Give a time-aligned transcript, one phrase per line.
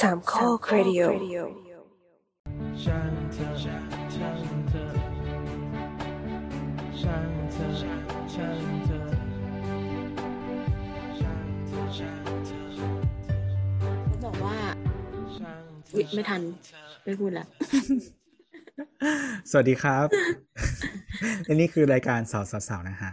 [0.00, 1.00] สามข้อครดิโอ
[2.82, 4.86] ช่างเธอช่างเธอช่างเธอ
[7.00, 7.66] ช่างเธอ
[11.18, 12.60] ช่างเธอช่างเธอ
[14.04, 14.56] เขาบอกว่า
[15.38, 16.42] ช่างเธออุ๊ยไม่ทัน
[17.04, 17.46] ไม่พูดละ
[19.50, 20.06] สวัสดีครับ
[21.48, 23.12] อันนี้คือรายการสาวสาวๆนะฮะ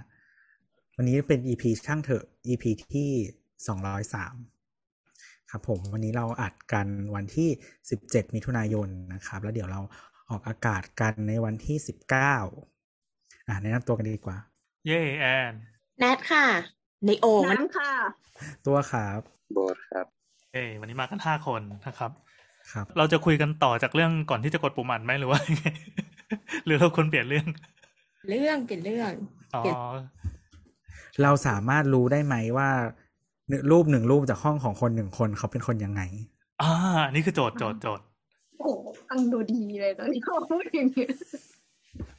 [0.98, 3.10] วันนี้เป็น EP ช่างเถอะ EP ที่
[3.68, 4.36] สองร้อยสาม
[5.58, 7.50] ครับผมวันนี้เราอัดกันวันที่
[7.90, 9.82] สิบเจ็ดมิถุนายนนะครับ แล้วเดี๋ยวเรา
[10.30, 12.36] ออกอากาศกันในวันที่สิบเก้า
[13.48, 14.38] อ่าแนะนำตัวกันดีกว่า
[14.88, 15.54] เย่แอน
[16.00, 16.46] แนทค่ะ
[17.06, 17.92] ในโอ่งมันน้ำค่ะ
[18.68, 19.20] ตัวครับ
[19.54, 20.06] โบสครับ
[20.54, 22.12] เอ้วันนี้มากันห้าคนนะครับ
[22.72, 25.68] ครับ เราจะคุยกันต่อจากเรื่องก่อนที่จะกดปุ่มอัดไหมหรือว่ายังไง
[26.66, 27.48] หรือเราควรเปลี่ยนเรื่อง
[28.30, 29.12] เรื่องเป็นเรื่อง
[29.56, 29.78] อ๋อเปลี่ยน
[31.24, 33.05] เราสามารถรู้ได้ไหมว่าหนึ่ง
[33.72, 36.02] รูปหนึ่งรูปจากห้องของคนหนึ่งคนเขาเป็นคนยังไง
[36.62, 36.72] อ่า
[37.12, 38.06] นี่คือโจทย์โจทย์โจทย์
[38.58, 41.08] โอ้โหฟังดูดีเลยตอนนี้เขาพูดอย่างนี้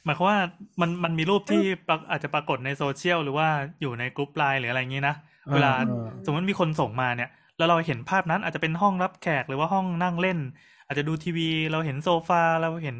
[0.05, 0.37] หมายความว่า
[0.81, 3.47] มันมันมีรูปที่ปรากอาจจะปรากฏในโซเชียลหรือว่า
[3.81, 5.15] อยู่ในกลุ่มไลน์หรืออะไรอย่างนี้นะ
[5.47, 10.39] อ่าเวลาอ่าสมมติมีคนส่งมาเนี่ย แล้วเราเห็นภาพนั้นอาจจะเป็นห้องรับแขกหรือว่าห้องนั่งเล่น
[10.87, 12.97] อาจจะดูทีวี เราเห็นโซฟาเราเห็น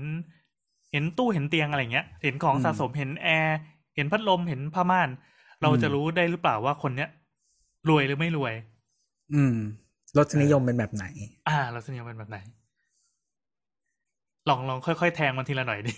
[0.92, 3.58] เห็นตู้เห็นเตียงอะไรอย่างเงี้ย เห็นของสะสมเห็นแอร์
[3.96, 5.10] เห็นพัดลมเห็นผ้าม่าน
[5.62, 7.10] เราจะรู้ได้หรือเปล่าว่าคนเนี้ย
[7.90, 8.54] รวยหรือไม่รวย
[9.34, 9.58] อืม
[10.18, 11.06] รสนิยมเป็นแบบไหน
[11.50, 12.40] อ่าเราสนิยมเป็นแบบไหน
[14.50, 15.94] ลองลองค่อยๆแทงมันทีละหน่อยดิ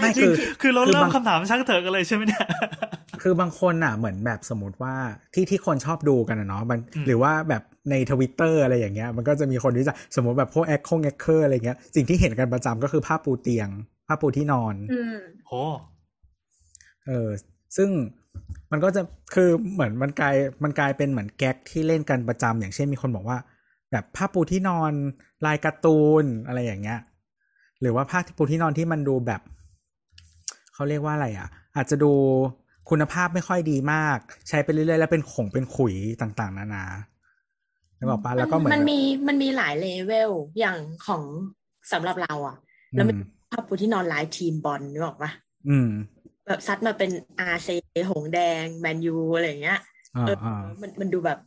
[0.00, 2.44] ไม่คือคือเราคือเริ่มบางคำถามช่างเถอะกันเลยใช่ไหมเนี่ย
[3.22, 4.94] คือบางคนอะเหมือนแบบสมมติว่า
[5.34, 13.68] ที่ที่คนชอบดูกันอะเนาะมันอืมหรือว่าแบบในทวิตเตอร์อะไรอย่างเงี้ย มันก็จะมีคนที่จะสมมติแบบพวกแอคคงแอคเคอร์อะไรเงี้ยสิ่งที่เห็นกันประจำก็คือผ้าปูเตียง
[14.08, 15.52] ผ้าปูที่นอน อืมโห
[17.06, 17.28] เออ
[17.76, 17.90] ซึ่ง
[18.72, 19.02] มันก็จะ
[19.34, 23.38] คือเหมือนมันกลายมันกลายเป็นเหมือนแก๊กที่เล่นกันประจำอย่างเช่นมีคนบอกว่า
[23.92, 24.92] แบบผ้าปูที่นอน
[25.46, 27.00] ลายการ์ตูนอะไรอย่างเงี้ย
[27.80, 29.40] หรือว่าผ้าปูที่นอนที่มันดูแบบ
[30.74, 32.12] เขาเรียกว่าอะไรอะ อาจจะดู
[32.90, 34.18] คุณภาพไม่ค่อยดีมาก
[34.48, 36.84] ใช้ไปเรื่อยๆแล้วเป็นขงเป็นขุยต่างๆ นานา
[37.98, 41.22] นึกออกปะแล้วก็เหมือนมันมีมันมีหลายเลเวลอย่างของ
[41.92, 42.56] สำหรับเราอะ
[42.92, 45.30] แล้วมันอืมผ้าปูที่นอนลายทีมบอลนึกออกปะ
[45.68, 45.90] อืม
[46.46, 47.68] แบบซัดมาเป็นอาร์เซ
[48.10, 49.78] หงส์แดงแมนยูอะไรอย่างเงี้ย
[50.16, 51.38] อ่าเอออ่ามันมันดูแบบ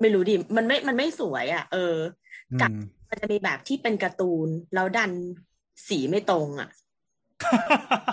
[0.00, 1.94] ไม่รู้ดิมันไม่มันไม่สวยอะ เออ
[2.52, 2.80] อืกับม
[3.10, 5.12] มันจะมีแบบที่เป็นการ์ตูน แล้วดัน
[5.88, 6.68] สีไม่ตรงอะ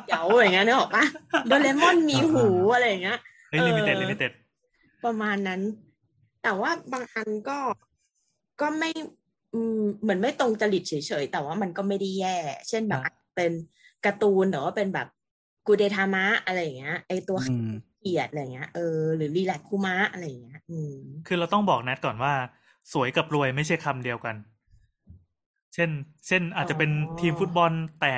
[0.05, 1.05] เดี๋ยวอย่างเงี้ยนึกออกปะ
[1.47, 4.31] โดเรมอนมีหูอะไรอย่างเงี้ยเฮ้ย limited limited
[5.05, 5.61] ประมาณนั้น
[6.43, 7.59] แต่ว่าบางอันก็
[8.61, 8.89] ก็ไม่
[9.53, 12.37] อืมเหมือนไม่ตรงจริตเฉยๆแต่ว่ามันก็ไม่ได้แย่
[12.69, 13.51] เช่นแบบอะเป็น
[14.05, 15.07] การ์ตูนหรือว่าเป็นแบบ
[15.65, 20.93] กูเดทามะอะไรอย่างเงี้ยไอตัวอืมเกียดอะไรอย่างเงี้ยเออหรือรีแลกคูมะอะไรอย่างเงี้ยอืม
[21.27, 22.33] คือเราต้องบอกแนทก่อนว่า
[22.93, 24.35] สวยกับรวยไม่ใช่คำเดียวกัน
[25.73, 25.89] เช่น
[26.27, 28.15] เช่นอาจจะเป็นอ๋อทีมฟุตบอลแต่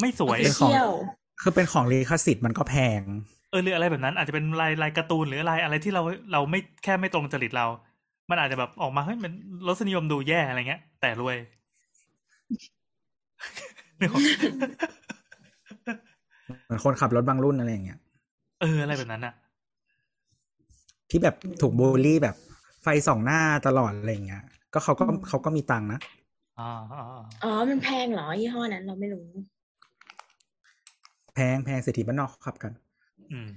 [0.00, 0.88] ไม่สวยเป็นของเที่ยว
[1.40, 3.02] คือเป็นของลิขสิทธิ์มันก็แพง
[3.50, 6.02] เออหรืออะไรแบบนั้น อาจจะเป็นลายลายการ์ตูนหรืออะไรอะไรที่เรา
[6.32, 7.66] เราไม่แค่ไม่ตรงจริตเรา
[8.30, 9.32] มันอาจจะแบบออกมาเฮ้ยมัน
[9.66, 11.36] รสนิยมดูแย่อะไรเงี้ย แต่รวย
[14.00, 14.22] นึกออก
[16.64, 17.98] เหมือนคนขับรถบางรุ่นอะไรอย่างเงี้ย
[18.60, 19.34] เอออะไรแบบนั้นอะ
[21.10, 22.36] ที่แบบถูกบูลลี่แบบ
[22.82, 24.42] ไฟส่องหน้าตลอดอะไรอย่างเงี้ย
[24.72, 26.00] ก็เขาก็เขาก็มีตังค์นะ
[26.58, 29.26] อ่าอ่าอ่าอ๋อ มันแพงเหรอยี่ห้อนั้นเราไม่รู้
[31.34, 32.72] แพงแพงเศรษฐีบ้านนอกเขาขับกัน
[33.32, 33.48] อืม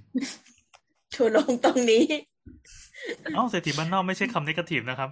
[1.14, 2.04] ชัวร์ลงตรงนี้
[3.36, 5.10] เอ้าเศรษฐีบ้านนอกไม่ใช่คำนิเกทีฟนะครับ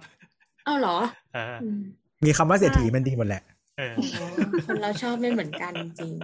[0.64, 0.96] เอ้าเหรอ
[1.34, 1.80] เอออืม
[2.24, 3.53] มีคำว่าเศรษฐีมันดีหมดแหละเอออ๋อ
[4.66, 6.14] คนเราชอบไม่เหมือนกันจริง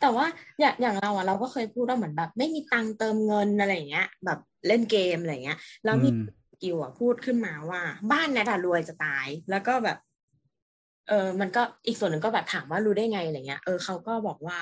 [0.00, 0.26] แต่ว่า
[0.60, 6.18] อย่างอย่างเราอะเราก็เคยพูดว่าเหมือนแบบ ไม่มีตังค์เติมเงินอะไรอย่างเงี้ย แบบเล่นเกมอะไรอย่างเงี้ยแล้วมีอืม
[6.62, 9.98] กิวอะพูดขึ้นมาว่า บ้านเนี่ยอะรวยจะตาย แล้วก็แบบ
[11.08, 14.58] เออมันก็อีกส่วนหนึ่งก็แบบถามว่ารู้ได้ไงอะไรเงี้ยเออเขาก็บอกว่า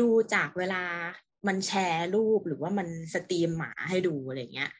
[0.00, 0.82] ดูจากเวลา
[1.46, 4.70] มันแชร์รูปหรือว่ามัน stream หมาให้ดูอะไรเงี้ย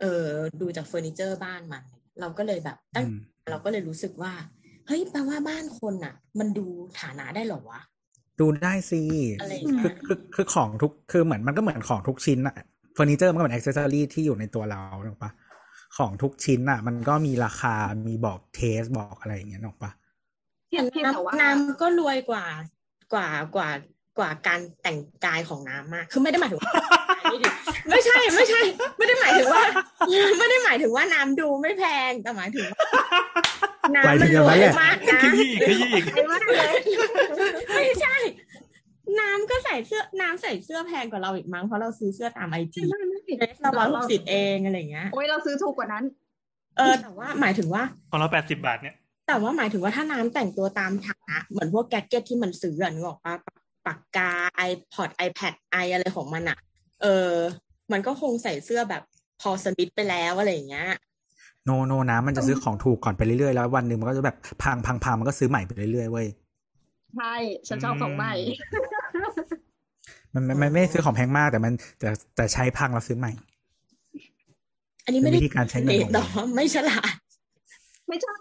[0.00, 0.26] เออ
[0.60, 1.84] ดูจากเฟอร์นิเจอร์บ้านมัน
[2.20, 3.14] เราก็เลยแบบตั้งอืม
[3.50, 4.32] เราก็เลยรู้สึกว่า
[4.88, 6.66] เฮ้ยแปลว่าบ้านคนอะ มันดู
[7.00, 7.80] ฐานะได้เหรอวะ
[8.40, 9.00] ดูได้สิ
[9.40, 12.56] อะไรอย่างเงี้ยคือคือคือของทุกคือเหมือนมันก็เหมือนของทุกชิ้นอะ
[12.94, 15.30] เฟอร์นิเจอร์มันก็เหมือนอ็อกเซอรี่ที่อยู่ในตัวเราถูกปะ
[15.96, 17.74] ของทุกชิ้นอะมันก็มีราคา
[18.06, 19.90] มีบอกเทสบอกอะไรอย่างเงี้ยถูกปะ
[20.68, 22.44] เพียงเพียงแต่ว่าน้ำน้ำก็รวยกว่า
[23.14, 23.68] กว่ากว่า
[24.18, 26.72] กว่าการแต่งกายของน้ำมาก คือไม่ได้หมายถึงว่า
[27.88, 28.60] ไม่ใช่ไม่ใช่
[28.98, 29.62] ไม่ได้หมายถึงว่า
[30.38, 32.78] ไม่ได้หมายถึงว่าน้ำดูไม่แพงแต่หมายถึงว่า
[33.96, 36.74] น้ำหมายมัถึนงอรย่างวนั้นยแหละมากนะขยี้อีกขยี้อีกไอ้มากเลย
[37.74, 38.16] ไม่ใช่
[39.20, 46.04] น้ำก็ใส่เสื้อ น้ำใส่เสื้อแพงกว่าเราอีกมั้งเพราะเราซื้อเสื้อตามไอจีไม่ไม่ผิดเราร้อยหกสิบเองอะไรอย่างเงี้ยโอ้ยเราซื้อถูกกว่านั้น
[46.76, 48.94] เออ แต่ว่าหมายถึงว่าของเราแปดสิบาทเนี่ย
[49.26, 53.34] แต่ว่าหมายถึงว่าถ้าน้ำแต่งตัวตามฐานะ เหมือนพวกแกดเก็ตที่มันซื้ออะนึกออกปะ
[53.86, 54.30] ปากกา
[54.70, 56.58] iPod iPad ไออะไรของมันอะ
[57.02, 57.32] เออ
[57.92, 59.02] มันก็คงใส่เสื้อแบบ
[59.40, 60.88] พอสมิธไปแล้วอะไรอย่างเงี้ย
[61.64, 66.26] โนโนนะมันจะซื้อของถูกก่อนไปเรื่อยๆ แล้ววันหนึ่งมันก็จะแบบพังพังพังมันก็ซื้อใหม่ไปเรื่อยๆเว้ย
[67.16, 67.34] ใช่
[67.68, 68.34] ฉันชอบของใหม่
[70.34, 73.32] มันมันมันไม่ได้ซื้อของแพงมากแต่มัน แต่แต่ใช้พังแล้วซื้อใหม่
[75.04, 77.12] อันนี้ไม่ได้เป็นวิธีการใช้เงินของแต่ว่าไม่ฉลาด
[78.08, 78.34] ไม่ใช่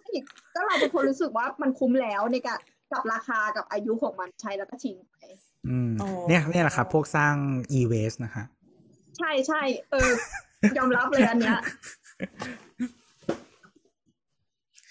[0.55, 2.59] ก็เราเป็นคนรู้สึกว่ามันคุ้มแล้วในการ
[2.91, 5.15] กับราคากับอายุของมันใช้แล้วก็ทิ้งไป
[5.67, 7.33] อืมอ๋อเนี่ยเนี่ยแหละครับพวกสร้าง
[7.79, 8.43] e-waste นะคะ
[9.17, 9.61] ใช่ใช่
[9.91, 10.09] เออ
[10.77, 11.57] ยอมรับเลยอันเนี้ย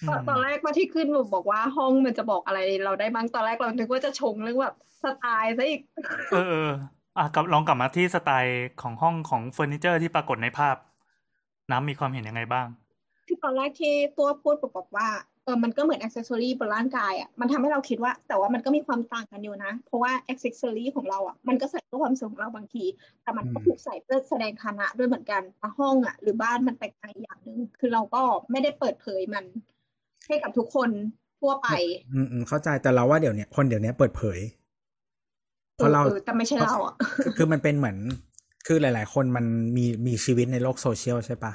[0.08, 5.80] ตอนตอนแรกว่าที่ขึ้นบอกว่าห้องมันจะบอกอะไรเราได้บ้างตอนแรกเราคิดว่าจะชงเรื่องแบบสไตล์ซะอีก
[6.30, 6.70] เออเออ
[7.16, 10.76] อะกลับลองกลับมาที่สไตล์ของห้องของเฟอร์นิเจอร์ที่ปรากฏในภาพ
[11.70, 12.66] น้ำมีความเห็นยังไงบ้าง
[13.26, 15.08] คือตอนแรกที่ตัวพูดบอกว่า
[15.44, 22.84] เออมันก็เหมือนอ c เซ s ซอรี่บนร่างกายอะมันทำให้เราคิดว่า แต่ว่ามันก็มีความต่างกันอยู่นะ เพราะว่าอ c เซ s ซอรี่ของเราอะมันก็ใส่เพื่อความสุขของเราบางที
[23.22, 29.44] แต่มันก็อืมถูกใส่เพื่อแสดงฐานะด้วยเหมือนกันแต่ห้องอะ หรือบ้านมันแตกต่างอีกอย่างหนึ่งคือเราก็ไม่ได้เปิดเผยมัน
[30.26, 30.90] ให้กับทุกคน
[31.40, 31.69] ทั่วไป
[32.12, 34.38] อืมอืมเข้าใจแต่เราว่าเดี๋ยวเนี้ยคนเดี๋ยวเนี้ยเปิดเผย
[35.76, 37.96] เพเออราะเราเออแต่ไม่ใช่เราอะคือคือมันเป็นเหมือน
[38.67, 39.44] คือหลาย ๆ คนมัน
[39.76, 41.52] มีมีชีวิตในโลกโซเชียลใช่ปะ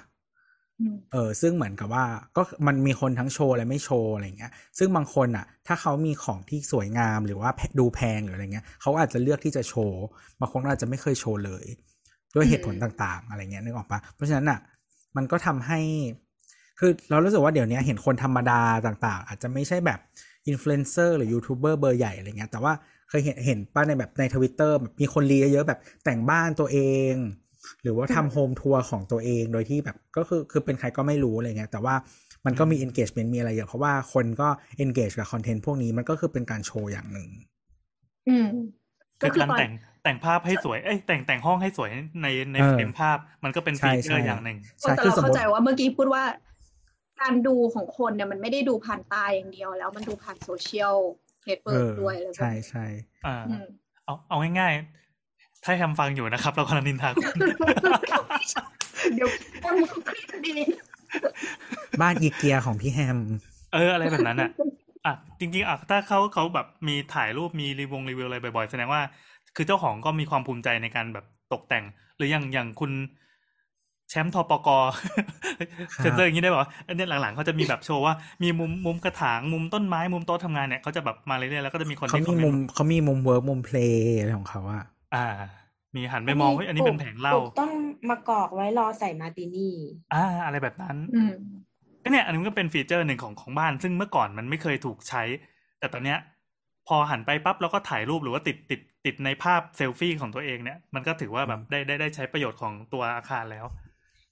[0.79, 2.05] อืมเออซึ่งเหมือนกับว่า
[2.37, 10.01] ก็มันมีคนทั้งโชว์และไม่โชว์อะไรเงี้ย ซึ่งบางคนอะ ถ้าเขามีของที่สวยงามหรือว่าแพดูแพงหรืออะไรเงี้ยเขาอาจจะเลือกที่จะโชว์
[10.39, 11.65] บางคนอาจจะไม่เคยโชว์เลย
[12.35, 14.59] ด้วยเหตุผลต่าง ๆ อะไรเงี้ยนึกออกปะเพราะฉะนั้นอะ
[15.17, 15.79] มันก็ทำให้
[16.83, 19.99] คือเรารู้สึกว่าเดี๋ยวนี้เห็นคนธรรมดาต่าง ๆ อาจจะไม่ใช่แบบ
[20.47, 22.73] อินฟลูเอนเซอร์หรือยูทูบเบอร์เบอร์ใหญ่อะไรเงี้ยแต่ว่า
[23.09, 26.79] เคยเห็นเห็นป้าในแบบในทวิตเตอร์แบบมีคนรีเยอะๆแบบแต่งบ้านตัวเอ
[27.11, 27.13] ง
[27.83, 31.95] หรือว่าทำ home tour ของตัวเองโดยที่แบบก็คือคือเป็นใครก็ไม่รู้อะไรเงี้ยแต่ว่า
[32.45, 34.47] มันก็มี engagement มีอะไรเยอะเพราะว่าคนก็
[34.83, 37.29] engage กับคอนเทนต์พวกนี้มันก็คือเป็นการโชว์อย่างหนึ่ง
[38.29, 38.47] อืม
[39.21, 39.71] คือการตนแต่ง
[40.03, 41.89] แต่งภาพให้สวย เอ้ยแต่งแต่งห้องให้สวย
[42.21, 46.23] ในในเออเฟรมภาพมันก็เป็นใช่ฟีเจอร์ใช่อย่างหนึ่งใช่แต่คือเราสมมเข้าติใจว่าเมื่อกี้พูดว่า
[47.21, 50.95] การดูของคนเนี่ยมันไม่ได้ดูผ่านตาอย่างเดียวแล้วมันดูผ่านโซเชียล
[51.45, 52.85] เน็ตเวิเอร์กอด้วยอะไรแบบใช่นี้ใช่
[53.25, 53.65] อ่าอืม
[54.05, 57.39] เอาเอาง่ายๆ ถ้าแฮมฟังอยู่นะครับ เรากำลังนินทาคุณ
[59.15, 59.29] เดี๋ยว
[59.61, 59.75] แอม
[60.05, 60.51] เครียดดี
[62.01, 63.17] บ้านอีเกียของพี่แฮม
[63.73, 64.49] เออ อะไรแบบนั้นอะ
[65.05, 69.01] อะจริงๆอะถ้าเขาเขาแบบมีถ่ายรูปมีรีวงรีวิวอะไรบ่อยๆ แสดงว่า
[69.55, 71.83] คือเจ้าของก็มีความภูมิใจในการแบบตกแต่ง
[72.17, 72.91] หรืออย่างอย่างคุณ
[74.11, 74.69] แชมป์ทปก
[75.93, 78.13] ครับเซนเซอร์อย่างนี้ได้ป่ะอันเนี้ยหลังๆเขาจะมีแบบโชว์ว่า
[78.43, 84.83] มีมุมมุมกระถางมุมต้นไม้มุมโต๊ะทำงานเนี่ยเขาจะแบบมาเรื่อยๆแล้วก็จะมีคนเขาที่คอมีมเมมุนมต์เขามีมุมเวิร์กมุมเพลย์อะไรของเขาอะ
[85.15, 85.27] อ่า
[85.95, 87.71] มีหันไปมองเฮ้ยอันนี้เป็นแผงเหล้าปลูกต้น
[88.09, 89.73] มะกอกไว้รอใส่มาร์ตินี่
[90.13, 91.33] อ่า อะไรแบบนั้นอืม
[92.03, 95.23] ก็เนี่ย อันนี้ก็เป็นฟีเจอร์หนึ่งของของบ้าน ซึ่งเมื่อก่อนมันไม่เคยถูกใช้
[95.79, 96.19] แต่ตอนเนี้ย
[96.87, 103.65] พอหันไปปั๊บแล้วก็ถ่ายรูปหรือว่าติดติดติดในภาพเซลฟี่ของตัวเองเนี่ย มันก็ถือว่าแบบได้ได้ได้ใช้ประโยชน์ของตัวอาคารแล้ว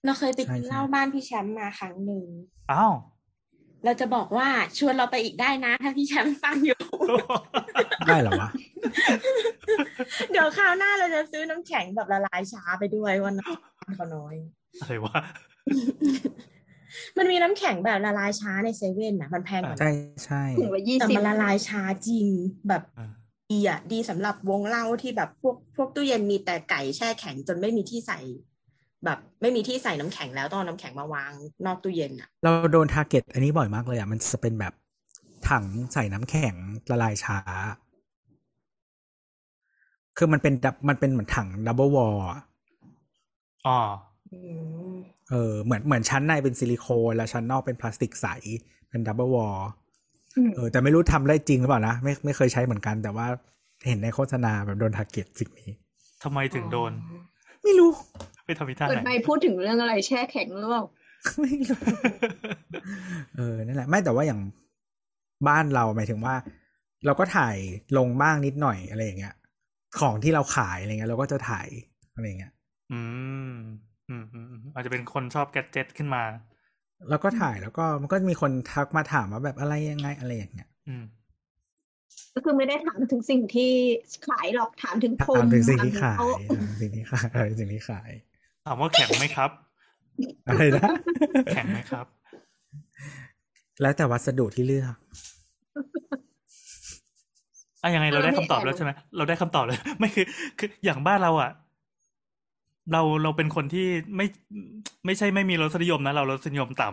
[0.06, 2.26] เราเคยไปกินเหล้าบ้านพี่แชมป์มาครั้งหนึ่ง
[2.72, 2.94] อ้าว
[3.86, 4.48] เราจะบอกว่า
[4.78, 6.80] ชวนเราไปอีกได้นะ ถ้าพี่แชมป์ฟังอยู่
[8.08, 8.50] ได้เหรอวะ
[10.32, 13.54] เดี๋ยวคราวหน้าเราจะซื้อน้ำแข็งแบบละลายช้าไปด้วยวันนั้น
[13.96, 14.36] เขาน้อย
[14.82, 15.20] อะไรวะ
[17.18, 19.92] มันมีน้ำแข็งแบบละลายช้าในเซเว่นนะมันแพงกว่าใช่
[20.26, 22.28] ใช่ถุงละยี่แต่สิบมันละลายช้าจริง
[22.70, 23.12] แบบอ่า
[23.52, 28.20] ดีอะ ดีสำหรับวงเหล้าที่แบบพวกพวกตู้เย็นมีแต่ไก่แช่แข็งจนไม่มีที่ใส่
[29.06, 31.32] แบบไม่มีที่ใส่น้ำแข็งแล้วต้องเอาน้ำแข็งมาวาง
[31.66, 34.74] นอกตู้เย็นอะเราโดน target อันนี้บ่อยมากเลยอะมันจะเป็นแบบ
[35.50, 36.56] ถังใส่น้ำแข็ง
[36.92, 37.40] ละลายช้า
[40.18, 42.16] คือมันเป็นดับมันเป็นเหมือนถัง double wall
[43.68, 43.80] อ๋อ
[44.32, 44.40] อื
[44.92, 44.94] ม
[45.30, 48.28] เออเหมือนเหมือนชั้นในเป็นซิลิโคนแล้วชั้นนอกเป็นพลาสติกใส
[48.90, 49.58] เป็น double wall
[50.36, 53.28] อืมเออ แต่ไม่รู้ทำได้จริงหรือเปล่านะไม่ไม่เคยใช้เหมือนกัน แต่ว่า
[53.88, 55.72] เห็นในโฆษณาแบบโดน target สิ่งนี้
[56.24, 56.92] ทำไมถึงโดน
[57.64, 57.92] ไม่รู้
[58.50, 60.84] ไปทำพิธาเกิดไหนไปพูดถึงเรื่องอะไรแช่แข็งหรือเปล่า
[61.40, 61.80] ไม่รู้
[63.36, 64.42] เออนั่นแหละ ไม่แต่ว่าอย่าง
[65.48, 66.36] บ้านเราหมายถึงว่า
[67.06, 67.56] เราก็ถ่าย
[67.98, 69.36] ลงบ้างนิดหน่อยอะไรอย่างเงี้ย
[70.00, 71.68] ของที่เราขายอะไรเงี้ย เราก็จะถ่าย
[72.16, 72.54] อะไรอย่างเงี้ย
[72.92, 73.02] อื
[73.52, 73.56] ม
[74.10, 76.24] อืมอืมอืมอาจจะเป็นคนชอบแกดเจ็ตขึ้นมา
[77.10, 81.04] แล้วก็ถ่ายแล้วก็มันก็มีคนทักมาถามว่าแบบอะไรยังไงอะไรอย่างเงี้ย อืม
[82.36, 83.72] ก็คือไม่ได้ถามถึงสิ่งที่
[84.28, 88.10] ขายหรอกถามถึงพรถามมถึงสิ่งที่ถขามถึยโต๊ะถามถึงสิ่งที่ขายอะไรสิ่งที่ขาย
[88.70, 89.52] ถามว่าแข็งไหมครับ
[90.48, 90.90] อะไรนะ
[91.52, 92.06] แข็งไหมครับ
[93.82, 94.96] แล้วแต่วัสดุที่เลือก
[97.82, 100.26] อะยังไงเราได้คำตอบแล้วใช่ไหมเราได้คำตอบเลยไม่คือ
[100.60, 101.52] คืออย่างบ้านเราอะ
[102.92, 104.26] เราเราเป็นคนที่ไม่
[105.06, 106.90] ไม่ใช่ไม่มีรสนิยมนะเรารสนิยมต่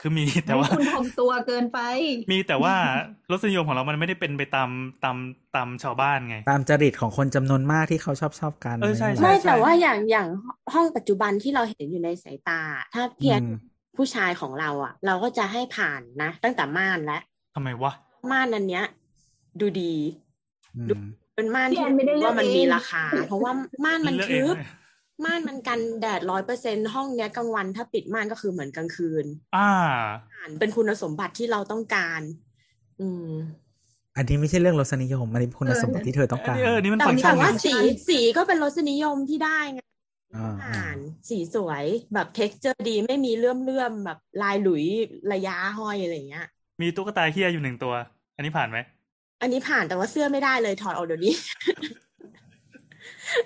[0.00, 1.80] คือมีแต่ว่าคุณถ่อมตัวเกินไป
[2.32, 2.74] มีแต่ว่า
[3.30, 4.70] รสนิยมของเรามันไม่ได้เป็นไปตาม
[5.04, 5.16] ตาม
[5.56, 10.28] ตามชาวบ้านไง ตามจริตของคนจำนวนมากที่เขาชอบชอบกันเออใช่ะรใช่ไม่แต่ว่าอย่างอย่าง
[10.74, 12.60] ห้องปัจจุบันที่เราเห็นอยู่ในสายตา
[12.94, 13.56] ถ้าเพียรอืม
[13.96, 17.22] ผู้ชายของเราอะ เราก็จะให้ผ่านนะ ตั้งแต่ม่านแล้ว
[17.54, 17.92] ทำไมวะ
[18.30, 18.84] ม่านอันเนี้ย
[19.60, 19.94] ดูดี
[20.76, 21.04] อืม
[21.34, 23.52] เป็นม่านพี่ที่แอนไม่ได้เลือกว่ามันมีเองราคา เพราะว่า
[23.84, 24.56] ม่านมันเลือกเอทึงบ
[25.24, 29.70] ม่านมันกันแดดร้อยเปอร์เซ็นห้องเนี้ยกลางวันถ้าปิดม่านก็คือเหมือนกลางคืน อ่า
[30.34, 32.20] อ่านเป็นคุณสมบัติที่เราต้องการ
[33.00, 33.28] อืม
[34.16, 37.74] อันนี้ไม่ใช่เรื่องรสนิยมอันนี้คุณสมบัติที่เธอต้องอันการนี้เออนี่มันแต่ฟังก์ชัแต่ว่าไงสี
[38.08, 39.80] สีก็เป็นรสนิยมที่ได้ไง
[40.36, 40.98] อ่าอ่าอ่าน
[41.28, 41.84] สีสวย
[42.14, 44.84] แบบ texture ดีไม่มีเลื่อมเลื่อมๆแบบลายหลุยส์
[45.32, 46.46] ระย้าห้อยอะไรอย่างเงี้ย
[46.80, 47.94] มีตุ๊กตาเฮียอยู่หนึ่งตัว
[48.36, 48.78] อันนี้ผ่านไหม
[49.42, 51.34] อันนี้ผ่านแต่ว่าเสื้อไม่ได้เลยถอดออกเดี๋ยวนี้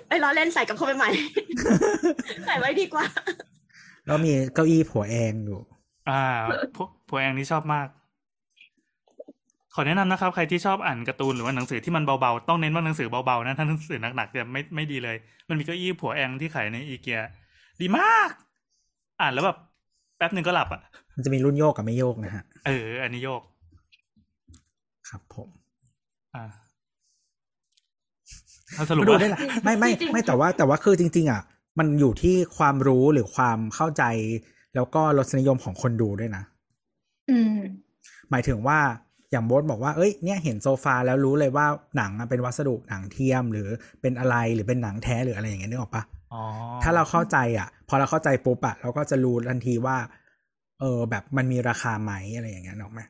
[0.07, 1.09] ไอ้ล้อเล่นใส่กลับเข้าไปใหม่
[2.45, 3.05] ใส่ไว้ดีกว่า
[4.05, 5.59] แล้วมีเก้าอี้ Poäng อยู่
[6.09, 6.23] อ่า
[6.75, 7.87] พวก Poäng นี่ชอบมาก
[9.75, 15.17] ขอแนะนำนะครับ ใครที่ชอบอ่านการ์ตูนหรือว่าหนังสือที่มันเบาๆ ต้องเน้นว่าหนังสือเบาๆนะ ถ้าหนังสือหนักๆจะไม่ไม่ดีเลย
[15.49, 17.21] มันมีเก้าอี้ผัวแองที่ขายในอีเกีย
[17.81, 18.29] ดีมาก
[19.21, 19.57] อ่านแล้วแบบ
[20.17, 20.81] แป๊บหนึ่งก็หลับอะ
[21.15, 23.41] มันจะมีรุ่นโยกกับไม่โยกนะฮะ เออ อันนี้โยก
[25.09, 25.49] ครับผม
[26.35, 26.62] อ่าเอา
[28.89, 31.41] สรุปมาดูว่าได้ละไม่ไม่จริงๆไม่แต่ว่าแต่ว่าคือจริง ๆ อะ
[31.79, 34.03] มันอยู่ที่ความรู้หรือความเข้าใจ
[34.75, 36.43] แล้วก็รสนิยมของคนดูด้วยนะ
[37.29, 37.55] อืม
[38.29, 38.79] หมายถึงว่า
[39.31, 41.65] อย่างโบสบอกว่าเอ้ยเนี่ยเห็นโซฟาแล้วรู้เลยว่า
[41.97, 43.67] หนังอะเป็นวัสดุหนังเทียมหรือ
[44.01, 46.03] เป็นอะไรหรือเป็นหนังแท้หรืออะไรอย่างเงี้ยนึกออกปะ
[46.33, 46.41] อ๋อ
[46.83, 49.97] ถ้าเราเข้าใจอะ พอเราเข้าใจปุ๊บอะเราก็จะรู้ทันทีว่า
[50.79, 53.01] เออ แบบมันมีราคาไหมอะไรอย่างเงี้ยนึกออกไหม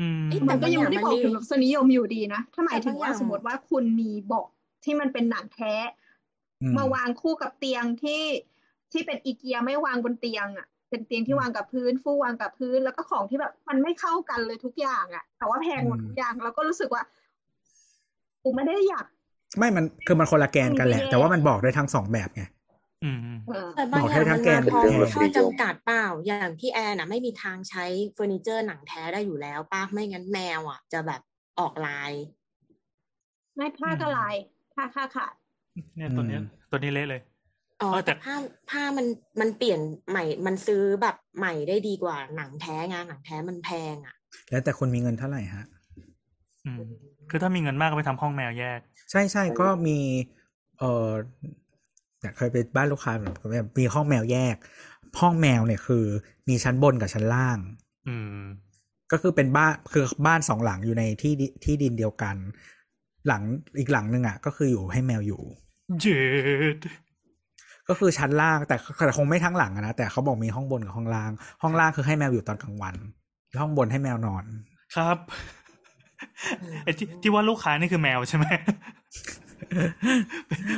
[0.00, 4.46] อืมเอ๊ะมันก็ยังไม่ได้บอกถึงรสนิยมอยู่ดีนะ ถ้าหมายถึงว่าแต่บางอย่างสมมติว่าคุณมีเบาะ
[4.84, 5.74] ที่มันเป็นหนังแท้
[6.62, 8.22] อืมมาวางคู่กับเตียงที่
[8.92, 17.02] ที่เป็นอีเกียไม่วางบนเตียงอะ เป็นเตียงที่วางกับพื้น ฟูกวางกับพื้น แล้วก็ของที่แบบมันไม่เข้ากันเลยทุกอย่างอะ แต่ว่าแพงหมดทุกอย่างเราก็รู้สึกว่า
[18.42, 19.06] กูไม่ได้อยาก
[19.58, 22.42] ไม่มันคือมันคนละแกนกันแหละไม่แย่แต่ว่ามันบอกได้ทั้งสองแบบไง
[23.04, 27.84] อืมเออแต่บางบอกอให้ย่างทั้มันงแกมานพร้อมเป็นเรื่องข้อจำกัดเปล่า อย่างพี่แอนน่ะไม่มีทางใช้
[28.14, 31.20] เฟอร์นิเจอร์หนังแท้ได้อยู่แล้วป้าไม่งั้นแมวอะ จะแบบ
[31.60, 32.12] ออกลาย
[33.56, 34.34] ไม่ผ้ากระลาย
[34.76, 35.34] ผ้าค่าขาด
[35.96, 37.22] เนี่ยตัวเนี้ยอืมตัวนี้เละเลย
[37.82, 38.34] อ๋อเออแต่แต่ผ้า
[38.70, 39.06] ผ้ามัน
[39.40, 44.14] มันเปลี่ยนใหม่ มันซื้อแบบใหม่ได้ดีกว่าหนังแท้ไงหนังแท้มันแพงอะ
[44.50, 45.64] แล้วแต่คนมีเงินเท่าไหร่ฮะ
[46.66, 46.78] อืม
[47.30, 49.98] คือถ้ามีเงินมากก็ไปทำห้องแมวแยก ใช่ใช่ก็มี
[50.78, 51.08] เออ
[52.20, 54.56] เนี่ยเคยไปบ้านลูกค้าแบบแบบมีห้องแมวแยก
[55.20, 56.04] ห้องแมวเนี่ยคือ
[56.48, 57.58] มีชั้นบนกับชั้นล่าง
[58.08, 58.40] อืม
[59.12, 62.36] ก็คือเป็นบ้านคือบ้านสองหลังอยู่ในที่ดิที่ดินเดียวกัน
[63.28, 63.42] หลัง
[63.78, 65.42] อีกหลังหนึ่งอะ ก็คืออยู่ให้แมวอยู่
[66.00, 66.20] เจ็
[66.74, 66.76] ด
[67.88, 68.76] ก็คือชั้นล่างแต่
[69.06, 71.30] แต่คงไม่ทั้งหลังอะนะแต่เขาบอกมีห้องบนกับห้องล่าง
[71.62, 72.94] ห้องล่างคือให้แมวอยู่ตอนกลางวัน
[73.50, 74.44] แล้วห้องบนให้แมวนอน
[74.96, 75.16] ครับ
[76.62, 78.46] อืมไอ้ที่ที่ว่าลูกค้านี่คือแมวใช่ไหม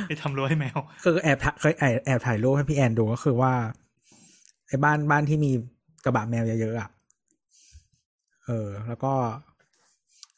[0.07, 3.53] ไปทำรั้วให้แมว คือแอบถ่ายเคยแอบแอบถ่ายรูปให้พี่แอนดูก็คือว่า
[4.67, 5.51] ไอ้บ้านบ้านที่มี
[6.05, 6.89] กระบะแมวเยอะๆอะ
[8.45, 9.13] เออ แล้วก็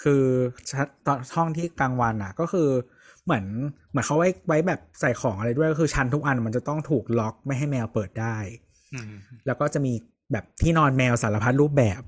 [0.03, 0.23] คือ
[0.69, 2.69] ชั้นตอนห้องที่กลางวันอะ ก็คือ
[3.25, 3.45] เหมือน
[3.89, 8.37] เหมือนเขาไว้ไว้แบบใส่ของอะไรด้วยก็คือชั้นทุกอันมันจะต้องถูกล็อกไม่ให้แมวเปิดได้
[8.93, 9.11] อืม
[9.45, 9.93] แล้วก็จะมี
[10.31, 12.01] แบบที่นอนแมวสารพัดรูปแบบ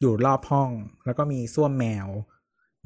[0.00, 0.70] อยู่รอบห้อง
[1.06, 2.06] แล้วก็มีส้วมแมว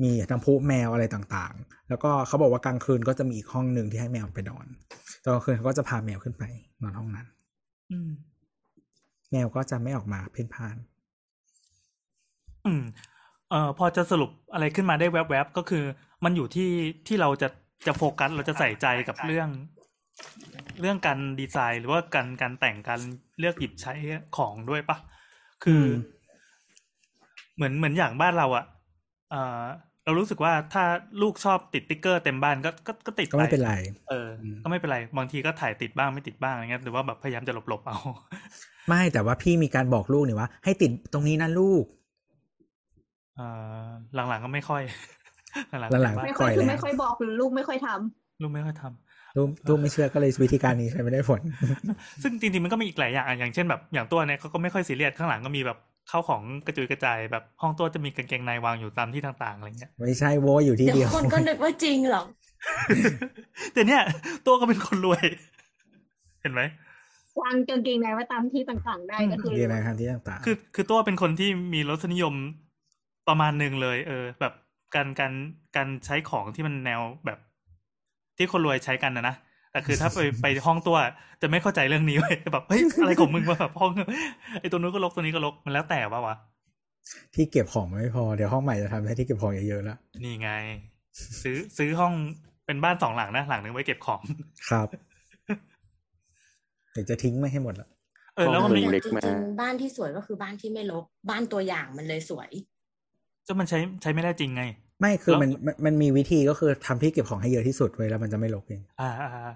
[0.02, 4.66] มีน้ำพุแมวอะไรต่างๆ แล้วก็เขาบอกว่ากลางคืนก็จะมีอีกห้องหนึ่งที่ให้แมวไปนอน
[5.22, 6.44] ตอนกลางคืนเขาก็จะพาแมวขึ้นไป
[6.82, 7.26] นอนห้องนั้น
[7.90, 8.10] อืม
[9.30, 10.76] แมวก็จะไม่ออกมาเพ่นพ่าน
[12.66, 12.84] อืม
[13.50, 15.84] เอ่อพอจะสรุปอะไรขึ้นมาได้แวบๆก็คือ
[16.24, 16.70] มันอยู่ที่
[17.06, 17.48] ที่เราจะ
[17.86, 19.48] จะโฟกัสเราจะใส่ใจกับเรื่อง
[20.80, 23.00] เรื่องการดีไซน์ หรือว่าการการแต่งการ
[23.38, 23.92] เลือกหยิบใช้
[24.36, 24.96] ของด้วยปะ
[25.64, 25.92] คืออม
[27.56, 28.64] เหมือนเหมือนอย่างบ้านเราอะ
[29.30, 29.62] เอ่อ
[30.04, 30.84] เรารู้สึกว่าถ้า
[31.22, 33.74] ลูกชอบติดติ๊กเกอร์เต็มบ้านก็ก็ก็ติดก็ไม่เป็นไร
[34.08, 34.28] เออ
[34.62, 37.98] ก็ไม่เป็นไร บางทีก็ถ่ายติดบ้างไม่ติดบ้างอะไรเงี้ยหรือว่าแบบพยายามจะหลบๆเอา
[38.88, 43.46] ไม่แต่ว่าพี่มีการบอกลูกนี่ว่า ให้ติดตรงนี้นะลูกเอ่
[43.84, 44.82] อหลังๆก็ไม่ค่อย
[45.70, 51.40] หลังหลังๆบ้านไม่ค่อยปล่อยคือแล้วไม่ค่อยบอกหรือลูกไม่ค่อยทำลูกไม่ค่อยทำลูกลูกไม่เชื่อก็เลยวิธีการนี้ใช้ไม่ได้ผล
[52.22, 62.26] ซึ่งจริงๆมันก็มีอีกหลายอย่างอะอย่างเช่นแบบอย่างตัวเนี่ยเขาก็ไม่ค่อยซีเรียสข้างหลังก็มีแบบเข้าของกระจุยกระจายแบบห้องตัวจะมีกางเกงในวางอยู่ตามที่ต่างๆอะไรเงี้ยไม่ใช่โว้ยอยู่ที่เดี๋เดียยววคนก็นึกว่าจริงหรอก
[63.72, 64.02] แต่เนี่ย
[64.46, 65.24] ตัวก็เป็นคนรวย
[66.42, 66.62] เห็นไหม
[67.42, 72.34] วางกางเกงในไว้ตามที่ต่างๆ ได้ก็คือมีอะไรครับที่ต่างๆคือคือตัวเป็นคนที่มีรสนิยม
[73.28, 74.52] ประมาณหนึ่งเลย เออ แบบ
[74.94, 75.32] การการ
[75.76, 77.38] การใช้ของที่มันแนวแบบ
[78.36, 79.34] ที่คนรวยใช้กันนะนะ
[79.72, 80.96] แต่คือถ้าไปไปห้องตัว
[81.42, 83.90] จะไม่เข้าใจเรื่องนี้เว้ยแบบเฮ้ยอะไรของมึงวะแบบห้อง
[84.60, 86.36] ไอ้ตัวนู้นก็ลกตัวนี้ก็ลกมันแล้วแต่ว่าวะ
[87.34, 90.50] ที่เก็บของไม่พอเดี๋ยวห้องใหม่จะทำให้ที่เก็บของเยอะๆแล้วนี่ไง
[91.42, 92.12] ซื้อซื้อห้อง
[92.66, 94.20] เป็นบ้านสองหลังนะหลังหนึ่งไว้เก็บของ
[94.68, 94.88] ครับ
[96.92, 97.88] เดี๋ยวจะทิ้งไม่ให้หมดละ
[98.36, 102.50] เออแล้วมันมีห้องแต่เล็กจมาริงๆบ้านที่สวยก็คือบ้านที่ไม่รกบ้านตัวอย่างมันเลยสวย
[103.46, 104.62] จะมันใช้ใช้ไม่ได้จริงไง
[105.00, 109.54] ไม่คือแล้วมันมันมันมีวิธีก็คือทำที่เก็บของให้เยอะที่สุดไว้ยแล้วมันจะไม่รกเองอ่าอ่าอ่า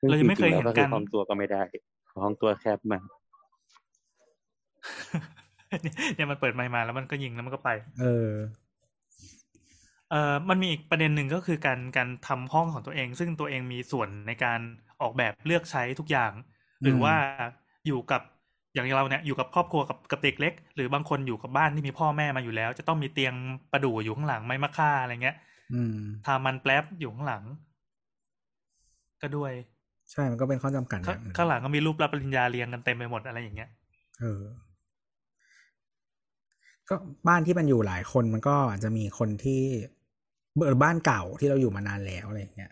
[0.00, 1.62] ซึ่งเรายังไม่เคยจริเห็ๆนแล้วกันห้องตัวก็ไม่ได้
[2.24, 3.02] ห้องตัวแคบมาก
[6.14, 8.30] เนี่ยมันเปิดไมค์มาแล้วมันก็ยิงแล้วมันก็ไป เออ
[10.10, 14.60] เอ่อมันมีอีกประเด็นหนึ่งก็คือการการทำห้องของตัวเอง ซึ่งตัวเองมีส่วนในการ
[15.02, 16.32] ออกแบบเลือกใช้ทุกอย่าง
[16.82, 17.14] หรือว่า
[17.86, 18.22] อยู่กับ
[18.74, 23.34] อย่างเราเนี่ยอยู่กับครอบครัวกับกับเด็กเล็ก หรือบางคนอยู่กับบ้านที่มีพ่อแม่มาอยู่แล้ว จะต้องมีเตียง
[23.72, 25.36] ประดู่อยู่ข้างหลังไม้มะค่าอะไรเงี้ย
[25.74, 27.44] อืมทามันแป๊บอยู่ข้างหลัง
[29.22, 29.52] ก็ด้วย
[30.10, 33.70] ใช่มันก็เป็นข้อจำกัดอข้าย่างหนึ่งข้างหลังก็มีรูปรับปริญญาเรียงกันเต็มไปหมดอะไรอย่างเงี้ย
[34.20, 34.42] เออ
[36.88, 36.96] ก็
[37.28, 39.62] บ้านที่มันอยู่หลายคนมันก็อาจจะมีคนที่
[40.56, 42.70] เบอร์บ้านเก่าที่เราอยู่มานานแล้วอะไรอย่างเงี้ย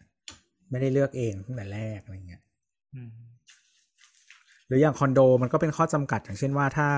[0.71, 2.43] ไม่ได้เลือกเองตั้งแต่แรกอะไรเงี้ย
[2.95, 3.32] อืมห
[4.73, 6.89] รืออย่างคอนโดมันก็เป็นข้อจำกัด อย่างเช่นว่าถ้า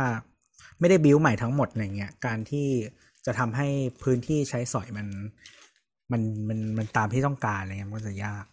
[0.80, 2.66] ไม่ได้บิวใหม่ทั้งหมดอะไรเงี้ยการที่
[3.26, 3.68] จะทำให้
[4.02, 5.06] พื้นที่ใช้สอยมัน
[6.12, 8.44] มันมันมันตามที่ต้องการอะไรเงี้ยมันก็จะยาก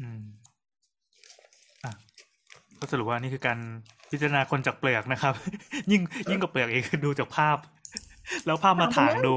[0.00, 0.22] อืม
[1.84, 1.92] อะ
[2.78, 3.58] ก็สรุปว่านี่คือการ
[4.10, 5.34] พิจารณาคนจากเปลือกนะครับ
[5.90, 7.56] ยิ่งยิ่งกว่าเปลือกเองคือดูจากภาพ
[8.46, 9.34] แล้วภาพมาถ่างดู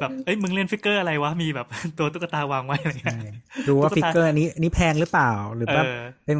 [0.00, 1.66] แบบเอ้ยมึงเล่น figure อะไรวะมีแบบ
[1.98, 3.20] ตัวตุ๊กตาวางไว้อะไรเงี้ย
[3.68, 6.38] ดูว่าตุ๊กตา figureอันนี้อันนี้แพงหรือเปล่า หรือแบบเออเป็น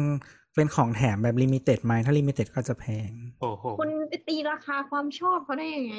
[0.55, 5.95] เป็นของแถมแบบ limited ไหมถ้า limited ก็จะแพง โอ้โหคุณไปตีราคาความชอบเขาได้ยังไง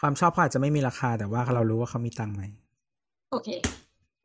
[0.00, 2.42] ความชอบเขาอาจจะไม่มีราคาแต่ว่าเรารู้ว่าเขามีตังค์ไหม
[3.30, 3.48] โอเค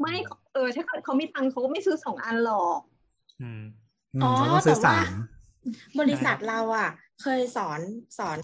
[0.02, 0.16] ไม่
[0.54, 2.80] เออถ้าเกิดเขามีตังค์เขาก็ไม่ซื้อสองอันหรอก
[3.42, 3.64] อืม
[4.14, 5.12] อืมอ๋อเขาต้องซื้อแต่ว่าสาม
[6.00, 6.90] บริษัทเราอะ
[7.22, 7.80] เคยสอน
[8.18, 8.38] สอน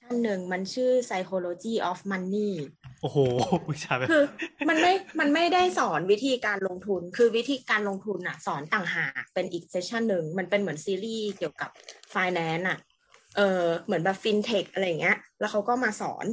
[0.00, 2.52] ชั้นหนึ่งมันชื่อ psychology of money
[3.00, 3.18] โอ้โห
[3.70, 4.24] วิชาแบบคือ
[4.68, 11.70] มันไม่มันไม่ได้สอนวิธีการลงทุน คือวิธีการลงทุนอะ สอนต่างหากเป็นอีกเซสชันหนึ่งมันเป็นเหมือนซีรีส์เกี่ยวกับ
[12.14, 12.78] finance อะ
[13.36, 16.26] เออเหมือนแบบ fintech อะไรเงี้ย แล้วเขาก็มาสอน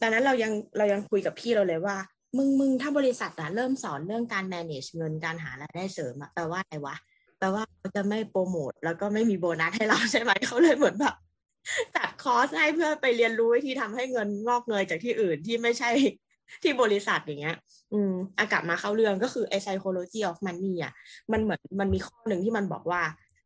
[0.00, 1.96] ดังนั้นเรายังเรายังคุยกับพี่เราเลยว่า
[2.36, 6.96] มึงมึงถ้าบริษัทอะเริ่มสอนเรื่องการ manage เงินการหารายได้เสริมอะแปลว่าอะไรวะ
[7.38, 11.14] แปลว่าเขาจะไม่โปรโมทแล้วก็ไม่มีโบนัสให้เราใช่ไหมเขาเลยเหมือนแบบ
[11.96, 15.90] จัดคอร์สให้เพื่อไปเรียนรู้วิธีทำให้เงินงอกเงยจากที่อื่นที่ไม่ใช่
[16.62, 17.56] ที่บริษัทอย่างเงี้ย
[17.92, 20.92] อืมอากลับมาเข้าเรื่องก็คือไอ้ psychology of money อะ
[21.32, 23.02] มันเหมือนมันมีข้อหนึ่งที่มันบอกว่า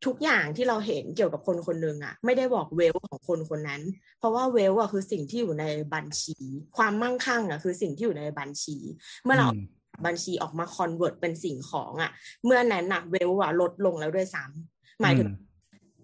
[0.06, 3.82] ทุกอย่างที่เราเห็นเกี่ยวกับคนคนหนึ่งอะไม่ได้บอกเวลของคนคนนั้น
[4.18, 6.36] เพราะว่า wealth อะคือสิ่งที่อยู่ในบัญชี
[6.76, 8.76] ความมั่งคั่งอะคือสิ่งที่อยู่ในบัญชี
[9.24, 9.58] เมื่อเราอืม
[10.06, 12.10] บัญชีออกมา convert เป็นสิ่งของอะ
[12.44, 15.54] เมื่อนั้นน่ะ wealth อะลดลงแล้วด้วยซ้ำหมายถึงอืม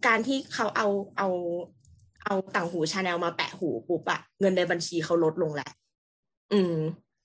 [0.06, 1.28] การที่เขาเอาเอา
[2.24, 5.70] เอาต่างหูชาแนลมาแปะหูปุ๊บอะเงินในบัญชีเขาลดลงแหละ
[6.52, 6.76] อืม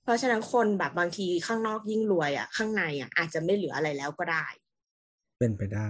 [0.04, 4.46] เพราะฉะนั้นคนแบบบางทีข้างนอกยิ่งรวยอะข้างในอะอาจจะไม่เหลืออะไรแล้วก็ได้
[5.40, 5.90] เป็นไปได้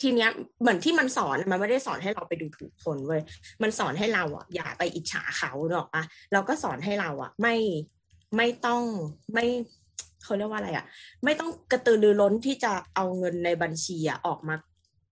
[0.00, 3.22] ทีเนี้ยเหมือนที่มันสอนมันไม่ได้สอนให้เราไปดูถูกคนเว้ย
[3.62, 7.56] มันสอนให้เราอะอย่าไปอิจฉาเขาหรอกปะเราก็สอนให้เราอะไม่
[8.36, 8.82] ไม่ต้อง
[9.34, 9.44] ไม่
[10.24, 10.84] เขาเรียกว่าอะไรอะ
[11.24, 14.54] ไม่ต้องกระตือรือร้นที่จะเอาเงินในบัญชีอะออกมา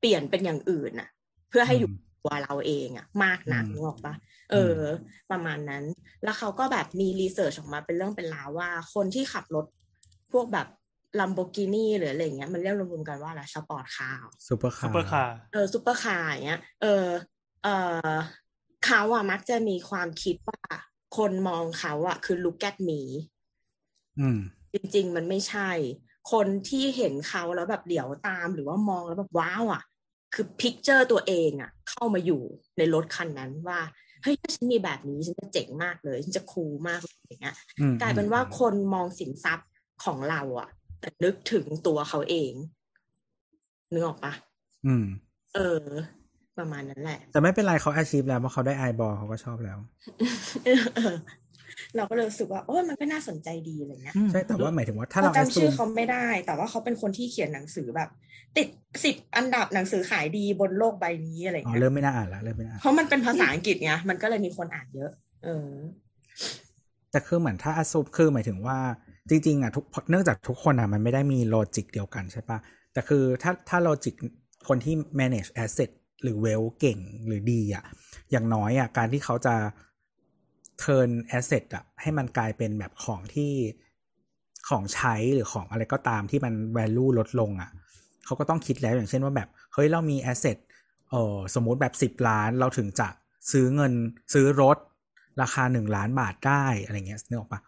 [0.01, 1.09] เปลี่ยนเป็นอย่างอื่นอะ
[1.49, 4.15] เพื่อให้อยู่อืม ตัวเราเองอะมากนักอืมนึกออกปะ
[4.51, 4.83] เอออ
[5.31, 5.85] ประมาณนั้น
[6.23, 9.67] แล้วเขาก็แบบมีรีเสิร์ชออกมาเป็นเรื่องเป็นราวว่า คนที่ขับรถ
[10.33, 10.69] พวกแบบ
[11.21, 17.07] ลัมโบกินีหรืออะไรอย่างเงี้ยมันเรียกรวมๆกันว่าอะไร sport car supercar supercarเออซูเปอร์คาร์อย่างเงี้ย เออ
[17.65, 17.69] เอ
[18.13, 18.15] อ
[18.87, 20.63] เขาอะมักจะมีความคิดว่า
[21.17, 23.01] คนมองเขาอะคือ look at me
[24.21, 24.39] อืม
[24.75, 25.71] จริง ๆ มันไม่ใช่
[26.33, 29.83] คนที่เห็นเขาแล้วแบบเหลียวตามหรือว่ามองแล้วแบบ wow อะ
[30.35, 32.43] คือ picture ตัวเองอะเข้ามาอยู่
[32.79, 33.81] ในรถคันนั้นว่า
[34.23, 39.69] เฮ้ยถ้าฉันมีแบบนี้ฉันจะเจ๋งมากเลย ฉันจะ cool มากเลยอย่างเงี้ยอืมกลายเป็นว่าคนมองสินทรัพย์
[40.05, 40.69] ของเราอะ
[41.01, 42.53] แต่นึกถึงตัวเขาเอง
[43.93, 44.33] นึกออกปะ
[44.87, 45.07] อืม
[45.55, 45.83] เออ
[46.59, 49.79] ประมาณนั้นแหละ แต่ไม่เป็นไรเขาอาชีพแล้วเพราะเขาได้ไอบอลเขาก็ชอบแล้ว
[51.93, 58.09] เออเราก็เลยรู้สึกว่าโอ้ยมันก็น่าสนใจดีอะไรเงี้ยใช่แต่ว่าหมายถึงว่าถ้าเราเราจำชื่อ assume เขาไม่ได้ แต่ว่าเขาเป็นคนที่เขียนหนังสือแบบ
[58.57, 58.69] ติด
[59.05, 65.11] สิบอันดับหนังสือขายดีบนโลกใบนี้อะไรอ๋อเงี้ยเริ่มไม่น่าอ่านแล้วเริ่มไม่น่าอ่านเพราะมันเป็นภาษาอังกฤษไงมันก็เลยมีคนอ่านเยอะ
[65.45, 65.69] เออ
[67.11, 68.79] แต่คือเหมือนถ้า assume คือหมายถึงว่า
[69.29, 72.59] จริงๆอะทุกเนื่องจากทุกคนอะมันไม่ได้มี logic เดียวกันใช่ปะ
[72.93, 74.15] แต่คือถ้าถ้า logic
[74.69, 75.91] คนที่ manage asset
[76.23, 77.85] หรือ wealth เก่งหรือดีอะ
[78.31, 79.55] อย่างน้อยอะการที่เขาจะ
[80.83, 83.53] turn asset อะให้มันกลายเป็นแบบของที่
[84.69, 87.71] ของใช้หรือของอะไรก็ตามที่มัน value ลดลงอะ่ะ
[88.25, 90.59] เขาก็ต้องคิดแล้วอย่างเช่นว่าแบบ เฮ้ย เรามี asset
[91.11, 93.09] เออสมมุติแบบสิบล้านเราถึงจะ
[93.51, 93.93] ซื้อเงิน
[94.35, 94.77] ซื้อรถ
[95.41, 97.61] ราคาหนึ่งล้านบาทได้อะไรเงี้ยนึกออกปะ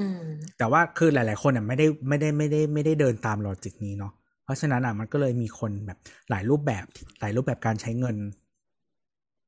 [0.00, 0.22] อืม
[0.58, 4.12] แต่ว่าคือหลาย ๆ คนอะไม่ได้ไม่ได้ไม่ได้ไม่ได้เดินตามลอจิกนี้เนาะ
[4.44, 5.98] เพราะฉะนั้นอะมันก็เลยมีคนแบบ
[6.30, 6.84] หลายรูปแบบ
[7.20, 8.16] หลายรูปแบบการใช้เงิน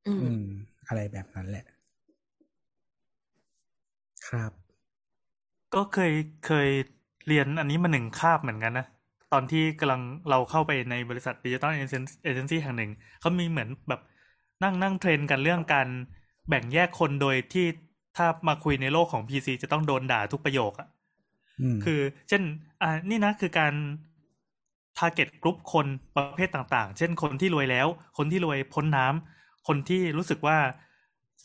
[0.06, 0.42] อืมอืม
[0.88, 1.64] อะไรแบบนั้นแหละ
[4.26, 4.52] ครับ
[5.74, 6.12] ก็เคย
[6.46, 6.68] เคย
[7.26, 8.86] เรียนอันนี้มาหนึ่งคาบเหมือนกันนะ
[9.32, 14.00] ตอนที่กำลังเราเข้าไปในบริษัท digital agency แห่งหนึ่ง เขามีเหมือนแบบ
[14.62, 15.88] นั่งนั่ง train กันเรื่องการ
[16.48, 17.66] แบ่งแยกคนโดยที่
[18.16, 20.88] ถ้ามาคุยในโลกของ PC จะต้องโดนด่าทุกประโยคอะ
[21.60, 22.42] อืมคือ เช่น
[22.82, 23.74] อ่านี่นะคือการ
[24.98, 27.86] target กลุ่มคนประเภทต่างๆ เช่นคนที่รวยแล้ว
[28.18, 30.58] คนที่รวยพ้นน้ำคนที่รู้สึกว่า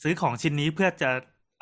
[0.01, 1.09] ซื้อของชิ้นนี้เพื่อจะ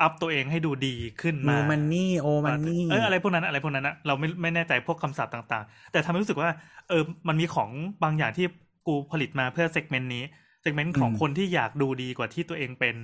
[0.02, 6.50] up ตัวเองให้ดูดีขึ้น new money old money เอออะไรพวกนั้นอะไรพวกนั้นนะเราไม่ไม่แน่ใจพวกคำศัพท์ต่าง ๆ แต่ทำให้รู้สึกว่า
[6.88, 7.70] เออ มันมีของ
[8.04, 8.46] บางอย่างที่
[8.86, 10.24] กูผลิตมาเพื่อ segment นี้
[10.62, 12.96] segment ของอืมคนที่อยากดูดีกว่าที่ตัวเองเป็น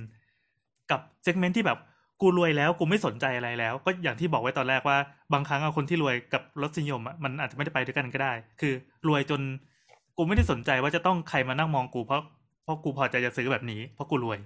[0.91, 1.79] กับ segment ที่แบบ
[2.21, 4.97] กูรวยแล้วกูไม่สนใจอะไรแล้ว ก็อย่างที่บอกไว้ตอนแรกว่า
[5.33, 8.73] บางครั้งอะคนที่รวยกับรสนิยมอะมันอาจจะไม่ได้ไปด้วยกันก็ได้ คือ
[9.07, 9.41] รวยจน
[10.17, 12.21] กูไม่ได้สนใจว่าจะต้องใครมานั่งมองกูเพราะ
[12.63, 14.39] เพราะกูพอใจจะซื้อแบบนี้ เพราะกูรวย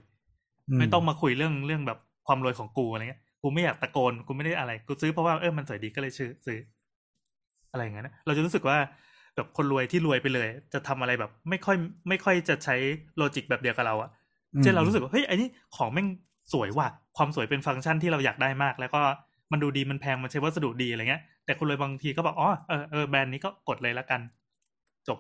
[0.80, 6.60] ไม่ต้องมาคุยเรื่องเรื่องแบบ ความรวยของกูอะไรเงี้ยกูไม่อยากตะโกนกูไม่ได้อะไร กูซื้อเพราะว่าเออมันสวยดีก็เลยซื้อซื้อ
[7.72, 8.78] อะไรอย่างเงี้ยนะเราจะรู้สึกว่า
[9.36, 11.78] แบบคนรวยที่รวยไปเลย จะทำอะไรแบบ ไม่ค่อย
[12.10, 12.76] ไม่ค่อยจะใช้
[13.18, 14.10] โลจิกแบบเดียวกับเราอะ
[14.54, 16.08] อืมเช่นเรารู้สึกว่าเฮ้ยไอ้นี่ของแม่ง
[16.54, 16.88] สวยว่ะ
[17.18, 19.02] ความสวยเป็นฟังก์ชันที่เราอยากได้มาก แล้วก็
[19.52, 24.22] มันดูดีมันแพงมันใช้วัสดุดีอะไรเงี้ยแต่คนรวยบางทีก็บอกอ๋อเออเออแบรนด์นี้ก็กดเลยละกัน
[25.08, 25.18] จบ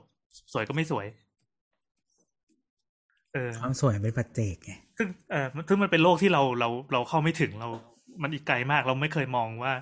[0.53, 1.26] สวยก็ไม่สวยเออ
[3.61, 7.69] ความสวยเป็นปัจเจกไงซึ่งเออซึ่งมันเป็นโลกที่เราเราเราเข้าไม่ถึงเรา
[8.21, 9.73] มันอีกไกลมากเราไม่เคยมองว่า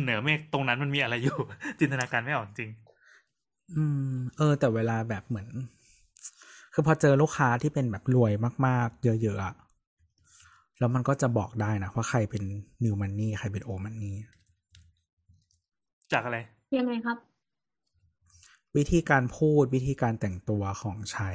[0.00, 1.38] เหนือเมฆตรงนั้นมันมีอะไรอยู่
[1.80, 2.70] จินตนาการไม่ออกจริง
[3.76, 5.48] อืม เออ แต่เวลาแบบเหมือน
[6.74, 8.32] คือพอเจอลูกค้าที่เป็นแบบรวย
[8.66, 9.54] มาก ๆ เยอะๆอะ
[10.78, 12.42] แล้วมันก็จะบอกได้นะว่าใครเป็น
[12.84, 14.16] นิวมันนี่ใครเป็นโอมันนี่
[16.12, 16.38] จากอะไร
[16.78, 17.18] ยังไงครับ
[18.76, 21.30] วิธีการพูดวิธีการแต่งตัวของใช้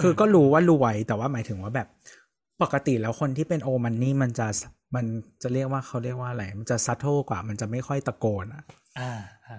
[0.00, 1.88] คือก็รู้ว่ารวยแต่ว่าหมายถึงว่าแบบ
[2.62, 4.46] ปกติแล้วคนที่เป็นโอมันนี่มันจะ
[4.94, 5.04] มัน
[5.42, 8.64] จะเรียกว่าเขาเรียกว่าอะไร มันจะซัตโทกว่า มันจะไม่ค่อยตะโกนอะ
[8.98, 9.12] อ่า
[9.46, 9.58] อ่า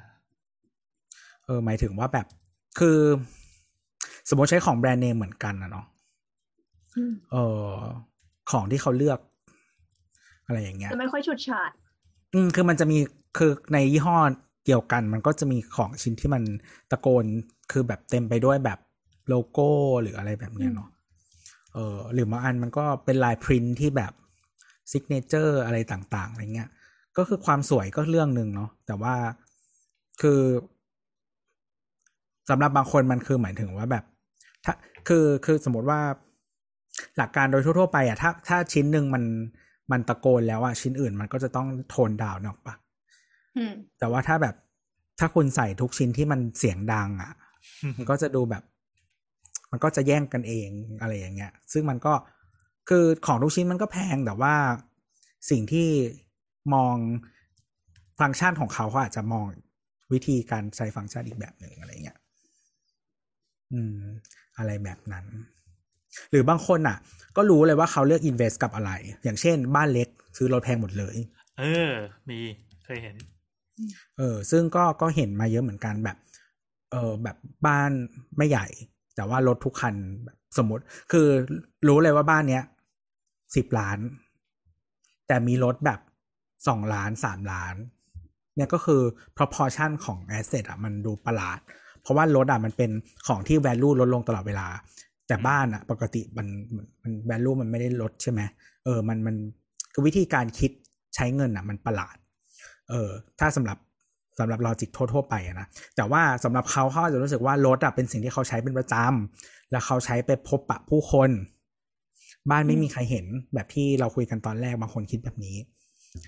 [1.45, 2.27] เออ หมายถึงว่าแบบ
[2.79, 2.99] คือ
[4.29, 5.85] สมมติใช้ของแบรนด์เนมเหมือนกันนะเนาะ
[6.95, 7.71] อืมเออ
[8.51, 9.19] ของที่เขาเลือก
[10.45, 11.71] อะไรอย่างเงี้ยจะไม่ค่อยฉุดฉาด
[12.33, 12.97] อืมคือมันจะมี
[13.37, 14.17] คือในยี่ห้อ
[14.65, 16.43] เดียวกัน มันก็จะมีของชิ้นที่มัน
[16.91, 17.25] ตะโกน
[17.71, 18.79] คือแบบเต็มไปด้วยแบบ
[19.27, 19.69] โลโก้
[20.01, 20.89] หรืออะไรแบบเนี้ยเนาะ
[21.73, 24.13] เออหรือบางอันมันก็เป็นลายพรินที่แบบ
[24.91, 26.69] signature อะไรต่าง ๆ อะไรเงี้ย
[27.17, 29.15] ก็คือความสวยก็เรื่องหนึ่งเนาะแต่ว่า
[30.21, 30.41] คือ
[32.49, 34.03] สำหรับบางคนมันคือหมายถึงว่าแบบ
[34.65, 34.73] ถ้า
[35.07, 35.99] คือคือสมมติว่า
[37.17, 39.23] หลักการโดยทั่ว ๆ ไปอะถ้าถ้าชิ้นหนึ่งมัน
[39.91, 42.75] มันตะโกนแล้วอะชิ้นอื่นมันก็จะต้อง tone down นึกออกปะ
[43.57, 44.55] อืมแต่ว่าถ้าแบบ
[45.19, 47.31] ถ้าคุณใส่ทุกชิ้นที่มันเสียงดังอะ
[47.97, 48.63] มันก็จะดูแบบ
[49.75, 50.69] มันก็จะแย่งกันเอง
[51.01, 52.13] อะไรอย่างเงี้ย ซึ่งมันก็
[52.89, 54.55] คือของทุกชิ้นมันก็แพงแต่ว่า
[55.49, 55.89] สิ่งที่
[56.73, 56.95] มอง
[58.19, 59.45] ฟังก์ชันของเขาเขาอาจจะมอง
[60.13, 62.17] วิธีการใช้ฟังก์ชันอีกแบบหนึ่งอะไรเงี้ย
[63.73, 63.99] อืม
[64.57, 65.25] อะไรแบบนั้น
[66.31, 66.97] หรือบางคนอะ
[67.37, 68.91] ก็รู้เลยว่าเขาเลือก invest กับอะไร
[69.23, 70.07] อย่างเช่น บ้านเล็ก
[70.37, 71.15] ซื้อรถแพงหมดเลย
[71.59, 71.91] เออ
[72.29, 72.39] มี
[72.85, 73.15] เคยเห็น
[74.17, 76.17] เออ ซึ่งก็ก็เห็นมาเยอะเหมือนกันแบบ
[76.91, 77.91] เออแบบบ้าน
[78.37, 78.67] ไม่ใหญ่
[79.15, 79.95] แต่ว่ารถทุกคัน
[80.57, 81.27] สมมติคือ
[81.87, 82.63] รู้เลยว่าบ้านเนี้ย
[83.55, 83.99] สิบล้าน
[85.27, 85.99] แต่มีรถแบบ
[86.67, 87.75] สองล้านสามล้าน
[88.55, 89.01] เนี่ยก็คือ
[89.37, 91.59] proportion ของ asset อะมันดูประหลาด
[92.01, 92.91] เพราะว่ารถอะมันเป็น
[93.27, 94.67] ของที่ value ลดลงตลอดเวลา
[95.27, 98.41] แต่บ้านอะ ปกติมันมันมัน value มันไม่ได้ลดใช่ไหม
[98.83, 99.35] เออมันมัน
[99.93, 100.71] คือวิธีการคิด
[101.15, 102.15] ใช้เงินอะ มันประหลาด
[102.89, 103.77] เออถ้าสำหรับ
[104.39, 111.29] สำหรับลอจิกทั่วๆไปนะแต่ว่าสำหรับเขาเขาจะรู้สึกว่ารถอะเป็นสิ่งที่เขาใช้เป็นประจำแล้วเขาใช้ไปพบปะผู้คน
[112.49, 115.57] บ้านไม่มีใครเห็นแบบที่เราคุยกันตอนแรกบางคนคิดแบบนี้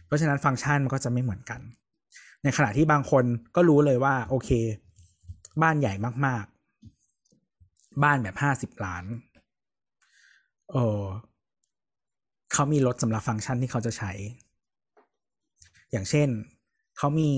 [0.05, 1.59] เพราะฉะนั้นฟังก์ชันมันก็จะไม่เหมือนกัน
[2.43, 3.23] ในขณะที่บางคน
[3.55, 4.49] ก็รู้เลยว่า โอเค
[5.61, 5.93] บ้านใหญ่
[6.25, 9.05] มากๆ บ้านแบบห้าสิบล้าน
[10.71, 11.03] เออ
[12.53, 14.11] เขามีรถสำหรับฟังก์ชันที่เขาจะใช้
[15.91, 16.29] อย่างเช่น
[16.97, 17.31] เขามี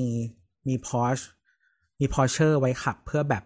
[0.67, 1.17] มีพอช
[1.99, 3.43] มีพอเชอร์ไว้ขับเพื่อแบบ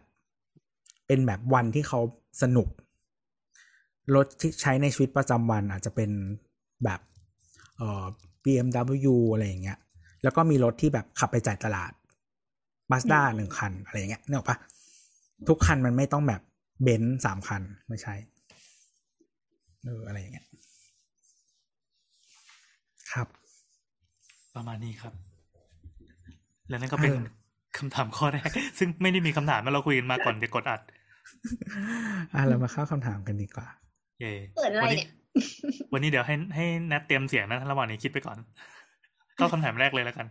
[1.08, 2.00] เป็นแบบวันที่เขา
[2.42, 2.68] สนุก
[4.16, 6.12] รถที่ใช้ในชีวิตประจำวันอาจจะเป็น
[6.84, 7.00] แบบ
[7.78, 8.06] เอ่อ
[8.44, 9.80] BMW อะไรอย่างเงี้ย
[10.24, 11.92] แล้วก็มีรถที่แบบขับไปจ่ายตลาด
[12.92, 14.58] มาสด้าหนึ่งคัน อะไรอย่างเงี้ยนึกออกปะ
[15.48, 16.42] ทุกคันมันไม่ต้องแบบ
[16.84, 18.14] เบนซ์สามคัน ไม่ใช่
[19.86, 20.48] เอออะไรอย่างเงี้ย
[23.12, 23.28] ครับ
[24.56, 25.14] ประมาณนี้ครับ
[26.72, 27.26] และนั่นก็เป็นเออ
[27.78, 30.82] คำถามข้อแรก ซึ่งไม่ได้มีคำถามมาเราคุยกันมาก่อนจะกดอัด
[32.34, 33.68] อะเรามาเข้าคำถามกันดีกว่า
[34.20, 35.08] เย่เปิดอะไรวันเนี่นี้ย
[35.94, 38.38] วันนี้เดี๋ยวให้ให้แนทเตรียมเสียงนะระหว่างนี้คิดไปก่อน
[39.36, 40.28] เข้าคำถามแรกเลยแล้วกัน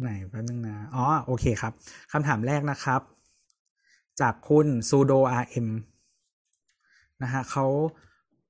[0.00, 1.72] ไหนแป๊บนึงนะ อ๋อ โอเคครับ
[2.12, 3.00] คำถามแรกนะครับ
[4.20, 5.12] จากคุณซูโด
[5.42, 5.68] RM
[7.22, 7.66] นะฮะเขา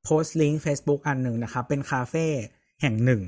[0.05, 2.27] โพสต์ลิงก์ Facebook อันหนึ่งนะครับ เป็นคาเฟ่
[2.81, 3.23] แห่งหนึ่ง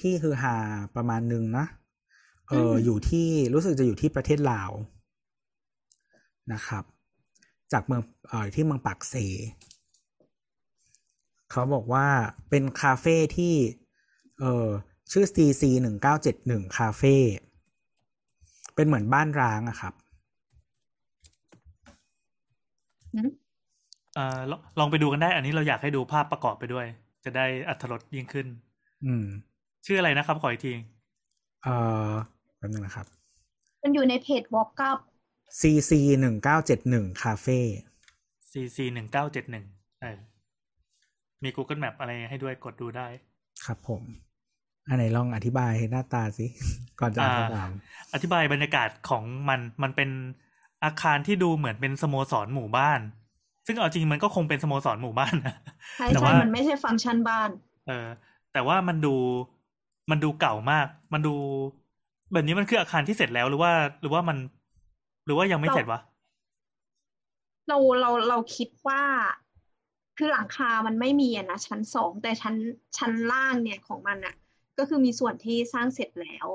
[0.00, 0.56] ที่คือฮา
[0.96, 1.66] ประมาณหนึ่งนะ
[2.48, 4.70] เออออยู่ที่รู้สึกจะอยู่ที่ประเทศลาว
[6.52, 6.84] นะครับ
[7.72, 9.14] จากเมืองเอ่อที่เมืองปากเซ
[11.50, 12.06] เขาบอกว่า
[12.50, 13.54] เป็นคาเฟ่ที่
[14.40, 14.68] เออ
[15.12, 17.16] ชื่อ CC หนึ่งเก้าเจ็ดหนึ่งคาเฟ่
[18.74, 19.94] เป็นเหมือนบ้านร้างอะครับ
[24.14, 26.86] เอ่อลองลองไปดูกันได้ อันนี้เราอยากให้ดูภาพประกอบไปด้วย
[27.24, 28.46] จะได้อัธรสยิ่งขึ้น
[29.04, 29.26] อืม
[29.86, 30.72] ชื่ชื่ออะไรนะครับ ขออีกที
[31.64, 31.68] เอ
[32.10, 32.12] อ
[32.58, 33.06] แป๊บนึงนะครับ
[33.82, 34.98] มันอยู่ในเพจ Walk Up
[35.60, 37.58] CC หนึ่งเก้าเจ็ดหนึ่งคาเฟ่
[38.50, 39.64] CC หนึ่งเก้าเจ็ดหนึ่ง
[41.42, 43.08] มี Google Map อะไรให้ด้วยกดดูได้
[43.64, 44.02] ครับผม
[44.88, 46.46] อันไหนลองอธิบายหน้าตาสิ
[47.00, 47.70] ก่อนจะอ่านอ่าคำถาม
[48.14, 50.10] อธิบายบรรยากาศของมันมันเป็น
[50.84, 53.00] อาคารที่ดูเหมือนเป็นสโมสรหมู่บ้าน
[53.66, 55.56] ซึ่งเอาจริงมันก็คงเป็นสโมสรหมู่บ้านนะ
[55.96, 57.50] ใช่แต่ใช่ว่ามันไม่ใช่ฟังก์ชันบ้าน
[57.88, 58.06] เออ
[58.52, 59.14] แต่ว่ามันดู
[60.10, 61.34] มันดูเก่ามาก มันดู
[62.32, 64.36] แบบนี้มันคืออาคารที่เสร็จแล้วหรือว่า หรือว่ามัน
[65.24, 66.00] หรือว่ายังไม่เสร็จวะ
[67.68, 69.02] เราเราเราคิดว่า
[70.16, 72.56] คือหลังคา มันไม่มีอะนะชั้นสองแต่ชั้น
[72.98, 74.34] ชั้นล่างเนี่ยของมันอะ
[74.78, 76.46] ก็คือมีส่วนที่สร้างเสร็จแล้ว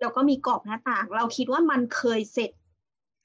[0.00, 2.50] แล้วก็มีกรอบหน้าต่าง เราคิดว่ามันเคยเสร็จ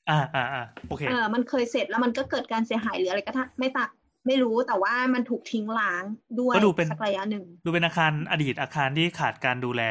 [0.10, 3.86] อ่าอ่าอ่าโอเคเออมันเคยเสร็จแล้วมันก็เกิดการเสียหายหรืออะไรก็ถ้าไม่ตะ
[4.28, 6.04] ไม่รู้แต่ว่ามันถูกทิ้งร้าง
[6.40, 9.82] ด้วยก็ดูเป็นสักระยะหนึ่งดูเป็นอาคารอดีตอาคารที่ขาดการดูแล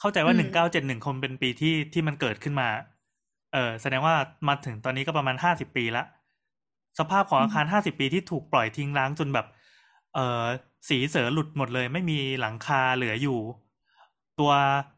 [0.00, 2.68] เข้าใจว่าอืหมนึ่งเก้าเจ็ดหนึ่งคงเป็นปีที่ที่มันเกิดขึ้นมา
[3.52, 4.14] เออแสดงว่า
[4.48, 6.04] มาถึงตอนนี้ก็ประมาณห้าสิบปีละ
[6.98, 9.46] สภาพของอาคารห้าสิบปีที่ถูกปล่อยทิ้งร้างจนแบบ
[10.14, 10.44] เออ
[10.88, 13.38] สีเสือหลุดหมดเลย ไม่มีหลังคาเหลืออยู่
[14.36, 14.52] ตัว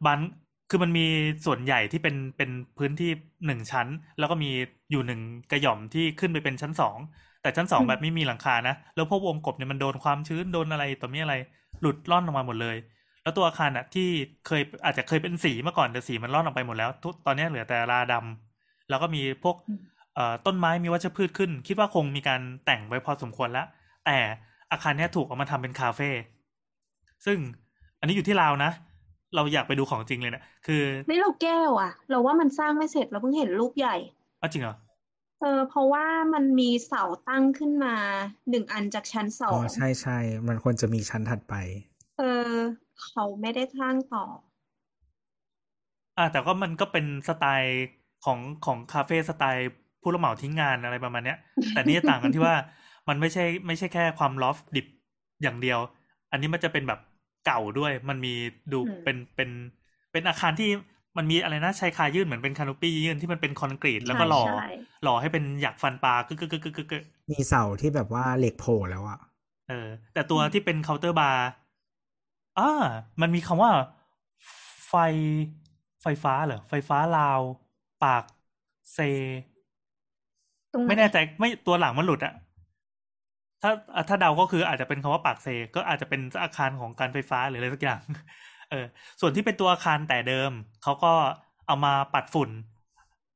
[0.04, 0.20] บัน
[0.68, 1.02] คือมันมี
[1.46, 3.10] ส่วนใหญ่ที่เป็นเป็นพื้นที่
[3.46, 4.50] หนึ่งชั้น แล้วก็มี
[4.90, 6.98] อยู่หนึ่งกระหย่อมที่ขึ้นไปเป็นชั้นสอง
[7.42, 11.34] แต่ชั้นสองอืมแบบไม่มีหลังคานะ แล้วพวกวงกบเนี่ยมันโดนความชื้นโดนอะไรต่อมีอะไร
[11.80, 12.76] หลุดล่อนออกมาหมดเลย
[13.22, 14.08] แล้วตัวอาคารอะที่
[14.46, 23.66] เคยอาจจะเคยเป็นสีเมื่อก่อนแต่สีมันล่อนออกไปหมดแล้วทุกตอนนี้เหลือแต่ราดำแล้วก็มีพวกอืมเอ่อต้นไม้มีวัชพืชขึ้น คิดว่าคงมีการแต่งไว้พอสมควรแล้ว
[24.06, 24.18] แต่
[24.72, 26.10] อาคารเนี้ยถูกเอามาทำเป็นคาเฟ่
[27.24, 27.38] ซึ่ง
[27.98, 28.70] อันนี้อยู่ที่ลาวนะ
[29.34, 33.96] เราอยากไปดูของจริงเลยเนะคือไม่เราแก้วอะเราว่ามันสร้างไม่เสร็จเราเพิ่งเห็นรูปใหญ่
[34.38, 34.74] เอาจริงเหรอ
[35.42, 37.96] เออเพราะว่ามันมีเสาตั้งขึ้นมา
[38.48, 41.54] หนึ่งอันจากชั้นสออ๋องใช่ใช่มันควรจะมีชั้นถัดไป
[42.16, 42.58] เออ
[43.02, 44.24] เขาไม่ได้สร้างต่อ
[46.16, 47.72] อ่าแต่ก็มันก็เป็นสไตล์
[48.24, 49.66] ของของคาเฟ่สไตล์
[50.02, 51.38] ผู้รับเหมาทิ้งงานอะไรประมาณเนี้ย
[51.72, 52.54] แต่นี่จะต่างกันที่ว่า
[53.08, 54.86] มันไม่ใช่ไม่ใช่แค่ความลอฟดิบ
[55.42, 55.78] อย่างเดียว
[56.30, 57.00] อันนี้มันจะเป็นแบบ
[57.46, 58.34] เก่าด้วย มันมี
[58.72, 59.50] ดูอืมเป็นเป็น
[60.12, 60.70] เป็นอาคารที่
[61.16, 64.62] มันมีอะไรนะชายคายื่นเหมือนเป็นคานูปี้ยื่นที่มันเป็นคอนกรีตแล้วก็หล่อใช่ใช่
[65.02, 69.18] หล่อให้เป็นหยักฟันปลากึกกึกกึกกึกกึกกึกมีเสาที่แบบว่าเหล็กโผล่แล้วอะ
[69.68, 71.44] เออ แต่ตัวที่เป็นเคาน์เตอร์บาร์
[72.58, 72.62] อ่า
[73.20, 73.70] มันมีคำว่า
[74.88, 74.92] ไฟ
[76.02, 77.42] ไฟฟ้าเหรอไฟฟ้าลาว
[78.02, 78.24] ปาก
[78.92, 78.98] เซ
[80.72, 82.32] ตรงไหนไม่แน่ใจไม่ตัวหลังมันหลุดอะ
[83.62, 83.70] ถ้า
[84.08, 88.00] ถ้าเดาก็คืออาจจะเป็นคำว่าปากเซก็อาจจะเป็นอาคารของการไฟฟ้าหรืออะไรสักอย่าง
[88.72, 88.86] เออ
[89.20, 91.12] ส่วนที่เป็นตัวอาคารแต่เดิมเขาก็
[91.66, 92.50] เอามาปัดฝุ่น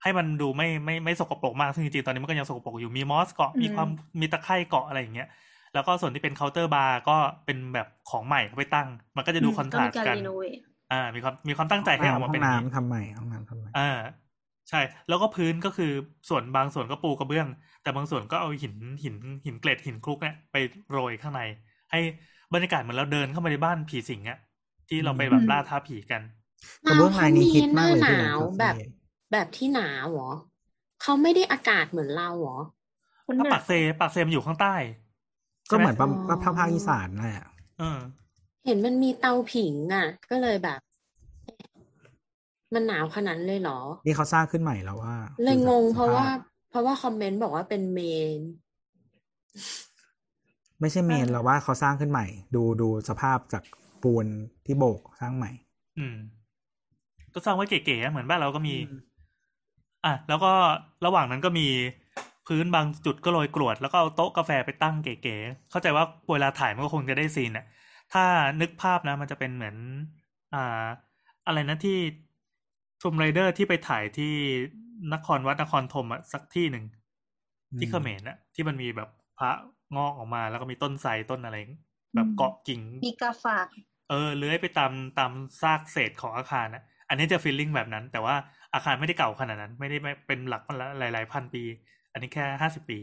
[0.02, 3.88] ให้มันดูไม่ไม่ไม่สกปรกมากซึ่งจริงๆตอนนี้มันก็ยังสกปรกอยู่มีมอสเกาะมีความ
[4.20, 5.28] มีตะไคร่เกาะอะไรอย่างเงี้ย
[5.74, 10.58] แล้วก็ส่วนที่เป็นเคาน์เตอร์บาร์ก็เป็นแบบของใหม่เอาไปตั้ง มันก็จะดูคอนทราสก็มีต์การกันรีโนเวท
[10.92, 13.90] อ่า มีความมีความตั้งใจให้ออกมาห้อเป็นงอย่างนี้น้ำทำใหม่ห้องน้ำทำใหม่อ่า
[14.68, 15.92] ใช่ แล้วก็พื้นก็คือ
[16.28, 17.48] ส่วนบางส่วนก็ปูกระเบื้อง
[17.82, 20.56] แต่บางส่วนก็เอาหินหินหินเกล็ดหินคลุกเนี่ยไป
[20.90, 21.42] โรยข้างใน
[21.90, 22.00] ให้
[22.54, 24.38] บรรยากาศเหมือนเราเดินเข้ามาในบ้านผีสิงอะ
[24.88, 26.22] ที่เราไปแบบล่าท้าผีกัน
[26.86, 28.74] กระเบื้องลายนี้คิดมากเลยหที่นาวคาเฟ่แบบ
[29.32, 30.30] แบบที่หนาวเหรอ
[31.02, 32.58] เขาไม่ได้อากาศเหมือนเราเหรอ
[33.26, 34.74] คนถ้าหนัปากเซปากเซมนอยู่ข้างใต้
[35.70, 37.46] ก็เหมือนใช่ไปะภาคภาคอีสานนั่นแหละ
[37.78, 37.98] เออ
[38.66, 40.80] เห็นมันมีเตาผิงอะ ก็เลยแบบ
[41.44, 41.64] เอ๊ะ
[42.74, 46.26] มันหนาวขนาดนั้นเลยเหรอ นี่เขาสร้างขึ้นใหม่แล้วว่า เลยงงสภพเพราะว่า
[46.70, 48.00] เพราะว่าคอมเมนต์บอกว่าเป็นเม
[48.36, 48.38] น
[50.80, 53.62] ไม่ใช่เมนเออเราว่าเขาสร้างขึ้นใหม่ ดูดูสภาพจาก
[54.06, 54.26] ปูน
[54.66, 55.50] ที่โบกสร้างใหม่
[55.98, 56.16] อืม
[57.34, 59.00] ก็สร้างไว้เก๋ๆอะเหมือนบ้านเราก็มีอืม
[60.04, 60.52] อะแล้วก็
[61.06, 61.68] ระหว่างนั้นก็มี
[62.46, 67.66] พื้นบางจุดก็โรยกรวด แล้วก็เอาโต๊ะกาแฟไปตั้งเก๋ๆเข้าใจว่าเวลาถ่ายมันก็คงจะได้ซีนน่ะ
[68.12, 68.24] ถ้า
[68.60, 69.76] นึกภาพนะ มันจะเป็นเหมือน
[70.54, 70.84] อ่า
[71.46, 71.98] อะไรนะที่
[73.00, 74.34] ทูมไรเดอร์ที่ไปถ่ายที่
[75.12, 76.84] นครวัดนครธมอะสักที่หนึ่ง
[77.78, 79.50] ที่เขมรน่ะที่มันมีแบบพระ
[79.96, 81.56] งอกออกมาแล้วก็มีต้นไทรต้นอะไร
[82.14, 83.66] แบบเกาะกิ่งมีกาฝาก
[84.08, 88.34] เออเลื้อยไปตามตามซากเศษของอาคารนะอันนี้จะฟีลลิ่งแบบนั้น แต่ว่า
[88.74, 90.62] อาคารไม่ได้เก่าขนาดนั้น ไม่ได้เป็นหลัก
[90.98, 91.62] หลายๆพันปี
[92.12, 92.98] อันนี้แค่ห้าสิบปี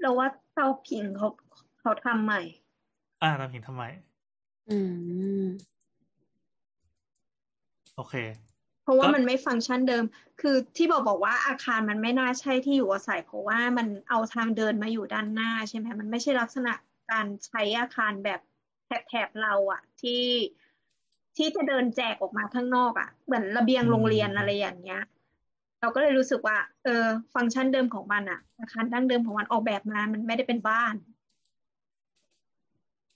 [0.00, 1.28] เราว่าเตาผิงเขา
[1.80, 2.40] เขาทำใหม่
[3.22, 3.84] อ่าตามหินทำไม
[4.68, 4.78] อื
[5.42, 5.44] ม
[7.96, 8.14] โอเค
[8.82, 10.04] เพราะว่าก็มันไม่ฟังก์ชันเดิม
[10.40, 16.72] คือที่บอกบอกว่าอาคารมันไม่น่าใช่ที่อยู่อาศัย เพราะว่ามันเอาทางเดินมาอยู่ด้านหน้าใช่ไหมมันไม่ใช่ลักษณะ
[17.10, 18.40] การใช้อาคารแบบ
[19.08, 20.24] แถบๆเราอะที่
[21.36, 25.02] ที่จะเดินแจกออกมาข้างนอกอะเหมือนระเบียงโรงเรียนอะไรอย่างเงี้ย
[25.80, 30.94] เราก็เลยรู้สึกว่า เออ ฟังก์ชันเดิมของมันอะอาคารดั้งเดิมของมันออกแบบมามันไม่ได้เป็นบ้าน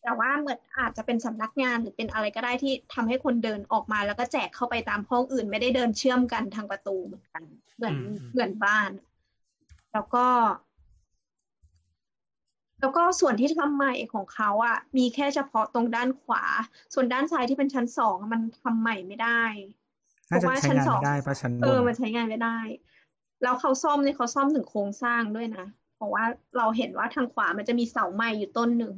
[0.02, 7.42] แต่ว่าเหมือนอาจจะเป็นสำนักงานหรือเป็นอะไรก็ได้ที่ทำให้คนเดินออกมา แล้วก็แจกเข้าไปตามห้องอื่น ไม่ได้เดินเชื่อมกันทางประตูเหมือนกัน
[7.76, 8.90] เหมือนอืมเหมือนบ้าน
[9.92, 10.26] แล้วก็
[12.80, 16.44] แล้วก็ส่วนที่ทำใหม่ของเขาอะมีแค่เฉพาะตรงด้านขวา
[16.94, 19.42] ส่วนด้านซ้ายที่เป็นชั้นสองอะมันทำใหม่ไม่ได้
[20.30, 22.58] น่าจะเพราะว่าใช้ชั้นงานสองไม่ได้ปะชั้นบเออนมันใช้งานไม่ได้
[23.42, 25.66] แล้วเขาซ่อมเนี่ยเขาซ่อมถึงโครงสร้างด้วยนะ
[25.96, 26.24] เพราะว่า
[26.56, 28.94] เราเห็นว่าทางขวามันจะมีเสาไม้อยู่ต้นหนึ่ง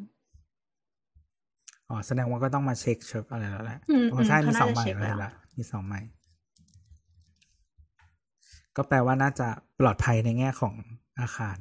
[1.88, 6.00] อ๋อแสดงว่าก็ต้องมาเช็คเช็คอะไรแล้วแหละอืมอ๋อใช่อืมมีเขาสองน่าจะใหม่เช็คเลยแล้วละมีสองใหม่
[8.76, 9.48] ก็แปลว่าน่าจะ
[9.80, 10.74] ปลอดภัยในแง่ของ
[11.20, 11.56] อาคาร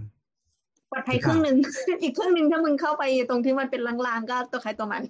[0.91, 1.57] ปลอดภัยครึ่งหนึ่ง
[2.01, 5.03] อีกครึ่งหนึ่งถ้ามึงเข้าไปตรงที่มันเป็นลางๆก็ตัวใครตัวมัน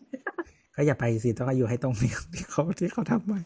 [0.75, 3.39] ก็อย่าไปสิต้องอยู่ให้ตรงนี้ที่เขาที่เขาทำไว้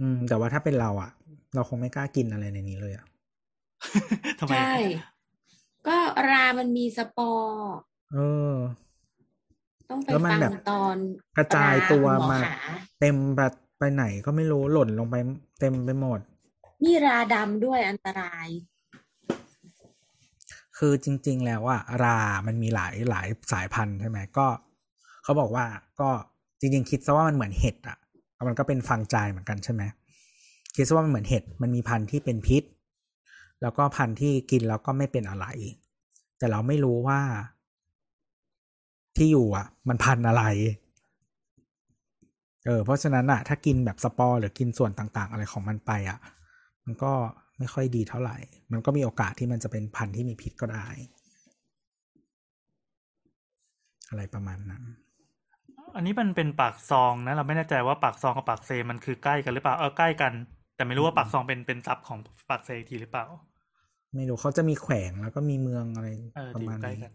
[0.00, 1.10] อืม แต่ว่าถ้าเป็นเราอะ
[1.54, 3.06] เราคงไม่กล้ากินอะไรในนี้เลยอะ
[4.38, 4.74] ทำไมใช่
[5.86, 5.96] ก็
[6.30, 7.70] รามันมีสปอร์
[8.12, 8.18] เอ
[8.52, 8.54] อ
[9.90, 10.96] ต้องไปแล้วมันฟังแบบตอน
[11.36, 12.54] กระจายตัวราคุณหอมาขา
[13.00, 15.16] เต็มแบบไปไหนก็ไม่รู้หล่นลงไป
[15.60, 16.20] เต็มไปหมด
[16.84, 18.48] มีราดำด้วยอันตราย
[20.78, 24.46] คือจริง ๆ แล้วอะรา มันมีหลายหลายสายพันธุ์ใช่ไหมก็
[25.24, 25.64] เขาบอกว่า
[26.00, 26.08] ก็
[26.60, 27.98] จริง ๆ คิดซะว่ามันเหมือนเห็ดอะ
[28.48, 29.82] มันก็เป็นฟังจายเหมือนกันใช่ไหม
[30.74, 32.62] คิดซะว่ามันเหมือนเห็ดมันมีพันธุ์ที่เป็นพิษ
[33.62, 35.46] แล้วก็พันธุ์ที่กินแล้วก็ไม่เป็นอะไร
[36.38, 37.20] แต่เราไม่รู้ว่า
[39.16, 40.44] ที่อยู่อะมันพันธุ์อะไร
[42.66, 46.18] เออเพราะฉะนั้นอะถ้ากินแบบสปอร์หรือกินส่วนต่าง ๆ อะไรของมันไปอะ
[46.90, 47.14] มันก็
[47.58, 48.38] ไม่ค่อยดีเท่าไหร่
[48.72, 50.86] มันก็มีโอกาสที่มันจะเป็นพันธุ์ที่มีพิษก็ได้
[54.08, 54.82] อะไรประมาณนั้น
[55.96, 60.32] อันนี้มันเป็นปากซองนะเราไม่แน่ใจว่าปากซองกับปากเซมันคือใกล้กันหรือเปล่าเออใกล้กัน
[60.76, 62.18] แต่ไม่รู้ว่าปากซองเป็นเป็นซับของ
[62.50, 63.26] ปากเซอีกทีหรือเปล่า
[64.14, 67.12] ไม่รู้เขาจะมีแขวงแล้วก็มีเมืองอะไรเออประที่อมาณยู่ใกล้นี้กัน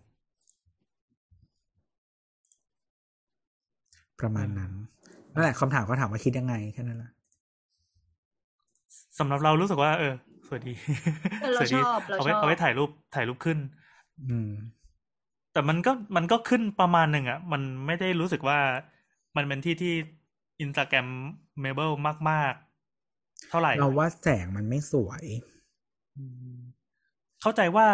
[4.20, 4.72] ประมาณนั้น
[5.34, 7.12] นั่นแหละคำถามเขาถามว่าคิดยังไงแค่นั้นแหละ
[9.20, 10.14] สำหรับเรารู้สึกว่า เออ
[10.48, 10.74] สวยดี
[11.42, 13.58] เออเราสวยดีชอบเราเอาไว้ชอบเอาไว้ถ่ายรูปถ่ายรูปขึ้น
[14.30, 14.52] อืม
[15.54, 18.60] แต่มันก็มันก็ขึ้นประมาณหนึ่งอะ มันไม่ได้รู้สึกว่า
[19.36, 19.94] มันเป็นที่ที่
[20.62, 21.90] instagrammable
[22.30, 22.54] มาก
[23.02, 25.24] ๆ เท่าไหร่ เราว่าแสงมันไม่สวย
[27.42, 27.88] เข้าใจว่า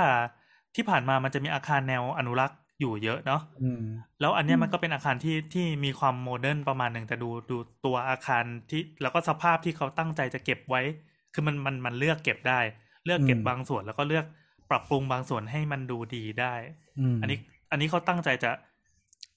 [0.76, 3.84] ที่ผ่านมามันจะมีอาคารแนวอนุรักษ์อยู่เยอะเนาะอืม
[4.20, 10.82] แล้วอันเนี้ยมันก็เป็นอาคารที่ที่มีความโมเดิร์นประมาณหนึ่งแต่ดูดูตัวอาคารที่แล้วก็สภาพที่เขาตั้งใจจะเก็บไว้
[11.34, 12.60] คือมันมันมันเลือกเก็บได้
[13.06, 14.26] เลือกเก็บอืมบางส่วนแล้วก็เลือก
[14.70, 16.54] ปรับปรุงบางส่วนให้มันดูดีได้
[17.00, 17.40] อืมอันนี้
[17.72, 18.52] อันนี้เขาตั้งใจจะ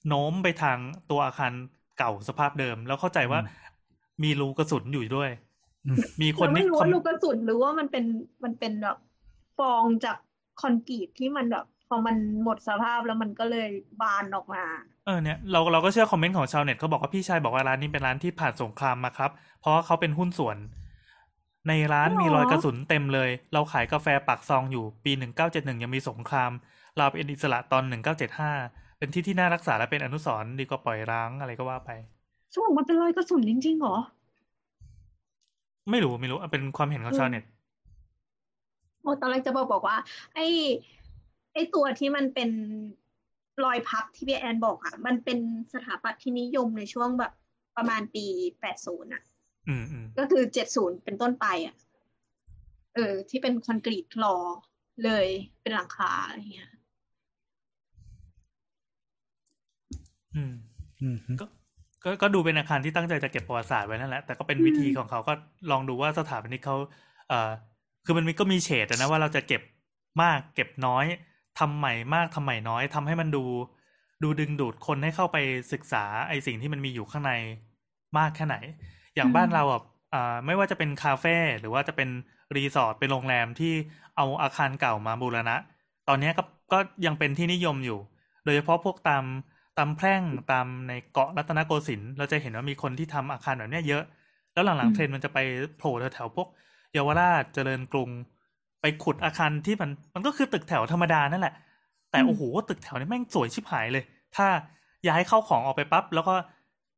[0.07, 0.77] โน้มไปทาง
[1.11, 1.51] ตัวอาคาร
[1.97, 3.39] เก่าสภาพเดิม แล้วเข้าใจว่า
[4.23, 5.29] มีรูกระสุนอยู่ด้วย
[5.85, 8.05] อืมมีคนเราไม่ที่รู้คอว่ามลูกกระสุนหรือว่ามันเป็น
[8.43, 8.97] มันเป็นแบบ
[9.57, 10.17] ฟองจาก
[10.61, 13.69] คอนกรีตที่มันแบบพอมันหมดสภาพแล้วมันก็เลย
[14.01, 14.63] บานออกมา
[15.05, 20.57] เออเนี่ยเราเราก็เชื่อคอมเมนต์ของชาวเน็ตเขาบอกว่าพี่ชายบอกว่าร้านนี้เป็นร้านที่ผ่านสงครามมาครับ เพราะว่าเขาเป็นหุ้นส่วน
[21.67, 26.51] ในร้านอ๋อมีรอยกระสุนเต็มเลย เราขายกาแฟปากซองอยู่ปีหนึ่งเก้าเจ็ดหนึ่งยังมีสงคราม
[26.97, 28.51] เราเป็นอิสระตอนหนึ่งเก้าเจ็ดห้า
[28.97, 31.91] เป็นที่ที่น่ารักษาและเป็นอนุสรณ์ดีกว่าปล่อยร้างอะไรก็ว่าไป
[32.53, 33.95] ช่วงมันเป็นรอยกระสุนจริงๆเหรอ
[35.89, 37.43] ไม่รู้ไม่รู้เป็นความเห็นของชาวเน็ต
[39.01, 39.97] โอ้ตอนแรกจะบอกบอกว่า
[40.33, 40.45] ไอ้
[41.53, 42.49] ไอ้ตัวที่มันเป็น
[43.63, 45.39] รอยพับที่พี่แอนบอกอะ มันเป็น
[45.73, 47.31] สถาปัตย์ที่นิยมในช่วงแบบ
[47.75, 48.25] ประมาณปี
[48.59, 49.34] แปดศูนย์อะอืมอืม
[50.19, 51.75] ก็คือเจ็ดศูนย์เป็นต้นไปอะ
[52.95, 54.33] เออ ที่เป็นคอนกรีตคลอ
[55.05, 55.27] เลย
[55.61, 56.71] เป็นหลังคาอะไรเงี้ย
[60.35, 60.53] อืม
[61.01, 61.45] อืมฮึก็
[62.03, 65.33] ก็ก็ดูเป็นอาคารที่ตั้งใจจะเก็บประวัติศาสตร์ไว้นั่นแหละแต่ก็เป็นวิธีของเขาก็
[65.71, 66.77] ลองดูว่าสถาปนิกเขา
[67.29, 67.49] เอ่อ
[68.05, 69.61] คือมันมีก็มีเฉดอะนะว่าเราจะเก็บ
[70.21, 71.05] มากเก็บน้อย
[71.59, 73.43] ทำใหม่มากทำใหม่น้อยทำให้มันดู
[74.23, 75.37] ดูดึงดูดคนให้เข้าไป
[75.73, 77.33] ศึกษาไอสิ่งที่มันมีอยู่ข้างใน
[78.17, 78.55] มากแค่ไหน
[79.15, 79.81] อย่างอืมบ้านเราอะ
[80.13, 82.09] อ่าไม่ว่าจะเป็นคาเฟ่หรือว่าจะเป็น
[82.55, 83.73] รีสอร์ทเป็นโรงแรมที่
[84.17, 85.55] เอาอาคารเก่ามาบูรณะ
[86.07, 86.43] ตอนเนี้ยก็
[86.73, 87.99] ก็ยังเป็นที่นิยมอยู่
[88.43, 89.25] โดยเฉพาะพวกตาม
[89.77, 94.03] ตามแพร่งตามในเกาะรัตนโกสินทร์เราจะเห็นว่ามีคนที่ทำอาคารแบบเนี้ยเยอะ
[94.53, 95.39] แล้วหลังๆเทรนด์มันจะไป
[95.77, 96.47] โผล่แถวๆพวก
[96.93, 98.09] เยาวราชเจริญกรุง
[98.81, 101.53] ไปขุดอาคารที่มันมันก็คือตึกแถวธรรมดานั่นแหละ
[102.11, 104.03] แต่อืมโอ้โหตึกแถวนี้แม่งสวยชิบหายเลย
[104.35, 104.47] ถ้า
[105.07, 106.33] ย้ายเข้าของออกไปปั๊บแล้วก็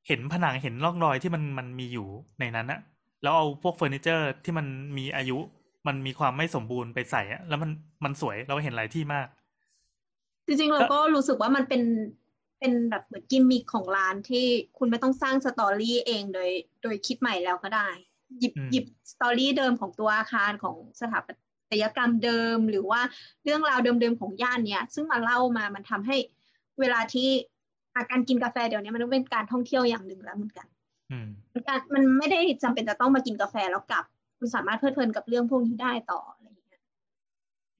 [0.07, 2.07] เห็นผนังเห็นร่องรอยที่มันมันมีอยู่
[2.39, 2.79] ในนั้นอะ
[3.21, 5.37] แล้วเอาพวกเฟอร์นิเจอร์ที่มันมีอายุ
[5.87, 7.71] มันมีความไม่สมบูรณ์ไปใส่อะแล้วมัน
[8.05, 9.27] มันสวยเราเห็นหลายที่มาก
[10.45, 11.83] จริงๆเราก็รู้สึกว่ามันเป็น
[12.59, 14.45] เป็นแบบเหมือนกิมมิคของร้านที่
[14.77, 16.49] คุณไม่ต้องสร้างสตอรี่เองโดย
[16.83, 17.87] โดยคิดใหม่แล้วก็ได้
[18.39, 21.33] หยิบอืมหยิบสตอรี่เดิมของตัวอาคารของสถาปั
[21.71, 23.01] ตยกรรมเดิมหรือว่า
[23.43, 26.17] เรื่องราวเดิมๆของย่านเนี้ยซึ่งมาเล่ามามันทำให้
[26.79, 27.56] เวลาที่อา
[28.11, 30.67] การกินกาแฟเดี๋ยวนี้มันก็เป็นการท่องเที่ยวอย่างหนึ่งแล้วเหมือนกัน
[31.11, 34.05] อืมมันการมันไม่ได้จำเป็นจะต้องมากินกาแฟแล้วกลับ
[34.37, 36.81] คุณสามารถเพลิดเพลินกับเรื่องพวกนี้ได้ต่ออะไรอย่างเงี้ย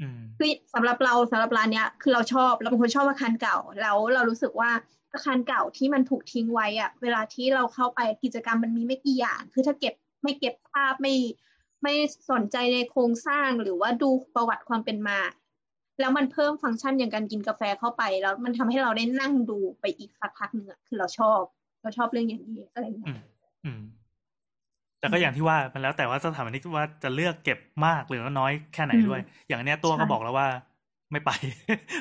[0.02, 4.72] อืมคือสำหรับเราสำหรับร้านเนี้ย คือเราชอบเราเป็นคนชอบอาคารเก่า แล้วเรารู้สึกว่า
[5.14, 9.94] อาคารเก่าที่มันถูกทิ้งไว้อะเวลาที่เราเข้าไปกิจกรรมมันมีไม่กี่อย่าง คือถ้าเก็บ
[10.24, 11.16] ไม่เก็บภาพไม่
[11.84, 11.94] ไม่
[12.32, 15.20] สนใจในโครงสร้างหรือว่าดูประวัติความเป็นมา
[16.00, 21.42] แล้วมันเพิ่มฟังก์ชันอย่างการกินกาแฟเข้าไป แล้วมันทำให้เราได้นั่งดูไปอีกสักพักหนึ่งอะคือเราชอบ
[21.82, 23.20] เราชอบเรื่องอย่างนี้อะไรอย่างเงี้อืยม
[23.64, 23.80] อืม
[25.00, 30.48] แต่ก็อย่างที่ว่ามันแล้วแต่ว่าสถาปนิกว่าจะเลือกเก็บมากหรือน้อยแค่ไหนด้วย อย่างเนี้ยตัวก็บอกแล้วว่า
[31.12, 31.30] ไม่ไป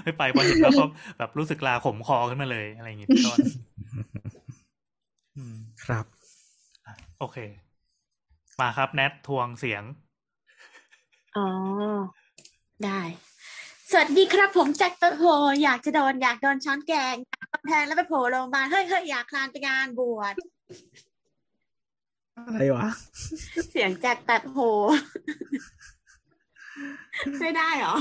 [0.04, 0.82] ไม่ไปพอเห็นแล้วก็
[1.18, 3.40] แบบรู้สึกลาขมคอขึ้นมาเลยอะไรอย่างงี้เป็นต้น
[5.36, 6.06] อืมครับ
[6.86, 7.38] อะโอเค
[8.60, 9.82] มาครับแนททวงเสียง
[11.34, 12.06] อ๋อ
[12.82, 13.00] ได้
[13.90, 15.22] สวัสดีครับผมแจ็คตะโห
[15.62, 20.34] อยากจะโดนอยากโดนช้อนแกงอยากโดนแทงแล้วไปโผล่โรงพยาบาลเฮ้ยเฮ้ยอยากคลานไปงานบวช
[22.36, 22.88] อะไรวะ
[23.70, 24.58] เสียงแจ็คตัดโห
[27.40, 27.96] ไม่ได้เหรอ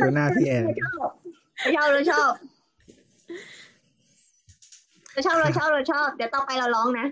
[0.00, 2.32] ดูหน้าพี่แอนเราชอบ
[5.12, 7.06] เราชอบเราชอบเราชอบเราชอบ เดี๋ยวต่อไปเราร้องนะ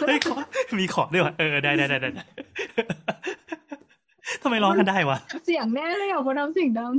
[0.00, 0.36] เฮ้ยขอ
[0.78, 2.24] มีขอด้วยวะเออได้ได้ได้ได้ได้
[4.42, 6.92] ทำไมร้องกันได้วะ เสียงแน่เลยอะพอทำเสียงดัง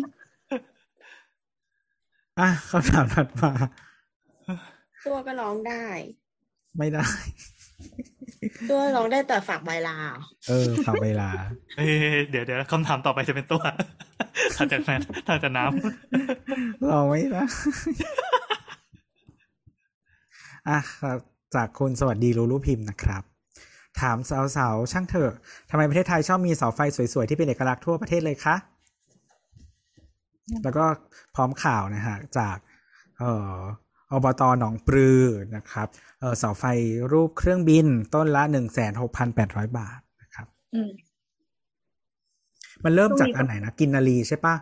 [2.39, 3.51] อะคำถามถัดมา
[5.05, 5.85] ตัวก็ร้องได้
[6.77, 7.07] ไม่ได้
[8.69, 11.29] ตัวร้องได้แต่ฝากใบลาเหรอเออขับเวลา
[11.77, 11.91] เอ้ย
[12.29, 13.61] เดี๋ยวเดี๋ยวคำถามต่อไปจะเป็นตัว
[14.55, 15.63] ถ้าจากนั้นถ้าจากน้
[16.87, 17.43] เราไม่ได้
[20.69, 21.19] อะครับ
[21.55, 23.23] จากคุณสวัสดีรูรูพิมพ์นะครับ
[24.01, 24.17] ถาม
[24.55, 25.33] สาวๆช่างเถอะ
[25.69, 26.79] ทำไมประเทศไทยชอบมีเสาไฟ
[27.13, 28.55] สวยๆ ที่เป็นเอกลักษณ์ทั่วประเทศเลยคะ
[30.63, 30.85] แล้วก็
[31.35, 32.57] พร้อมข่าวนะฮะจาก
[33.19, 33.57] เอ่อ
[34.11, 35.23] อบตหนองปลือ
[35.55, 35.87] นะครับ
[36.19, 36.63] เออเสาไฟ
[37.11, 40.91] รูปเครื่องบินต้นละหนึ่งแสนหกพันแปดร้อยบาทนะครับอืม
[42.83, 44.55] มันเริ่มจากตรงนี้ก็อันไหนนะ กินนารีใช่ปะ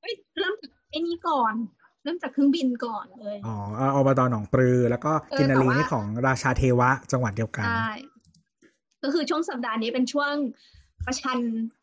[0.00, 7.88] เฮ้ยเริ่มจากไอ้นี่ก่อนเริ่มจากเครื่องบินก่อนเลยอ๋อเอ่ออบตหนองปลือ แล้วก็เออกินนารีแต่ว่านี่ของราชาเทวะจังหวัดเดียวกันใช่
[9.02, 10.32] ก็คือช่วงสัปดาห์นี้เป็นช่วง
[11.06, 11.38] ประชัน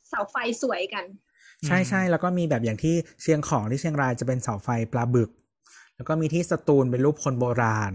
[0.10, 5.30] เสาไฟสวยกันำใช่ใช่แล้วก็มีแบบอย่างที่เชียงของที่เชียงรายจะเป็นเสาไฟปลาบึก
[5.96, 7.94] แล้วก็มีที่สตูลเป็นรูปคนโบราณ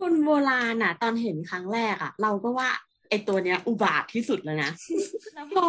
[0.00, 2.70] คนโบราณอะ ตอนเห็นครั้งแรกอะ เราก็ว่า
[3.08, 4.70] ไอตัวเนี้ย อุบาทที่สุดแล้วนะ
[5.34, 5.66] แล้วพอ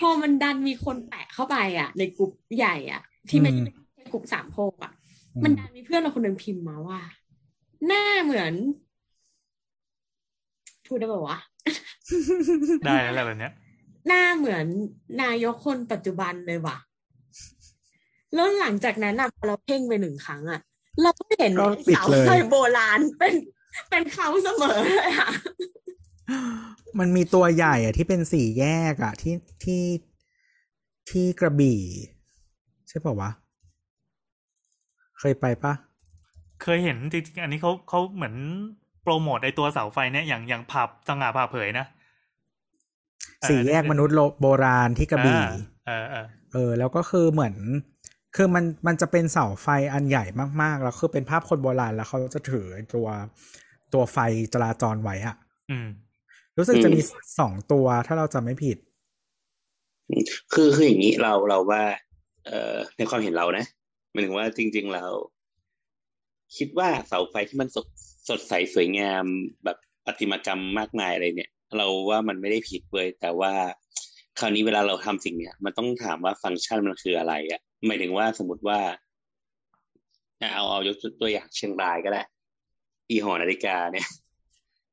[0.00, 4.92] พอมันดันมีคนแปะเข้าไปอะ ในกลุ่มใหญ่อะ ที่ไม่อืมใช่ กลุ่มสามโคกอะ
[5.34, 7.00] อืมมันดันมีเพื่อนเราคนหนึ่งพิมพ์มาว่า
[7.86, 8.52] หน้าเหมือน
[10.86, 11.38] พูดได้ป่าวะ
[12.86, 13.52] ได้แล้วแหละแบบเนี้ย
[14.06, 14.66] หน้าเหมือน
[15.22, 16.76] นายกคนปัจจุบันเลยว่ะ
[18.34, 20.60] แล้วหลังจากนั้นอะพอเราเพ่งไปหนึ่งครั้งอะ
[21.02, 23.34] เราก็เห็นก็ติดเสาเลยไฟโบราณเป็น
[23.90, 25.30] เป็นเขาเสมอเลยอะ
[26.98, 29.34] มันมีตัวใหญ่อะที่เป็นสี่แยกอะที่
[29.64, 29.82] ที่
[31.10, 31.80] ที่กระบี่
[32.88, 33.30] ใช่ป่าวะ
[35.20, 35.72] เคยไปปะ
[36.62, 38.34] เคยเห็นจริงๆอันนี้เขาเขาเหมือน
[39.02, 41.86] โปรโมทไอตัวเสาไฟเนี่ยอย่างอย่างผับสง่าผ่าเผยนะ
[43.42, 45.42] เออสี่แยกมนุษย์โลโบราณที่กระบี่
[45.86, 47.54] เออเออเออ แล้วก็คือเหมือน
[48.36, 50.24] คือมันมันจะเป็นเสาไฟอันใหญ่
[50.62, 53.06] มากๆ แล้วคือเป็นภาพคนโบราณแล้วเขาจะถือตัว
[53.92, 54.18] ตัวไฟ
[54.52, 55.36] จราจรไว้อะ
[55.70, 55.88] อืม
[56.58, 57.08] รู้สึกจะมีอืม
[57.38, 58.76] สองตัวถ้าเราจำไม่ผิด
[60.52, 61.82] คือคืออย่างนี้เราเราว่า
[62.46, 63.85] เอ่อในความเห็นเรานะห
[64.16, 65.04] มายถึงว่าจริงๆเรา
[66.56, 67.86] คิดว่าเสาไฟที่มันสด
[68.28, 69.24] สดใสสวยงาม
[69.64, 73.52] แบบประติมากรรมมากมายอะไรเนี่ย เราว่ามันไม่ได้ผิดเว้ยแต่ว่า
[74.38, 78.78] คราวนี้เวลาเราทำสิ่งเนี้ยมันต้องถามว่าฟังก์ชันมันคืออะไรอะ่ะหมายถึงว่าสมมติว่า
[80.38, 82.22] เอาเอายกตัวอย่างเชียงรายก็ได้
[83.10, 84.08] อีหอนาฬิกาเนี่ย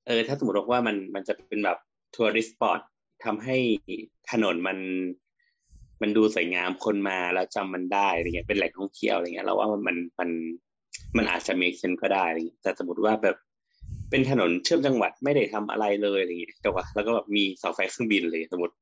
[0.07, 1.77] เออถ้าสมมติว่ามันมันจะเป็นแบบ
[2.15, 2.79] ทัวริสต์สปอต
[3.23, 3.57] ทำให้
[4.31, 4.77] ถนนมัน
[6.03, 10.29] มันดูสวยงามคนมาแล้วจำมันได้อะไรเงี้ยเป็นแหล่งท่องเที่ยวอะไรเงี้ยเราว่ามันมัน
[11.17, 13.35] มันอาจจะมีเซนก็ได้อะไรเงี้ยแต่สมมติว่าแบบ
[14.09, 18.75] เป็นถนนเชื่อมจังหวัดไม่ได้ทำอะไรเลยอะไรเงี้ยแต่ว่าแล้วก็แบบมีเสาไฟเครื่องบินเลยสมมติ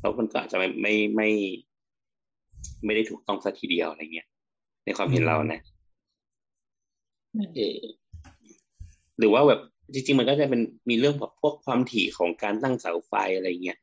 [0.00, 1.28] แล้วมันก็อาจจะไม่ไม่ไม่
[2.84, 4.26] ไม่ได้ถูกต้องสัทีเดียวอะไรเงี้ย
[4.84, 5.60] ในความเห็นเรานะ
[7.56, 7.78] เออ
[9.18, 9.60] หรือว่าแบบ
[9.92, 13.78] จริงๆ มันก็จะเป็นมีเรื่องแบบพวกความถี่ของการตั้งเสาไฟอะไรเงี้ย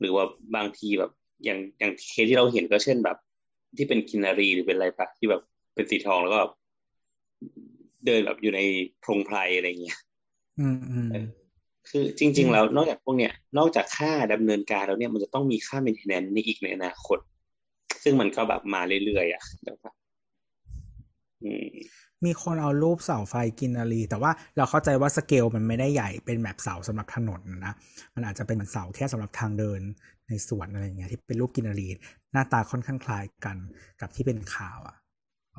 [0.00, 0.24] หรือว่า
[0.56, 1.10] บางทีแบบ
[1.44, 3.16] อย่างอย่างเคสที่เราเห็นก็เช่นแบบ
[3.76, 5.42] ที่เป็นกินนารีหรือเป็นอะไรปะที่แบบ
[5.74, 6.40] เป็นสีทองแล้วก็
[8.06, 8.60] เดินแบบอยู่ใน
[9.02, 9.98] พรงไพรอะไรเงี้ย
[10.60, 11.08] อืมอืม
[11.88, 17.18] คือจริง ๆ แล้วนอกจากพวกเนี้ย นอกจากค่าดำเนินการแล้วเนี่ยมันจะต้องมีค่า maintenance ในอีกในอนาคต
[18.02, 19.94] ซึ่งมันก็แบบมาเรื่อยๆอะเดี๋ยวครับ
[21.42, 21.68] อืม
[22.24, 27.74] มีคนเอารูปเสาไฟกินนารีแต่ว่าเราเข้าใจว่าสเกลมันไม่ได้ใหญ่เป็นแบบเสาสำหรับถนนนะ
[28.14, 29.80] มันอาจจะเป็นเหมือนเสาแค่สำหรับทางเดิน
[30.32, 31.88] ในสวนอะไรอย่างเงี้ยที่เป็นรูปกินนารี
[32.32, 33.56] หน้าตาค่อนข้างคล้ายกัน
[34.00, 34.96] กับที่เป็นข่าวอะ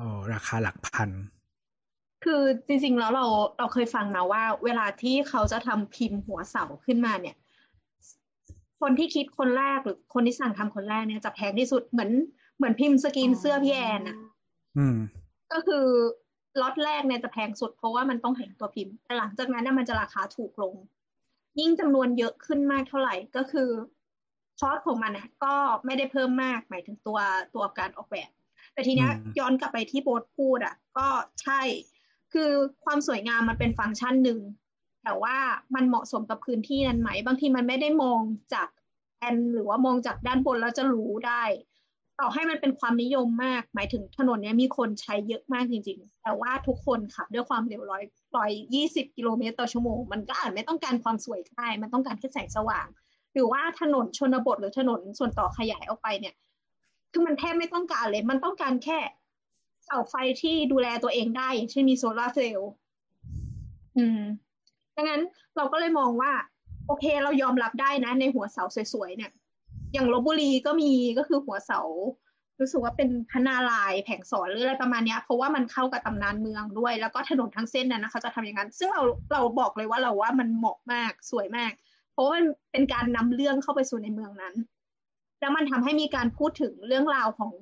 [0.02, 1.10] ๋อราคาหลักพัน
[2.24, 3.26] คือจริงๆแล้วเรา
[3.58, 7.36] เราเคยฟังนะว่า เวลาที่เขาจะทำพิมพ์หัวเสาขึ้นมาเนี่ย
[8.80, 12.10] คนที่คิดคนแรกหรือคนที่สั่งทำคนแรกเนี่ยจะแพงที่สุดเหมือน
[12.56, 14.16] เหมือนพิมพ์สกรีนเสื้อพี่แอนอะ
[14.78, 14.96] อืม
[15.52, 15.84] ก็คือ
[16.60, 20.74] ล็อตแรกเนี่ยจะแพงสุด เพราะว่ามันต้องเห็นตัวพิมพ์แต่หลังจากนั้นเนี่ยมันจะราคาถูกลง
[21.60, 23.68] ยิ่งจำนวนเยอะขึ้นมากเท่าไหร่ก็คือ
[24.58, 27.18] คอสของมันเนี่ยก็ไม่ได้เพิ่มมากหมายถึงตัว
[27.54, 28.30] ตัวการออกแบบ
[28.72, 31.08] แต่ทีเนี้ยอืมย้อนกลับไปที่โบทพูดอะ ก็
[31.42, 31.60] ใช่
[32.32, 32.50] คือ
[32.84, 34.40] ความสวยงามมันเป็นฟังก์ชันหนึ่ง
[35.04, 35.36] แต่ว่า
[35.74, 38.20] มันเหมาะสมกับพื้นที่นั้นไหม บางทีมันไม่ได้มอง
[38.54, 38.68] จาก
[39.18, 41.42] แอนหรือว่ามองจากด้านบนแล้วจะรู้ได้
[42.20, 48.04] ต่อให้มันเป็นความนิยมมาก หมายถึงถนนเนี้ยมีคนใช้เยอะมากจริง ๆ แต่ว่าทุกคนขับด้วยความเร็วร้อย
[48.36, 52.86] ร้อยยี่สิบกิโลเมตรต่อชั่วโมง มันก็อาจไม่ต้องการความสวยก็ได้ มันต้องการแค่แสงสว่าง
[53.34, 56.34] หรือว่าถนนชนบทหรือถนนส่วนต่อขยายออกไปเนี่ย
[57.12, 58.98] คือมันแทบไม่ต้องการเลย มันต้องการแค่
[59.84, 62.70] เสาไฟที่ดูแลตัวเองได้อย่างเช่นมีโซลาเซลล์
[63.96, 64.20] อืม
[64.96, 65.22] ดังนั้น
[65.56, 66.32] เราก็เลยมองว่า
[66.86, 69.30] โอเคเรายอมรับได้นะ ในหัวเสาสวยๆเนี่ย
[69.92, 71.80] อย่างลบบุรีก็มีก็คือหัวเสา
[72.60, 81.72] รู้สึกว่าเป็นพนารายแผงสอนหรืออะไรประมาณนี้เพราะว่ามันเข้ากับตำนานเมืองด้วย แล้วก็ถนนทั้งเส้นนั้นนะเขาจะทำอย่างนั้น ซึ่งเราเราบอกเลยว่าเราว่ามันเหมาะมากสวยมาก
[82.14, 84.54] เพราะมันเป็นการนำเรื่องเข้าไปสู่ในเมืองนั้น
[85.40, 87.52] แล้วมันทำให้มีการพูดถึงเรื่องราวของ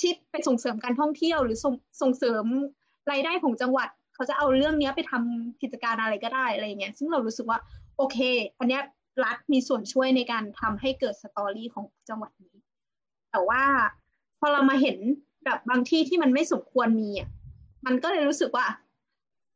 [0.00, 2.44] ที่ไปส่งเสริมการท่องเที่ยว หรือส่งส่งเสริม
[3.10, 7.58] รายได้ของจังหวัด เขาจะเอาเรื่องเนี้ยไปทำกิจการอะไรก็ได้อะไรเงี้ยซึ่งเรารู้สึกว่า
[7.96, 8.18] โอเค
[8.58, 8.82] อันเนี้ย
[9.24, 12.54] รัฐมีส่วนช่วยในการทำให้เกิดสตอรี่ของจังหวัดนี้
[13.30, 13.62] แต่ว่า
[14.38, 14.98] พอเรามาเห็น
[15.44, 17.28] แบบบางที่ที่มันไม่สมควรมีอะ
[17.86, 18.66] มันก็เลยรู้สึกว่า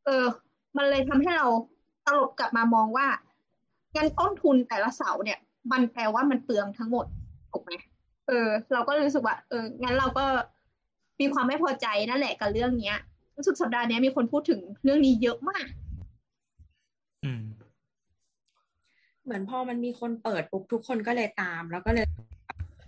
[0.05, 0.25] เออ
[0.77, 1.47] มันเลยทำให้เรา
[2.05, 3.07] ตลบกลับมามองว่า
[3.95, 5.39] งั้นต้นทุนแต่ละเสาเนี่ย
[5.71, 7.05] มันแปลว่ามันเปลืองทั้งหมด
[7.51, 7.71] ถูกไหม
[8.27, 10.25] เออ เราก็รู้สึกว่า เออ งั้นเราก็
[11.19, 12.97] มีความไม่พอใจนั่นแหละกับเรื่องเนี้ย
[13.35, 15.65] รู้สึกสัปดาห์นี้มีคนพูดถึงเรื่องนี้เยอะมาก
[17.23, 17.43] อืม
[19.23, 22.05] เหมือนพอมันมีคนเปิดปุ๊บทุกคนก็เลยตาม แล้วก็เลย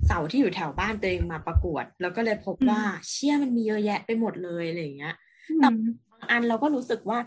[0.07, 5.15] เสาที่อยู่แถวบ้านตัวเองมาประกวด แล้วก็เลยพบว่าเชี่ยมันมีเยอะแยะไปหมดเลยอะไรอย่างเงี้ย
[5.57, 5.67] แต่
[6.11, 7.19] บางอันเราก็รู้สึกว่า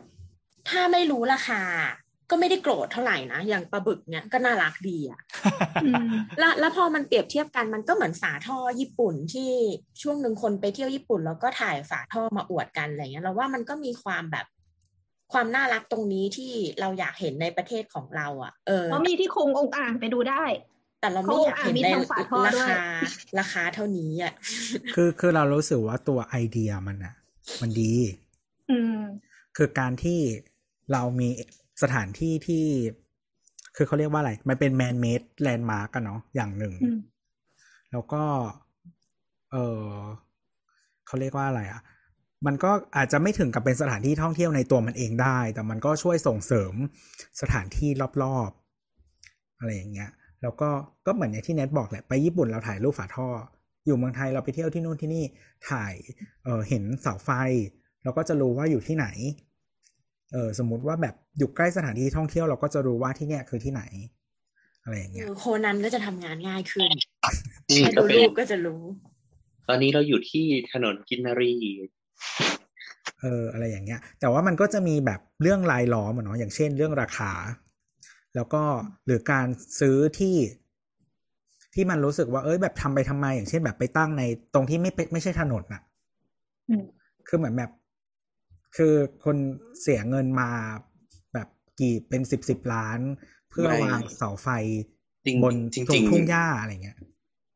[0.69, 1.63] ถ้าไม่รู้ราคา
[2.31, 5.21] ก็ไม่ได้โกรธเท่าไหร่นะ อย่างปลาบึกเนี้ยก็น่ารักดีอะ
[5.85, 9.51] อืมแล้วแล้วพอมันเปรียบเทียบกันมันก็เหมือนฝาท่อญี่ปุ่นที่
[10.03, 14.47] ช่วงหนึ่งคนไปเที่ยวญี่ปุ่น แล้วก็ถ่ายฝาท่อมาอวดกันอะไรเงี้ยเราว่ามันก็มีความแบบ
[15.33, 20.45] ความน่ารักตรงนี้ที่เราอยากเห็นในประเทศของเราอะ่ะ เออเพราะมีที่คงองค์อ่างไปดูได้
[21.01, 22.83] แต่เราไม่อยากเห็นในเขาอ่านมีทางฝาท่อราด้วยคา
[23.39, 24.33] ราคาเท่านี้อะ่ะ
[24.95, 27.15] คือคือเรารู้สึกว่าตัวไอเดียมันอะ
[27.61, 27.95] มันดี
[28.71, 29.01] อืม
[29.57, 30.19] คือการที่
[30.93, 31.29] เรามี
[31.83, 32.67] สถานที่ที่
[33.77, 36.99] คือเขาเรียกว่าอะไร มันเป็น man-made landmark กันเนาะอย่างหนึ่งอืม
[37.93, 38.23] แล้วก็
[39.51, 39.87] เออ
[41.07, 41.81] เขาเรียกว่าอะไรอะ่ะ
[42.47, 46.75] มันก็อาจจะไม่ถึงกับเป็นสถานที่ท่องเที่ยวในตัวมันเองได้ แต่มันก็ช่วยส่งเสริม
[47.41, 47.91] สถานที่
[48.23, 50.11] รอบๆ อะไรอย่างเงี้ย
[50.43, 50.71] แล้วก็
[51.07, 53.29] ก็เหมือนอย่างที่เน็ตบอกแหละไปญี่ปุ่นเราถ่ายรูปฝาท่อ
[53.87, 55.25] อยู่เมืองไทยเราไปเที่ยวที่นู่นที่นี่
[55.71, 55.95] ถ่าย
[56.45, 57.31] เออเห็นเสาไฟ
[58.03, 59.07] เราก็จะรู้ว่าอยู่ที่ไหน
[60.33, 63.83] เออสมมุติว่าแบบอยู่ใกล้สถานที่ท่องเที่ยวเราก็จะรู้ว่าที่เนี่ยคือที่ไหน
[64.83, 66.91] อะไรอย่างเงี้ยโคนันก็จะทำงานง่ายขึ้น
[67.69, 68.83] นี่ให้ก็ดูเป็นรูปก็จะรู้
[69.69, 71.55] ตอนนี้เราอยู่ที่ถนนกินนารี
[73.21, 77.33] เอออะไรอย่างเงี้ย แต่ว่ามันก็จะมีแบบเรื่องรายล้อมอะเนาะอย่างเช่นเรื่องราคา
[78.35, 78.63] แล้วก็
[79.07, 79.47] หรือการ
[79.81, 80.37] ซื้อที่
[81.75, 84.23] ที่มันรู้สึกว่าเอ้ยแบบทำไปทำไมอย่างเช่นแบบไปตั้งใน
[84.55, 85.83] ตรงที่ไม่เป็นไม่ใช่ถนนน่ะ
[86.71, 86.85] อืม
[87.29, 87.71] คือเหมือนแบบ
[88.77, 88.95] คือ
[89.25, 89.37] คน
[89.81, 90.51] เสียเงินมา
[91.33, 91.49] แบบ
[91.81, 93.01] กี่เป็นสิบสิบล้าน
[93.51, 94.49] เพื่อไม่วางเสาไฟ
[95.27, 96.97] จริงบนจริงตรจริงงทุ่งหญ้าอะไรเงี้ย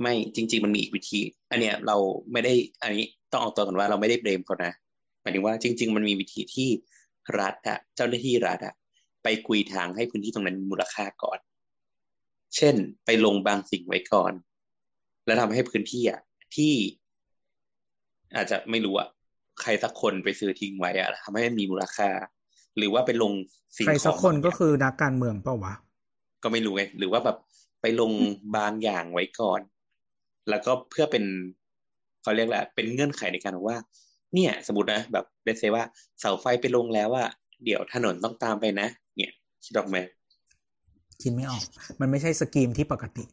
[0.01, 1.97] ไม่จริง ๆ มันมีอีกวิธี อันเนี้ยเรา
[2.33, 2.53] ไม่ได้
[2.83, 4.73] อันนี้ต้องเอาตัวกันว่าเราไม่ได้เบรมเขานะ
[5.23, 6.69] หมายถึงว่าจริง ๆ มันมีวิธีที่
[7.41, 8.75] รัฐอะเจ้าหน้าที่รัฐอะ
[9.23, 11.39] ไปกุยทางให้พื้นที่ตรงนั้นมีมูลค่าก่อน
[12.57, 14.33] เช่น ไปลงบางสิ่งไว้ก่อน
[15.27, 16.21] แล้วทำให้พื้นที่อะ
[16.57, 16.73] ที่
[18.35, 19.09] อาจจะไม่รู้อะ
[19.61, 22.09] ใครสักคนไปซื้อทิ้งไว้อะทำให้มันมีมูลค่า
[22.76, 23.32] หรือว่าไปลง
[23.76, 25.74] สิ่งใครขสัอกงคนบางอก็ย่างคือนักการเมืองเปล่าวะ
[26.42, 27.38] ก็ไม่รู้ไงหรือว่าแบบ
[27.80, 28.12] ไปลง
[28.57, 29.61] บางอย่างไว้ก่อน
[30.50, 31.24] แล้วก็เพื่อเป็น
[32.22, 33.78] เขาเรียกแหละไรเป็นเงื่อนไขในการบอกว่า
[34.34, 35.84] เนี่ย สมมตินะแบบเลเซว่า
[36.20, 37.24] เสาไฟไปลงแล้วว่า
[37.64, 39.32] เดี๋ยวถนนต้องตามไปนะ เนี่ย
[39.64, 39.96] คิดออกไหม
[41.22, 41.62] คิดไม่ออก
[42.00, 43.24] มันไม่ใช่สกีมที่ปกติ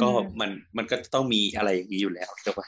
[0.00, 0.08] ก็
[0.40, 2.66] มันมันก็ต้องมีอะไรอย่างนี้อยู่แล้วใช่ปะ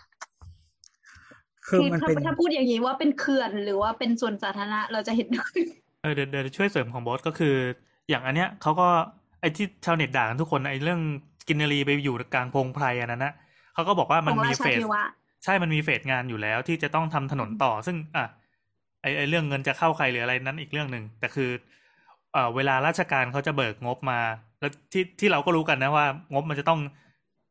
[1.67, 5.53] คือคือมันถ้าเป็นถ้าพูดอย่างนี้ว่าเป็นเขื่อนหรือว่าเป็นส่วนสาธารณะเราจะเห็นด้วย
[6.03, 7.55] เออเดี๋ยวเดี๋ยวช่วยเสริมของบอสก็คือ
[8.09, 8.89] อย่างอันเนี้ยเขาก็
[9.41, 11.01] ไอ้ที่ชาวเน็ตด่ากันทุกคนไอ้เรื่อง
[11.49, 13.33] กินนารีไปอยู่กลางพงไพรอันนั้นนะ
[13.75, 15.05] เขาก็บอกว่ามันของมีราชาเฟสเทวะ
[15.45, 18.25] ใช่มันมีเฟสงานอยู่แล้ว ที่จะต้องทำถนนต่อ ซึ่งอะ
[19.03, 21.51] ไอไอเรื่องเงินจะเข้าใครหรืออะไรนั้นอีกเรื่องหนึ่งแต่คือ
[22.33, 24.21] เอ่อเวลาราชการเขาจะเบิกงบมา
[24.61, 26.81] แล้วที่ที่เราก็รู้กันนะว่า งบมันจะต้อง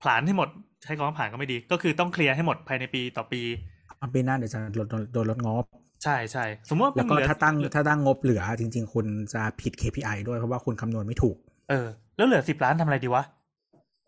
[0.01, 0.49] ผลาญให้หมด
[0.83, 3.70] ใช้คำว่าผลาญก็ไม่ดี ก็คือต้องเคลียร์ให้หมดภายในปีต่อปีมัน
[4.13, 5.65] ปีหน้าเดี๋ยวจะลดโดนโดนลดงบ
[6.03, 11.35] ใช่ใช่สมมติว่าแล้วก็เหลือถ้าตั้งถ้าตั้งงบเหลือจริง ๆ คุณจะผิด KPI ด้วยเพราะว่าคุณคำนวณไม่ถูก
[11.69, 11.87] เออ
[12.17, 13.23] แล้วเหลือสิบล้านทำอะไรดีวะ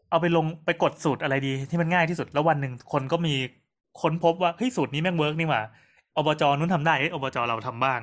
[0.10, 3.34] เอาไปลงไปกดสูตรอะไรดีที่มันง่ายที่สุดแล้ววันหนึ่งคนก็มี
[4.02, 5.62] ค้นพบว่าเฮ้ยสูตรนี้แม่งเวิร์กนี่หว่า
[6.18, 8.02] อบจนู้นทำได้เอ้ยอบจเราทำบ้าง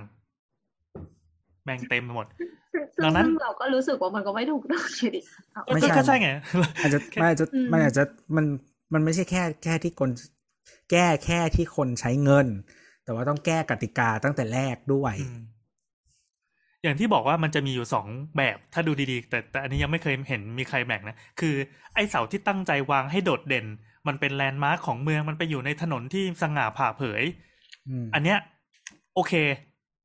[1.64, 2.26] แม่งเต็มไปหมด
[2.94, 5.20] ซึ่งดังนั้นซึ่งเราก็รู้สึกว่ามันก็ไม่ถูกต้องอยู่ดี
[5.74, 6.30] ไม่ก็ใช่ก็ใช่ไง
[6.82, 8.02] อาจจะมันอาจจะอืมมันอาจจะ
[8.36, 8.44] มัน
[8.92, 10.10] มันไม่ใช่แค่แค่ที่คน
[10.90, 12.46] แก้แค่ที่คนใช้เงิน
[13.04, 15.40] แต่ว่าต้องแก้กติกาตั้งแต่แรกด้วยอืม
[16.82, 21.54] อย่างที่บอกว่ามันจะมีอยู่สองแบบถ้าดูดีๆ แต่แต่อันนี้ยังไม่เคยเห็นมีใครแบ่งนะ คือ
[21.94, 23.66] ไอเสาที่ตั้งใจวางให้โดดเด่น
[24.08, 27.22] มันเป็นแลนด์มาร์คของเมืองมันไปอยู่ในถนนที่สง่าผ่าเผย
[27.88, 28.38] อืมอันเนี้ย
[29.14, 29.32] โอเค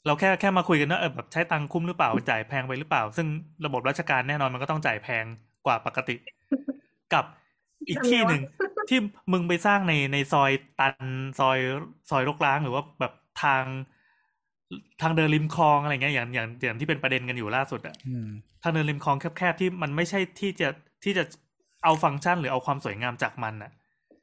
[0.06, 3.28] เราแค่แค่มาคุยกันว่าเออแบบใช้ตังค์คุ้มหรือเปล่าจ่ายแพงไปหรือเปล่า ซึ่ง
[3.66, 5.26] ระบบราชการแน่นอนมันก็ต้องจ่ายแพง
[5.66, 6.16] กว่าปกติ
[7.14, 7.26] กับ
[7.88, 8.42] อีกที่หนึ่ง
[8.90, 9.00] ที่
[9.32, 10.96] มึงไปสร้างในในซอยตัน
[11.40, 11.58] ซอย
[12.10, 13.14] ซอยรกร้างหรือว่าแบบ
[13.44, 13.64] ทาง
[15.02, 18.28] ทางเดินริมคลองอะไรเงี้ยอย่างอย่างอย่างที่เป็นประเด็นกันอยู่ล่าสุดอะอืม
[18.64, 20.70] ทางเดินริมคลองแคบๆที่มันไม่ใช่ที่จะ
[21.04, 21.24] ที่จะ
[21.84, 23.72] เอาฟังก์ชันหรือเอาความสวยงามจากมันน่ะ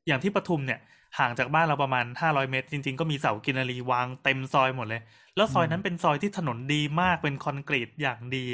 [0.07, 0.81] อย่างที่ปทุมเนี่ย
[1.19, 5.03] ห่างจากบ้านเราประมาณห้าร้อยเมตร จริง ๆ ก็มีเสากินนารีวางเต็มซอยหมดเลย
[5.37, 8.45] แล้วซอยนั้นเป็นซอยที่ถนนดีมากเป็นคอนกรีตอย่างดี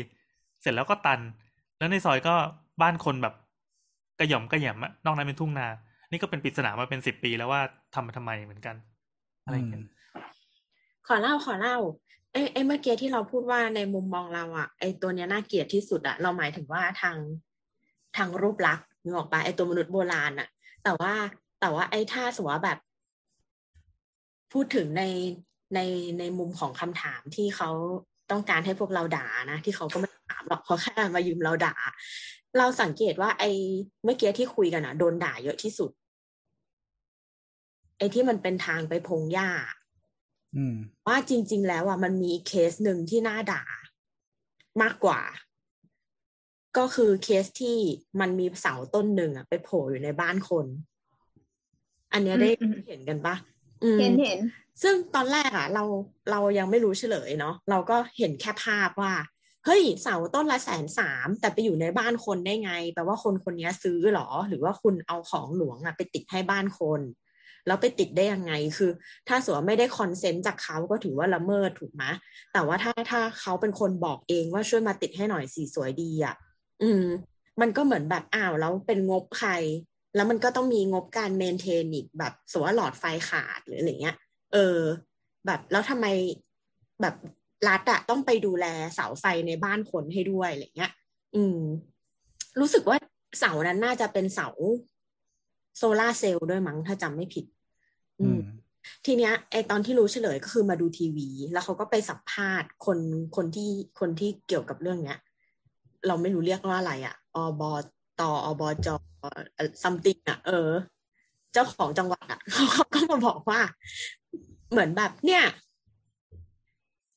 [0.61, 1.21] เสร็จแล้วก็ตัน
[1.79, 2.35] แล้วในซอยก็
[2.83, 3.35] บ้านคนแบบ
[4.19, 5.69] กระหย่อมกระแหยมอะนอกนั้นเป็นทุ่งนา
[6.11, 7.61] นี่ก็เป็นปริศนามาเป็นสิบปีแล้วว่า
[7.95, 8.77] ทำมาทำไมเหมือนกัน
[9.45, 9.85] อะไรอย่างเงี้ย
[11.09, 11.77] ขอเล่าขอเล่า
[12.33, 17.17] ไอ้ไอ้เมื่อกี้ที่เราพูดว่าในมุมมองเราอะไอ้ตัวเนี้ยน่าเกลียดที่สุดอะเราหมายถึงว่าทาง
[18.17, 20.49] ทางรูปลักษณ์นึกออกปะไอ้ตัวมนุษย์โบราณอะ
[20.85, 21.13] แต่ว่า
[21.61, 22.79] แต่ว่าไอ้ถ้าสมมติว่าแบบ
[24.53, 25.03] พูดถึงใน
[25.75, 25.81] ใน
[26.19, 27.71] ในมุมของคำถามที่เขา
[28.31, 31.77] ต้องการให้พวกเราด่านะที่เขาก็ไม่ถามหรอกเขาแค่มายืมเราด่า
[32.59, 33.51] เราสังเกตว่าไอ้
[34.05, 35.91] เมื่อกี้ที่คุยกันอะโดนด่าเยอะที่สุด
[37.99, 39.51] ไอ้ที่มันเป็นทางไปพงหญ้า
[40.57, 40.77] อืม
[41.07, 43.63] ว่าจริง ๆ แล้วอะมันมีเคสหนึ่งที่น่าด่า
[44.83, 45.21] มากกว่า
[46.79, 47.79] ก็คือเคสที่
[48.21, 50.67] มันมีเสาต้นหนึ่งอะไปโผล่อยู่ในบ้านคน
[52.13, 53.35] อันเนี้ยได้อืมอืมเห็นกันปะ
[53.83, 54.39] อืมเห็นเห็น
[54.83, 55.85] ซึ่งตอนแรกอะ เรา
[56.31, 59.15] เรายังไม่รู้เฉลยเนาะเราก็เห็นแค่ภาพว่า
[59.65, 67.01] เฮ้ย เสาต้นละแสนสามแต่ไปอยู่ในบ้านคนได้ไง แปลว่าคนคนนี้ซื้อหรอ หรือว่าคุณเอาของหลวงอะไปติดให้บ้านคน
[67.69, 68.91] แล้วไปติดได้ยังไงคือ
[69.29, 72.05] ถ้าสมมติว่าไม่ได้คอนเซนต์จากเขาก็ถือว่าละเมิดถูกไหม
[72.53, 76.35] แต่ว่าถ้าถ้าเขาเป็นคนบอกเองว่าช่วยมาติดให้หน่อยสีสวยดีอะ
[76.83, 77.05] อืม
[77.61, 79.51] มันก็เหมือนแบบอ้าวแล้วเป็นงบใคร
[80.15, 84.17] แล้วมันก็ต้องมีงบการเมนเทนอีกแบบสมมติว่าหลอดไฟขาดหรืออะไรเงี้ย
[84.53, 84.79] เออ
[85.47, 86.07] แบบแล้วทำไม
[87.03, 87.15] แบบ
[87.69, 90.93] รัฐอะต้องไปดูแลเสาไฟในบ้านคนให้ด้วยอะไรเงี้ย
[91.35, 91.59] อืม
[92.61, 92.97] รู้สึกว่า
[93.39, 94.49] เสานั้นน่าจะเป็นเสา
[95.77, 97.45] โซลาร์เซลล์ด้วยมั้งถ้าจำไม่ผิด
[99.07, 102.99] ทีเนี้ยไอตอนที่รู้เฉลยก็คือมาดูทีวี แล้วเขาก็ไปสัมภาษณ์คน
[103.37, 105.19] คนที่คนที่เกี่ยวกับเรื่องเนี้ย
[106.07, 107.63] เราไม่รู้เรียกว่าอะไรอะอบ
[108.21, 108.89] ตอบจ
[109.83, 110.71] ซัมติงอะเออ
[111.53, 113.61] เจ้าของจังหวัดอะเขาก็มาบอกว่า
[114.71, 115.45] เหมือนแบบ เนี่ย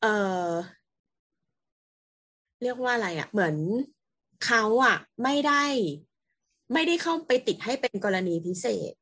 [0.01, 0.07] เอ
[0.47, 0.49] อ
[2.63, 3.55] เรียกว่าอะไรอะเหมือน
[4.45, 5.63] เขาอะไม่ได้
[6.73, 8.93] ไม่ได้เข้าไปติดให้เป็นกรณีพิเศษ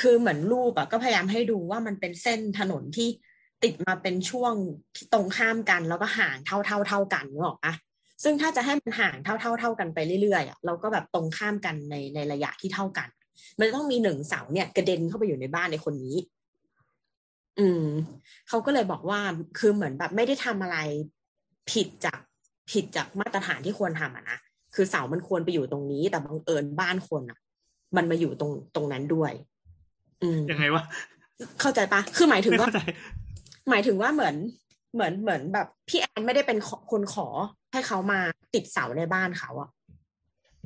[0.00, 3.08] คือเหมือนรูปอะก็พยายามให้ดูว่ามันเป็นเส้นถนนที่
[3.64, 4.52] ติดมาเป็นช่วง
[4.96, 7.74] ที่ตรงข้ามกัน แล้วก็ห่างเท่าเท่าเท่ากันนึกออกปะ
[8.24, 13.08] ซึ่งถ้าจะให้มันห่างเท่าเท่าเท่ากันไปเรื่อยๆอะเราก็แบบตรงข้ามกันในในระยะที่เท่ากัน
[13.58, 16.16] มันต้องมีหนึ่งเสาเนี่ยกระเด็นเข้าไปอยู่ในบ้านในคนนี้
[17.58, 17.86] อืม
[18.48, 19.20] เขาก็เลยบอกว่า
[19.58, 20.78] คือเหมือนแบบไม่ได้ทำอะไร
[21.70, 22.18] ผิดจาก
[22.70, 24.38] ผิดจากมาตรฐานที่ควรทำอะนะ
[24.74, 27.38] คือเสามันควรไปอยู่ตรงนี้ แต่บังเอิญบ้านคนอะ
[27.96, 29.32] มันมาอยู่ตรงตรงนั้นด้วย
[30.50, 30.82] ยังไงวะ
[31.60, 32.80] เข้าใจปะคือหมายถึงไม่ว่าเข้าใจ
[33.70, 34.34] หมายถึงว่าเหมือน
[34.94, 37.26] เหมือนเหมือนแบบพี่แอนไม่ได้เป็นขอคนขอ
[37.72, 38.20] ให้เขามา
[38.54, 39.70] ติดเสาในบ้านเขาอะ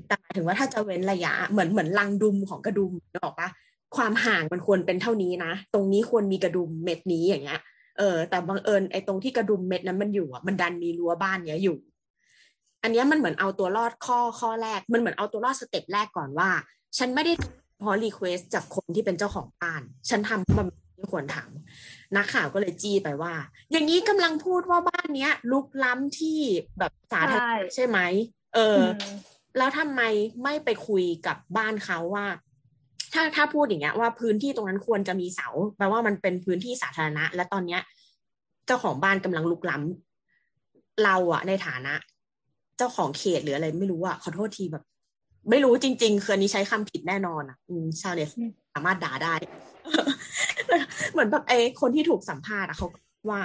[0.06, 3.48] แต่หมายถึงว่าถ้าจะเว้นระยะเหมือนเหมือนลังดุมของกระดุมนึกออกปะ
[3.96, 7.60] ความห่างมันควรเป็นเท่านี้นะ ตรงนี้ควรมีกระดุมเม็ดนี้อย่างเงี้ย
[7.98, 11.76] เออ แต่บังเอิญไอ้ตรงที่กระดุมเม็ดนั้นมันอยู่อะมันดันมีรั้วบ้านเนี้ยอยู่
[12.82, 16.48] อันเนี้ยมันเหมือนเอาตัวรอดข้อข้อแรก มันเหมือนเอาตัวรอดสเต็ปแรกก่อนว่า
[16.98, 17.32] ฉันไม่ได้
[17.82, 20.66] พอ request จากคนที่เป็นเจ้าของบ้าน ฉันทำเพราะมัน
[20.96, 23.34] ไม่ควรทำนักข่าวก็เลยจี้ไปว่า
[23.72, 26.40] อย่างนี้กำลังพูดว่าบ้านเนี้ยลุกล้ำที่
[26.78, 27.98] แบบสาธารณะใช่ไหม
[28.54, 28.82] เออม
[29.58, 30.02] แล้วทำไม
[30.42, 32.26] ไม่ไปคุยกับบ้านเขาว่า
[33.12, 37.80] ถ้าถ้าพูดอย่างเงี้ยว่าพื้นที่ตรงนั้นควรจะมีเสาแปลว่ามันเป็นพื้นที่สาธารณะ และตอนเนี้ย
[38.66, 41.94] เจ้าของบ้านกำลังลุกล้ำเราอะในฐานะ
[42.76, 44.84] เจ้าของเขตหรืออะไรไม่รู้อะขอโทษทีแบบ
[45.50, 48.28] ไม่รู้จริง ๆ คืออันนี้ใช้คำผิดแน่นอนอะอืมชาวเน็ต
[48.74, 49.34] สามารถด่าได้
[51.12, 52.88] เหมือนแบบไอ้คนที่ถูกสัมภาษณ์อะเขา
[53.30, 53.40] ว่า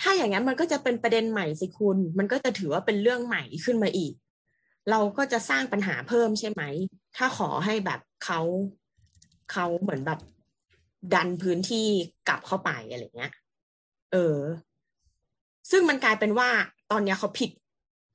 [0.00, 4.12] ถ้าอย่างนั้นมันก็จะเป็นประเด็นใหม่สิคุณ มันก็จะถือว่าเป็นเรื่องใหม่ขึ้นมาอีก
[4.90, 6.62] เราก็จะสร้างปัญหาเพิ่มใช่ไหม
[7.16, 8.40] ถ้าขอให้แบบเขา
[9.52, 10.20] เขาเหมือนแบบ
[11.14, 11.86] ดันพื้นที่
[12.28, 13.32] กลับเข้าไปอะไรเงี้ย
[14.12, 14.38] เออ
[15.70, 16.48] ซึ่งมันกลายเป็นว่า
[16.90, 17.50] ตอนเนี้ยเขาผิด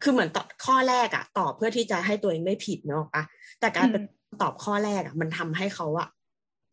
[0.03, 3.23] คือเหมือนตอบข้อแรกอะตอบเพื่อที่จะให้ตัวเองไม่ผิดเนาะปะ
[3.59, 4.03] แต่กลารเป็น
[4.41, 6.07] ตอบข้อแรกอะมันทำให้เขาอะ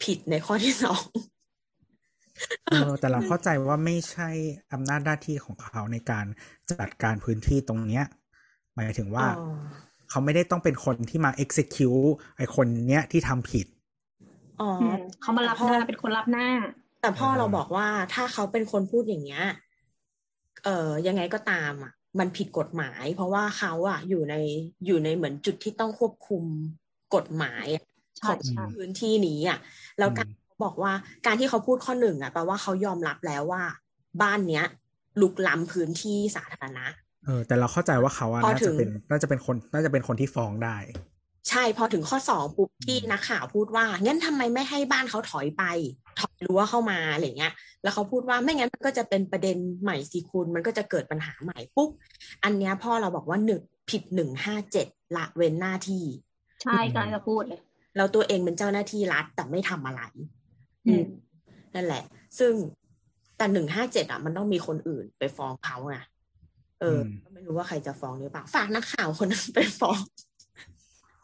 [0.04, 1.02] ผิดในข้อที่สอง
[2.68, 4.28] เออแต่เราเข้าใจว่าไม่ใช่
[4.72, 6.26] อำนาจหน้าที่ของเขาในการ
[6.70, 8.04] จัดการพื้นที่ตรงเนี้ย
[8.74, 9.30] หมายถึงว่าอ๋อ
[10.10, 13.66] เขาไม่ได้ต้องเป็นคนที่มา execute ไอคนเนี้ยที่ทำผิด
[14.60, 16.48] อ๋ออืมเขามารับหน้าเป็นคนรับหน้า
[17.00, 19.44] แต่พ่อเออเราบอกว่าถ้าเขาเป็นคนพูดอย่างเงี้ย
[20.64, 24.34] เอ่อยังไงก็ตามอะ มันผิดกฎหมาย เพราะว่าเขาอะอยู่ใน
[24.86, 26.42] อยู่ในเหมือนจุดที่ต้องควบคุม
[27.14, 27.84] กฎหมายอะ
[28.18, 29.58] ใช่ของใช่พื้นที่นี้อะ
[29.98, 30.28] แล้วการ
[30.64, 30.92] บอกว่า
[31.26, 33.62] การที่เขาพูดข้อหนึ่งอะแปลว่าเขายอมรับแล้วว่า
[34.22, 34.64] บ้านเนี้ย
[35.20, 36.86] ลุกล้ำพื้นที่สาธารณะ
[37.24, 40.76] เออแต่เราเข้าใจว่าเขาอะพอน่าถึจะงเป็นน่าจะเป็นคนน่าจะเป็นคนที่ฟ้องได้
[41.48, 45.62] ใช่พอถึงข้อสองปุ๊บที่นักข่าวพูดว่างั้นทำไมไม่ให้บ้านเขาถอยไป
[46.20, 51.90] ถอยรั้วเข้ามาอะไรเงี้ย แล้วเขาพูดว่าไม่งั้นมันก็จะเป็นประเด็นใหม่สิคุณมันก็จะเกิดปัญหาใหม่ปุ๊บ
[52.44, 53.60] อันเนี้ยพ่อเราบอกว่าหนึ่ง
[53.90, 54.86] ผิดหนึ่งห้าเจ็ด
[55.16, 56.04] ละเว้นหน้าที่
[56.62, 57.60] ใช่กำลังจะพูดเลย
[57.96, 60.02] แล้วตัวเองเป็นเจ้าหน้าที่รัฐแต่ไม่ทำอะไร
[60.86, 61.04] อืม
[61.74, 62.04] นั่นแหละ
[62.38, 62.52] ซึ่ง
[63.36, 65.96] แต่หนึ่งห้าเจ็ดอะมันต้องมีคนอื่นไปฟ้องเขาไง
[66.80, 70.00] เอออมก็ไม่รู้ว่าใครจะฟ้องหรือเปล่า ฝากนักข่าวคนนั้นไปฟ้อง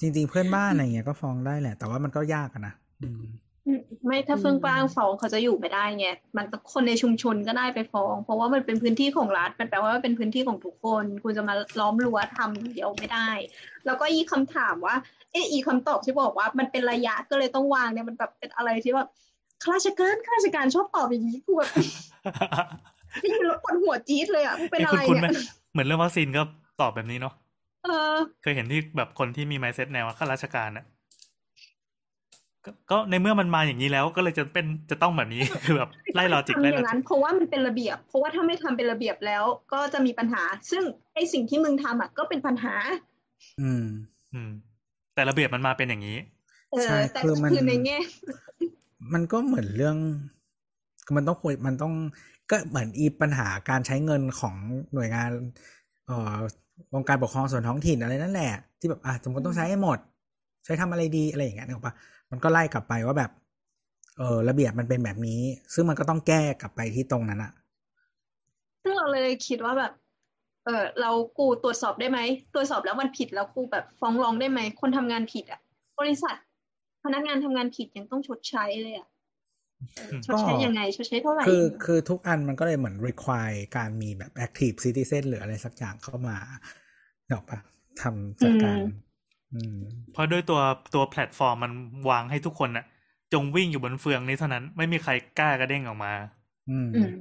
[0.00, 3.22] จริง ๆ เพื่อนบ้านอะไรเงี้ยก็ฟ้องได้แหละ แต่ว่ามันก็ยากอะนะอืม
[3.66, 13.30] อืมไม่ถ้าอืมเฟื่องฟ้างฟ้องเขาจะอยู่ไม่ได้ไงมันต้องคนในชุมชนก็ได้ไปฟ้อง เพราะว่ามันเป็นพื้นที่ของรัฐมันแปลว่าเป็นพื้นที่ของทุกคน คุณจะมาล้อมรั้วทำเดียวไม่ได้
[13.86, 14.96] แล้วก็อีคำถามว่า
[15.32, 19.08] เอออีคำตอบที่บอกว่า มันเป็นระยะก็เลยต้องวางเนี่ยมันแบบเป็นอะไรที่แบบ
[19.62, 21.70] ข้าราชการข้าราชการชอบตอบอย่างนี้กูแบบ
[23.22, 25.34] ได้ยินแล้วปวดหัวจี๊ดเลยอะมึงเป็นเอ้ยอะไรคุณคุณไหมเนี่ย
[25.72, 26.42] เหมือนเรื่องวัคซีนก็
[26.80, 27.34] ตอบแบบนี้เนาะ
[27.86, 30.84] เออเคยเห็นที่แบบคนที่มีไมเซ็ตแนวข้าราชการอะ
[32.64, 40.82] ก็ก็ในเมื่อมันมาอย่างนี้แล้วก็เลยจะเป็นจะต้องแบบนี้คือแบบไล่ลอจิกทำไล่อลอย่างจินั้กนเพราะว่ามันเป็นระเบียบ เพราะว่าถ้าไม่ทำเป็นระเบียบแล้ว ก็จะมีปัญหา ซึ่ง
[41.14, 42.74] ไอสิ่งที่มึงทำอะก็เป็นปัญหา
[43.60, 43.84] อืม
[44.34, 44.50] อืม
[45.14, 46.18] แต่ระเบียบมันมาเป็นอย่างนี้
[46.72, 47.98] เอใช่อแต่คือมันคือในแง่
[49.14, 49.96] มันก็เหมือนเรื่อง
[51.16, 51.94] มันต้องคุยมันต้อง
[52.50, 54.56] ก็เหมือนอีปัญหาการใช้เงินของ
[54.94, 55.30] หน่วยงาน
[56.06, 56.36] เอ่อ
[56.94, 59.98] องค์การปกครองส่วนท้องถิ่นอะไรนั่นแหละ ที่แบบอะสมมติต้องใช้ให้หมด
[60.64, 61.94] ใช้ทำอะไรดีอะไรอย่างเงี้ยนึกออกปะ
[62.30, 63.30] มันก็ไล่กลับไปว่าแบบ
[64.16, 65.40] เออระเบียบมันเป็นแบบนี้
[65.74, 67.52] ซึ่งมันก็ต้องแก้กลับไปที่ตรงนั้นอะ
[68.82, 69.92] ซึ่งเราเลยคิดว่าแบบ
[70.64, 72.18] เออเรากูตรวจสอบได้ไหม
[72.54, 75.60] ตรวจสอบแล้วมันผิดแล้วกูแบบฟ้องร้องได้ไหมคนทำงานผิดอะ
[76.00, 76.36] บริษัท
[77.04, 79.08] พนักงานทำงานผิดยังต้องชดใช้เลยอะ
[80.26, 86.36] ชดใช้ยังไงชดใช้เท่าไหร่คือคือทุกอันมันก็เลยเหมือน require การมีแบบ active citizen หรืออะไรสักอย่างเข้ามา
[87.26, 87.58] เนกออกปะ
[88.02, 88.92] ทำจัดการอืม
[89.52, 89.76] ออืม
[90.12, 90.60] เพราะด้วยตัว
[90.94, 91.72] ตัวแพลตฟอร์มมัน
[92.10, 92.84] วางให้ทุกคนน่ะ
[93.32, 96.12] จงวิ่งอยู่บนเฟืองนี้เท่านั้น ไม่มีใครกล้ากระเด้งออกมา
[96.70, 97.12] อืมอืม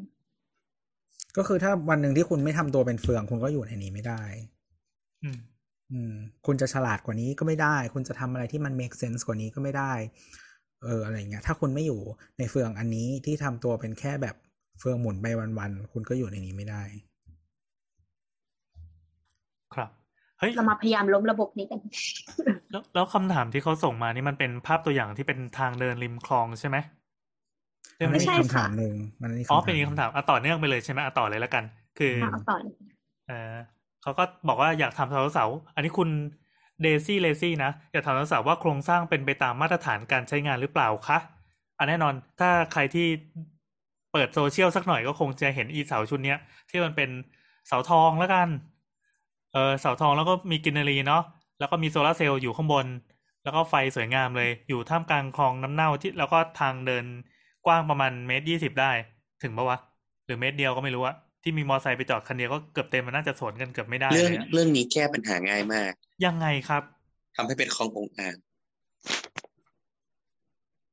[1.38, 4.24] ก็คือถ้าวันหนึ่งที่คุณไม่ทำตัวเป็นเฟือง คุณก็อยู่ในนี้ไม่ได้
[5.24, 5.38] อืม
[5.91, 6.14] อืม
[6.45, 9.93] คุณจะฉลาดกว่านี้ก็ไม่ได้ คุณจะทำอะไรที่มัน make sense กว่านี้ก็ไม่ได้
[10.84, 11.99] เอออะไรเงี้ยถ้าคุณไม่อยู่
[12.38, 14.36] ในเฟืองอันนี้ที่ทำตัวเป็นแค่แบบ
[14.80, 15.26] เฟืองหมุนไป
[15.59, 16.84] วันๆคุณก็อยู่ในนี้ไม่ได้
[19.73, 19.89] ครับ
[20.39, 21.80] เฮ้ยเรามาพยายามล้มระบบนี้กัน
[22.71, 26.78] แล้วแล้วคำถามที่เขาส่งมานี่มันเป็นภาพตัวอย่างที่เป็นทางเดินริมคลองใช่ไหม
[27.97, 31.63] ใช่มันไหมมีใช่คำถามค่ะหนึ่งมันมีอ๋อคำถามเป็นอีกคำถามอะต่อเนื่องไปเลยใช่ไหมอะต่อเลยแล้วกัน
[31.97, 32.55] คือเอาต่อ
[33.28, 33.55] เออ
[34.01, 36.09] เขาก็บอกว่าอยากถามสาวสาวๆอันนี้คุณ
[36.82, 41.17] เดซี่เลซี่นะ อยากถามสาวสาวๆว่าโครงสร้างเป็นไปตามมาตรฐานการใช้งานหรือเปล่าคะ
[41.78, 43.07] อะแน่นอนถ้าใครที่
[44.11, 46.38] เปิดโซเชียลสักหน่อยก็คงจะเห็นอีเสาชุดเนี้ย
[46.69, 47.09] ที่มันเป็น
[47.67, 48.47] เสาทองแล้วกัน
[49.51, 51.21] เออเสาทองแล้วก็มีกินนารีเนาะ
[51.57, 52.88] แล้วก็มีโซลาร์เซลล์อยู่ข้างบน
[53.43, 57.05] แล้วก็ไฟสวยงามเลย อยู่ท่ามกลางคลองน้ำเน่าที่แล้วก็ทางเดิน
[57.65, 58.91] กว้างประมาณเมตรยี่สิบได้
[59.41, 59.78] ถึงปะวะ
[60.26, 61.15] หรือเมตรเดียวก็ไม่รู้อะ
[61.48, 65.91] ที่มีมอไซค์ไปจอดคันเดียวก็เกือบเต็มมันน่าจะสวนกันเกือบไม่ได้เรื่องเลยอะเรื่องนี้แก้ปัญหาง่ายมาก
[66.26, 66.84] ยังไงครับ
[67.36, 68.36] ทำให้เป็นคลององอ่าง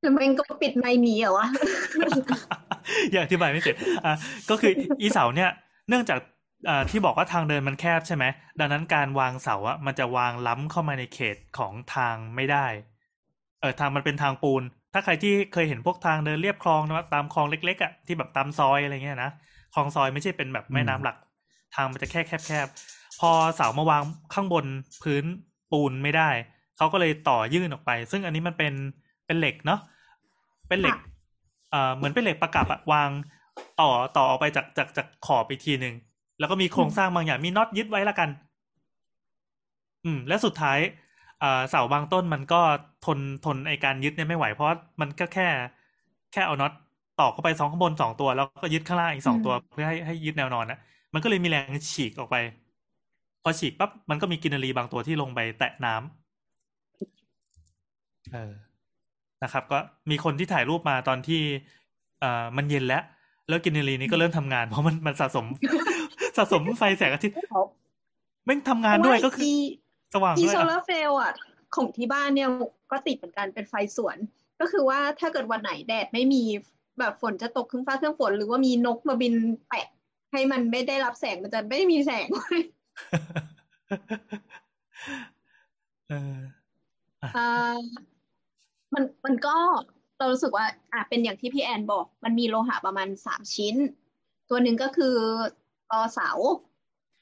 [0.01, 1.47] แล้วมันก็ปิดไมค์หนีเหรอวะ
[3.11, 3.75] อย่าอธิบายไม่เสร็จ
[4.05, 4.13] อะ
[4.49, 5.49] ก็คืออีเสาเนี่ย
[5.89, 6.19] เนื่องจาก
[6.69, 8.25] อ่าที่บอกว่าทางเดินมันแคบใช่ไหม
[8.59, 12.65] ดังนั้นการวางเสาอะมันจะวางล้ำเข้ามาในเขตของทางไม่ได้
[13.61, 19.31] เออทางมันเป็นทางปูน ถ้าใครที่เคยเห็นพวกทางเดินเรียบคลองนะตามคลองเล็กๆอะที่แบบตามซอยอะไรเงี้ยนะ
[19.73, 21.17] คลองซอยไม่ใช่เป็นแบบแม่น้ำหลัก
[21.73, 24.01] ทางมันจะแค่แคบๆพอเสามาวาง
[24.33, 24.65] ข้างบน
[25.03, 25.25] พื้น
[25.71, 26.29] ปูนไม่ได้
[26.77, 28.73] เขาก็เลยต่อยื่นออกไป ซึ่งอันนี้มันเป็น
[29.25, 29.79] เป็นเหล็กเนาะ
[30.67, 31.09] เป็นเหล็กค่ะ
[31.71, 33.09] เอ่อเหมือนเป็นเหล็กประกับอะวาง
[33.81, 35.95] ต่อต่อออกไปจากจากจากขอบอีกทีหนึ่ง
[36.39, 38.29] แล้วก็มีโครงสร้างบางอย่างมีน็อตยึดไว้ละกัน
[40.03, 40.79] อืม และสุดท้าย
[41.43, 42.61] อ่าเสาบางต้นมันก็
[43.05, 44.69] ทนทนไอการยึดเนี่ยไม่ไหวเพราะ
[45.01, 45.47] มันก็แค่
[46.33, 46.73] แค่เอาน็อต
[47.19, 50.79] ต่อเข้าไปสองข้างบนสองตัว แล้วก็ยึดข้างล่างอีกสองตัวเพื่อให้ให้ยึดแนวนอนนะ
[51.13, 52.35] มันก็เลยมีแรงฉีกออกไป
[53.43, 58.51] พอฉีกปั๊บมันก็มีกินรีบางตัวที่ลงไปแตะน้ำเออ
[59.43, 59.77] นะครับ ก็
[60.09, 61.41] มีคนที่ถ่ายรูปมาตอนที่
[62.21, 63.03] เอ่อมันเย็นแล้ว
[63.49, 65.45] แล้วกินรีนี้ก็เริ่มทำงาน เพราะมันมันสะสม
[66.37, 67.35] สะสมไฟแสงอาทิตย์
[68.45, 69.45] แม่งทำงานด้วยก็คือ
[70.13, 71.33] สว่างอีด้วยโซลาอะร์เซลล์อะ
[71.75, 72.49] ของที่บ้านเนี่ย
[72.91, 74.17] ก็ติดเหมือนกันเป็นไฟสวน
[74.61, 76.43] ก็คือว่าถ้าเกิดวันไหนแดดไม่มี
[76.99, 79.33] แบบฝนจะตกครึ่งฟ้าเครื่องฝน หรือว่ามีนกมาบิน
[79.67, 79.87] แปะ
[80.31, 82.27] ให้มันไม่ได้รับแสงมันจะไม่มีแสง
[86.09, 86.37] เออ
[87.37, 87.77] อ่า
[88.93, 89.55] มันมันก็
[90.17, 93.75] เรารู้สึกว่า อะเป็นอย่างที่พี่แอนบอก มันมีโลหะประมาณสามชิ้น
[94.49, 95.15] ตัวหนึ่งก็คือ
[95.91, 96.29] ตอเสา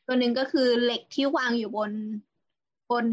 [0.08, 1.92] ตัวหนึ่งก็คือเหล็กที่วางอยู่บน
[2.92, 3.08] บน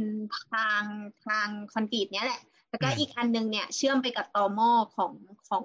[0.52, 0.82] ทาง
[1.26, 5.12] ทางคอนกรีตเนี้ยแหละ แล้วก็อืมอีกอันหนึงเนี่ย เชื่อมไปกับตอหม้อของ
[5.48, 5.64] ของ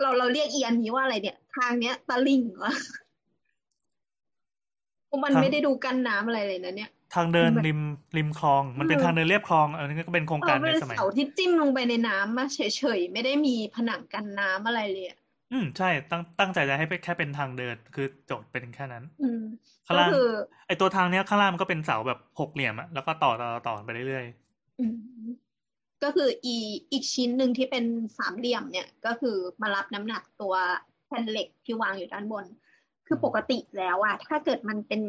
[0.00, 2.70] เราเราเรียกอีอันนี้ว่าอะไรเนี่ย ทางเนี้ยตะลิ่งเหรอ
[5.06, 7.80] เพราะมันไม่ได้ดูกันน้ำอะไรเลยนะเนี่ย ทางเดินมันริม
[8.16, 12.60] ริมคลอง มันเป็นเออทางเดินเรียบคลองอันนี้ก็เป็นโครงเอการอในเป็นสมัยเสาที่จิ้มลงไปในน้ำมาเฉ
[12.98, 15.18] ยๆไม่ได้มีผนังกันน้ำอะไรเลยอะ
[15.52, 19.42] อืมใช่ตั้งตั้งใจจะให้เป็นแค่เป็นทางเดินคือโจทย์เป็นแค่นั้น อืม
[19.86, 20.26] ข้างก็ล่างคือ
[20.66, 24.24] ไอตัวทางเนี้ยข้างล่างมันก็เป็นเสาแบบหกเหลี่ยมอะแล้วก็ต่อต่อต่อไปเรื่อย
[24.78, 24.92] อืม
[26.02, 26.56] ก็คืออี
[26.92, 27.84] อีกชิ้นหนึ่งที่เป็น
[28.18, 30.54] สามเหลี่ยมเนี่ยก็คือมารับน้ำหนักตัว
[31.06, 32.44] แผ่นเหล็กที่วางอยู่ด้านบน
[33.06, 35.02] คือปกติแล้วอะถ้าเกิดมันเป็น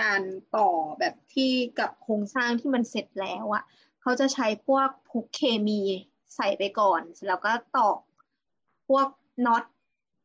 [0.00, 0.22] การ
[0.56, 0.68] ต่อ
[1.00, 3.62] แบบที่กับโครงสร้างที่มันเสร็จแล้วอะ
[4.00, 5.80] เขาจะใช้พวกพุกเคมี
[6.36, 7.98] ใส่ไปก่อนแล้วก็ตอก
[8.88, 9.06] พวก
[9.46, 9.64] น็อต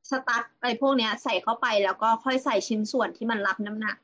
[0.09, 3.97] สตั๊ดอะไรพวกเนี้ยใส่เข้าไปแล้วก็ค่อยใส่ชิ้นส่วนที่มันรับน้ำหนัก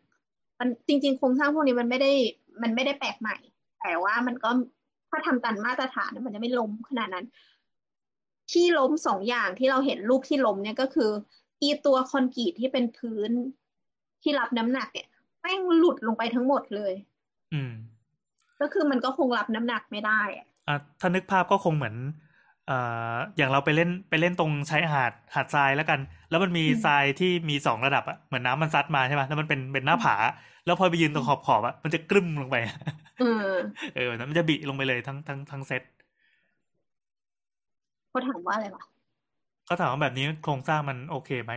[0.59, 2.11] มันจริงๆโครงสร้างพวกนี้มันไม่ได้
[2.61, 3.35] มันไม่ได้แปลกใหม่
[3.81, 4.49] แต่ว่ามันก็
[5.09, 7.25] ถ้าทำตามมาตรฐานมันจะไม่ล้มขนาดนั้น
[8.51, 11.11] ที่ล้มสองอย่างที่เราเห็นรูปที่ล้มเนี่ยก็คือ
[11.61, 13.31] อีตัวคอนกรีตที่เป็นพื้น
[14.21, 15.07] ที่รับน้ำหนักเนี่ย
[15.41, 17.73] แม่งหลุดลงไปทั้งหมดเลยๆอืม
[18.61, 21.95] ก็คือมันก็คงรับน้ำหนักไม่ได้อะอะถ้านึกภาพก็คงเหมือน
[22.69, 25.99] อ่าอย่างเราไปเล่นไปเล่นตรงชายหาดหาดทรายแล้วกัน
[26.29, 30.15] แล้วมันมีทรายที่มีสองระดับอะเหมือนน้ำมันซัดมาใช่ไหมแล้วมันเป็นเป็นหน้าผา
[30.65, 32.55] แล้วพอไปยืนตรงขอบขอบๆอะมันจะกรึ้มลงไป
[33.19, 33.53] เออ
[33.95, 35.83] เออแล้วมันจะบิลงไปเลยทั้งทั้งทั้งเซต
[38.09, 38.83] เขาถามว่าอะไรวะ
[39.65, 41.53] เขาถามว่าแบบนี้โครงสร้างมันโอเคไหม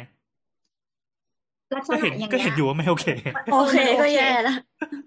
[1.76, 3.06] ลักษก็ณะเห็นอย่างก็เงี้เห็นยอยู่ว่าไม่โอเค
[3.52, 4.56] โอเคมันก็แย่ละ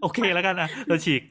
[0.01, 1.21] โอเคแล้วกันอะเราฉีก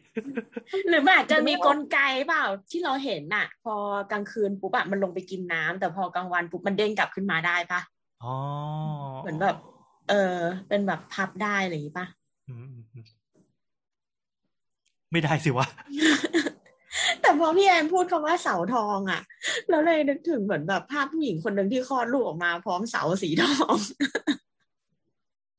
[0.88, 3.74] หรือมันอาจจะมีกลไกเปล่าที่เราเห็นน่ะ พอ
[4.12, 7.80] กลางคืนปุ๊บอะมันลงไปกินน้ำแต่พอกลางวันปุ๊บมันเด้งกลับขึ้นมาได้ปะ
[8.24, 8.34] อ๋อ
[9.22, 9.56] เหมือนแบบ
[10.10, 10.36] เออ
[10.68, 12.06] เป็นแบบพับได้อะไรอย่างงี้ปะ
[12.48, 13.04] อืมอืมอืม
[15.14, 15.66] ไม่ได้สิวะ
[17.40, 19.20] พอพี่แอนพูดคำว่าเสาทองอะ
[19.68, 23.74] แล้วเลยนึกถึงเหมือนแบบภาพผู้หญิงคนหนึ่งที่คลอดลูกออกมาพร้อมเสาสีทอง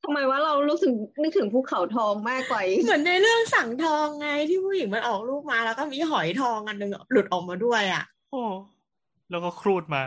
[0.02, 0.92] ทำไมว่าเรารู้สึก
[1.22, 8.42] นึกถึงภูเขาทองมากกว่าอีกเหมือนในเรื่องสั่งทองไงที่ผู้หญิงมันออกลูกมาแล้วก็มีหอยทองอันหนึงหลุดออกมาด้วยอะ โอ้
[9.30, 10.02] แล้วก็ครูดมา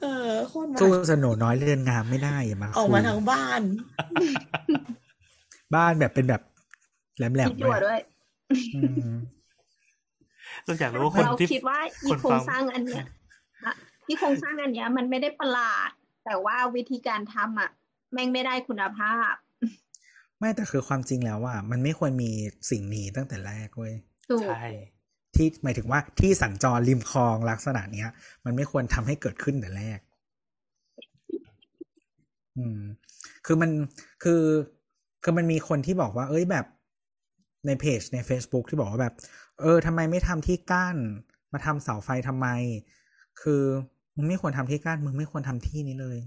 [0.00, 3.60] เออโคตรมาสู้สโหนน้อยเรือนงามไม่ได้อย่ามาออกมาคุยทั้งบ้าน
[5.74, 6.42] บ้านแบบเป็นแบบ
[7.16, 8.15] แหลมคิดๆอยู่ด้วยอืม
[10.64, 13.04] เราอยากรู้ว่าคนเราที่คิดว่าอีคนโครฟังงสร้างอันเนี้ย
[13.64, 13.74] อะ
[14.06, 15.90] ที่โครงสร้างอันเนี้ย มันไม่ได้ประหลาด
[16.24, 17.70] แต่ว่าวิธีการทำอะ
[18.12, 19.34] แม่งไม่ได้คุณภาพ
[20.38, 22.30] ไม่แต่คือความจริงแล้วว่า มันไม่ควรมี
[22.70, 23.94] สิ่งนี้ตั้งแต่แรกเว้ย
[24.30, 24.64] ถูกใช่
[25.34, 28.08] ที่หมายถึงว่าที่สัญจรริมคลองลักษณะเนี้ย
[28.44, 29.98] มันไม่ควรทำให้เกิดขึ้นแต่แรก
[32.56, 32.80] อืม
[33.46, 33.70] คือมัน
[34.22, 34.42] คือ
[35.22, 36.66] คือมันมีคนที่บอกว่า เอ้ยแบบ
[37.66, 39.14] ในเพจใน Facebook ที่บอกว่าแบบ
[39.60, 40.96] เออทำไมไม่ทำที่กั้น
[41.52, 42.46] มาทำเสาไฟทำไม
[43.42, 43.62] คือ
[44.16, 46.18] มึงไม่ควรทำที่กั้นมึงไม่ควรทำที่นี้เลย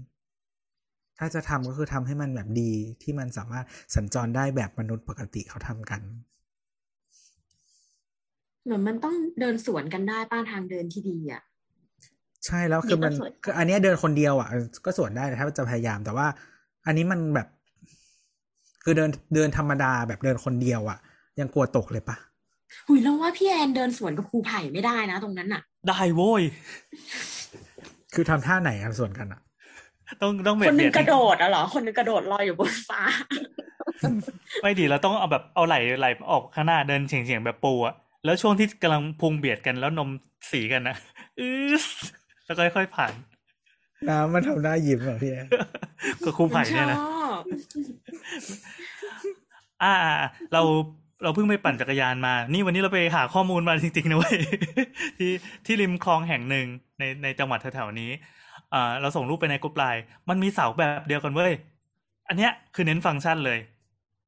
[1.18, 2.72] ถ้าจะทำก็คือทำให้มันแบบดี
[3.02, 3.64] ที่มันสามารถ
[3.94, 6.00] สัญจรได้แบบมนุษย์ปกติเขาทำกัน
[8.64, 11.42] เหมือนมันต้องเดินสวนกันได้ป้าทางเดินที่ดีอะ
[12.46, 16.26] ใช่แล้วคือมันนี่ก็สวยคืออันเนี้ยเดินคนเดียวอะเออก็สวนได้ถ้าจะพยายามแต่ว่า
[16.86, 17.48] อันนี้มันแบบ
[18.84, 20.98] คือเดินเดินธรรมดาแบบเดินคนเดียวอะ
[21.40, 22.16] ยังกลัวตกเลยปะ
[22.88, 26.42] หุยแล้วว่าพี่แอนเดินสวนกับครูไผ่ไม่ได้นะตรงนั้นอะได้โว้ย
[28.14, 29.40] คือทำท่าไหนกันส่วนกันอะ
[30.20, 33.02] ต้องต้องเบีคยดนหนึเบีงยดกระโดดอะเหรอ คนหนึงกระโดดลอยอยู่บนฟ้า
[34.62, 40.08] ไม่ดีเราต้องเอาแบบเอาไหลไหลออกข้างหน้าเดินเฉียงเฉียงๆแบบปูอะแล้วช่วงที่กำลังพุงเบียดกันแล้วนม
[40.50, 40.96] สีกันนะ
[41.38, 41.72] อือ
[42.46, 43.12] แล้วก็ค่อยๆผ่าน
[44.08, 45.46] น้ำมันทำหน้ายิ้มเหรอพี่แอน
[46.24, 47.42] ก็ครูไผ่เนี่ยนะชอบ
[49.82, 50.62] อ่าอ่าอ่า เรา
[51.22, 54.36] เราเพิ่งไปปั่นจักรยานมา นี่วันนี้เราไปหาข้อมูลมาจริงๆนะเว้ย
[55.18, 55.32] ที่
[55.66, 56.66] ที่ริมคลองแห่งหนึ่ง
[56.98, 58.10] ในในจังหวัดแถวๆนี้
[58.74, 61.52] อ่าเราส่งรูปไปในกลุ่มไลน์มันมีเสาแบบเดียวกันเว้ย
[62.28, 63.58] อันเนี้ยคือเน้นฟังก์ชันเลย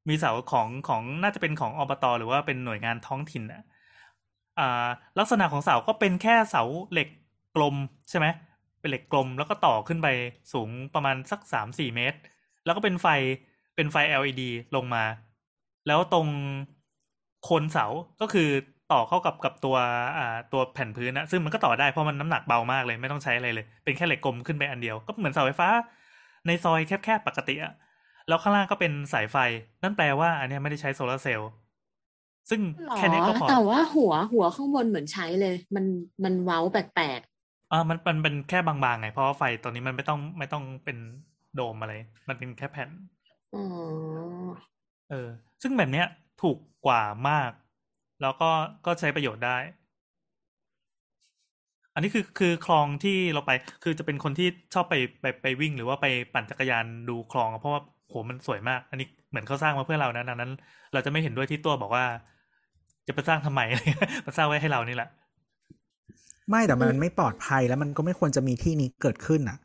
[0.09, 3.62] มีเสาของของน่าจะเป็นของอบตหรือว่าเป็นหน่วยงานท้องถิ่นอะ
[4.59, 4.86] อ่า
[5.18, 6.62] ลักษณะของเสาก็เป็นแค่เสา
[6.93, 7.09] เหล็ก
[7.57, 7.76] กลม
[8.11, 8.26] ใช่ไหม
[8.80, 10.09] เป็นเหล็กกลมแล้วก็ต่อขึ้นไป
[10.53, 12.18] สูงประมาณสักสามสี่เมตร
[12.64, 13.07] แล้วก็เป็นไฟ
[13.76, 14.43] เป็นไฟ LED
[14.76, 15.05] ลงมา
[15.86, 16.26] แล้วตรง
[17.49, 17.86] คนเสา
[18.20, 18.49] ก็คือ
[18.93, 19.76] ต่อเข้ากับกับตัว
[20.18, 25.68] อ่าตัวแผ่นพื้นนะซึ่งมันก็ต่อได้เพราะมันน้ำหนักเบามากเลยไม่ต้องใช้อะไรเลย เป็นแค่เหล็กกลมขึ้นไปอันเดียว ก็เหมือนเสาไฟฟ้า
[26.47, 27.72] ในซอยแคบๆปกติอะ
[28.28, 29.36] แล้วข้างล่างก็เป็นสายไฟ
[29.82, 31.51] นั่นแปลว่า อันเนี้ยไม่ได้ใช้โซลาร์เซลล์
[32.51, 35.84] ซึ่งหรอแค่นี้ก็พอแต่ว่าหัวหัวข้างบนเหมือนใช้เลย มัน
[36.24, 37.20] มันเว้าแปลก
[37.72, 40.97] อ่ามันมันเป็นแค่บางๆไงเพราะว่าไฟตอนนี้มันไม่ต้องไม่ต้องเป็น
[41.55, 41.93] โดมอะไร
[42.28, 43.64] มันเป็นแค่แผ่นๆอ๋อ
[45.11, 45.28] เออ
[45.62, 46.07] ซึ่งแบบเนี้ย
[46.41, 47.51] ถูกกว่ามาก
[48.22, 48.51] แล้วก็
[48.87, 49.59] ก็ใช้ประโยชน์ได้
[51.95, 53.51] อันนี้คือคือคลองที่เราไป
[53.85, 60.51] คือจะเป็นคนที่ชอบไปไปไปวิ่ง หรือว่าไปปั่นจักรยานดูคลองอะเพราะว่าโหมันสวยมาก อันนี้เหมือนเขาสร้างมาเพื่อเรานะดังนั้น
[60.93, 62.05] เราจะไม่เห็นด้วยที่ตัวบอกว่า
[63.07, 63.61] จะไปสร้างทำไม
[64.24, 65.09] มาสร้างไว้ให้เรานี่แหละ
[66.51, 69.59] ไม่แต่มันไม่ปลอดภัยแล้วมันก็ไม่ควรจะมีที่นี้เกิดขึ้นอะ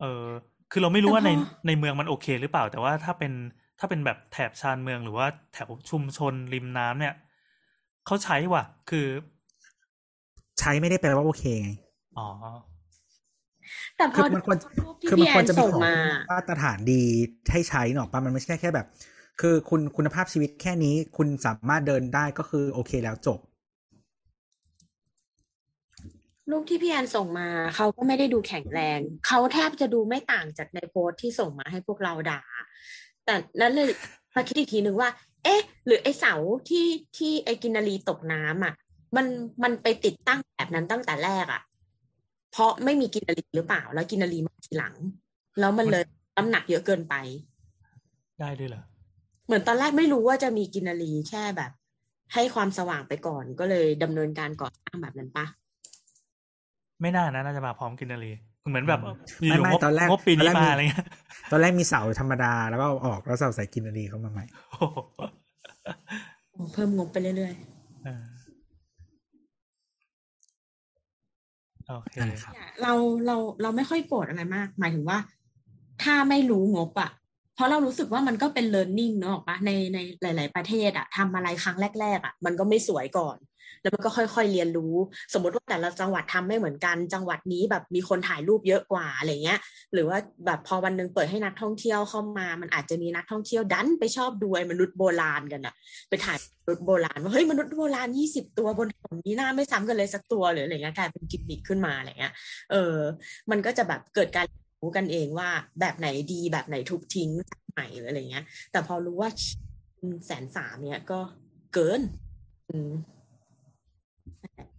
[0.00, 0.24] เออ
[0.70, 1.30] คือเราไม่รู้ว่าใน
[1.66, 3.32] ในเมืองมันโอเคหรือเปล่า แต่ว่าถ้าเป็น
[3.78, 7.14] ถ้าเป็นแบบแถบชานเมืองหรือว่าแถวชุมชนริมน้ำเนี่ย
[8.06, 9.06] เขาใช้ว่ะ คือ
[10.60, 11.70] ใช้ไม่ได้แปลว่าโอเคไง
[12.18, 12.28] อ๋อ
[13.96, 15.96] แต่พคืออมันควรรูปที่คือมันพี่แอควรนจะมีส่งของมา
[16.32, 17.02] มาตรฐานดี
[17.52, 18.86] ให้ใช้หนอกปะมันไม่ใช่แค่แบบ
[19.40, 23.38] คือคุณคุณภาพชีวิตแค่นี้คุณสามารถเดินได้ก็คือโอเคแล้วจบ
[26.50, 32.42] รูปที่พี่แอนส่งมาเขาก็ไม่ได้ดูแข็งแรง เขาแทบจะดูไม่ต่างจากในโพสต์ที่ส่งมาให้พวกเราด่า
[33.28, 33.88] แต่นั้นเลย
[34.34, 35.10] มาคิดอีกทีนึงว่า
[35.44, 36.34] เอ๊ะ หรือไอ้เสา
[36.68, 38.74] ที่ที่ไอ้กินนารีตกน้ำอะ
[39.16, 39.26] มัน
[39.62, 41.62] มันไปติดตั้งแบบนั้นตั้งแต่แรกอะ
[42.52, 44.94] เพราะไม่มีกินนารีหรือเปล่า แล้วกินนารีมาทีหลัง
[45.60, 46.04] แล้วมันเลย
[46.36, 47.14] น้ำหนักเยอะเกินไป
[48.40, 48.82] ได้ด้วยเหรอ
[49.46, 51.70] เหมือนตอนแรกไม่รู้ว่าจะมีกินนารีแค่แบบ
[52.34, 55.46] ให้ความสว่างไปก่อนก็เลยดำเนินการก่อสร้างแบบนั้นปะ
[57.00, 58.32] ไม่น่านะน่าจะมาพร้อมกินนารี
[58.68, 61.06] เหมือนแบบอืมอยู่ไม่ๆงบตอนแรกงบปีตอนนี้แรกมามีอะไรเงี้ย
[61.50, 67.54] ตอนแรกมีเสาธรรมดาแล้วก็เอาออกแล้วเสาใส่กินนารีเข้ามาใหม่โอ้โหเพิ่มงบไปเรื่อย
[68.04, 68.24] เออ
[71.88, 72.92] โอเคนั่นแหละครับๆเรา
[73.26, 75.18] เราเราไม่ค่อยโกรธอะไรมาก หมายถึงว่า
[76.02, 77.10] ถ้าไม่รู้งบอะ
[77.54, 83.36] เพราะเรารู้สึกว่ามันก็เป็น learning เนอะออกปะในในหลาย ๆ ประเทศอะทำอะไรครั้งแรก ๆอะมันก็ไม่สวยก่อน
[83.82, 84.94] แล้วมันก็ค่อยๆเรียนรู้
[85.34, 89.58] สมมติว่าแต่ละจังหวัดทำไม่เหมือนกัน จังหวัดนี้แบบมีคนถ่ายรูปเยอะกว่าอะไรเงี้ย
[89.92, 95.74] หรือว่าแบบพอวันหนึงเปิดให้นักท่องเที่ยวเข้ามา มันอาจจะมีนักท่องเที่ยวดันไปชอบดูไอ้มนุษย์โบราณกันอะ
[96.08, 102.32] ไปถ่ายมนุษย์โบราณว่าเฮ้ยมนุษย์โบราณยี่สิบตัวบนถนนนี้หน้าไม่ซ้ำกันเลยสักตัวหรืออะไรเงี้ยกลายเป็นกิมมิคขึ้นมาอะไรเงี้ย
[102.70, 102.96] เออ
[103.50, 104.46] มันก็จะแบบเกิดการ
[104.80, 105.48] รู้กันเองว่า
[105.80, 107.30] แบบไหนดีแบบไหนทุบทิ้ง
[107.72, 109.30] ใหม่หรืออะไรเงี้ย แต่พอรู้ว่า
[110.26, 111.20] แสนสามเนี่ยก็
[111.74, 112.00] เกิน
[112.68, 112.92] อืม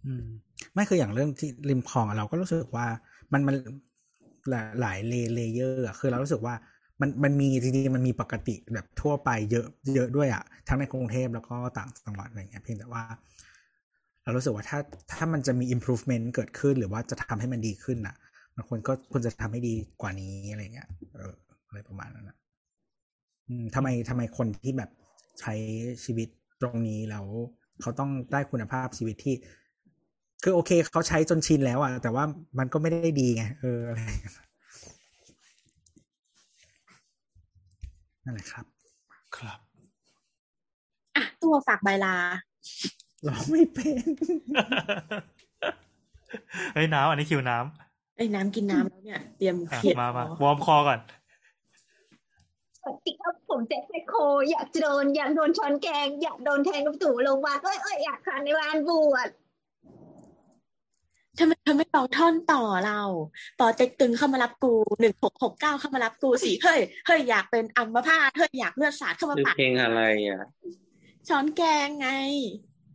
[0.06, 0.26] อืม
[0.74, 2.86] ไม่คืออย่างเรื่องที่ริมคลองเราก็รู้สึกว่า
[3.32, 3.56] มันมัน
[4.50, 6.54] หลายหลายเลเลเยอร์อะคือเรารู้สึกว่า
[7.00, 13.02] มันมันมีจริงๆมันมีปกติแบบทั่วไปเยอะเยอะด้วยอะทั้งในกรุงเทพแล้วก็ต่างจังหวัดอะไรเงี้ยเพียงแต่ว่า
[14.24, 14.78] เรารู้สึกว่าถ้า
[15.12, 18.16] ถ้ามันจะมี improvement เกิดขึ้นหรือว่าจะทำให้มันดีขึ้นอะ
[18.56, 21.32] มันควรก็ควรจะทำให้ดีกว่านี้อะไรเงี้ยเออ
[21.68, 22.36] อะไรประมาณนั้นนะ
[23.48, 24.90] อืมทำไมทำไมคนที่แบบ
[25.40, 25.54] ใช้
[26.04, 26.28] ชีวิต
[26.60, 27.26] ตรงนี้แล้ว
[27.82, 29.34] เขาต้องได้คุณภาพชีวิตที่
[30.42, 32.24] คือโอเคเขาใช้จนชินแล้วอะแต่ว่า
[32.58, 34.34] มันก็ไม่ได้ดีไงเอออะไรอย่างเงี้ย
[38.24, 38.64] นั่นแหละครับ
[39.36, 39.58] ครับ
[41.16, 42.16] อะตัวฝากใบลา
[43.24, 44.04] เราไม่เป็น
[46.74, 47.56] เฮ้ยน้ำอันนี้คิวน้
[48.16, 51.00] ไอ้น้ำกินน้ำแล้วเนี่ย เตรียมำอะเขียนมามาคอวอร์มคอก่อน
[52.90, 54.18] สวัสดีครับผมแจ็คแมคโคร
[54.50, 59.28] อยากจะโดน อยากโดนช้อนแกง อยากโดนแทงกับตู่โรงพยาบาลเอ้ยเอ้ยอยากคานในบ้านบวช
[61.38, 63.00] ทำไมเธอไม่ลองท่อนต่อเรา
[63.58, 70.42] ปอเต็กตึงเข้ามารับกูหนึ่งหกหกเก้าเข้ามารับกูสิเฮ้ยเฮ้ยอยากเป็นอัมพาตเฮ้ยอยากเลือดสาดเข้ามาคือปัดเพลงอะไรอะ
[71.28, 72.08] ช้อนแกงไง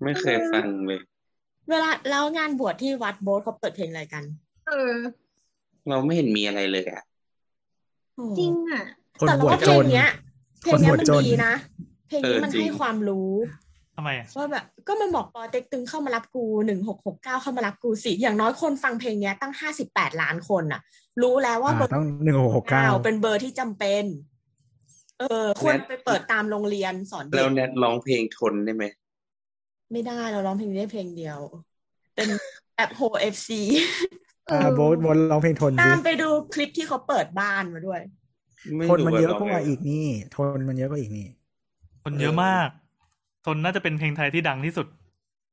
[0.04, 1.00] ไม่เคยฟังเลย
[1.70, 4.24] เวลาแล้วงานบวชที่วัดโบสถ์เขาเปิดเพลงอะไรกัน
[4.68, 4.94] เออ
[5.88, 7.04] เราไม่เห็นมีอะไรเลยอะ
[8.16, 8.84] โอ้จริงอะ
[9.20, 10.10] คนแต่บเราวชว่าเพจลงนเนี้ย
[10.62, 11.54] เพลคงนเนี้บยวชมันจนดีนะ
[12.08, 13.32] เพลงนี้เออมันจริงให้ความรู้
[13.96, 20.82] ทำไมอะว่าแบบก็มันบอกปอเต็กตึงเข้ามารับกูหนึ่งหกหกเก้าเข้ามารับกูสิอย่างน้อยคนฟังเพลงเนี้ยตั้งห้าสิบแปดล้านคนน่ะ
[21.22, 24.04] รู้แล้วว่าอ่าเบอร์ต้องหนึ่งหกเก้าเป็นเบอร์ที่จำเป็น
[25.20, 28.86] เออควรไปเปิดตามโรงเรียนสอนเด็แล้วกแนทร้องเพลงทนได้ไหม
[29.92, 31.40] ไม่ได้เราร้องเพลงนี้ได้เพลงเดียว
[32.16, 32.30] เป็น
[32.76, 33.62] แอปโฮเอฟซี
[34.52, 38.02] อ่าโบทบนร้องเพลงทนสิตามไปดูคลิปที่เขาเปิดบ้านมาด้วย
[38.76, 40.06] ไม่ทนมันรู้เยอะร้งกว่าไงอีกนี่
[40.36, 41.28] ทนมันเยอะกว่าอีกนี่
[42.04, 42.70] คนเยอะมาก
[43.46, 44.88] ทนน่าจะเป็นเพลงไทยที่ดังที่สุด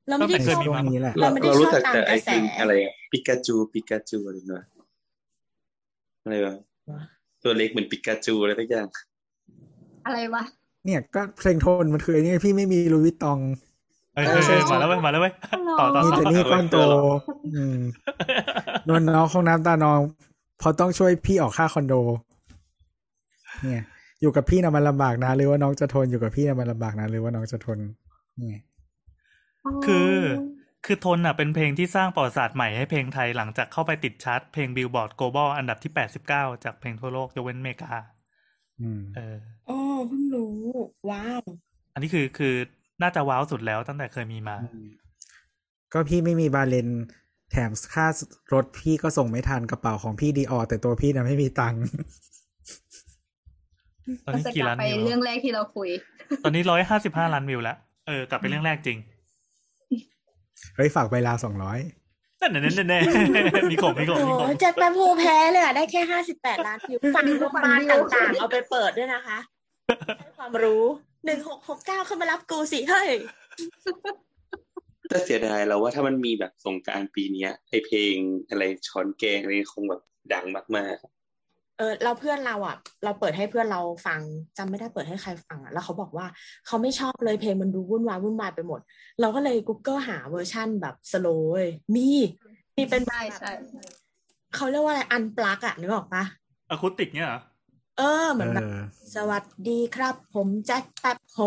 [0.08, 4.64] เราไม่ได้ตั้งชแต่อบเคยมีช่วงนี้แหละเราไม่ได้เรารู้จักชอบตามแต่ไอ้กระแสเพลงอะไรอะปิกาจูปิกาจูอะไรเงี้ย
[6.24, 6.54] อะไรวะ
[7.42, 8.88] ตัวเล็กเหมือนปิกาจูอะไรทุกอย่าง
[10.06, 10.42] อะไรวะ
[10.84, 13.38] เนี่ยก็เพลงทนมันคือไอ้นี่พี่ไม่มีลุยวิตตอง
[14.14, 15.32] เอ้ยเอเอ้อยเอ้ยใช่มาแล้วเว้ยมาแล้วเว้ย
[15.78, 17.02] อ๋อต่อต่อนี่ต่แต่อนี่ก้อนโตเออเหรอ
[17.54, 17.78] อืม
[18.88, 20.00] นวลน้องของน้ำตานอง
[20.58, 21.94] เพอต้องช่วยพี่ออกค่าคอนโด
[23.62, 23.84] เนี่ย
[24.20, 27.78] อยู่กับพี่นะมันลำบากนะ หรือว่าน้องจะทนอยู่กับพี่นะมันลำบากนะ หรือว่าน้องจะทน
[28.38, 28.62] เนี่ย
[29.84, 30.14] คือ
[30.86, 35.92] คือทนอะเป็นเพลงที่สร้างประวัติศาสตร์ใหม่ให้เพลงไทยหลังจากเข้าไปติดชาร์ตเพลงบิลบอร์ด global อันดับที่
[36.28, 37.94] 89 จากเพลงทั่วโลกยกเว้นอเมริกา
[38.80, 39.36] อืมเออ
[39.68, 40.56] อ๋อเพิ่งรู้
[41.10, 41.42] ว้าว
[41.92, 42.54] อันนี้คือคือ
[43.02, 44.56] น่าจะว้าวสุดแล้วตั้งแต่เคยมีมา
[45.92, 46.88] ก็พี่ไม่มีบาเลน
[47.50, 48.06] แถมค่า
[48.52, 51.82] รถพี่ก็ส่งไม่ทันกระเป๋าของพี่ดีออแต่ตัวพี่นะไม่มีตังค์
[54.24, 55.88] ตอนเรานี้จะกี่กลับล้านไปวิวเรื่องแรกที่เราคุย
[56.44, 57.76] ตอนนี้ร้อยห้าสิบห้าล้านวิวแล้ว
[58.06, 58.98] เออกลับไปเรื่องแรกจริง
[60.76, 61.78] เฮ้ยฝากใบลาสองร้อย
[62.40, 62.98] นั่นแน่แน่แน่
[63.70, 69.38] มีขมมีขมโอ้มีขมแจ็คแปมโพแพ้เลยอะได้แค่ห้าสิบแปดล้านวิวฟังโรงพยาบาลต่างๆ เอาไปเปิดด้วยนะคะ
[70.18, 70.84] ให้ความรู้
[71.24, 73.10] หนึ่งหกหกเก้าเข้ามารับกูสิ เฮ้ย
[75.08, 78.14] แต่เสียดายเราว่าถ้ามันมีแบบสงกรารปีเนี้ยไอเพลง
[78.48, 80.02] อะไรช้อนแกงอะไรคงแบบ
[80.32, 80.46] ดัง
[80.76, 80.96] มาก
[81.78, 84.20] เออเราเพื่อนเราอะ เราเปิดให้เพื่อนเราฟัง
[84.58, 86.26] จำไม่ได้เปิดให้ใครฟังอะแล้วเขาบอกว่า
[86.66, 88.80] เขาไม่ชอบเลยเพลงมันดูวุ่นวายวุ่นวายไปหมด
[89.20, 91.54] เราก็เลย Google หาเวอร์ชั่นแบบสโลว์
[91.94, 92.08] มี
[92.76, 93.52] มีเป็นใช่ใช่
[94.54, 96.24] เขาเรียกว่าอะไรอันปลักอะนึกออกปะ
[96.68, 97.40] อะคูติกเนี่ยเหรอ
[97.98, 98.74] เออเหมือนเอแบบอ
[99.14, 101.38] สวัสดีครับ ผมแจ็คแป๊บโฮ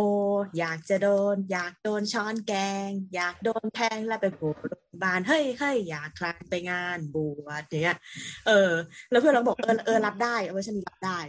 [0.60, 2.54] อยากจะโดน อยากโดนช้อนแก
[2.88, 7.98] ง อยากโดนแทงแล้วไปโผล่โรงพยาบาลเฮ้ยเฮ้ยอยากคลานไปงานบวชอย่างเงี้ย
[8.48, 8.72] เออ
[9.10, 11.20] แล้วเพื่อนเราบอกเออเออรับได้เวอร์ชันนี้รับได้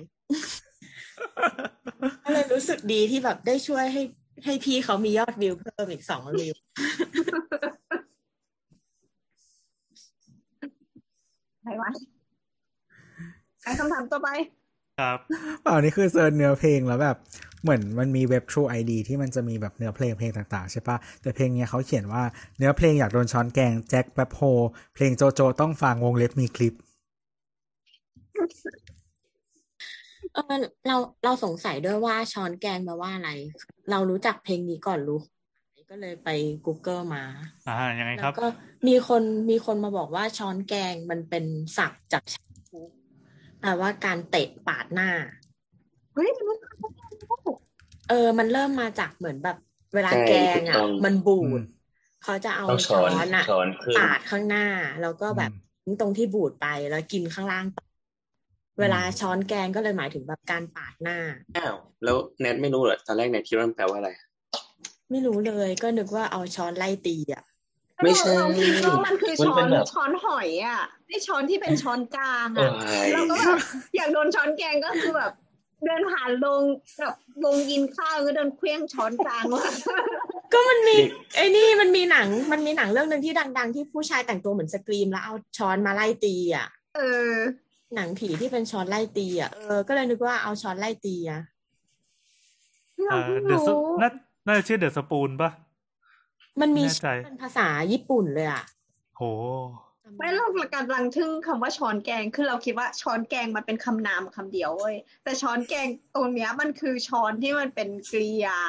[2.24, 4.02] ก็เลยรู้สึกดีที่แบบได้ช่วยให้
[4.44, 6.54] ให้พี่เขามียอดวิวเพิ่มอีกสองวิว
[11.58, 11.90] อะไรวะ
[13.62, 14.28] ไปคำถามต่อไป
[14.98, 15.18] ครับ
[15.62, 17.16] เปล่านี่คือเซิร์ชเนื้อเพลงแล้วแบบ
[17.62, 22.22] เหมือนมันมีเว็บ True ID ที่มันจะมีแบบเนื้อเพลงเพลงต่างๆ ใช่ปะแต่เพลงเนี้ยเขาเขียนว่า
[22.58, 24.40] เนื้อเพลงอยากโดนช้อนแกงแจ็คแป๊บโฮ
[24.94, 26.74] เพลงโจโจต้องฟังวงเล็บมีคลิป
[30.32, 30.40] เออ
[30.86, 33.28] เราเราสงสัยด้วยว่าช้อนแกงแปลว่าอะไร
[33.88, 35.14] เรารู้จักเพลงนี้ก่อนรู้
[35.90, 36.28] ก็เลยไป
[36.64, 37.22] Google มา
[37.66, 38.42] อ่ายังไงคแล้รับวก็
[38.88, 41.44] มีคนมีคนมาบอกว่าช้อนแกงมันเป็น
[41.76, 42.45] ศัพท์จากชาคุแป
[43.72, 45.10] ลว่าการเตะปาดหน้า
[46.14, 46.58] เฮ้ยมัน
[48.08, 49.56] เออ มันเริ่มมาจากเหมือนแบบ
[49.94, 51.62] เวลาใช่แกงถูกอะต้องมันบูอืดม
[52.22, 54.66] เขาจะเอาต้องช้ช้ออนนอะช้อนขึ้นปาดข้างหน้า
[55.00, 55.50] แล้วก็แบบ
[55.82, 57.84] ทิ้งตรงที่บูดไปแล้วกินข้างล่างต่อ
[58.80, 61.18] เวลาช้อนแกงก็เลยหมายถึงแบบการปาดหน้า
[61.56, 64.10] อ้าวแล้วแนทไม่รู้เหรอตอนแรกแนทคิดว่ามันแปลว่าอะไร
[65.10, 67.42] ไม่รู้เลยก็นึกว่าเอาช้อนไล่ตีอะ
[68.02, 73.58] ไม่ใช่เราคิดว่ามันคือมันช้อเป็นนแบบช้อนหอยอะไอช้อนที่เป็นช้อนกลางเอ้อะยเราก็แบบ
[73.96, 75.32] อยากโดนช้อนแกงก็คือแบบ
[75.84, 76.62] เดินผ่านลง
[77.00, 77.14] แบบ
[77.44, 79.62] ลงกินข้าวก็เดินเคลี้ยงช้อนกลางมา
[80.52, 80.96] ก็มันมี
[81.36, 86.66] ไอ้นี่มันมีหนังมันมีหนังเรื่องหนึ่งที่ดัง ๆ ที่ผู้ชายแต่งตัวเหมือนสกรีมแล้วเอาช้อนมาไล่ตีอะ
[86.96, 87.00] เอ
[87.30, 87.32] อ
[87.94, 91.40] หนังผีที่เป็นช้อนไล่ตีอะเออก็เลยนึกว่าเอาช้อนไล่ตีอะ
[93.04, 94.10] เราเอ่อเพิ่งเดอะรู้น่า
[94.46, 95.50] น่าจะชื่อ The Spoon ป่ะ
[96.60, 98.64] มันมีแน่ใจชื่อเป็นภาษาญี่ปุ่นเลยอะ
[99.16, 99.22] โห
[100.18, 108.60] ไม่เรากำลังทึ่งคำว่าช้อนแกงคือเราคิดว่าช้อนแกงมันเป็นคำนามคำเดียวเว้ยแต่ช้อนแกงตรงเนี้ยมันคือช้อนที่มันเป็นกริยา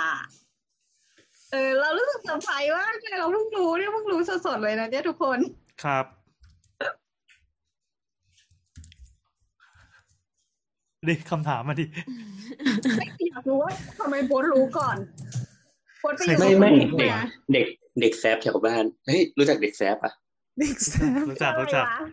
[1.52, 5.40] เออ เรารู้สึกเซอร์ไพรส์มากเลยเราเพิ่งรู้เนี่ยเพิ่งรู้สดๆเลยนะเนี่ยทุกคน
[5.84, 6.06] ครับ
[11.08, 11.86] ดิคำถามมาดิ
[13.30, 14.98] อยากรู้ว่าทำไมโบทรู้ก่อน
[16.08, 17.22] โบทไปอยู่ไม่กับไม่คนเด็กมา
[17.54, 17.66] เด็ก
[18.02, 20.12] เด็กแซฟแถวบ้านเฮ้ยรู้จักเด็กแซฟปะ
[20.60, 22.10] เด็กแซฟรู้จักรู้จักอะไรวะ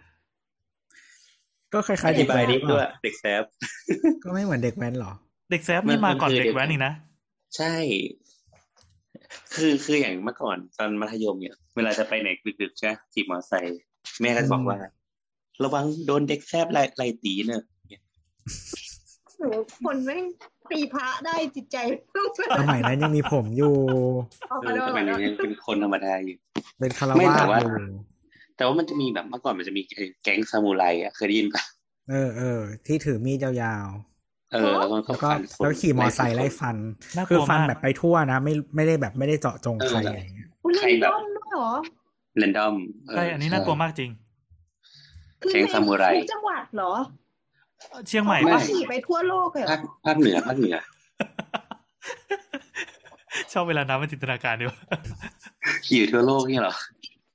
[1.72, 3.42] ก็คล้ายอๆเด็ธิกบายแว้นนิดด้วยเด็กแซฟ
[4.24, 5.12] ก็ไม่เหมือนเด็กแว้นหรอ
[5.50, 6.92] เด็กแซฟนี่มันมาก่อนมันคือเด็กเด็กแว้นอีกนะ
[7.56, 7.74] ใช่
[9.54, 12.28] คือคืออย่างเมื่อก่อนตอนมัธยมเนี่ย เวลาจะไปไหน
[12.60, 13.80] ดึกๆใช่ไหมขี่มอเตอร์ไซค์
[14.20, 14.78] แม่ก็จะบอกว่า
[15.64, 17.64] ระวังโดนเด็กแซฟไล่ไล่ตีเนอะ
[18.84, 19.46] โห
[19.84, 20.24] คนแม่ง
[20.70, 21.76] ตีพระได้จิตใจ
[22.60, 23.74] สมัยนั้นยังมีผมอยู่
[24.50, 26.36] ออกเอมาอด้วยสมัยนี้ยังเป็นคนธรรมดาอยู่
[26.80, 27.72] เป็นคารไม่วาสแต่ว่าอยู่
[28.56, 31.62] แต่ว่ามันจะมีแบบเมื่อก่อนมันจะมีไอ้แก๊งซามูไรอะเคยได้ยินปะ
[32.10, 33.88] เออเออที่ถือมีดยาว
[34.52, 36.76] เออ แล้วก็ๆแล้วก็ฟันคนแล้วขี่มอไซค์ไล่ฟัน
[37.16, 41.70] น่ากลัวคือฟันมากแบบไปทั่วนะ ไม่ไม่ได้แบบไม่ได้เจาะจงใครเออออะไรอย่างเงี้ยอุ๊ยใครแบบเล่นด้อมด้วยเหรอ
[42.38, 42.74] เรนดอม
[43.10, 44.10] ใช่อันนี้น่ากลัวมากจริง
[45.40, 46.92] คือแก๊งซามูไรในทุกจังหวัดเหรอ
[48.09, 50.76] เชียงใหม่ไม่ป่ะขี่ไปทั่วโลกเลยเหรภาอคภาคเหนือภาคเหนือ
[53.52, 54.78] ชอบเวลาน้ำมันจินตนาการดีวะ
[55.86, 56.74] ขี่ทั่วโลกนี่เหรอ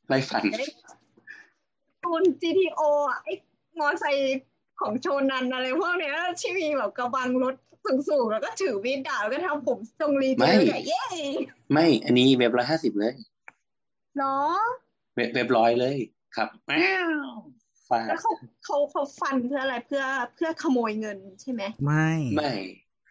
[0.07, 0.43] ไล่ฟัน
[2.05, 3.33] คุณ GTO อะไอ้
[3.79, 4.39] มอไซค์
[4.79, 7.55] ของโชนันอะไรพวกเนี้ยที่มีแบบกระบังรถ
[8.09, 11.03] สูงๆแล้วก็ถือมีดดาบแล้วก็ทำผมทรงรีเจไม่ลใหญ่เย้
[11.71, 13.13] ไม่ อันนี้เว็บร้อยห้าสิบเลย
[14.17, 14.59] เนาะ
[15.15, 15.95] เว็บเว็บร้อยเลย
[16.35, 17.58] ครับแอ้าวฟาด
[18.05, 18.31] แล้วเขา
[18.63, 20.03] เขาเขาฟันเพื่ออะไรเพื่อ
[20.33, 22.51] เพื่อขโมยเงินใช่ไหมไม่ไม่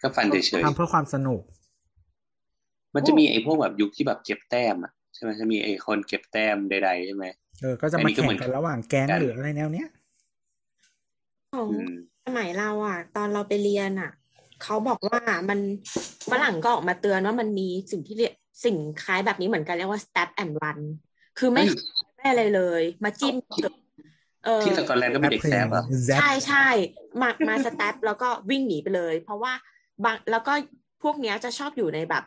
[0.02, 7.24] ก็ฟันเฉยทำเพื่อความสนุกๆมันจะมีไอ้พวกแบบยุคที่แบบเก็บแต้มอะใช่ไหมจะมีไอ้คนเก็บแต้มใดๆใช่ไหม
[7.60, 9.88] เออก็จะอันมานี้ก็แข่เหมืงอนกันระหว่างแก๊งกันหรืออะไรแนวเนี้ย
[11.50, 11.92] ของอืม
[12.24, 14.09] สมัยเราอะ ตอนเราไปเรียนอะ
[14.59, 15.59] เขาบอกว่ามัน
[16.30, 18.32] ฝรั่งก็ออกมาเตือนว่ามันมีสิ่งที่เรียก
[18.64, 20.80] สิ่งคล้ายแบบนี้เหมือนกันเรียกว่า stab and run
[21.36, 21.68] คือไม่เฮ้ย
[22.16, 23.88] ไม่อะไรเลย มาจิ้มเออ
[24.62, 26.66] ที่สกอตแลนด์ก็มีเด็กแซฟอะแซฟใช่ใช่
[27.20, 29.52] มามาสแตปแล้วก็วิ่งหนีไปเลย เพราะว่า
[30.05, 30.52] บางแล้วก็
[31.02, 32.24] พวกเนี้ยจะชอบอยู่ในแบบ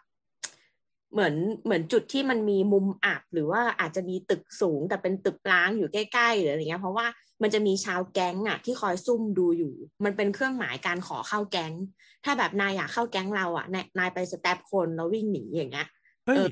[1.14, 7.06] เหมือนเหมือนจุดที่มันมีมุมอับหรือว่าอาจจะมีตึกสูง แต่เป็นตึกร้างอยู่ใกล้ๆหรืออะไรเงี้ย เพราะว่า
[7.42, 9.74] มันจะมีชาวแก๊งอะ ที่คอยซุ่มดูอยู่
[10.06, 11.74] มันเป็นเครื่องหมายการขอเข้าแก๊ง
[12.24, 15.88] ถ้าแบบนายอยากเข้าแก๊งเราอะนายนายไปสแตปคนแล้ววิ่งหนีอย่างเงี้ย
[16.26, 16.50] เฮ้ยเออ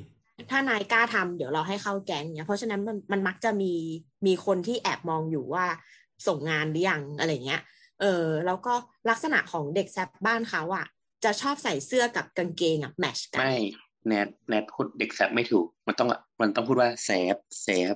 [0.49, 3.73] ถ้านายกล้าทำเดี๋ยวเราให้เข้าแก๊งเนี่ยเพราะฉะนั้นมันมันมักจะมี
[4.25, 5.65] มีคนที่แอบมองอยู่ว่า
[6.27, 7.61] ส่งงานหรือยังอะไรเงี้ย
[8.01, 8.73] เออแล้วก็
[9.09, 10.85] ลักษณะของเด็กแซบบ้านเขาอะ
[11.23, 13.57] จะชอบใส่เสื้อกับกางเกงอะแมกันไม่
[14.07, 16.07] แนทแนทพูดเด็กแซฟไม่ถูก มันต้อง
[16.41, 17.95] มันต้องพูดว่าแซฟแซฟ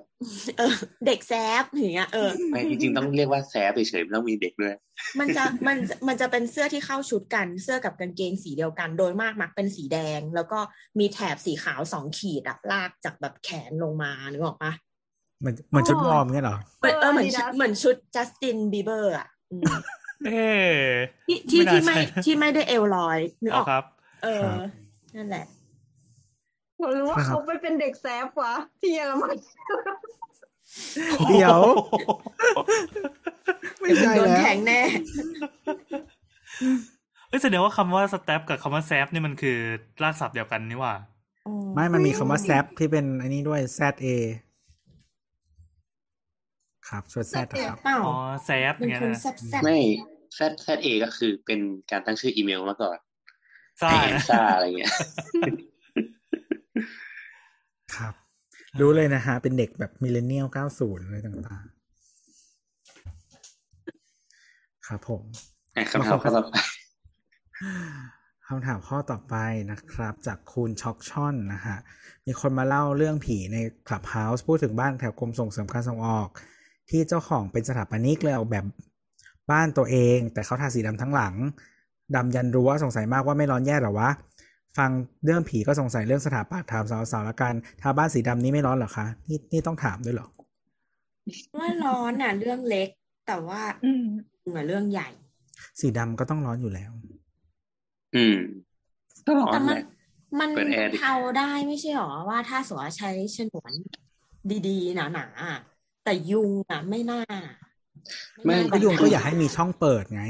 [0.57, 0.75] เออ
[1.05, 4.73] เด็กแซบอย่างเงี้ยเออไม่จริงๆต้องเรียกว่าแซฟเฉยๆไม่ต้องมีเด็กด้วย
[5.19, 5.77] มันจะมัน
[6.07, 10.59] มันจะเป็นเสื้อที่เข้าชุดกันเสื้อกับกางเกงสีเดียวกัน โดยมากมักเป็นสีแดง แล้วก็
[10.99, 14.73] มีแถบสีขาวสองขีดอะลากจากแบบแขนลงมานึกออกปะ
[15.39, 19.63] เหมือนเหมือนชุดวอร์มเงี้ยเหรอเหมือนเออเหมือนชุด Adidas เหมือนชุดจัสตินบีเบอร์อะอืม
[20.25, 20.93] เอ๊ะ
[21.27, 23.83] ที่ที่ไม่น่าที่ไม่ใช่ที่ไม่ได้เอลลอยนึกอเอาอกครับ
[24.23, 24.69] เออครับ
[25.15, 25.45] นั่นแหละ
[26.83, 29.37] ผมรู้ว่าครับเขาไปเป็นเด็กแซฟวะที่เยอรมัน
[31.29, 31.59] เดี๋ยว
[33.81, 34.81] ไม่ใช่โดนแล้วแทงแน่
[37.29, 39.57] เอ้ยแสดงว่าคำว่าสแตปกับคำว่าแซฟนี่มันคือ
[40.03, 40.95] รากศัพท์เดียวกันนี่หว่า
[41.73, 44.07] ไม่ มันมีคำว่าแซฟที่เป็นอันนี้ด้วย Z A
[46.87, 48.15] ครับชุด Z ครับเปล่าอ๋อ
[48.45, 49.77] แซฟเป็นเงี้ยคนนะแซ่บแซ่บไม่
[50.35, 51.59] แซดแซดเอก็คือเป็น
[51.91, 52.97] การตั้งชื่ออีเมลมาก่อน
[53.81, 54.91] ซ่าให้แอนนะซ่าอะไรเงี้ย
[57.95, 58.13] ครับ
[58.79, 61.73] รู้เลยนะฮะ เป็นเด็กแบบมิเลเนียลเก้าศูนย์อะไรต่างๆ
[64.87, 65.23] ครับผม
[65.75, 66.55] อะคำถามข้อต่อไป
[68.47, 69.35] คำถามข้อต่อไป
[69.71, 71.77] นะครับ จากคุณช็อกช่อนนะฮะ
[72.25, 76.27] มีคนมาเล่าเรื่องผีในคลับเฮาส์พูดถึงบ้านแถวกรมส่งเสริมการส่งออก
[76.89, 78.65] ที่เจ้าของเป็นสถาปนิกเลยออกแบบ
[79.51, 81.33] บ้านตัวเอง แต่เขาทาสีดำทั้งหลัง
[82.15, 84.09] ดำยันรั้วสงสัยมากว่าไม่ร้อนแย่หรอวะ
[84.77, 84.91] ฟัง
[85.25, 90.27] เรื่องผีก็สงสัยเรื่องสถาปัตย์ถามสาวๆละกันทาบ้านสีดำนี้ไม่ร้อนเหรอคะ นี่นี่ต้องถามด้วยเหรอ
[91.59, 92.89] ว่าร้อนน่ะ เรื่องเล็ก
[93.27, 94.03] แต่ว่า อืม
[94.47, 95.09] เหมือนเรื่องใหญ่
[95.79, 96.91] สีดำก็ต้องร้อนอยู่แล้ว
[98.15, 98.37] อืม
[99.27, 99.79] ก็ร้อนแต่แหมันละ
[100.39, 103.71] มันเปิดแอร์ดิเทาได้ไม่ใช่หรอว่าถ้าสมมติว่าใช้ฉนวน
[104.67, 105.55] ดีๆหนาๆอะ
[106.03, 107.21] แต่ยุงอะไม่น่า
[108.45, 110.23] ไม่น่าก็ยุงแบบก็อย่าให้มีช่องเปิดไง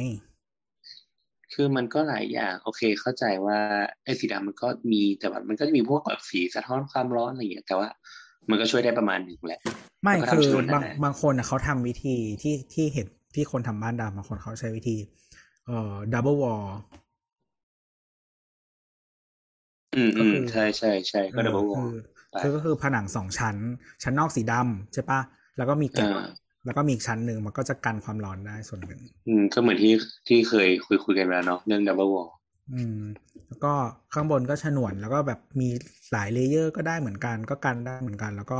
[1.53, 3.57] คือมันก็หลายอย่าง โอเค เข้าใจว่า
[4.05, 7.89] ไอ้สีดำมันก็มีแต่ว่ามันก็จะมีพวกแบบสีสะท้อนความร้อนอะไรอย่างเงี้ยแต่ว่า
[8.49, 9.61] มันก็ช่วยได้ประมาณหนึ่งแหละ
[10.03, 14.97] ไม่แล้วก็คือทำชนวนนั่บางนแหละบางคนน่ะเขาทำวิธีที่ที่เห็นที่คนทำบ้านดำบางคนเขาใช้วิธี
[15.67, 16.63] เอ่อ double wall
[19.95, 21.91] อืมอืมก็คือใช่ใช่ใช่ก็ดับเบิลวอลคือ
[22.39, 23.57] คือก็คือผนังสองชั้น
[24.03, 25.19] ชั้นนอกสีดำใช่ปะ
[25.57, 29.93] แล้วก็มีแกะอ่า แล้วก็มีอีกชั้นหนึ่งมันก็จะกันความร้อนได้ส่วนหนึ่ง อืมก็เหมือนที่
[30.27, 32.27] ที่เคยคุยคุยกันไปแล้วเนาะเรื่อง double wall
[32.73, 32.99] อืม
[33.47, 33.73] แล้วก็
[34.13, 35.69] ข้างบนก็ฉนวนแล้วก็แบบมี
[36.11, 38.59] หลาย layer ก็ได้เหมือนกัน ก็กันได้เหมือนกัน แล้วก็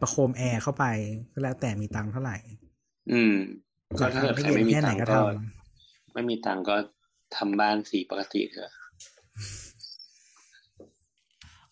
[0.00, 0.84] ประโคมแอร์เข้าไป
[1.32, 2.36] ก็แล้วแต่มีตังค์เท่าไหร่
[3.12, 3.34] อืม
[3.98, 5.38] ก็ถ้าเกิดใครไม่มีแค่ไหนตังค์ก็ก็ท
[6.14, 6.76] ไม่มีตังค์ก็
[7.36, 8.72] ทำบ้านสีปกติเถอะ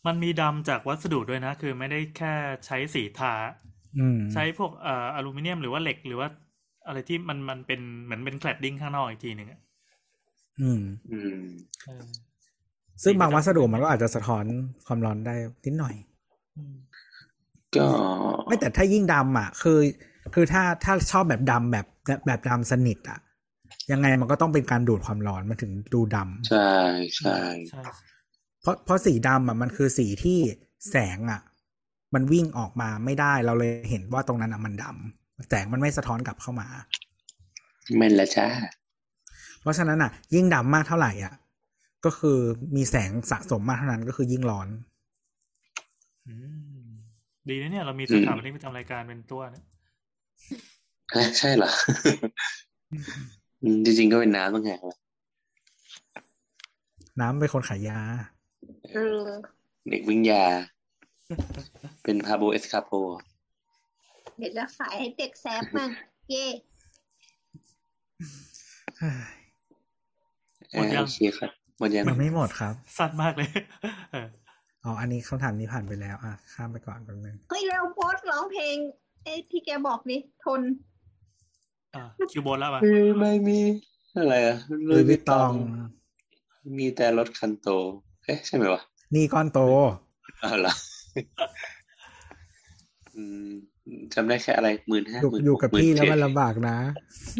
[0.06, 2.34] มันมีดำจากวัสดุด้วยนะ คือไม่ได้แค่
[2.66, 3.34] ใช้สีทา
[3.64, 3.65] อืม
[4.32, 6.28] ใช้พวกเอ่ออลูมิเนียมหรือว่าเหล็กหรือว่า
[6.86, 9.60] อะไรที่มันมันเป็นเหมือนเป็นแคลดดิ้งข้างนอกอีกทีหนึ่งอะ
[10.60, 10.82] อืม
[11.12, 11.43] อืม
[11.86, 12.05] เออ
[13.02, 14.44] ซึ่งบางวัสดุมันก็อาจจะสะท้อน
[14.86, 15.94] ความร้อนได้นิดหน่อย
[16.56, 16.77] อืม
[17.77, 17.89] ก็
[18.47, 19.78] ไม่แต่ถ้ายิ่งดำอะ คือ
[20.35, 21.86] คือถ้าถ้าชอบแบบดำแบบ
[22.27, 23.18] แบบดำสนิทอะ
[23.93, 26.70] ยังไงมันก็ต้องเป็นการดูดความร้อนมันถึงดูดำใช่
[27.16, 27.39] ใช่
[27.70, 27.82] ใช่
[28.62, 30.39] เพราะเพราะสีดำอะมันคือสีที่
[30.90, 31.40] แสงอะ
[32.15, 36.66] มันวิ่งออกมาไม่ได้เราเลยเห็นว่าตรงนั้นอะมันดำแสงมันไม่สะท้อนกลับเข้ามา
[37.97, 38.47] แม่นละจ้า
[39.61, 41.35] เพราะฉะนั้นอะ ยิ่งดำมากเท่าไหร่อะ
[42.05, 42.39] ก็คือ
[42.77, 44.69] มีแสงสะสมมากเท่านั้นก็คือยิ่งร้อน
[46.27, 46.35] อื
[46.87, 46.89] ม
[47.49, 49.65] ดีนะเนี่ย เรามีสถาปนิกประจำรายการเป็นตัวเนี่ย
[51.15, 51.70] ฮะใช่เหรอ
[53.62, 54.97] อืมจริงๆก็เป็นน้ำต้องไงวะ
[57.20, 58.01] น้ำเป็นคนขายยา
[58.93, 59.20] เออ
[59.91, 60.45] เด็กวิ่งยา
[62.03, 62.90] เป็น Pablo Escobar
[64.39, 65.90] เดี๋ยวจะขายให้เด็กแซฟมั่ง
[66.31, 66.47] เย่
[70.73, 73.48] หมดยังโอเคครับหมดยังมันไม่หมดครับ สั้นมากเลย
[74.12, 74.27] เออ
[74.85, 78.77] อ๋ออันนี้คำถามนี้ผ่านไปแล้ว อะ ข้ามไปก่อนแป๊บนึงเฮ้ยเราโพสต์ร้องเพลง
[79.24, 80.61] เอ้ที่แกบอกนี่ทน
[81.94, 83.59] อะคิวโบนแล้วป่ะคือไม่มี
[84.16, 84.57] อะไรอะ
[84.89, 85.51] ลุยวิตตอง
[86.78, 87.69] มีแต่รถคันโต
[88.24, 88.82] เอ๊ะ ใช่ไหมวะ
[89.15, 89.61] นี่ก้อนโต
[90.43, 90.95] อ้าวเหรออืม
[94.14, 96.76] จำได้แค่อะไรหมื่นห้าอยู่หมื่นอยู่กับพี่แล้วมันเจ็ดลำบากนะ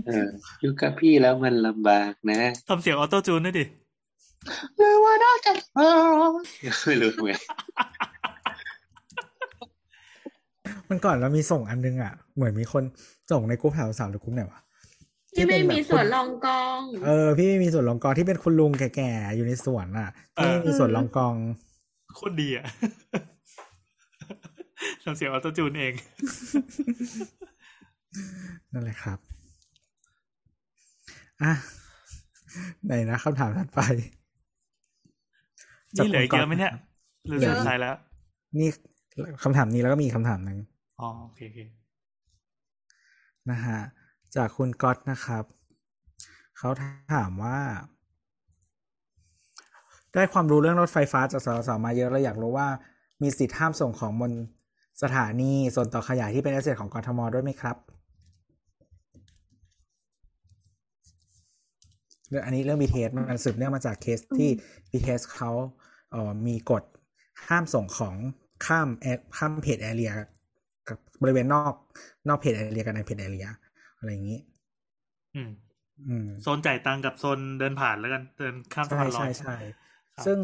[0.07, 0.29] เออ
[0.63, 3.65] อยู่กับพี่แล้วมันลำบากนะทำเสียงออโต้จูนด้วยดิ
[4.77, 5.57] หรือว่านอกจาก
[6.85, 7.33] ไม่รู้ไง
[10.89, 12.83] มันก่อนเรามีส่งอันนึงอะ เหมือนมีคน
[13.31, 14.61] ส่งในกรุ๊ปแถวสาวหรือกรุ๊ปไหนวะ
[15.35, 21.35] ที่ไม่เป็นแบบมีส่วนรองกอง เออ พี่ไม่มีส่วนรองกองที่เป็นคุณลุงแก่ๆอยู่ในสวนอะที่ไม่มีส่วนรองกอง
[22.15, 22.67] โคตรดีอะ
[25.05, 25.93] ทำเสียงออโต้จูนเอง
[28.73, 29.19] นั่นแหละครับ
[31.43, 31.53] อะ
[32.85, 33.81] ไหนนะคำถามถัดไป
[35.97, 36.73] นี่เหลืออีกเยอะไหมเนี่ย
[37.27, 37.95] หรือเยอะสุดท้ายแล้ว
[38.59, 38.69] นี่
[39.43, 40.59] คำถามนี้แล้วก็มีคำถามหนึ่ง
[41.01, 41.61] อ๋อโอเคโอเค
[43.51, 43.79] นะฮะ
[44.37, 45.45] จากคุณก๊อตนะครับ
[46.59, 46.71] เขา
[47.15, 47.59] ถามว่า
[50.13, 52.69] ได้ความรู้เรื่องรถไฟฟ้าจากสสมาเยอะเราอยากรู้ว่า
[53.23, 54.33] มีสิทธิ์ห้ามส่งของบน
[55.03, 57.77] สถานีส่วนต่อขยายที่เป็น asset ของกทมด้วยไหมครับ
[62.29, 64.51] เรื่องอันนี้เรื่อง BTS มันสืบเนื่องมาจากเคสที่
[64.91, 65.51] BTS เขา
[66.11, 66.83] เอ่อมีกฎ
[67.49, 68.17] ห้ามส่งของ
[68.67, 69.07] ข้ามแอ
[69.37, 70.11] ข้าม paid area
[70.89, 71.75] กับบริเวณนอก
[72.29, 73.47] นอก paid area กับใน paid area
[73.99, 74.41] อะไรอย่างนี้
[75.35, 75.51] อืม
[76.09, 79.57] อืมโซนจ่ายตังค์กับโซนเดินผ่านแล้วกันเดินข้ามสะใช่พานลอใช่ยใช่
[80.17, 80.39] ครับซึ่ง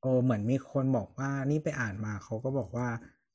[0.00, 2.88] โอเหมือนมีคนบอกว่านี่ไปอ่านมาเขาก็บอกว่า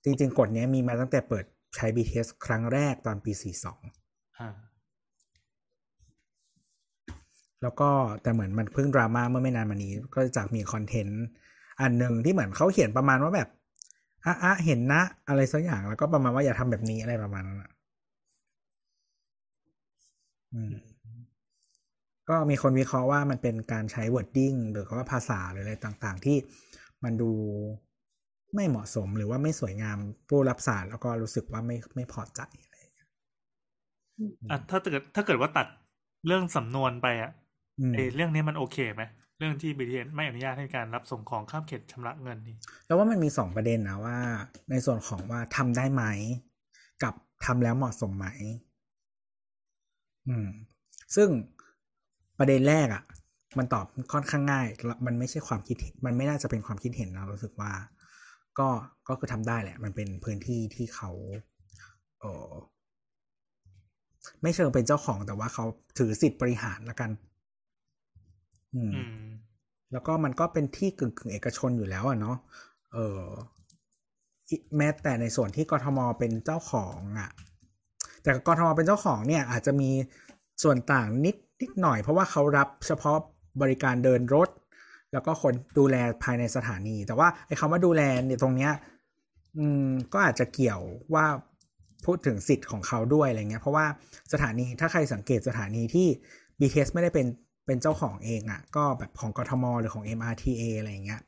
[0.08, 4.50] จริงๆกฎเนี้ยมีมาตั้งแต่เปิดใช้ BTS ครั้งแรกตอนปี 42อ่า
[7.62, 7.90] แล้วก็
[8.22, 11.24] แต่เหมือนมันเพิ่งดราม่าเมื่อไม่นานมานี้ ก็จากมีคอนเทนต์
[11.82, 13.50] อันหนึ่งที่เหมือนเขาเขียนประมาณว่าแบบ
[14.26, 17.72] อะอะเห็นนะ อะไรสักอย่างแล้วก็ประมาณว่าอย่าทำแบบนี้อะไรประมาณนั้นอะ
[20.54, 20.72] อืม
[22.30, 26.38] ก็มีคนวิเคราะห์ว่ามันเป็นการใช้ wording หรือว่าภาษาหรืออะไรต่างๆ ที่
[27.04, 27.32] มันดู
[28.56, 29.98] ไม่เหมาะสมหรือว่าไม่สวยงาม
[30.30, 33.08] ผู้รับสารแล้วก็รู้สึกว่าไม่ไม่พอใจอะไรอย่างเงี้ย
[34.52, 35.68] อะถ้าเกิดถ้าเกิดว่าตัด
[36.28, 37.32] เรื่องสำนวนไปอะ
[37.80, 39.04] อืมเออเรื่องนี้มันโอเคไหม
[39.40, 42.56] เรื่องที่ BTS ไม่อนุญาตให้การรับส่งของข้ามเขตชำระเงินนี่
[42.88, 44.18] แล้วว่ามันมีสองประเด็นนะว่า
[44.70, 46.04] ในส่วนของว่าทำได้ไหม
[47.04, 47.14] กับ
[47.46, 48.28] ทำแล้วเหมาะสมไหม
[50.28, 50.48] อืม
[51.16, 51.30] ซึ่ง
[52.40, 53.04] ประเด็นแรกอะ่ะ
[53.58, 57.72] มันตอบค่อนข้างง่ายแล้วมันไม่ใช่ความคิดเห็นมันไม่น่าจะเป็นความคิดเห็นนะรู้สึกว่า
[58.60, 58.70] ก็
[59.08, 61.12] ก็คือทำได้แหละ มันเป็นพื้นที่ที่เขา
[62.22, 62.52] เออ
[64.42, 65.66] ไม่เชิงเป็นเจ้าของแต่ว่าเขา
[65.98, 67.12] ถือสิทธิ์บริหารละกัน
[68.76, 69.28] อืมอืม
[69.92, 72.38] แล้วก็มันก็เป็นที่กึ่งกึ่งๆเอกชนอยู่แล้วอะเนาะ
[72.94, 73.24] เออ
[74.50, 77.30] อิแม้แต่ในส่วนที่กทมเป็นเจ้าของอะ
[78.24, 79.90] แต่กทมเป็นเจ้าของเนี่ย อาจจะมี
[80.64, 83.18] ส่วนต่างนิดนิดหน่อย เพราะว่าเขารับเฉพาะ
[83.62, 84.50] บริการเดินรถ
[85.14, 88.72] แล้วก็คนดูแลภายในสถานี แต่ว่าไอ้คำว่าดูแลเนี่ยตรงเนี้ย
[89.58, 90.82] อืมก็อาจจะเกี่ยว
[91.14, 91.26] ว่า
[92.06, 93.86] พูดถึงสิทธิ์ของเขาด้วยอะไรเงี้ยเพราะว่า
[94.34, 96.08] สถานีถ้าใครสังเกตสถานีที่
[96.60, 97.28] BTS ไม่ได้เป็น
[97.66, 101.22] เป็นเจ้าของเองอะ่ะ ก็แบบของกทมหรือของ MRTA อะไรอย่างเงี้ย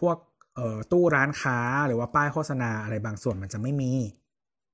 [0.00, 0.16] พวก
[0.54, 3.92] เอ่อตู้ร้านค้าหรือว่าป้ายโฆษณาอะไรบางส่วนมันจะไม่มี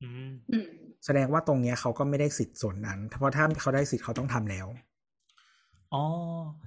[0.02, 0.66] อืมอืม
[1.04, 4.66] แสดงว่าตรงเนี้ยเขาก็ไม่ได้สิทธิ์ส่วนนั้น เพราะถ้าเขาได้สิทธิ์เขาต้องทำแล้ว
[5.94, 6.02] อ๋อ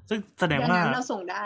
[0.09, 1.43] ซึ่งแสดงดังว่านั้นเราส่งได้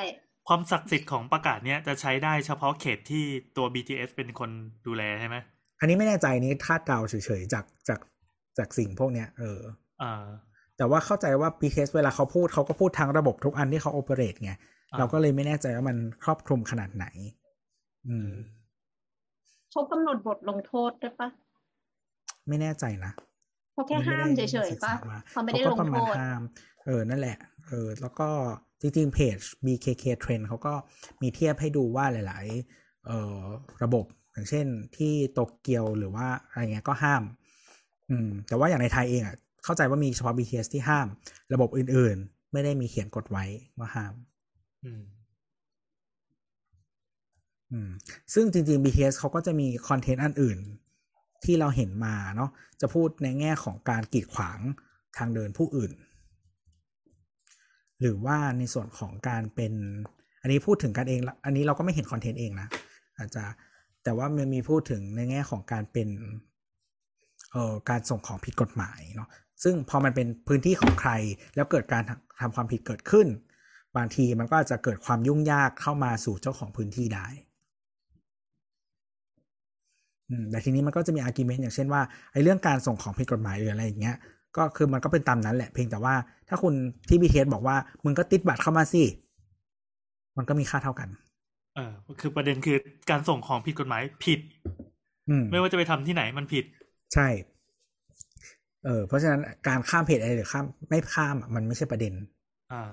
[0.48, 3.24] ความศักดิ์สิทธิ์ของประกาศเนี้ยจะใช้ได้เฉพาะเขตที่
[3.58, 4.50] ตัว BTS เป็นคน
[4.88, 5.36] ดูแลใช่ไหม
[5.80, 8.00] อันนี้ไม่แน่ใจนี้คาดเดาเฉยๆจากจาก
[8.58, 9.60] จากสิ่งพวกเนี้ย เออ
[10.02, 10.26] อ่า
[10.78, 14.52] แต่ว่าเข้าใจว่า BTS เวลาเขาพูดเขาก็พูดทั้งระบบทุกอันที่เขาโอเปเรตไง
[14.92, 17.06] อ่าเราก็เลยไม่แน่ใจว่ามันครอบคลุมขนาดไหน
[18.08, 18.32] อืม
[19.72, 21.30] เขากำหนดบทลงโทษด้วยปะ
[22.48, 23.12] ไม่แน่ใจนะ
[23.74, 24.94] เขาแค่ห้ามเฉยๆปะ
[25.32, 26.42] เขาไม่ได้ลงเขาก็ประโทมาณษห้าม
[26.86, 28.30] เออ นั่นแหละ เออแล้วก็
[28.82, 30.74] จริงๆเพจ BKK Trend เขาก็
[31.22, 33.42] มีเทียบให้ดูว่าหลายๆเอ่อ
[33.84, 34.66] ระบบ อย่างเช่น
[34.98, 37.24] ที่โตเกียวหรือว่าอะไรเงี้ยก็ห้าม
[38.10, 41.08] อืมแต่ว่าอย่างในไทยเองอะเข้าใจว่ามีเฉพาะ BTS ที่ห้าม
[41.54, 43.46] ระบบอื่นๆ ไม่ได้มีเขียนกฎไว้
[43.80, 44.14] ว่าห้าม
[44.84, 45.04] อืม
[47.72, 47.90] อืม
[48.34, 50.60] ซึ่งจริง ๆ BTS เขาก็จะมีคอนเทนต์อันอื่น
[51.44, 52.50] ที่เราเห็นมาเนาะ
[52.82, 54.60] จะพูดในแง่ของการกีดขวาง
[55.18, 55.92] ทางเดินผู้อื่น
[58.02, 59.74] หรือว่าในส่วนของการเป็น
[60.42, 62.68] อันนี้พูดถึงกันเอง อันนี้เราก็ไม่เห็นคอนเทนต์เองนะ
[63.18, 63.44] อาจจะ
[64.04, 66.10] แต่ว่ามันมีพูดถึงในแง่ของการเป็น
[67.52, 69.30] เอ่อการส่งของผิดกฎหมายเนาะ
[69.64, 71.12] ซึ่งพอมันเป็นพื้นที่ของใคร
[71.56, 73.28] แล้วเกิดการทำทำความผิดเกิดขึ้น
[73.98, 77.28] บางทีมันก็จะเกิดความยุ่งยากเข้ามาสู่เจ้าของพื้นที่ได้
[80.52, 82.02] แต่ทีนี้มันก็จะมี argument อย่างเช่นว่า
[82.32, 84.18] ไอ้เรื่องการส่งของผิดกฎหมายหรืออะไรอย่างเงี้ย
[84.58, 86.16] ก็คือมันก็เป็นตามนั้นแหละ เพียงแต่ว่า
[86.50, 86.74] ถ้าคุณ
[87.08, 87.76] ที่ BTS บอกว่า
[88.06, 89.04] มึงก็ติดบัตรเข้ามาสิ
[90.38, 91.10] มันก็มีค่าเท่ากัน
[91.76, 92.78] เออคือประเด็นคือ
[93.10, 94.40] การส่งของผิดกฎหมายผิด
[95.30, 96.66] อืมไม่ว่าจะไปทำที่ไหนมันผิด
[97.14, 97.28] ใช่
[98.86, 102.14] เออเพราะฉะนั้นการข้ามเพจอะไรหรือข้ามไม่ข้ามอะมันไม่ใช่ประเด็น
[102.74, 102.84] อ่า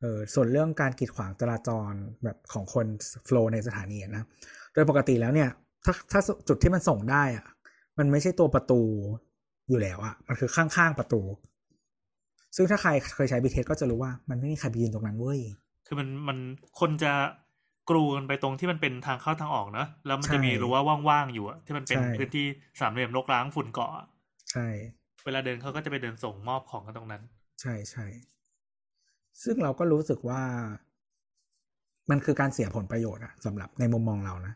[0.00, 1.92] เออส่วนเรื่องการกีดขวางจราจร
[2.24, 2.86] แบบของคน
[3.24, 4.24] โฟล์ในสถานีอะนะ
[4.74, 5.48] โดยปกติแล้วเนี่ย
[5.84, 7.46] ถ้าถ้าจุดที่มันส่งได้อะ
[7.98, 8.80] มันไม่ใช่ตัวประตู
[9.70, 11.20] อยู่แล้วอะมันคือข้างๆประตู
[12.56, 15.40] ซึ่งถ้าใครเคยใช้บีเทสก็จะรู้ว่ามันไม่มีใครไปยืนตรงนั้นเว้ย
[15.86, 16.38] คือมันมัน
[16.80, 17.12] คนจะ
[17.90, 20.76] กรูกันไปตรงที่มันเป็นทางเข้าทางออกเนอะแล้วมันจะมีใช่รั้ว
[21.08, 22.46] ว่างๆอยู่อะที่มันเป็นใช่พื้นที่
[22.80, 24.06] สามเหลี่ยมรกร้างฝุ่นเกาะอะ
[24.50, 24.66] ใช่
[25.24, 27.22] เวลาเดินเขาก็จะไปเดินส่งมอบของกันตรงนั้น
[27.60, 28.04] ใช่ใช่
[29.42, 30.42] ซึ่งเราก็รู้สึกว่า
[32.10, 34.54] มันคือการเสียผลประโยชน์อะสำหรับในมุมมองเรานะ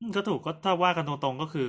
[0.00, 1.66] อืมก็ถูกก็ถ้าว่ากันตรงๆก็คือ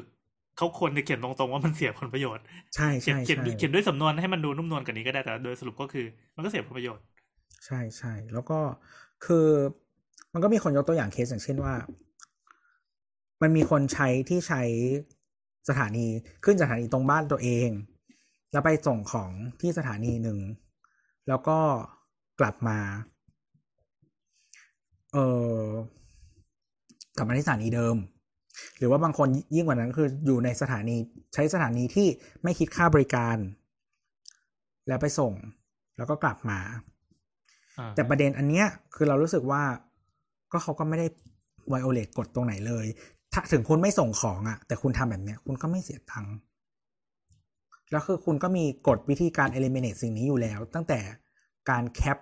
[0.57, 2.43] เขาควรจะเขียนตรงๆว่ามันเสียผลประโยชน์
[2.75, 6.05] ใช่เขียนใช่เขียนใช่เขียนด้วยสำนวนให้มันดูนุ่มนวลกว่านี้ก็ได้แต่โดยสรุปก็คือ
[6.35, 7.03] มันก็เสียผลประโยชน์
[7.65, 8.59] ใช่ใช่แล้วก็
[9.25, 9.45] คือ
[10.34, 11.73] มันก็มีคนยกตัวอย่างเคสอย่างเช่นว่า
[13.41, 14.61] มันมีคนใช้ที่ใช้
[15.69, 16.05] สถานี
[16.45, 17.69] ขึ้นสถานีตรงบ้านตัวเอง
[18.51, 19.29] แล้วไปส่งของ
[19.61, 20.39] ที่สถานีหนึ่ง
[21.27, 21.59] แล้วก็
[22.39, 22.77] กลับมา
[25.13, 25.17] เอ
[25.57, 25.61] อ
[27.17, 27.95] กลับมาที่สถานีเดิม
[28.77, 30.95] หรือว่าบางคนยิ่งกว่านั้นคืออยู่ในสถานี
[31.34, 32.07] ใช้สถานีที่
[32.43, 33.38] ไม่คิดค่าบริการ
[34.88, 35.34] แล้วไปส่ง
[35.97, 36.59] แล้วก็กลับมา
[37.79, 38.65] อ่าแต่ประเด็นอันเนี้ย
[38.95, 39.63] คือเรารู้สึกว่า
[40.51, 41.07] ก็เขาก็ไม่ได้
[41.67, 42.85] ไวโอเลตกฎตรงไหนเลย
[43.34, 46.35] ถ้าถึงคุณไม่ส่งของอะ่ะแต่คุณทำแบบเนี้ย คุณก็ไม่เสียตังค์
[47.91, 50.99] แล้วคือคุณก็มีกฎวิธีการ eliminate สิ่งนี้อยู่แล้ว ตั้งแต่
[51.69, 52.17] การแคป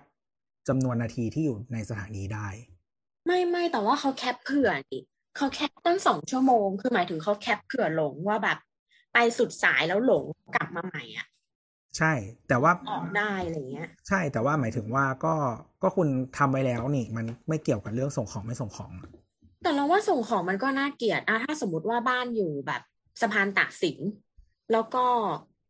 [0.68, 2.48] จำนวนนาทีที่อยู่ในสถานีได้
[3.26, 5.02] ไม่ไม่แต่ว่าเขาแคปเผื่อนี่
[5.36, 8.58] เขาแคปตั้งสองชั่วโมง คือหมายถึงเขาแคปเผื่อหลงว่าแบบ
[9.12, 11.26] ไปสุดสายแล้วหลงกลับมาใหม่อะ
[11.98, 12.12] ใช่
[12.48, 15.34] แต่ว่าออกได้อะไรเงี้ย ใช่แต่ว่าหมายถึงว่าก็
[15.82, 18.90] ก็คุณทำไว้แล้วนี่ มันไม่เกี่ยวกับเรื่องส่งของไม่ส่งของ
[19.62, 22.82] แต่เราว่าส่งของมันก็น่าเกลียดอะถ้าสมมติว่าบ้านอยู่แบบ
[23.20, 23.98] สะพานตากสิน
[24.72, 25.04] แล้วก็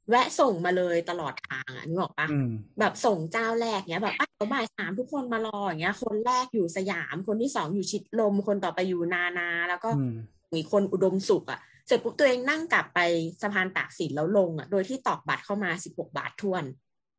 [0.08, 2.50] แวะส่งมาเลยตลอดทางอะนึกออกปะอืม
[2.80, 10.10] แบบส่งเจ้าแรกเนี้ยแบบอะเดี๋ยวบ่ายสามทุกคนมารออย่างเงี้ย คนแรกอยู่สยาม คนที่สองอยู่ชิดลม คนต่อไปอยู่นานา แล้วก็อืม
[10.54, 12.98] มีคนอุดมสุขอะเสร็จปุ๊บตัวเองนั่งกลับไป
[13.42, 16.64] สะพานตากสินแล้วลงอะโดยที่ตอกบัตรเข้ามาสิบหกบาททวน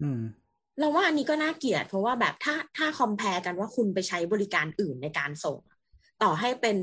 [0.02, 0.20] อืม
[0.80, 5.58] เราว่าอันนี้ก็น่าเกลียดเพราะว่าแบบถ้าถ้าคอมเพลกันว่าคุณไปใช้บริการอื่นในการส่ง
[6.24, 6.78] ต่อให้เป็น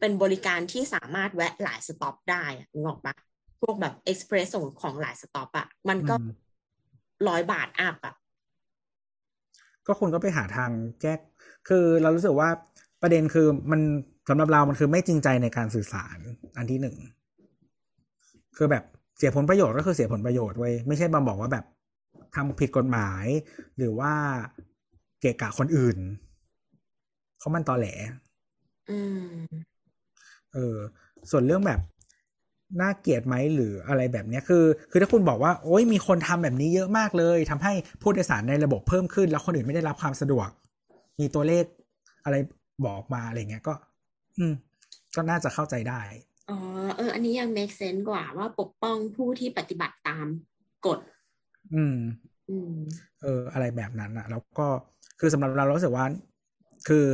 [0.00, 3.14] เป็นบริการที่สามารถแวะหลายสต็อปได้อะนึกออกปะ
[3.60, 6.22] พวกแบบเอ็กซ์เพรสส่งของหลายสต็อปอะมันก็อืม
[7.28, 8.14] ร้อยบาทอัพอะ
[9.86, 10.70] ก็คุณก็ไปหาทาง
[11.00, 11.14] แก้
[11.68, 12.48] คือเรารู้สึกว่า
[13.02, 13.80] ประเด็นคือมัน
[14.28, 16.18] สำหรับเรามันคือไม่จริงใจในการสื่อสาร
[16.56, 16.96] อันที่หนึ่ง
[18.56, 18.84] คือแบบ
[19.16, 21.64] เสียผลประโยชน์ก็คือเสียผลประโยชน์เว้ยไม่ใช่มาบอกว่าแบบ
[22.34, 23.26] ทำผิดกฎหมาย
[23.76, 24.12] หรือว่า
[25.20, 25.98] เกะกะคนอื่น
[27.38, 27.86] เพราะมันตอแหล
[28.88, 28.92] อื
[29.52, 29.68] ม
[30.54, 30.76] เออ
[31.30, 31.80] ส่วนเรื่องแบบ
[32.80, 37.72] น่าเกลียดไหมหรืออะไรแบบเนี้ยคือ คือถ้าคุณบอกว่าโอ้ยมีคนทำแบบนี้เยอะมากเลยทำให้
[38.02, 40.48] ผู้โดยสารในระบบเพิ่มขึ้น แล้วคนอื่นไม่ได้รับความสะดวก
[41.20, 41.64] มีตัวเลข
[42.24, 42.36] อะไร
[42.86, 43.74] บอกมาอะไรเงี้ยก็
[44.38, 44.52] อืม
[45.16, 46.00] ก็น่าจะเข้าใจได้
[46.50, 46.58] อ๋อ
[46.96, 50.26] เออ อันนี้ยัง make sense กว่าว่าปกป้องผู้ที่ปฏิบัติตาม
[50.86, 50.98] กฎ
[51.74, 51.96] อืม
[52.50, 52.74] อืม
[53.22, 54.66] เออ อะไรแบบนั้นอะแล้วก็
[55.20, 56.04] คือสำหรับเราเรารู้สึกว่า
[56.88, 57.06] คือ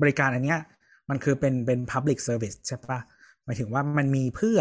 [0.00, 0.60] บริการอันเนี้ย
[1.10, 3.17] มันคือเป็นเป็น public service ใช่ปะห
[3.48, 4.60] มายถึงว่ามันมีเพื่อ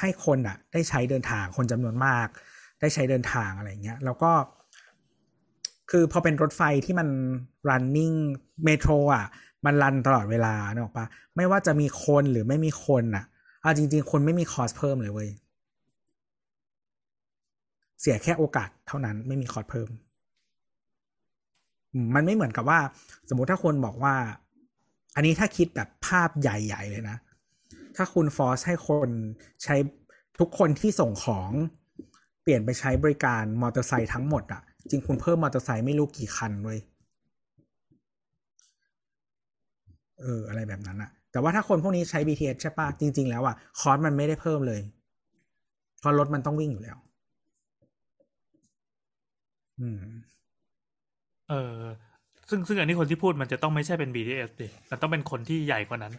[0.00, 2.28] ให้คนอะ ได้ใช้เดินทางคนจำนวนมาก
[2.80, 4.32] ได้ใช้เดินทางอะไรเงี้ย แล้วก็
[5.90, 7.08] คือพอเป็นรถไฟที่มัน
[7.68, 8.16] running
[8.64, 9.26] เมโทรอะ
[9.64, 13.24] มันรันตลอดเวลาเนอะปะไม่ว่าจะมีคนหรือไม่มีคนอะ
[13.62, 15.30] เอาจริง ๆ คนไม่มีคอสเพิ่มเลยเว้ย
[18.00, 19.88] เสียแค่โอกาสเท่านั้นไม่มีคอร์สเพิ่ม
[22.04, 22.80] มมันไม่เหมือนกับว่า
[23.28, 24.14] สมมุติถ้าคนบอกว่า
[25.14, 27.16] อันนี้ถ้าคิดแบบภาพใหญ่ ๆ เลยนะ
[27.96, 29.10] ถ้าคุณฟอร์สให้คน
[29.64, 29.76] ใช้
[30.38, 31.50] ทุกคนที่ส่งของ
[32.42, 36.78] เปลี่ยนไปใช้บริการมอเตอร์ไซค์ทั้งหมดอะจริงคุณเพิ่มมอเตอร์ไซค์ไม่รู้กี่คันเว้ย
[40.20, 44.80] เอออะไรแบบนั้นอะแต่ว่าถ้าคนพวกนี้ใช้ BTS ใช่ปะจริง ๆ แล้วอะคอร์สมันไม่ได้เพิ่มเลย
[46.00, 46.96] เพราะรถมันต้องวิ่งอยู่แล้ว
[49.78, 50.02] อืม
[51.48, 51.80] เออ
[52.48, 56.12] ซึ่งซึ่งอันนี้คนที่พูดมันจะต้องไม่ใช่เป็น BTS ดิมันต้องเป็นคนที่ใหญ่กว่านั้น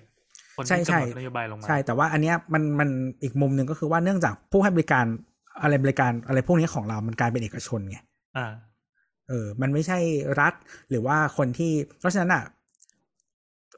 [0.55, 2.89] คนใช่ที่ใช่กำหนดนโยบายลงมา ใช่แต่ว่าอันเนี้ยมันมัน
[3.23, 5.05] อีกมุมหนึ่งก็คือว่าเนื่องจากผู้ให้บริการ
[5.61, 7.97] อะไรบริการอะไรพวกนี้ของเรา มันกลายเป็นเอกชนไง
[8.37, 8.51] อ่า
[9.29, 9.99] เออ มันไม่ใช่
[10.39, 10.53] รัฐ
[10.89, 12.43] หรือว่าคนที่ เพราะฉะนั้นอะ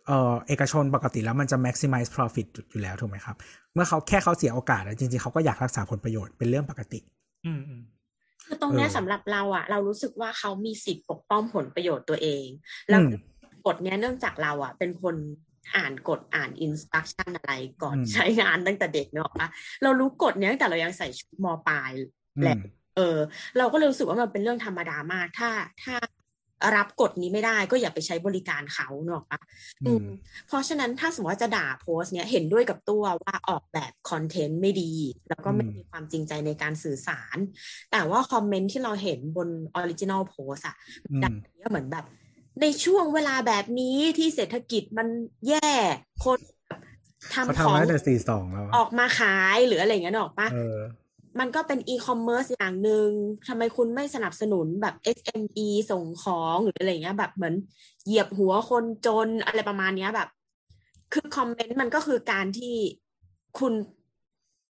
[0.08, 3.36] เออเอกชนปกติแล้วมันจะ maximize profit อยู่แล้วถูกไหมครับ
[3.74, 7.00] เมื่อเขาแค่เขาเสียโอกาสอะจริงๆเขาก็อยากรักษาผลประโยชน์เป็นเรื่องปกติ
[7.46, 7.82] อืมอืม
[8.48, 12.46] คือตรงเนี้ยเออสำหรับเราอะเรารู้สึกว่าเขามีสิทธิ์ปกป้องผลประโยชน์ตัวเอง
[12.90, 13.10] แล้วอืม
[13.66, 15.16] กฎเนี้ยเนื่องจากเราอะเป็นคน
[15.76, 19.50] อ่านกฎอ่านอินสต u ั t ชั่นอะไรก่อนอืมใช้งานตั้งแต่เด็กเนกอะ
[19.84, 21.92] เรารู้กฎเนี้ยตั้งแต่เรายังใส่ชุดมปลาย
[22.38, 22.60] อืแหละม
[22.96, 23.18] เออ
[23.58, 25.50] เราก็เลยรู้สึกว่ามันเป็นเรื่องธรรมดามาก ถ้า
[25.84, 25.96] ถ้า
[26.76, 29.42] รับกฎนี้ไม่ได้ก็อย่าไปใช้บริการเขาเนกอะ
[29.86, 30.06] อืม
[30.48, 34.92] เพราะฉะนั้นถ้าสมมติว่าจะด่าโพสต์เนี้ยเห็นด้วยกับตัวว่าออกแบบ content ไม่ดี
[35.30, 37.38] แล้วก็ไม่อืมมีความจริงใจในการสื่อสาร
[37.92, 40.76] แต่ว่า comment ที่เราเห็นบน original post อะ
[41.12, 42.06] อืมด่าเนี่ยเหมือนแบบ
[42.62, 45.08] ในช่วงเวลาแบบนี้ที่เศรษฐกิจมัน
[45.50, 45.74] แย่
[46.24, 46.82] คนแบบ
[47.32, 50.80] เขาทำขอทำมางตั้งแต่สี่สองแล้วออะอกมาขายหรืออะไรอย่างเงี้ยนึกออกปะเออ
[51.40, 53.10] มันก็เป็นอีคอมเมิร์ซอย่างหนึ่ง
[53.48, 57.56] ทำไมคุณไม่สนับสนุนแบบ SME ส่งของหรืออะไรเงี้ย แบบเหมือน
[58.06, 60.30] เหยียบหัวคนจนอะไรประมาณเนี้ยแบบ
[61.14, 62.76] คือคอมเมนต์มันก็คือการที่
[63.60, 63.74] คุณ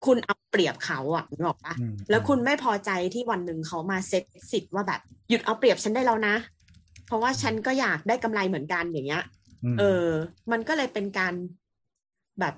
[0.06, 6.34] คุณเอาเปรียบเขาอะนึกออกปะอืมแล้วคุณไม่พอใจที่วันหนึ่งเขามาเซ็ตสิทธิ์ว่าแบบ หยุดเอาเปรียบฉันได้แล้วนะ
[7.06, 9.24] เพราะว่าฉันก็อยากได้กำไรเหมือนกันอย่างเงี้ย
[9.74, 10.06] มเออ
[10.52, 11.34] มันก็เลยเป็นการ
[12.40, 12.54] แบบ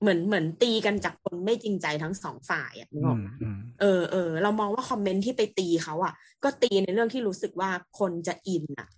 [0.00, 6.14] เหมือนเหมือนตีกันจากคนไม่จริงใจทั้งสองฝ่ายอะนึกออกมไหมอืมเออเออเรามองว่าคอมเมนต์ที่ไปตีเขาอะ
[6.44, 8.88] ก็ตีในเรื่องที่รู้สึกว่าคนจะอินอะ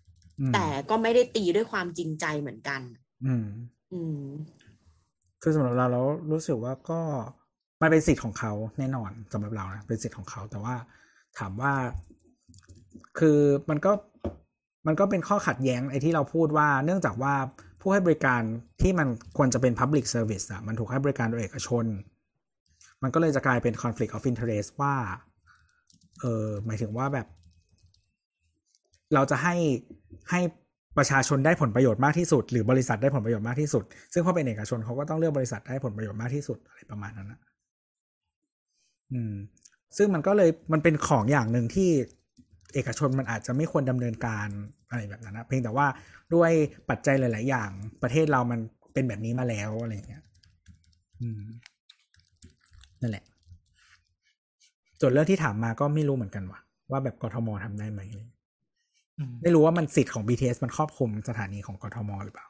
[0.40, 2.80] อืมแต่ก็ไม่ได้ตีด้วยความจริงใจเหมือนกัน
[3.26, 3.46] อืม
[3.92, 4.22] อืม
[5.42, 6.02] คือสำหรับเราเรา
[6.32, 7.00] รู้สึกว่าก็
[7.82, 10.74] มันเป็นสิทธิ์ของเขาแน่นอนสำหรับเรานะเป็นสิทธิ์ของเขา แต่ว่า
[11.38, 11.72] ถามว่า
[13.18, 13.38] คือ
[13.70, 13.92] มันก็
[14.86, 17.34] มันก็เป็นข้อขัดแย้งไอ้ที่เราพูดว่า เนื่องจากว่า
[17.80, 18.42] ผู้ให้บริการ
[18.82, 21.84] ที่มันควรจะเป็น Public Service อะมันถูกให้บริการโดยเอกชน
[23.02, 24.94] มันก็เลยจะกลายเป็น conflict of interest ว่า
[26.20, 27.26] เออหมายถึงว่าแบบ
[29.14, 29.54] เราจะให้
[30.30, 30.40] ให้
[30.98, 37.40] ประชาชนได้ผลประโยชน์มากที่สุด หรือบริษัทได้ผลประโยชน์มากที่สุด ซึ่งพอเป็นเอกชนเขาก็ต้องเลือกบริษัทได้ผลประโยชน์มากที่สุดอะไรประมาณนั้นนะ
[39.12, 39.34] อืม
[39.96, 41.90] ซึ่งมันก็เลยมันเป็นของอย่างหนึ่งที่
[42.74, 44.48] เอกชนมันอาจจะไม่ควรดำเนินการ
[44.88, 45.86] อะไรแบบนั้นนะเพียงแต่ว่า
[46.34, 46.50] ด้วย
[46.90, 47.70] ปัจจัยหลาย ๆ อย่าง
[48.02, 48.60] ประเทศเรามัน
[48.92, 50.22] เป็นแบบนี้มาแล้วอะไรอย่างเงี้ย
[51.22, 51.42] อืม
[53.00, 53.24] นั่นแหละ
[55.00, 56.60] ส่วนเรื่องที่ถามมาก็ไม่รู้เหมือนกันว่า
[56.90, 58.40] ว่าแบบกทมทำได้ไหมอะไรอย่างเงี้ย
[59.18, 62.46] อืมไม่รู้ว่ามันสิทธิ์ของ BTS มันครอบคลุมสถานีของกทมหรือเปล่า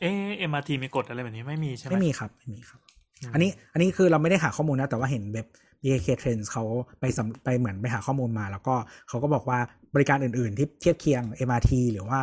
[0.00, 2.80] เอ๊ะ MRT มีกฎอะไรแบบนี้ไม่มีใช่ไหมไม่มีครับไม่มีครับ
[3.28, 5.46] มอันนี้ อันนี้คือเราไม่ได้หาข้อมูลนะแต่ว่าเห็นเว็บ
[5.84, 6.64] BKK Trends เขา
[7.00, 8.74] ไปสำไปเหมือนไปหาข้อมูลมา แล้วก็
[9.08, 9.58] เขาก็บอกว่า
[9.94, 12.22] บริการอื่นๆ ที่เทียบเคียง MRT หรือว่า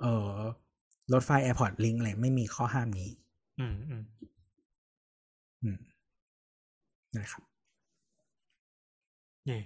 [0.00, 0.34] เอ่อ
[1.12, 3.10] รถไฟ Airport Link อะไรไม่มีข้อห้ามนี้
[3.60, 4.02] อืมอืม
[5.62, 5.78] อืม
[7.16, 7.42] นะครับ
[9.46, 9.58] เย่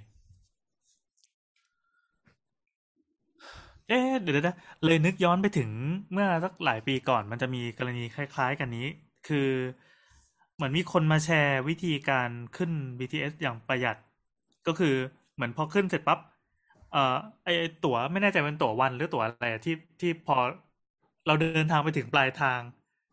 [3.88, 4.54] เอ๊ะเดี๋ยวๆนะ
[4.84, 5.70] เลยนึกย้อนไปถึง
[6.12, 8.86] เมื่อสักหลายปีก่อนมันจะมีกรณีคล้าย ๆ กันนี้
[9.28, 9.48] คือ
[10.58, 13.96] เหมือนมีคนมาแชร์วิธีการขึ้น BTS อย่างประหยัด
[14.66, 14.94] ก็คือ
[15.34, 16.18] เหมือนพอขึ้นเสร็จปั๊บ
[16.92, 20.36] เอ่อไอไอ้ตั๋วไม่แน่ใจเป็นตั๋ววันหรือตั๋วอะไรอะที่ที่พอ
[21.26, 22.60] เราเดินทางไปถึงปลายทาง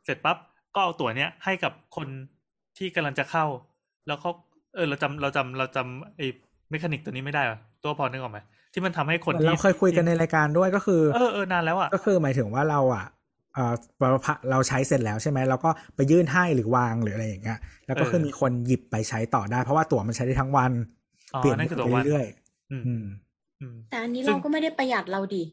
[0.05, 0.37] เสร็จปั๊บ
[0.73, 2.07] ก็เอาตั๋วเนี้ยให้กับคน
[2.77, 3.45] ที่กำลังจะเข้า
[4.07, 4.31] แล้วเขา
[4.75, 6.25] เออเราจำเราจำเราจำไอ้
[6.71, 8.39] เมคานิกตัวนี้ไม่ได้เหรอตัวพอนึกออกไหม
[8.73, 13.05] ที่มันทำให้คนที่เราเคยคุยกันในรายการด้วยก็คือ เออเออนานแล้วอะก็คือหมายถึงว่าเราอะ
[13.55, 13.73] เอ่อ
[14.51, 20.71] เราใช้เสร็จแล้วใช่ไหมเราก็ไปยื่นให้หรือวางหรืออะไรอย่างเงี้ยแล้วก็เออคือมีคนหยิบไปใช้ต่อได้ เพราะว่าตั๋วมันใช้ได้ทั้งวัน
[21.35, 22.25] อ๋อเปลี่ยนนั่นคือตั๋วไปวันเรื่อย
[22.71, 23.03] อืมๆอืม
[23.61, 25.43] อืมแต่อันนี้ซึ่งเราก็ไม่ได้ประหยัดเราดิ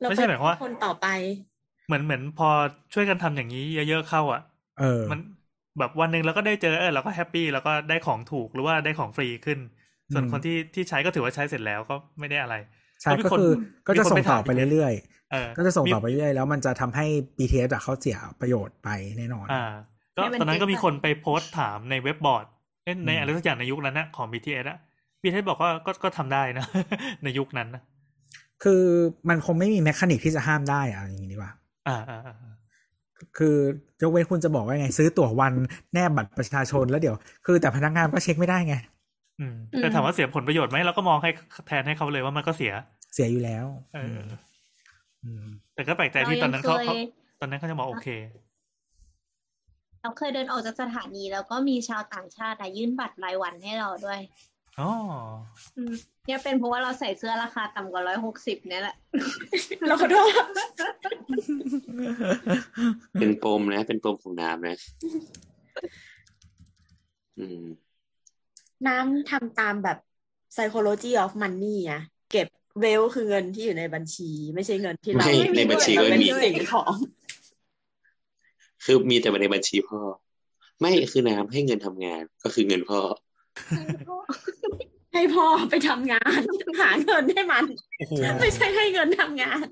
[0.00, 1.06] เราไม่ใช่หมายความว่าคนต่อไป
[1.86, 2.48] เหมือนเหมือนพอ
[2.94, 4.42] ช่วยกันทำอย่างนี้เยอะๆเข้า อะ
[4.78, 5.18] เออ มัน
[5.78, 9.58] แบบวันหนึ่งเราก็ได้เจอเออเราก็ happy แล้วก็ได้ของถูกหรือว่าได้ของฟรีขึ้น
[10.12, 12.54] ส่วนอืมคนที่ที่ใช้ก็ถือว่าใช้เสร็จแล้วก็ไม่ได้อะไร
[13.02, 13.50] ใช่มีก็นคือ
[13.86, 15.15] ก็จะมีคนส่งต่อถามไปเรื่อยเออๆ
[15.56, 17.06] ก็จะส่งต่อมีไปเรื่อยๆแล้วมันจะทำให้
[17.38, 18.88] BTS อะเขาเสียประโยชน์ไป
[19.18, 19.64] แน่นอนอ่า
[20.16, 22.46] ก็ให้มันตอนนั้นก็เก็บมีคนไปโพสต์ถามในเว็บบอร์ด
[22.84, 24.78] เอ้ยในอืมอะไรสักอย่างในยุคนั้นนะของ BTS อะ
[25.22, 26.64] BTS บอกว่าก็ก็ทำได้นะ
[27.24, 27.82] ในยุคนั้นนะ
[28.62, 28.82] คือ
[29.28, 31.52] มันคงไม่มี mechanic ที่จะห้ามได้อะอย่างนี้ดีกว่า
[31.88, 32.36] อ่า อ่าอ่า
[33.38, 33.56] คือ
[34.02, 35.52] ยกเว้นคุณจะบอกว่าไงซื้อตั๋ววัน
[35.92, 37.16] แนบบัตรประชาชนแล้วเดี๋ยว
[37.46, 38.74] คือแต่พนักงานก็เช็คไม่ได้ไง
[39.40, 41.30] อืมแต่ถามว่าเสียผลประโยชน์ไหมเราก็มองให้
[41.66, 42.72] แทนให้เขาเลยว่ามันก็เสีย
[43.14, 44.20] เสียอยู่แล้ว เออออืม
[45.74, 46.94] แต่ก็แปลกใจที่ตอนนั้นเขาเขา
[47.40, 48.08] ตอนนั้นเขาจะบอกโอเค
[50.02, 54.20] เราเคยเดินออกจากสถานีแล้วก็มีชาวต่างชาติอะยื่นบัตรรายวันให้เราด้วย
[54.78, 54.90] อ๋อ
[55.76, 55.92] อืม
[56.26, 58.96] เนี่ยเป็นเพราะว่าเราใส่เสื้อราคาต่ำกว่าร้อยหกสิบเนี่ยแหละ
[59.88, 60.44] เราขอโทษ
[63.20, 64.78] เป็นปมนะ เป็นปมของน้ำนะ
[67.38, 67.64] อืม
[68.86, 69.98] น้ำทำตามแบบ
[70.54, 72.46] psychology of money อะเก็บ
[72.80, 76.94] เวลคือเงินที่อยู่ในบัญชี ไม่ใช่เงินที่เราไม่ในบัญชีก็เราเป็นมีสิ่งของ
[78.84, 80.00] คือมีแต่ในบัญชีพ่อ
[80.80, 83.00] ไม่คือน้ำให้เงินทำงานก็คือเงินพ่อ
[85.14, 86.40] ให้พ่อไปทำงาน
[86.80, 87.64] หาเงินให้มัน
[87.98, 89.66] โอ้โหไม่ใช่ให้เงินทำงาน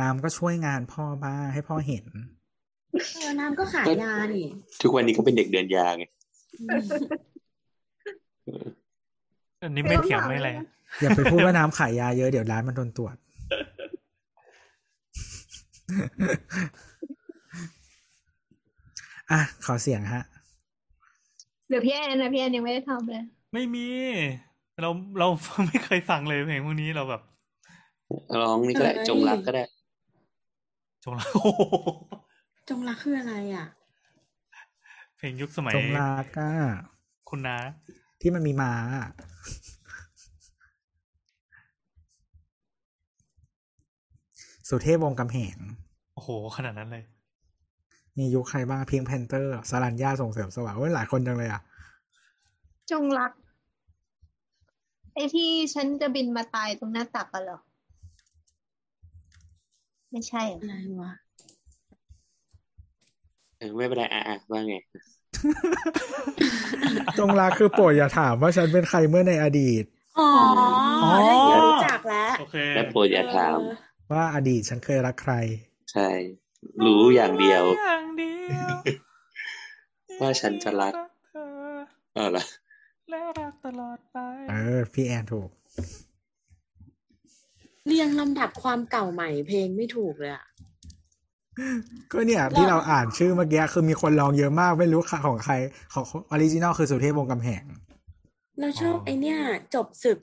[0.00, 2.06] น้ำก็ช่วยงานพ่อบ้างให้พ่อเห็น
[3.14, 4.46] เออน้ำก็ขายยานี่
[4.82, 6.04] ทุกวันนี้ก็เป็นเด็กเดินยาไง
[9.62, 10.50] อันนี้ไม่เถียงไม่อะไร
[11.00, 13.16] อย่าไปพูดว่าน้ำขายยาเยอะเดี๋ยวร้านมันโดนตรวจ
[19.30, 20.22] อะ ขอเสียงฮะ
[21.68, 23.22] เดี๋ยวพี่แอนนะพี่แอนยังไม่ได้ทำเลย
[23.52, 23.86] ไม่มี
[24.80, 24.88] เรา
[25.18, 25.28] เรา
[25.66, 27.22] ไม่เคยฟังเลยเพลงพวกนี้เราแบบ
[28.40, 29.64] ร้องนี่ก็ได้เอ้ยจงรักก็ได้
[31.04, 31.62] จงรักโอ้โห
[32.68, 33.66] จงรักคืออะไรอะ
[35.16, 36.52] เพลงยุคสมัยจงรักอะ
[37.28, 37.56] คุณน้า
[38.20, 39.08] ที่มันมีม้าอะ
[44.68, 45.56] สุเทพวงศ์กำแหง
[46.14, 47.04] โอ้โห ขนาดนั้นเลย
[48.18, 51.62] มียุคใครบ้างเพียงแพนเตอร์สรัญญาส่งเสริมสว่างเว้ยหลายคนจังเลยอะ
[52.90, 53.32] จงรัก
[55.14, 57.60] ไอ้ที่ฉันจะบินมาตายตรงหน้าตักกันเหรอ
[60.10, 60.72] ไม่ใช่เหรออะไร
[61.02, 61.12] วะ
[63.58, 64.74] เออไม่เป็นไรอะอะว่าไง
[67.18, 69.84] จงรักคือโปรดอย่าถามว่าฉันเป็นใครเมื่อในอดีต
[70.18, 70.28] อ๋อ
[71.02, 73.76] อ๋อได้ยินรู้จักแล้วโอเคและโปรดอย่าถามเออ
[74.12, 75.34] ว่าอดีตฉันเคยรักใคร
[75.92, 76.08] ใช่
[76.84, 78.68] รู้อย่างเดียวอย่างเดียว
[80.20, 80.94] ว่าฉันจะรัก
[81.28, 81.46] เธอ
[82.14, 82.44] เออละ
[83.10, 84.18] และรักตลอดไป
[84.50, 85.50] เออ พี่แอนถูก
[87.86, 90.44] เรียงลำดับความเก่าใหม่เพลงไม่ถูกเลยอะ
[92.12, 95.54] ก็เนี่ยที่เราอ่านชื่อเมื่อกี้คือมีคนลองเยอะมากไม่รู้ค่ะของใคร
[95.94, 97.62] ของออริจินอลคือสุเทพวงศ์กำแหง
[98.60, 99.38] เราชอบไอเนี้ย
[99.74, 100.18] จบศึก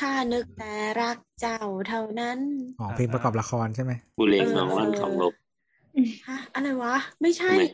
[0.00, 1.58] ข้านึกแต่รักเจ้า
[1.88, 2.38] เท่านั้น
[2.80, 5.34] อ๋อเพลงประกอบละครใช่ไหมบุเรงเออน้องวันของลบ
[6.28, 7.66] ฮะอะไรวะ ไม่ใช่ไม่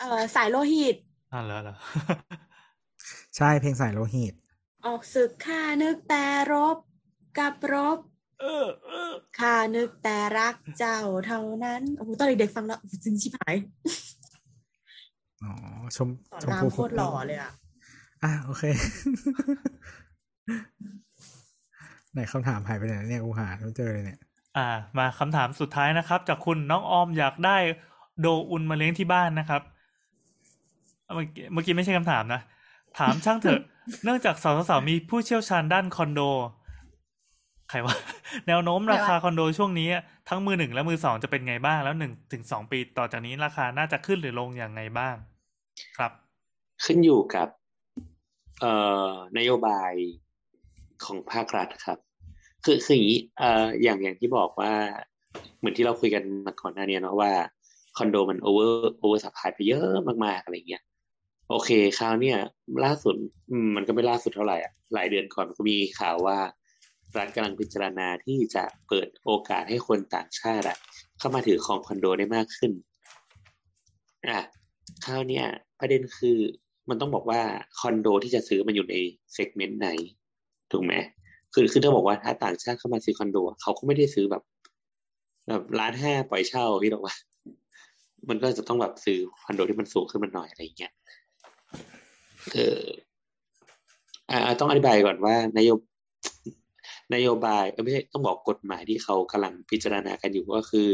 [0.00, 0.96] เออสายโลหิต
[1.32, 1.74] อ่าเหรอเหรอ
[3.36, 4.34] ใช่เพลงสายโลหิต
[4.86, 6.76] ออกศึกข้านึกแต่รบ
[7.38, 8.09] กับรบเออเออ
[9.38, 13.56] ข้านึกแต่รักเจ้าเท่านั้นโอ้โหตอนเด็กๆฟังแล้วจริงชิบหาย
[15.42, 15.52] อ๋อ
[15.96, 17.52] ชมสอนชมรามพูโคตรหล่อเลยอะ
[18.22, 18.64] อะโอเค
[22.12, 24.18] ไหนคำถามหายไปไหนเนี่ยกูหาไม่เจอเลยเนี่ย
[24.56, 24.68] อ่า
[24.98, 27.56] มาคำถามสุดท้ายนะครับ จากคุณน้องออมอยากได้
[28.20, 29.62] โดอุนมาเลี้ยงที่บ้านนะครับ
[31.14, 32.40] เมื่อกี้เมื่อกี้ไม่ใช่คำถามนะ
[32.98, 33.60] ถามช่างเถอะ
[34.04, 36.20] เนื่องจากสาวๆมีผู้เชี่ยวชาญด้านคอนโด
[37.70, 37.96] ใครวะ
[38.48, 39.88] แนวโน้มราคาคอนโดช่วงนี้
[40.28, 45.14] ทั้งมือหนึ่งและมือสองจะเป็นไงบ้าง แล้วหนึ่งถึงสองปีต่อจากนี้ราคาน่าจะขึ้นหรือลงอย่างไงบ้าง
[45.96, 46.12] ครับ
[46.84, 47.48] ขึ้นอยู่กับ
[48.60, 48.72] เอ่
[49.10, 49.92] นโยบาย
[51.04, 51.98] ของภาครัฐครับ
[52.64, 54.72] คือคืออย่างนี้เอ่ออย่างอย่างที่บอกว่า
[55.58, 57.32] เหมือนที่เราคุยกันมาก่อนหน้านี้เนาะว่า
[57.96, 59.90] คอนโดมัน over oversupply ไปเยอะ
[60.24, 60.82] มากๆอะไรเงี้ย
[61.50, 62.38] โอเคคราวเนี้ย
[62.84, 63.14] ล่าสุด
[63.50, 66.38] อืมมันก็ไม่ล่าสุดเท่าไหร่อะหลายเดือนก่อนก็มีข่าวว่า
[67.18, 70.66] รัฐกำลังพิจารณาที่จะเปิดโอกาสให้คนต่างชาติ
[71.18, 72.72] เข้ามาถือครองคอนโดได้มากขึ้น
[74.28, 74.40] อะ
[75.04, 75.46] คราวเนี้ย
[75.80, 76.38] ประเด็นคือ
[76.88, 77.40] มันต้องบอกว่า
[77.80, 78.96] คอนโดที่จะซื้อมันอยู่ใน
[79.32, 79.88] เซกเมนต์ไหน
[80.72, 80.94] ถูกไหม
[81.54, 84.42] คือคือถ้าบอกว่าถ้าต่างชาติเข้ามาซื้อคอนโดเขาก็ไม่ได้ซื้อแบบ
[85.48, 87.14] แบบล้านห้าปล่อยเช่าพี่หรอกว่า
[88.28, 90.92] มันก็จะต้องแบบซื้อคอนโดที่มันสูงขึ้นมาหน่อยอะไรเงี้ย
[92.52, 92.82] เออ
[94.30, 95.78] อ่าต้องอธิบายก่อนว่านโยบ
[97.14, 100.88] นโยบายเออไม่ใช่ต้องบอกกฎหมายที่เขากำลังพิจารณากันอยู่ก็คือ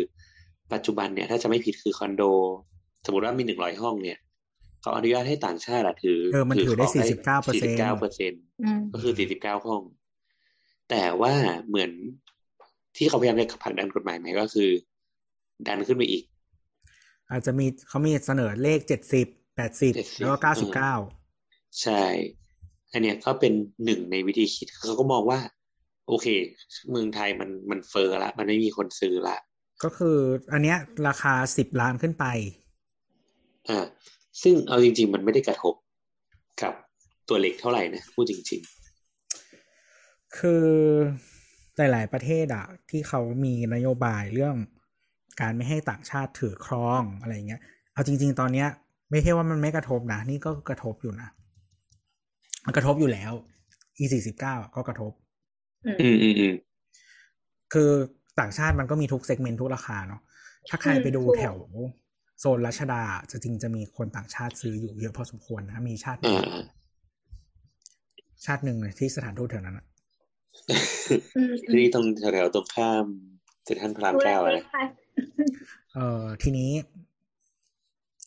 [0.73, 2.23] ปัจจุบันเนี่ยถ้าจะไม่ผิดคือคอนโด
[3.05, 4.19] สมมติว่ามีหนึ่งร้อยห้องเนี่ย
[4.81, 7.39] เขาอนุญาตให้ต่างชาติอะถือเออมันถือได้ของ49%สี่สิบเก้า
[8.01, 8.33] เปอร์เซ็น
[8.63, 9.83] อืมก็คือสี่สิบเก้าห้อง
[10.91, 11.33] แต่ว่า
[11.69, 11.91] เหมือน
[12.97, 14.71] ที่เขาพยายามจะผลักดันกฎหมายใหม่ก็คือ
[15.67, 16.25] ดันขึ้นไปอีก
[17.31, 19.27] อาจจะมีเขามีเสนอเลขเจ็ดสิบ
[19.57, 20.95] แปดสิบ70แล้วก็เก้าสิบเก้า
[21.83, 22.03] ใช่
[22.93, 23.53] อันเนี้ยก็เป็น
[23.85, 25.41] หนึ่งในวิธีคิดเขาก็มองว่า
[26.09, 26.27] โอเค
[26.91, 29.37] เมืองไทยมันมันเฟอร์ละ มันไม่มีคนซื้อละ
[29.83, 30.17] ก็คือ
[30.53, 30.79] อันเนี้ย
[31.09, 32.25] ราคาสิบล้านขึ้นไป
[33.69, 33.87] อ่า
[34.43, 35.75] ซึ่งเอาจริง ๆ มันไม่ได้กระทบ
[36.63, 36.73] กับ
[37.29, 38.63] ตัวเล็กเท่าไหร่นะพูดจริง
[40.39, 40.65] คือ
[41.77, 44.57] หลาย ๆ ประเทศอะที่เขามีนโยบายเรื่อง
[45.41, 47.61] การไม่ให้ต่างชาติถือครองอะไรเงี้ย
[47.93, 48.69] เอาจริง ๆ ตอนเนี้ย
[49.11, 51.29] ไม่ใช่ว่ามันไม่กระทบนะ นี่ก็กระทบอยู่นะ
[52.65, 53.33] มันกระทบอยู่แล้ว
[53.99, 55.26] e สี่สิบเก้าก็กระทบๆ
[55.87, 56.55] อืมอืมอืม
[57.73, 57.91] คือ
[58.41, 60.21] ต่างชาติมันก็มีทุกเซกเมนต์ทุกราคาเนาะ
[60.69, 61.57] ถ้าใครไปดูถูกแถว
[62.41, 66.65] โซนรัชดาจะจริงจะมีคนต่างชาติซื้ออยู่เยอะพอสมควรนะมีชาติหนึ่อ่างอ่า
[68.45, 69.87] ชาติหนึ่งเลยที่สถานทูตแถวนั้นอะ
[71.37, 72.05] อืมอืมที่ตรง
[72.35, 73.05] แถวๆตรงข้าม
[73.65, 74.85] เซ็นทรัลพระรามดูแลเก้าเออะไรงค่ะ
[75.95, 76.71] เอ่อทีนี้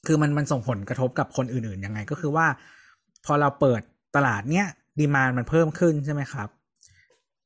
[0.06, 2.48] คือมันมันส่งผลกระทบกับคนอื่นๆยังไง ก็คือว่า
[3.26, 3.82] พอเราเปิด
[4.16, 4.68] ตลาดเนี้ย
[5.00, 6.50] demand มันเพิ่มขึ้นใช่ไหมครับ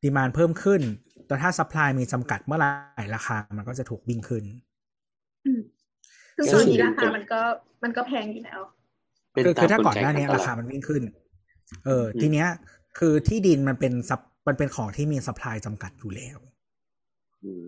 [0.04, 0.82] demand เพิ่มขึ้น
[1.28, 4.44] แต่ถ้า supply มีจำกัดเมื่อไหร่ราคา มันก็จะถูกวิ่งขึ้น
[6.36, 7.42] ซึ่งตอนนี้ราคามันก็
[7.84, 8.60] มันก็แพงอยู่แล้ว
[9.34, 11.04] เป็นคือตาคืมอถ้ากลก่อนไกหน้านี้กราคามันวิ่งขึ้น
[11.86, 12.48] เออ ทีเนี้ย
[13.00, 16.38] คือที่ดินมันเป็นซับมันเป็นของที่มี supply จำกัดอยู่แล้ว
[17.44, 17.64] อืม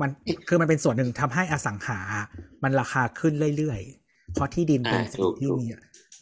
[0.00, 0.10] มัน
[0.48, 2.00] คือมันเป็นส่วนหนึ่งทำให้อสังหา
[2.62, 5.66] มันราคาขึ้นเรื่อยๆ เพราะที่ดินเป็นอ่าสิ่ถูงกที่ถูกมี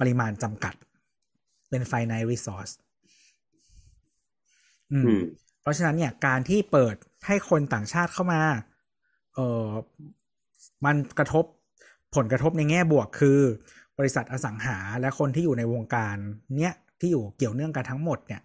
[0.00, 0.74] ปริมาณจำกัด
[1.70, 2.85] เป็น finite resource อื
[4.92, 5.20] อืมม
[5.60, 6.96] เพราะฉะนั้นเนี่ยการที่เปิด
[7.26, 8.42] ให้คนต่างชาติเข้ามา
[9.34, 9.68] เออ
[10.84, 11.44] มันกระทบ
[12.14, 13.38] ผลกระทบในแง่บวกคือ
[13.98, 16.16] บริษัทอสังหาและคนที่อยู่ในวงการ
[16.56, 18.40] เนี้ยที่อยู่เกี่ยวเนื่องกันทั้งหมดเนี่ย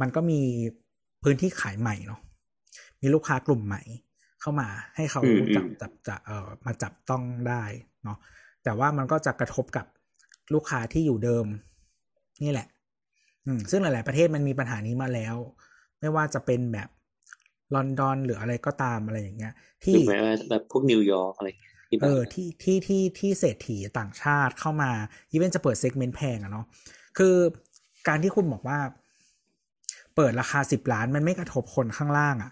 [0.00, 0.40] มันก็มี
[1.22, 2.20] พื้นที่ขายใหม่เนาะ
[3.00, 3.82] มีลูกค้ากลุ่มใหม่
[4.40, 7.64] เข้ามาให้เขาอืมอืมจับจับจะเอ่อมาจับต้องได้
[8.04, 8.18] เนาะ
[8.64, 9.86] แต่ว่ามันก็จะกระทบกับ
[10.54, 11.46] ลูกค้าที่อยู่เดิม
[12.42, 12.68] นี่แหละ
[13.46, 15.36] อืมซึ่งหลาย ๆ ประเทศมันมีปัญหานี้มาแล้ว
[16.02, 16.88] ไม่ว่าจะเป็นแบบ
[17.74, 19.54] ลอนดอนหรืออะไรก็ตามอะไรอย่างเงี้ย
[19.84, 21.48] ที่ถูกไหมว่าแบบพวกนิวยอร์กอะไร
[21.88, 24.90] ที่แบเอบอที่ที่ที่ที่เศรษฐีต่างชาติเข้ามา
[25.30, 26.66] even จะเปิด segment แพงอะเนาะ
[27.18, 27.34] คือ
[28.08, 28.78] การที่คุณบอกว่า
[30.16, 32.50] เปิดราคาสิบล้านมันไม่กระทบคนข้างล่างอะ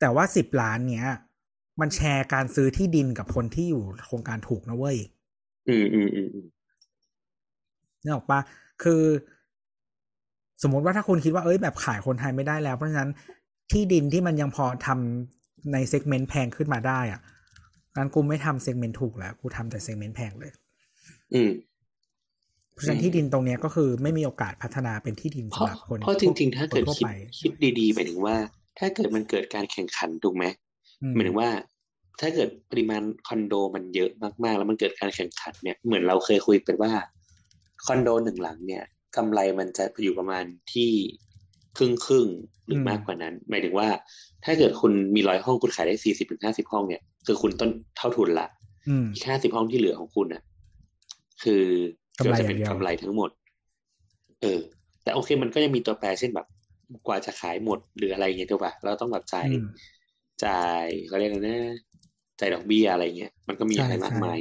[0.00, 1.06] แต่ว่าสิบล้านเนี้ย
[1.80, 4.98] มันแชร์การซื้อที่ดินกับคนที่อยู่โครงการถูกนะเว้ย
[5.68, 6.46] อืมอืมอืมอืม
[8.02, 8.40] นึกออกปะ
[8.82, 9.02] คือ
[10.62, 13.10] สมมติว่าถ้าคุณคิดว่าเอ้ยแบบขายคนไทยไม่ได้แล้ว เพราะฉะนั้น
[13.72, 17.20] ที่ดินที่มันยังพอทำใน segment แพงขึ้นมาได้อะ
[17.96, 20.52] งั้นกูไม่ทำเซกเมนต์ถูกแล้วกูทำแต่เซกเมนต์แพงเลย
[21.34, 21.50] อืม
[22.72, 27.10] เพราะฉะนั้นที่ดินตรงเนี้ยก็คือไม่มีโอกาสพัฒนาเป็นที่ดินเพสำราะหรับคนเพราะจริง ๆ ถ้าเกิดคนทั่วคิดไป
[27.40, 28.36] คิดดีๆหมายถึงว่า
[28.78, 30.44] ถ้าเกิดมันเกิดการแข่งขันถูกไหม
[31.02, 31.50] อืหมายถึงว่า
[32.20, 34.10] ถ้าเกิดปริมาณคอนโดมันเยอะ
[34.44, 36.92] มากๆ แล้วมันเกิดการแข่งขันเนี่ยเหมือนเราเคยคุยกันว่า
[37.86, 38.84] คอนโดหนึ่งหลังเนี่ย
[39.16, 40.90] กำไรมันจะอยู่ประมาณที่
[41.76, 43.88] ครึ่งครึ่งๆหรือมากกว่านั้น หมายถึงว่า
[44.44, 48.46] ถ้าเกิดคุณมีร้อยห้องคุณขายได้สี่สิบถึงห้าสิบห้องเนี่ย คือคุณต้นเท่าทุนละ
[48.88, 50.42] อืมอีกห้าสิบห้องที่เหลือของคุณน่ะ
[51.42, 51.62] คือ
[52.18, 53.30] กำไรจะเป็นอย่างเดียวกำไรทั้งหมด
[54.42, 54.60] เออ
[55.02, 56.46] แต่โอเคมันก็ยังมีตัวแปรเช่นแบบ
[57.06, 59.64] กว่าจะขายหมดหรืออะไรเงี้ยถูกป่ะเราต้องแบบจ่ายอืม
[60.44, 61.58] จ่ายเขาเรียกอะไรนะ
[62.40, 64.38] จ่ายดอกเบี้ยอะไรเงี้ยมันก็มีใช่อะไรมากใช่มาย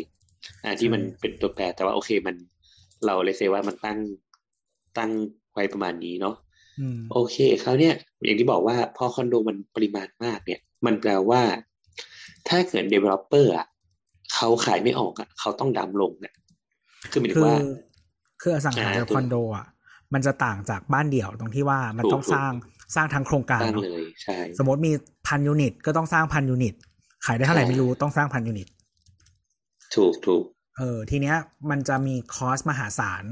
[0.64, 2.36] อ่าที่ใช่มันเป็นตัวแปรแต่ว่าโอเคมัน
[3.06, 3.98] เราเลยเซว่ามันตั้ง
[4.98, 5.12] ตั้ง
[5.54, 6.36] ไว้ประมาณนี้เนาะ
[6.80, 7.94] อืมโอเคคราวเนี้ย
[8.24, 11.42] อย่างที่บอกว่าพอคอนโดมันปริมาณมากเนี่ย มันแปลว่า
[12.48, 13.68] ถ้าเกิด developer อะ
[14.34, 16.34] เขาขายไม่ออกอะเขาต้องดำลงเนี่ย
[17.12, 17.58] คือหมายถึคืงอว่า
[18.42, 19.66] คืออสังหาอ่ากับถูกคอนโดอะ
[20.14, 22.52] มันจะต่างจากบ้านเดี่ยวตรงที่ว่ามันถูกต้องถูกสร้าง
[22.96, 24.92] สร้างทั้งโครงการตั้งเนอะเลยใช่สมมติมี
[25.28, 26.76] พันยูนิต ก็ต้องสร้างพันยูนิต
[27.26, 28.68] ขายได้เท่าไหร่ใช่ไม่รู้ต้องสร้างพันยูนิต
[29.96, 30.44] ถูกถูก
[30.78, 31.36] เออทีเนี้ย
[31.70, 33.24] มันจะมี cost มหาศาล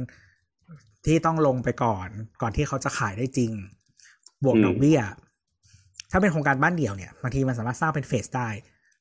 [1.06, 2.08] ที่ต้องลงไปก่อน
[2.42, 3.52] ก่อนที่เขาจะขายได้จริง
[4.44, 5.00] บวกดอกเบี้ย
[6.12, 8.50] ถ้าเป็นโครงการบ้านเดี่ยวเนี่ยบางทีมันสามารถสร้างเป็นเฟสได้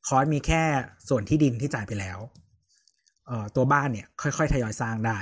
[0.07, 0.63] cost มีแค่
[1.09, 2.19] ส่วนที่ดินที่จ่ายไปแล้ว
[3.27, 5.19] เอ่อตัวบ้านเนี่ย ค่อยๆทยอยสร้างได้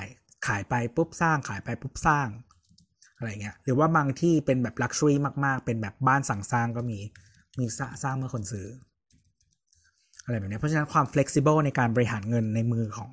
[0.46, 2.28] ขายไปปุ๊บสร้างขายไปปุ๊บสร้าง
[3.16, 6.98] อะไรเงี้ย หรือว่าบางที่เป็นแบบ luxury มาก ๆ เป็นแบบบ้านสั่งสร้างก็มี
[7.59, 8.66] มีสร้างสร้างเมื่อคนซื้อ
[10.24, 13.12] อะไรแบบเนี้ยเพราะฉะนั้นความ flexible ในการบริหารเงินในมือของ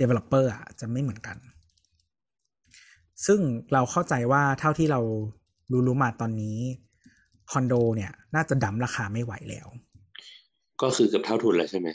[0.00, 1.36] developer อะจะไม่เหมือนกัน
[3.26, 3.40] ซึ่ง
[3.72, 5.00] เราเข้าใจว่าเท่าที่เรา
[5.70, 6.58] รู้รู้มาตอนนี้
[7.50, 9.68] คอนโดเนี่ย น่าจะดั้มราคาไม่ไหวแล้ว
[10.82, 11.88] ก็คือเกือบเท่าทุนแล้วใช่ไหม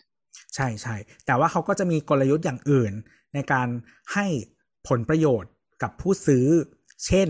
[0.56, 0.96] ใช่ใช่
[1.26, 2.94] แต่ว่าเขาก็จะมีกลยุทธ์อย่างอื่น
[3.34, 3.68] ในการ
[4.14, 4.26] ให้
[4.88, 5.52] ผลประโยชน์
[5.84, 6.46] กับผู้ซื้อ
[7.06, 7.30] เช่น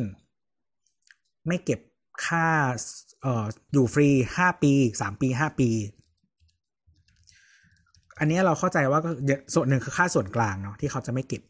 [1.48, 1.80] ไม่เก็บ
[2.26, 2.48] ค่า
[3.22, 5.69] เอ่ออยู่ฟรีห้าปีสามปีห้าปี
[8.19, 11.44] อันเนี้ยเราเข้าใจว่าก็เยอะส่วนหนึ่งคือค่าส่วนกลางเนาะที่เขาจะไม่เก็บ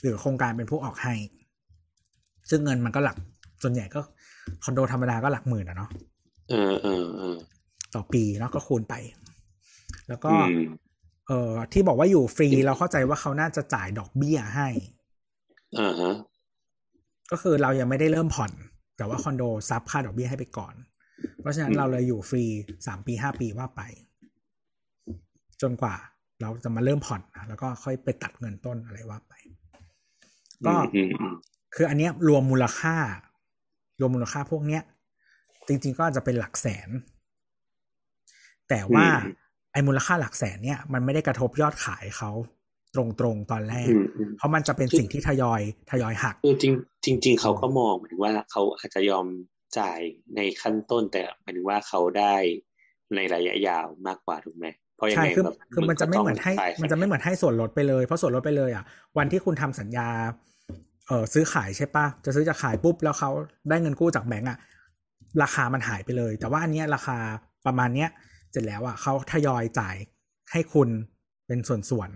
[0.00, 1.14] หรือโครงการเป็นผู้ออกให้
[2.50, 3.16] ซึ่งเงินมันก็หลัก
[3.62, 4.00] ส่วนใหญ่ก็
[4.64, 5.90] คอนโดธรรมดาก็หลักหมื่นอะเนาะ
[6.50, 7.36] เออเออเออ
[7.94, 8.94] ต่อปีแล้วก็คูณไป
[10.08, 10.58] แล้วก็อืม
[11.26, 14.68] เอ่อที่บอกว่าอยู่ฟรีเราเข้าใจว่าเขาน่าจะจ่ายดอกเบี้ยให้
[15.78, 16.14] อ่าฮะ
[17.30, 18.52] ก็คือเรายังไม่ได้เริ่มผ่อน
[18.96, 20.74] แต่ว่าคอนโดซับค่าดอกเบี้ยให้ไปก่อน
[21.40, 22.44] เพราะฉะนั้นอืมเราเลยอยู่ฟรี
[22.86, 23.80] สามปีห้าปีว่าไป
[25.62, 25.94] จนกว่า
[26.40, 29.32] เราจะมาเริ่มผ่อนนะแล้วก็ค่อยไปตัดเงินต้นอะไรว่าไป
[30.66, 31.34] ก็อืมอืม
[31.74, 32.96] คืออันเนี้ยรวมมูลค่า
[34.00, 34.82] รวมมูลค่าพวกเนี้ย
[35.68, 36.88] จริง ๆ ก็อาจจะเป็นหลักแสน
[38.68, 39.06] แต่ว่า
[39.72, 42.30] ไอ้มูลค่าหลักแสนเนี่ยมันไม่ได้กระทบยอดขายเขา
[42.94, 45.60] ตรงๆตอนแรกอืมอืมเพราะมันจะเป็นสิ่งที่ทยอย
[45.90, 46.70] ทยอยหักคือจริ
[47.14, 49.26] งจริงๆเขาก็มองเหมือนว่าเขาอาจจะยอม
[49.78, 50.00] จ่าย
[50.36, 52.34] ในขั้นต้น แต่หมายถึงว่าเขาได้
[53.14, 58.84] ในระยะยาวมากกว่าถูกไหมเพราะยังใช่ไงคือแบบคือมันจะไม่เหมือนให้ก็ต้งจ่ายมันจะไม่เหมือนให้ส่วนลดไปเลย เพราะส่วนลดไปเลยอะ
[59.18, 60.08] วันที่คุณทำสัญญา
[61.06, 63.30] เออซื้อขายใช่ปะจะซื้อจะขายปุ๊บแล้วเขา
[63.68, 64.58] ได้เงินกู้จากแบงก์อะ
[65.42, 67.16] ราคามันหายไปเลย แต่ว่าอันเนี้ยราคา
[67.66, 68.10] ประมาณเนี้ย
[68.50, 69.96] เสร็จแล้วอะเขาทยอยจ่าย
[70.52, 70.88] ให้คุณ
[71.46, 72.10] เป็นส่วน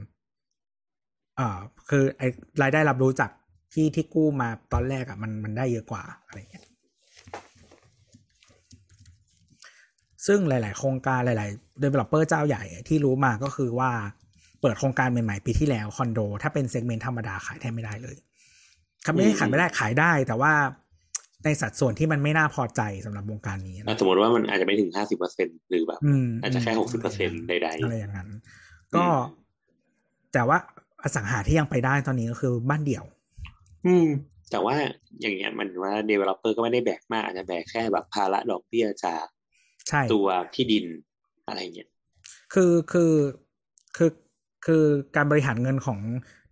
[0.66, 1.58] ๆอ่า
[1.88, 2.22] คือไอ
[2.62, 3.30] รายได้รับรู้จาก
[3.74, 6.64] ที่ที่กู้มาตอนแรกอะมันมันได้เยอะกว่าอะไรเงี้ย
[10.26, 13.90] ซึ่งหลาย ๆ โครงการหลาย ๆ developer เจ้าใหญ่ที่รู้มาก็คือว่า
[14.60, 18.16] เปิดโครงการใหม่ ๆ ปีที่แล้วคอนโด ถ้าเป็นเซกเมนต์ธรรมดาขายแทบไม่ได้เลย
[19.04, 20.52] ครับไม่ได้ขายไม่ได้ขายได้ แต่ว่า
[21.44, 29.16] ในสัดส่วนที่มันไม่น่าพอใจสำหรับวงการนี้อะนะสมมติว่ามันอาจจะไม่ถึงห้าสิบเปอร์เซ็นหรือแบบอืมอาจจะแค่หกสิบเปอร์เซ็นใดอะไรอย่างนั้นๆก็อืม
[30.32, 30.58] แต่ว่า
[31.02, 33.04] อสังหาที่ยังไปได้ตอนนี้ก็คือบ้านเดี่ยว
[33.86, 34.06] อืม
[34.50, 34.74] แต่ว่า
[35.20, 39.24] อย่างเงี้ยมันว่า developer ก็ไม่ได้แบกมาก อาจจะแบกแค่แบบภาระดอกเบี้ยจาก
[39.88, 40.84] ใช่ตัวที่ดิน
[41.46, 41.88] อะไรเงี้ย
[42.54, 43.12] คือคือ
[43.96, 44.10] คือ
[44.66, 44.84] คือ
[45.16, 45.98] การบริหารเงินของ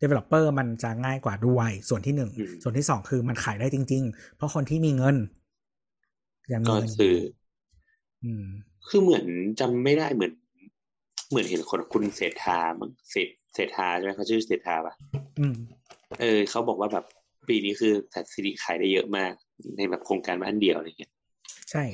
[0.01, 5.16] developer มันจะง่ายกว่าด้วยส่วนที่หนึ่งอืมส่วนที่สองคือมันขายได้จริง ๆ เพราะคนที่มีเงิน
[6.52, 7.16] ยังมีก็เงินคือ
[8.24, 8.47] อืม
[8.89, 9.24] คือเหมือน
[9.60, 10.32] จำไม่ได้เหมือน
[11.31, 14.94] เหมือนเห็นคนคุณเศรษฐามั้งเศรษเศรษฐาใช่ไหมเขาชื่อเศรษฐาปะ
[15.39, 15.55] อืม
[16.20, 17.05] เออเขาบอกว่าแบบ
[17.48, 19.32] ปีนี้คือสัตว์สิริขายได้เยอะมาก
[19.77, 21.12] ในแบบโครงการบ้านเดียวอะไรเงี้ย
[21.70, 21.85] ใช่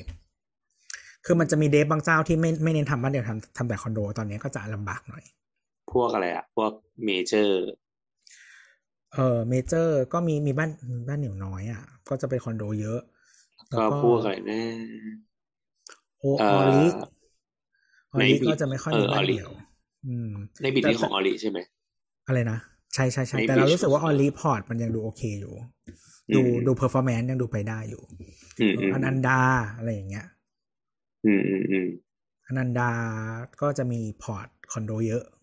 [1.25, 5.23] คือมันจะมีเดฟบางเจ้าที่ไม่ไม่เน้นทำบ้านเดียวทำทำแต่คอนโด ตอนนี้ก็จะลำบากหน่อย
[5.93, 6.71] พวกอะไรอะพวก
[7.05, 7.63] เมเจอร์
[9.13, 12.99] เออเมเจอร์ก็มีมีบ้านมีบ้านเหนียวน้อยอะ ก็จะเป็นคอนโดเยอะ
[13.71, 14.61] แล้วก็พวกอะไรนะ
[16.19, 16.85] โอเอ่อออลิ
[18.13, 19.49] ออลิในบิดก็จะไม่ค่อยเอมีอบ้านออลิเดี่ยว
[20.05, 20.31] อืม
[20.61, 21.59] ในบิดแต่นี้ของออริใช่ไหม
[22.27, 22.59] อะไรนะ
[22.93, 25.53] ใช่ใช่ใช่ในแต่เรา Beach รู้สึกว่าอ House อลีพอร์ตมันยังดูโอเคอยู่
[26.33, 28.01] ดูอืมดูเพอร์ฟอร์แมนซ์ยังดูไปได้อยู่
[28.59, 29.39] อืมอืมอนันดา
[29.77, 30.25] อะไรอย่างเงี้ย
[31.25, 31.87] อืมอืมอืม
[32.47, 32.91] อนันดา
[33.61, 35.42] ก็จะมี port คอนโดเยอะอ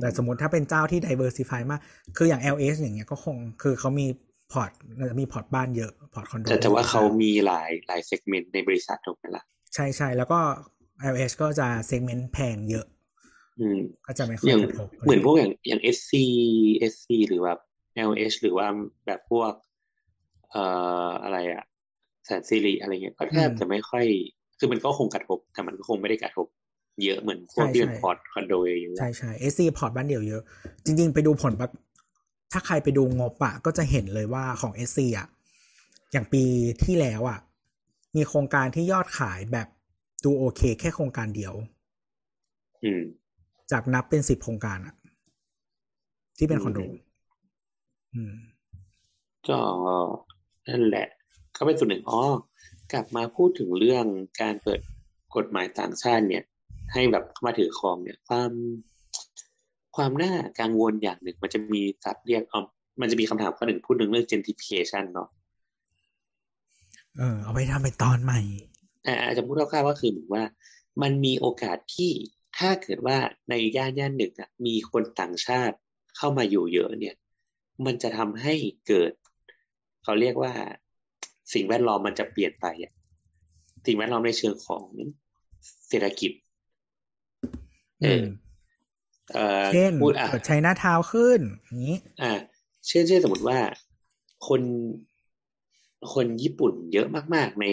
[0.00, 1.80] แต่สมมติถ้าเป็นเจ้าที่ diversify มาก
[2.16, 4.06] คืออย่าง LS อย่างเงี้ยก็คง คือเขามี
[4.52, 4.70] port
[5.20, 9.42] มี port บ้านเยอะ port คอนโดแต่แต่ว่าเขามีหลายหลาย segment ในบริษัทถูกไหมล่ะ
[9.74, 10.38] ใช่ใช่แล้วก็
[11.14, 12.86] LS ก็จะ segment แพงเยอะ
[13.60, 16.12] อืมก็จะไม่ค่อยอย่างกระทบเหมือนพวกอย่างอย่าง SC
[16.92, 17.58] SC หรือแบบ
[18.08, 18.66] LH หรือว่า
[19.06, 19.52] แบบพวก
[20.50, 20.64] เอ่
[21.08, 21.64] ออะไรอะ
[22.26, 24.04] แสนสิริอะไรเงี้ยก็แทบจะไม่ค่อย
[24.58, 26.46] คือมันก็คงกระทบ แต่มันก็คงไม่ได้กระทบ
[27.04, 30.42] เยอะเหมือนพวกที่เป็น port คอนโดเยอะใช่ใช่ SC port บ้านเดี่ยวเยอะ
[30.84, 31.68] จริง ๆ ไปดูผลประ
[32.52, 35.28] ถ้าใครไปดูงบอะก็จะเห็นเลยว่าของ SC อะ
[36.12, 36.44] อย่างปี
[36.84, 37.38] ที่แล้วอะ
[38.16, 39.68] มีโครงการที่ยอดขายแบบ
[40.24, 41.54] ดูโอเคแค่โครงการเดียว
[42.84, 43.02] อืม
[43.70, 44.94] จากนับเป็นสิบโครงการอะ
[46.38, 46.94] ที่เป็นคอนโดอืม
[48.14, 48.34] อืม
[49.48, 49.60] ก็
[50.68, 51.06] นั่นแหละ
[51.56, 52.20] ก็เป็นส่วนหนึ่งอ๋อ
[52.92, 54.06] กลับมาพูดถึงเรื่อง
[54.40, 54.80] การเปิด
[55.36, 56.44] กฎหมายต่างชาติเนี่ย
[56.92, 58.50] ให้แบบเข้ามาถือครองเนี่ย ความ
[59.96, 62.60] ความน่ากังวลอย่างหนึ่ง มันจะมีศัพท์เรียกอ๋อ
[63.00, 65.28] มันจะมีคำถามข้อหนึ่งพูดถึงเรื่อง gentrification เนาะ
[67.16, 68.40] เออเอาไปทำเป็นตอนใหม่
[69.06, 70.44] อ่าอาจจะพูดคร่าวๆว่าคือเหมือนว่า
[71.02, 72.12] มันมีโอกาสที่
[72.58, 73.18] ถ้าเกิดว่า
[73.50, 75.76] ในย่านย่านหนึ่งอะมีคนต่างชาติ
[76.16, 77.16] เข้ามาอยู่เยอะเนี่ย
[77.86, 78.54] มันจะทำให้
[78.88, 79.12] เกิด
[80.02, 80.52] เขาเรียกว่า
[81.54, 82.92] สิ่งแวดล้อมมันจะเปลี่ยนไปอะ
[83.86, 84.86] สิ่งแวดล้อมในเชิงของ
[85.88, 86.32] เศรษฐกิจ
[88.02, 88.24] เออ
[89.32, 92.32] เอ่อเช่นพูดอะเปิดชัยนาทาวน์ขึ้นอย่างนี้ อ่า
[92.88, 93.58] เช่นเช่นสมมติว่า
[94.48, 94.60] คน
[96.12, 97.66] คนญี่ปุ่นเยอะมาก ๆ ใน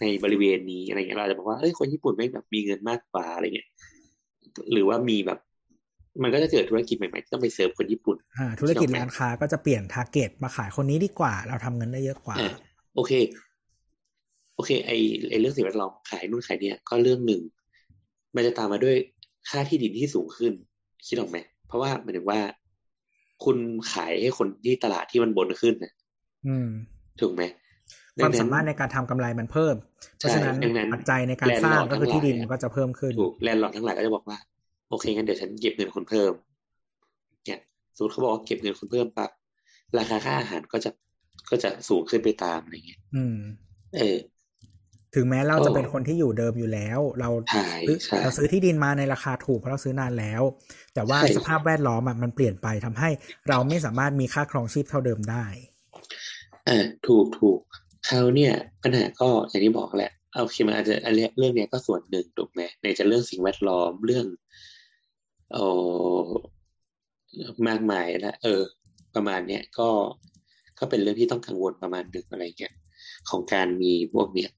[0.00, 3.68] ในบริเวณนี้อะไรเงี้ยเราจะบอกว่าเอ้ยคนญี่ปุ่นไม่งแบบมีเงินมากกว่าอะไรเงี้ย
[4.72, 5.38] หรือว่ามีแบบ
[6.22, 12.50] มันก็จะเกิดธุรกิจใหม่ๆที่ต้องไปเสิร์ฟคนญี่ปุ่นอ่าธุรกิจใช่ไหมร้านค้าก็จะเปลี่ยน target มาขายคนนี้ดีกว่า เราทำเงินได้เยอะกว่าอะ
[12.94, 13.12] โอเค
[14.56, 14.92] โอเค ไอ
[15.30, 17.42] ไอเรื่องสิ่งแวดล้อมขายนู่นขายเนี่ยก็เรื่องหนึ่ง
[18.34, 18.96] มันจะตามมาด้วย
[19.48, 20.52] ค่าที่ดินที่สูงขึ้น
[21.06, 22.40] คิดออกไหม เพราะว่าหมายถึงว่า
[23.44, 23.56] คุณ
[23.92, 25.92] ขายให้คนที่ตลาดที่มันบนขึ้นนะ
[26.46, 26.68] อืม
[27.20, 27.42] ถูกไหม
[28.22, 29.76] ความสามารถในการทำกำไรมันเพิ่ม
[30.18, 34.38] เพราะฉะนั้นดังนั้นปัจจัยในการสร้างก็คือที่ดินมันก็จะเพิ่มขึ้นถูก land lord ทั้งหลายก็จะบอกว่า
[34.90, 36.32] โอเคงั้นเดี๋ยวฉันเก็บเงินคุณเพิ่ม
[37.46, 37.60] เนี่ย
[37.96, 39.30] สมมติเขาบอกว่าเก็บเงินคุณเพิ่มปั๊บ
[39.98, 40.90] ราคาค่าอาหารก็จะ
[41.50, 43.36] ก็จะสูงขึ้นไปตามอะไรเงี้ยอืม
[43.96, 44.16] เออ
[45.14, 50.42] ถึงแม้เราโอ้จะเป็นคนที่อยู่เดิมอยู่แล้ว เราใช่ซื้อใช่เราซื้อที่ดินมาในราคาถูกเพราะเราซื้อนานแล้ว
[50.94, 53.08] แต่ว่าใช่สภาพแวดล้อมอะมันเปลี่ยนไปทำให้
[53.48, 55.44] เราไม่สามารถมีค่าครองชีพเท่าเดิมได้
[56.68, 57.60] อ่าถูกถูก
[58.06, 58.52] เขาเนี่ย
[58.82, 64.26] ปัญหาก็อย่างที่บอกแหละเอาโอเคมันอาจจะอันเนี้ยเรื่องเนี้ยก็ส่วนหนึ่งถูกไหมในจะเรื่องสิ่งแวดล้อมเรื่อง
[65.52, 65.58] เอ
[66.24, 66.26] อ
[67.68, 68.62] มากมายนะเออ
[69.14, 69.88] ประมาณเนี้ยก็
[70.78, 72.74] ก็เป็นเรื่องที่ต้องกังวลประมาณหนึ่งอะไรเงี้ย
[73.30, 74.50] ของการมีพวกเนี้ย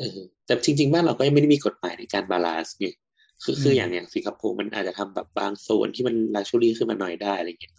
[0.00, 2.86] เออแต่จริงๆบ้านเราก็ยังไม่ได้มีกฎหมายในการ balance ไง
[3.42, 7.74] คือคืออืมอย่างอย่างสิงคโปร์มันอาจจะทำแบบบางโซนที่มัน luxury ขึ้นมาหน่อยได้อะไรเงี้ย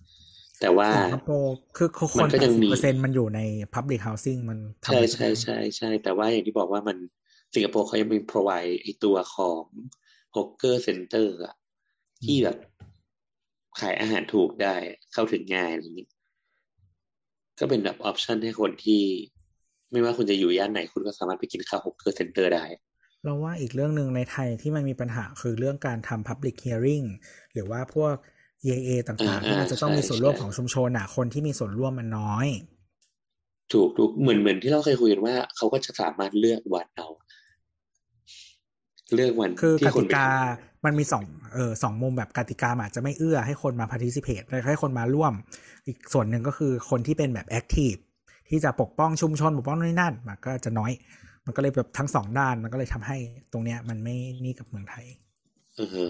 [0.60, 3.39] แต่ว่าสิงคโปร์คือคนแปยัดสิบเปอร์เซ็นมันก็ยังมี มันอยู่ใน
[3.73, 6.98] Public Housing มันทำใช่อะไรใช่ใช่ใช่แต่ว่าอย่างที่บอกว่ามัน
[7.53, 9.64] สิงคโปร์เขายังมี provide ไอตัวของ
[10.35, 11.56] hawker center อะ
[12.26, 12.57] ที่แบบ
[13.80, 14.76] ขายอาหารถูกได้
[15.14, 16.07] เข้าถึงง่ายอะไรอย่างนี้
[17.60, 19.03] ก็เป็นแบบ option ให้คนที่
[19.91, 22.65] ไม่ว่าคุณจะอยู่ย่านไหนคุณก็สามารถไปกินข้าว hawker center ได้
[23.23, 27.07] เราว่าอีกเรื่องหนึ่งในไทยที่มันมีปัญหาคือเรื่องการทำ Public Hearing
[27.53, 28.13] หรือว่าพวก
[28.63, 32.47] EAA ต่างๆอ่าที่มันจะต้องใช่มีส่วนร่วมใช่ของชุมชนอะคนที่มีส่วนร่วมมันน้อย
[33.73, 37.07] ถูกถูกเหมือนเหมือนที่เราเคยคุยกันว่าเขาก็จะสามารถเลือกวันเอา
[39.15, 41.23] เลือกวันคือกที่คนติไปกาทำมันมีสอง
[41.53, 45.34] เออสองมุมแบบกติกามันอาจจะไม่เอื้อให้คนมา participate ให้คนมาร่วม
[45.88, 48.11] อีกส่วนหนึ่งก็คือคนที่เป็นแบบ active ที่
[48.65, 50.91] จะปกป้องชุมชนปกป้องนู่นนนั่นมันก็จะน้อย
[51.45, 53.18] มันก็เลยแบบทั้งสองด้าน มันก็เลยทำให้
[53.52, 54.15] ตรงเนี้ย มันไม่
[54.45, 55.06] นี่กับเมืองไทย
[55.80, 56.03] อือฮึ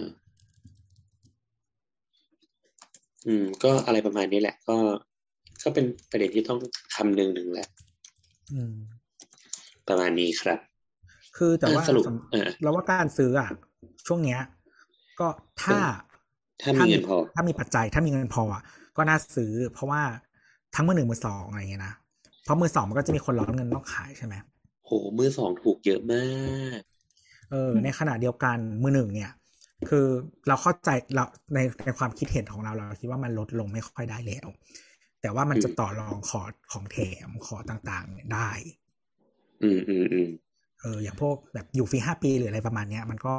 [3.26, 4.76] อืม ก็อะไรประมาณนี้แหละ ก็
[5.64, 6.58] ก็เป็นประเด็นที่ต้อง
[6.94, 7.68] คำนึงหนึ่งแหละ
[8.52, 8.74] อืม
[9.88, 10.58] ประมาณนี้ครับ
[11.36, 13.48] คือแต่ว่าเออสรุปสำเออเราว่าการซื้ออะ
[14.06, 14.40] ช่วงเนี้ย
[15.20, 15.28] ก็
[15.62, 15.78] ถ้า
[16.62, 18.62] ถ้ามีเงินพอ ถ้ามีปัจจัย ถ้ามีเงินพออะ
[18.96, 20.02] ก็น่าซื้อ เพราะว่า
[20.74, 21.94] ทั้งมือหนึ่งมือสองอะไรเงี้ยนะ
[22.44, 24.34] เพราะมือสองมันก็จะมีคนร้อนเงินต้องขายใช่ไหม
[24.86, 26.26] โหมือสองถูกเยอะมา
[26.78, 26.80] ก
[27.50, 29.30] เออในขณะเดียวกันมือหนึ่งเนี่ย
[29.88, 30.06] คือ
[30.48, 31.24] เราเข้าใจเรา
[31.54, 34.46] ในในความคิดเห็นของเราเราคิดว่ามันลดลงไม่ค่อยได้แล้ว
[35.20, 36.42] แต่ว่ามันจะต่อรองขอ
[36.72, 38.50] ของแถมขอต่างๆเนี่ยได้
[39.62, 40.28] อืมอืมอืม
[40.80, 43.34] เอออย่างพวกแบบอยู่ฟรีห้าปีหรืออะไรประมาณเนี้ย มันก็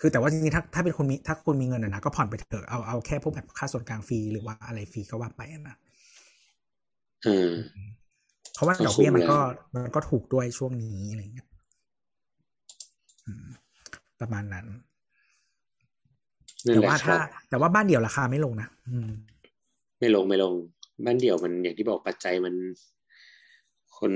[0.00, 5.76] คือแต่ว่าจริงๆถ้าถ้าเป็นคนมีถ้าคุณมีเงินอะนะก็ผ่อนไปเถอะเอาเอาแค่พวกแบบค่าส่วนกลางฟรีหรือว่าอะไรฟรีก็ว่าไปอะนะ
[7.24, 7.97] อืม
[8.58, 9.38] เพราะว่าก็ดอกเบี้ยคุ้มมันก็
[9.72, 11.48] แล้วมันก็ถูกด้วยช่วงนี้อะไรเงี้ย
[13.26, 13.46] อืม
[14.20, 14.66] ประมาณนั้น
[16.66, 19.10] นั่นแต่แหละว่าคถ้ารับแต่ว่าบ้านเดี่ยวราคาไม่ลงนะอืม
[20.00, 20.54] ไม่ลงไม่ลง
[21.04, 22.54] บ้านเดี่ยวมันอย่างที่บอกปัจจัยมัน
[23.98, 24.12] คน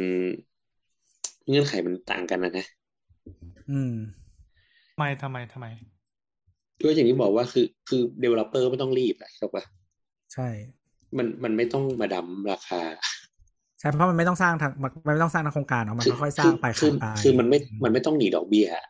[1.48, 2.66] เงื่อนไขมันต่างกันนะนะ
[3.70, 3.94] อืม
[4.93, 5.66] ทำไมทำไมทำไม
[6.82, 9.62] ก็อย่างที่บอกว่าคือคือ developer ไม่ต้องรีบอะเข้าปะ
[10.35, 10.48] ใช่
[11.16, 12.81] มันมันไม่ต้องมาดำราคา
[13.83, 18.85] ใช่เพราะมันไม่ต้องสร้างทางมันมันไม่ต้องสร้างทางโครงการเนาะมันค่อยๆสร้างไปคืขาอยไปคือมันไม่มันไม่ต้องหนีดอกเบี้ยอะ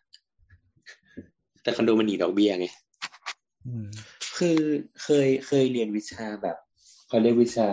[1.62, 2.66] แต่คอนโดมันหนีดอกเบี้ยไง
[3.66, 3.86] อืม
[4.39, 4.59] คือ
[5.02, 6.56] เคยเคยเรียนวิชาแบบ
[7.09, 7.69] เขาเรียกวิชา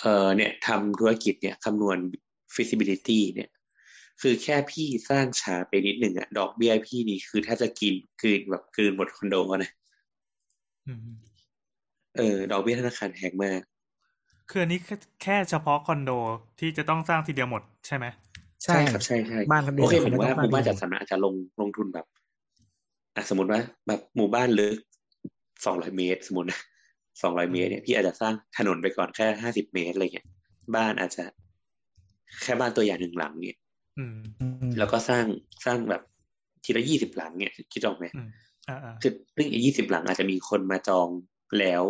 [0.00, 1.98] เอ่อเนี่ยทำธุรกิจเนี่ยคำนวณ
[2.54, 3.50] feasibility เนี่ย
[4.20, 9.70] คือแค่พี่สร้างช้าไปนิดหนึ่งอะดอกเบี้ยพี่นี่คือถ้าจะกินคืนแบบคืนหมดคอนโดนะ
[10.86, 10.98] อืม
[12.16, 13.60] เออ ดอกเบี้ยธนาคารแพงมาก
[14.50, 16.10] คืออันนี้แค่แค่เฉพาะคอนโด
[16.60, 18.06] ที่จะต้องสร้างทีเดียวหมดใช่ไหม
[18.64, 22.06] ใช่ครับใช่ใช่บ้านคนเดียวโอเคหมายถึงไม่ว่าต้องหมู่บ้านบ้านเดีจัยวดสรรอาจจะลงลงทุนแบบ
[23.14, 24.78] อะสมมติว่า แบบหมู่บ้านลึก
[25.64, 26.60] สองร้อยเมตร สมมตินะ
[27.22, 30.26] สองร้อยเมตรเนี่ยพี่อาจจะสร้างถนนไปก่อนแค่ห้าสิบเมตรอะไรเงี้ย
[30.76, 31.24] บ้านอาจจะ
[32.42, 33.56] แค่บ้านตัวอย่างหนึ่งหลังเนี่ย
[33.98, 35.24] อืมอืมแล้วก็สร้าง
[35.64, 36.02] สร้างแบบ
[36.64, 38.28] ทีละยี่สิบหลังเนี่ยคิดออกไหมอืม
[38.68, 41.08] อ่าอ่าคือซึ่งอียี่สิบหลังอาจจะมีคนมาจอง
[41.58, 41.82] แล้ว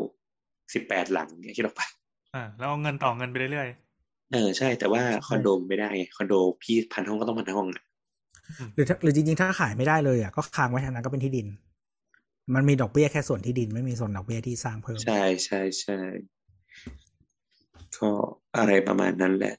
[0.74, 1.88] สิบแปดหลังเนี่ยคิดออกปะ
[2.34, 3.68] อ่าแล้วเอาเงินต่อเงินไปเรื่อย
[4.32, 7.82] เออใช่แต่ว่าคอนโดมันไม่ได้ไงคอนโดพี่พันห้องก็ต้องพันห้องอะ
[8.74, 11.46] หรือถ้าหรือจริงๆ ถ้าขายไม่ได้เลยอะก็ค้างไว้ทางนั้นก็เป็นที่ดิน
[12.54, 15.98] มันมีดอกเบี้ยแค่ส่วนที่ดิน ไม่มีส่วนดอกเบี้ยที่สร้างเพิ่ม ใช่ใช่ใช่
[17.96, 18.10] ก็
[18.56, 19.54] อะไรประมาณนั้นแหละ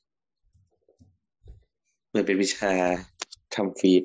[2.09, 2.73] เหมือนเป็นวิชา
[3.55, 4.03] ทำฟีด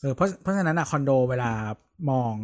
[0.00, 1.52] เออเพราะเพราะฉะนั้นอะคอนโดเวลา
[2.10, 2.34] มอง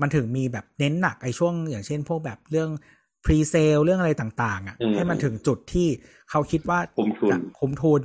[0.00, 2.70] มันถึงมีแบบเน้นหนักไอ้ช่วง อย่างเช่นพวกแบบเรื่อง
[3.24, 5.88] พรีเซลเรื่องอะไรต่าง ๆ อะ ให้มันถึงจุดที่
[6.30, 8.02] เขาคิดว่าคุ้มทุนจะคุ้มทุน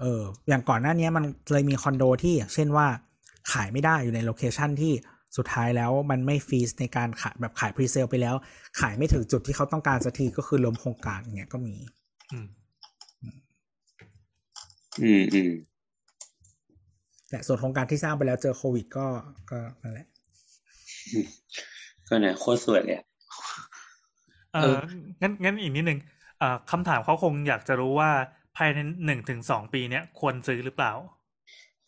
[0.00, 2.86] เออ อย่างก่อนหน้านี้มันเลยมีคอนโดที่อย่างเช่นว่า
[3.52, 4.92] ขายไม่ได้อยู่ใน location ที่
[5.36, 8.34] สุดท้ายแล้วมันไม่ feas ในการขายแบบขาย presale ไปแล้ว
[8.80, 12.46] ขายไม่ถึงจุดที่เขาต้องการสักทีก็คือล้มโครงการอย่างเงี้ยก็มีๆอืม
[15.02, 15.50] อืมอืม
[17.30, 19.06] แต่ส่วนโครงการที่สร้างไปแล้วเจอโควิดก็
[19.50, 20.06] ก็นั่นแหละ
[22.08, 23.06] ก็เนี่ยโคตรสวยเลยอะ
[24.56, 24.78] เอเอออ
[25.22, 25.98] งั้นงั้นอีกนิดนึง
[26.38, 28.10] เอ่อคำถามเขาคงอยากจะรู้ว่า
[28.56, 30.92] ภายในหนึ่งถึงสองปีเนี้ยควรซื้อหรือเปล่า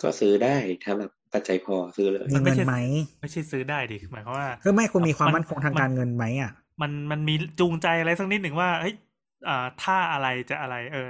[0.03, 2.75] ก็ซื้อได้ถ้าแบบปัจจัยพอซื้อเลยมีมันไม่เงินใช่ไหม
[3.21, 6.51] ไม่ใช่ซื้อได้ดิหมายความว่าคือไม่คุณมีความมันมั่นคงทางการเงินไหมอะ
[6.81, 8.95] มันมันมีจูงใจอะไรสักนิดหนึ่งว่าเฮ้ย
[9.49, 11.09] อ่าถ้าอะไรจะอะไร เออ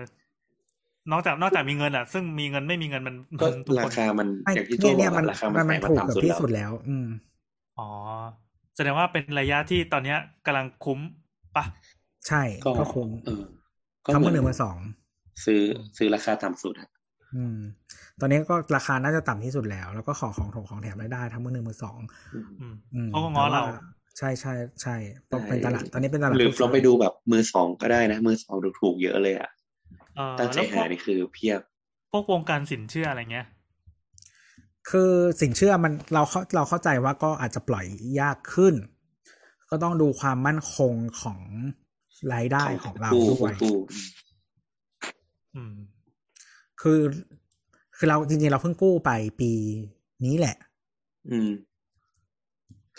[1.11, 7.07] นอกจากนอกจากมีเงินอะ ซึ่งมีเงินไม่มีเงินมันก็มันทุกราคนคามันไม่อย่างที่เนี่ตัวยบเนี่อยกมันอะราคามัมันนมัแพนงมาถูกต่ำกับสุดที่แล้วสุดแล้ว อืม
[7.79, 7.89] อ๋อ
[8.75, 10.99] แสดงว่าเป็นระยะที่ตอนเนี้ยกำลังคุ้ม
[11.57, 11.65] ปะ
[12.27, 13.43] ใช่ก็ก็คุ้มเออ
[14.07, 14.77] ก็ทั้งเหมืมืออนหนึ่งมือสอง
[15.45, 15.63] ซื้อ
[15.97, 16.89] ซื้อราคาต่ำสุดอะ
[17.35, 17.59] อืม
[18.21, 21.99] ตอนนี้ก็ราคาน่าจะต่ำที่สุดแล้ว แล้วก็ของของถงของแถมรายได้ทั้งมือหนึ่งมือสอง
[22.33, 23.75] อืมอืมอืมเขาก็ง้อเราแต่ว่
[24.19, 24.53] ใช่ใช่
[24.83, 24.97] ใช่
[25.33, 29.51] ต้องเป็นตลาดตอนนี้เป็นตลาดหรือผู้ลองไปดูแบบมือสองก็ได้นะ มือสองดูถูกเยอะเลยอะ
[30.17, 31.61] เออตั้งใจแล้วพวหากนี่คือเพียบ
[32.11, 33.47] พวกวงการสินเชื่ออะไรเงี้ย
[34.91, 37.87] คือสินเชื่อมันเราเข้าเราเข้าใจว่าก็อาจจะปล่อย
[38.21, 38.75] ยากขึ้น
[39.71, 41.41] ก็ต้องดูความมั่นคงของ
[42.33, 43.77] รายได้ของเราผู้ด้วยผู้
[45.55, 45.75] อืม
[46.81, 47.01] คือ
[47.97, 49.53] คือเราจริงๆ เราเพิ่งกู้ไปปี
[50.25, 50.57] นี้แหละ
[51.31, 51.51] อืม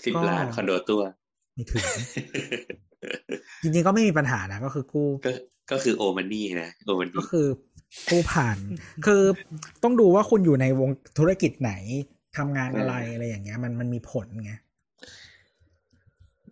[0.04, 1.02] สิบก็ล้านคอนโดตัว
[1.54, 1.84] ไม่ถึง
[3.62, 5.32] จริงๆ ก็ไม่มีปัญหานะ ก็คือกู้ก็
[5.72, 7.48] ก็คือโอมันนี่นะโอมันก็นี่คือ
[8.10, 8.58] กู้ผ่าน
[9.06, 9.22] คือ
[9.84, 11.74] ต้องดูว่าคุณอยู่ในวงธุรกิจไหน
[12.38, 14.54] ทำงานอะไรอะไรอย่างเงี้ย มันมันมีผลไง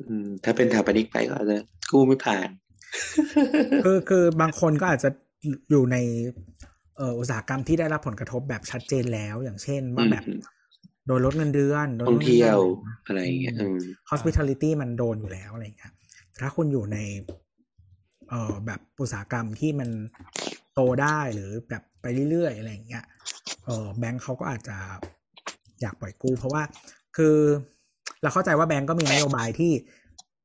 [0.07, 1.57] อืม ถ้าเป็นสถาปนิกไปก็อาจจะ
[1.91, 2.49] กู้ไม่ผ่าน
[3.83, 5.09] คือคือบางคนก็อาจจะ
[5.69, 5.97] อยู่ใน
[6.97, 10.39] เอ่ออุตสาหกรรมที่ได้รับผลกระทบแบบชัดเจนแล้ว อย่างเช่นว่าแบบอืม
[11.05, 13.79] โดนลดเงินเดือนโดนท่องเที่ยวลดอะไรอย่างเงี้ยอือืมม
[14.09, 15.93] hospitality มันโดนอยู่แล้วอะไรอย่างเงี้ย
[16.39, 16.97] ถ้าคุณอยู่ใน
[18.29, 19.89] เอ่อแบบอุตสาหกรรมที่มัน
[20.73, 23.05] โตได้หรือแบบไปเรื่อยๆอะไรอย่างเงี้ย
[23.65, 24.77] เออแบงค์เขาก็อาจจะ
[25.81, 26.63] อยากปล่อยกู้เพราะว่า
[27.17, 27.35] คือ
[28.21, 29.71] เราเข้าใจว่าแบงก์ก็มีนโยบายที่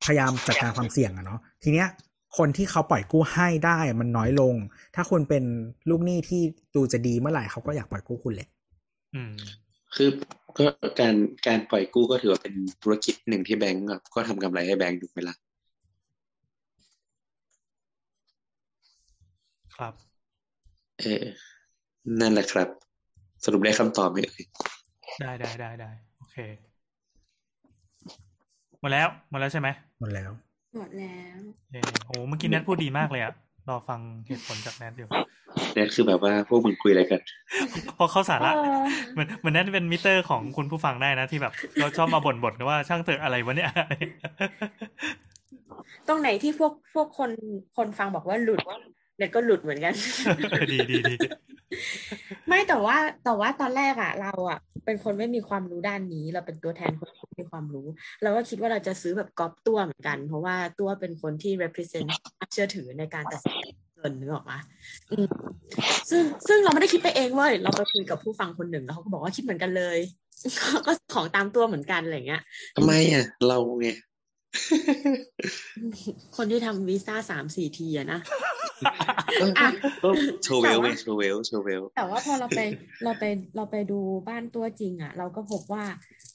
[0.04, 1.88] พยายามจัดการความเสี่ยงอะเนาะทีเนี้ย
[2.38, 4.54] คนที่เขาปล่อยกู้ให้ได้มันน้อยลง
[4.94, 5.44] ถ้าคุณเป็น
[5.90, 6.42] ลูกหนี้ที่
[6.76, 8.48] ดูจะดีเมื่อไหร่เขาก็อยากปล่อยกู้คุณแหละ
[9.14, 9.34] อืม
[9.94, 10.08] คือ
[10.58, 10.66] ก็
[11.00, 11.14] การ
[11.46, 15.36] การปล่อยกู้ก็ถือว่าเป็นธุรกิจหนึ่งที่แบงก์ก็ก็ทำกำไรให้แบงก์ถูกไหมล่ะ
[19.76, 19.94] ครับ
[21.00, 21.24] เออ
[22.20, 22.68] นั่นแหละครับ
[23.44, 24.44] สรุปได้คำตอบไหมเอ่ย
[25.20, 26.36] ได้ได้ได้ได้โอเค
[28.82, 29.68] หมดแล้ว หมดแล้วใช่ไหม
[30.00, 30.30] หมดแล้ว
[30.76, 31.38] หมดแล้ว
[31.72, 33.32] เออโอ้เมื่อกี้แนทพูดดีมากเลยอะ
[33.68, 35.08] รอฟังเหตุผลจากแนทอยู่
[35.74, 37.20] เนี่ยคือแบบว่าพวกมึงคุยอะไรกัน
[37.98, 43.70] พอเข้าสาระเออเหมือนเหมือนนั่นเป็นมิเตอร์ของคุณผู้ฟังได้นะที่แบบเราชอบมาบ่นๆกันว่าช่างเถอะอะไรวะเนี่ย
[46.08, 47.30] ตรงไหนที่พวกพวกคน
[47.76, 48.60] คนฟังบอกว่าหลุด
[49.18, 49.94] เน็ตก็หลุดเหมือนกัน
[50.72, 51.16] ดีดีดี
[52.48, 57.86] ไม่แต่ว่าแต่ว่าตอนแรกอะเราอะเป็นคนไม่มีความรู้ด้านนี้ เราเป็นตัวแทนคนที่ไม่มีความรู้
[58.22, 63.66] เราก็คิดว่าเราจะซื้อแบบก๊อปตัวเหมือนกัน เพราะว่าตัวเป็นคนที่ represent น่าเชื่อถือในการตัดสินใจ
[63.96, 64.58] เงินนึกออกปะ
[65.10, 65.28] อืม
[66.10, 69.98] ซึ่งซึ่งเราไม่ได้คิดไปเองเว้ยเราไปคุยกับผู้ฟังคนหนึ่งแล้วเขาก็บอกว่าคิดเหมือนกันเลย
[70.86, 72.42] ก็ของตามตัวเหมือนกันอะไรเงี้ย
[72.76, 73.88] ทำไมอะ เราไง
[76.36, 78.20] คนที่ทำวีซ่าสามสี่ทีอะนะ
[79.40, 79.68] ก็อะ
[80.02, 80.08] ก็
[80.44, 82.60] โชว์เวลแต่ไงว่าโชว์เวลโชว์เวลแต่ว่าพอเราไป
[83.04, 83.24] เราไป
[83.56, 83.98] เราไปดู
[84.28, 85.84] บ้านตัวจริงอะเราก็พบว่า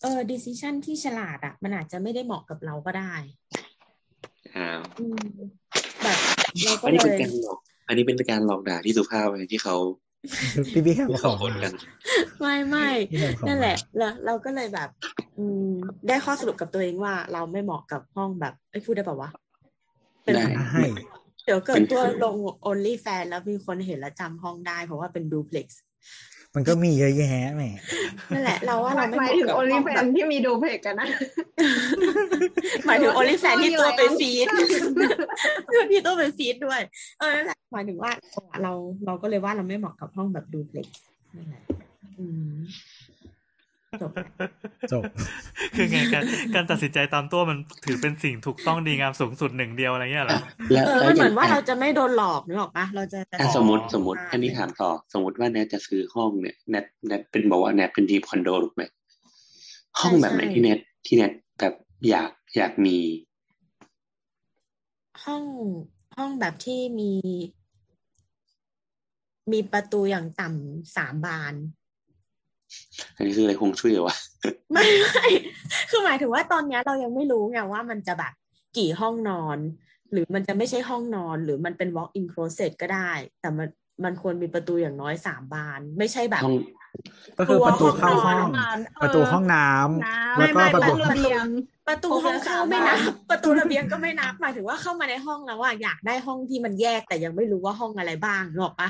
[0.02, 3.14] เออ decision ที่ฉลาดอะมันอาจจะไม่ได้เหมาะกับเราก็ได้
[4.57, 5.27] อ้าวอืม
[6.03, 6.18] แบบ
[6.65, 9.76] เราก็อันนี้เลเป็นยการหลอกอันนี้เป็นการหลอกด่าที่สุภาพเลยที่เขา
[10.73, 11.73] พี่พี่แฮมที่ขเขาองคนกัน
[12.39, 14.89] ไม่ไม่พี่แฮมของนั่นแหละแล้วเราก็เลยแบบ
[15.39, 15.72] อืม
[16.07, 19.30] ได้ข้อสรุปกับตัวเองว่าเราไม่เหมาะกับห้องแบบไอ้ยพูดได้ป่าวะ
[20.23, 20.84] เป็นได้อะให้
[21.45, 22.35] เดี๋ยวเกิดตัวลง
[22.69, 25.81] only fan แล้วมีคนเห็นแล้วจำห้องได้ เพราะว่าเป็นดูเพล็กซ์
[26.55, 27.64] มันก็มีเยอะแยะแหม
[28.34, 31.07] นั่นแหละ เราว่าเราไม่หมายเหะถึงกับโอลิห้แฟแบบนที่มีดูเพลกกันนะ
[32.85, 34.47] หมายถึง only fan ที่ตัวไปอยู่แล้วฟีด
[35.91, 36.81] ที่ตัวไปฟีดด้วย
[37.19, 38.11] เออนั่นแหละหมายถึงว่า
[38.64, 38.72] เรา
[39.05, 41.01] เราก็เลยว่าเราไม่เหมาะกับห้องแบบดูเพล็กซ์
[41.35, 41.64] นั่นแหละ
[42.19, 42.57] อืม
[44.02, 44.11] จบ
[44.91, 45.03] จบ
[45.76, 46.24] คือไงการ
[46.56, 50.40] การตัดสินใจตามตัวมันถือเป็นสิ่งถูกต้องดีงามสูงสุดหนึ่งเดียวอะไรเงี้ยเหรอ
[50.72, 58.84] แล้วเออแล้วมันอเหมืย่าองนว่าเราจะไม่โดนหลอกนึกออกปะเราจะจะอะสมมติสมมติอันนี้ถามต่อ สมมติว่าแนทจะซื้อห้องเนี่ยแนทแนทเป็นบอกว่าแนทเป็นดีคอนโดถูกไหม
[59.99, 61.74] ห้องแบบไหนที่แนทที่แนทแบบ
[62.10, 62.98] อยากอยากมี
[65.24, 65.44] ห้อง
[66.18, 67.14] ห้องแบบที่มี
[69.52, 71.53] มีประตูอย่างต่ำสามบาน
[73.15, 74.15] อันนี้คืออะไรคงช่วยเหรอวะ
[74.73, 75.27] ไม่ไม่
[75.89, 78.34] คือหมายถึงว่าตอนเนี้ยเรายังไม่รู้ไงว่ามันจะแบบ
[78.77, 79.57] กี่ห้องนอน
[80.11, 83.11] หรือมันจะไม่ใช่ห้องนอน หรือมันเป็น walk in closet ก็ได้
[83.41, 83.68] แต่มัน
[84.03, 86.56] มันควรมีประตูอย่างน้อยสามบาน ไม่ใช่แบบห้อง
[87.38, 91.45] ก็คือประตูเข้าห้องห้องประตูห้องน้ำน้ำแล้วก็ไม่ประไม่ตูระเบียง
[91.88, 92.98] ประตูห้องเข้าไม่นับ
[93.30, 98.89] ประตูระเบียงก็ไม่นับหมายถึงว่าเข้ามาในห้องแล้วว่าอยากได้ห้องที่มันแยกแต่ยังไม่รู้ว่าห้องอะไรบ้างนึกออกปะ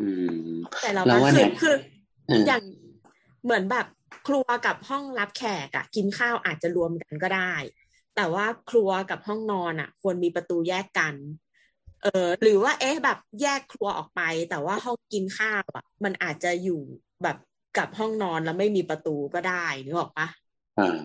[0.00, 0.08] อื
[0.48, 2.62] มแต่เราเราว่าคืเนี่อยคือเอออย่าง
[3.44, 3.86] เหมือนแบบ
[4.26, 7.54] ครัวกับห้องรับแขกอะกินข้าวอาจจะรวมกันก็ได้
[8.16, 11.14] แต่ว่าครัวกับห้องนอนอะควรมีประตูแยกกัน
[12.02, 16.80] เออหรือว่าเอ๊ะแบบแยกครัวออกไป แต่ว่าห้องกินข้าวอะมันอาจจะอยู่
[17.22, 17.36] แบบ
[17.78, 20.26] กับห้องนอนแล้วไม่มีประตูก็ได้นึกออกปะ
[20.78, 20.96] อ่า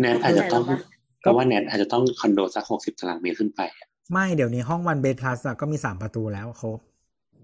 [0.00, 6.78] แนทอาจจะต้องเข้าใจแล้วปะก็ว่าแนทอาจจะต้องคอนโดสักหกสิบตารางเมตรขึ้นไปอะไม่เดี๋ยวนี้ห้องวันเบทพลัสก็มีสามประตูแล้วครบ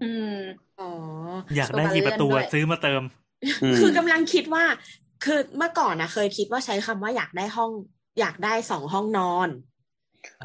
[0.03, 0.37] อืม
[0.81, 0.91] อ๋อ
[1.57, 3.01] อยากได้กี่ประตูอะซื้อมาเติม
[3.63, 4.63] อืมคือกำลังคิดว่า
[5.23, 7.71] คือเมื่อก่อนนะเคยคิดว่าใช้คำว่าอยากได้ห้อง
[8.19, 9.49] อยากได้สองห้องนอน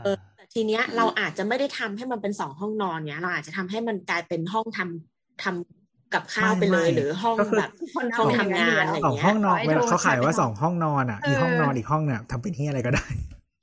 [0.04, 13.06] เออแต่ทีเนี้ยเราอาจจะไม่ได้ทำให้มันเป็นสองห้องนอนเนี้ย เราอาจจะทำให้มันกลายเป็นห้องทำทำกับข้าวไปเลยไม่หรือห้องก็คือแบบคนห้องทำทำงานอะไรสองเงี้ยห้องนอนขอให้เวลาโทรเขาขายว่าใช้สองห้องนอนอะเอออีห้องนอนอีกห้องเนี่ยทำเป็นที่อะไรก็ได้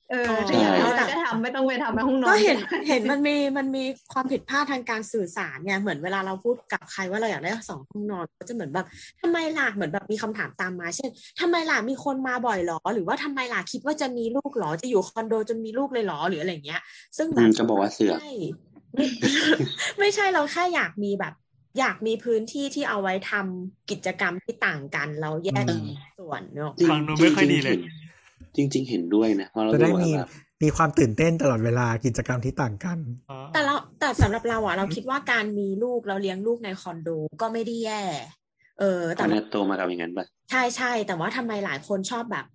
[0.09, 0.17] เออ
[0.49, 2.57] ถ้าอยากได้อะไรก็ทำไม่ต้องไปทำในห้องนอนก็เห็น
[2.87, 3.83] เห็นมันมีมันมี
[4.13, 8.85] ความผิดพลาดทางการสื่อสารเนี่ยเหมือนเวลาเราพูดกับใครว่าเราอยากได้สองห้องนอนก็จะเหมือนแบบ
[9.21, 11.09] ทำไมล่ะเหมือนแบบมีคำถามตามมา เช่น
[11.39, 16.81] ทำไมล่ะมีคนมาบ่อยหรอ หรือว่าทำไมล่ะคิดว่าจะมีลูกหรอจะอยู่คอนโดจนมีลูกเลยหรอหรืออะไรเงี้ย
[17.17, 18.25] ซึ่งแบอืบมก็บอกว่าเสือกใช่
[18.95, 19.05] ไม่
[19.99, 21.33] ไม่ใช่เราแค่อยากมีแบบ
[21.79, 25.85] อยากมีพื้นที่ที่เอาไว้ทำกิจกรรมที่ต่างกัน เราแยกอืม
[26.17, 27.77] ส่วนเนาะจริงฟังดูไม่ค่อยดีเลย
[28.57, 30.29] จริงๆจริง ๆ เห็นด้วยนะเพราะเราจะได้ดูว่ามีแบบ
[30.63, 32.97] มีความตื่นเต้นตลอดเวลากิจกรรมที่ต่างกัน
[33.53, 37.09] แต่เราแต่สำหรับเราอะเราคิดว่าการมีลูกเราเลี้ยงลูกในคอนโด
[37.41, 38.03] ก็ไม่ได้แย่
[38.79, 42.45] เออตแต่อนว่านั้นโตมากับอย่างนั้นปะใช่ใช่แต่ว่าทำไมหลายคนชอบแบบ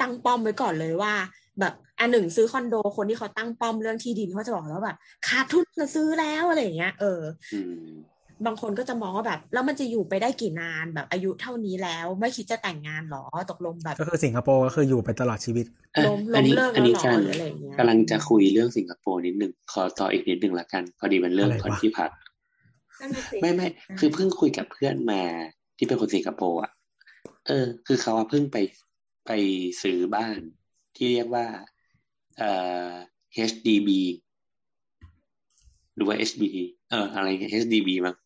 [0.00, 1.14] ตั้งป้อมไว้ก่อนเลยว่า
[1.60, 4.96] แบบอันหนึ่งซื้อคอนโดคนที่เขาตั้งป้อมเรื่องที่ดินเขาจะบอกแล้วแบบ
[5.28, 7.22] ขาดทุนจะซื้อแล้วอะไรอย่างเงี้ยเออ
[7.54, 7.90] อืม
[8.46, 22.10] บางคนก็จะมองว่าแบบ แล้วมันจะอยู่ไปได้กี่นานแบบอายุเท่านี้แล้ว ไม่คิดจะแต่งงานหรอตกลงแบบ ก็คือสิงคโปร์ก็คืออยู่ไปตลอดชีวิตอะล้มอันนี้ล้มเลิกอันนี้แล้วกำลังหรอหรืออะไรอย่างเงี้ยกำลังจะคุยเรื่องสิงคโปร์นิดนึงขอต่ออีกนิดนึงละกัน พอดีเป็นเรื่องอะไรวะคนที่พัก
[23.00, 23.66] นั่นน่ะสิไม่ไม่
[23.98, 25.22] คือเพิ่งคุยกับเพื่อนมา
[25.78, 26.70] ที่เป็นคนสิงคโปร์อะ
[27.46, 28.56] เออ คือเขาอะเพิ่งไป
[29.26, 29.32] ไป
[29.82, 30.38] ซื้อบ้าน
[30.96, 31.46] ที่เรียกว่า
[32.38, 32.50] เอ่
[32.88, 32.90] อ
[33.50, 33.88] HDB
[35.96, 36.56] หรือว่า HBD
[36.90, 38.16] เอออะไรเงี้ย HDB มั้ง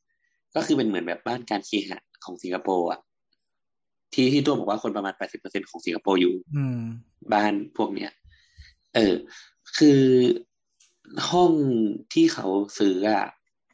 [0.56, 3.00] ก็คือเป็นเหมือนแบบบ้านการเคหะของสิงคโปร์อะ
[4.12, 6.80] ที่ที่ตัวบอกว่าคนประมาณแปดสิบเปอร์เซ็นของสิงคโปร์อยู่อืม
[7.32, 8.10] บ้านพวกเนี้ย
[8.94, 9.14] เออ
[9.78, 10.00] คือ
[11.30, 11.52] ห้อง
[12.12, 12.46] ที่เขา
[12.78, 13.26] ซื้ออะ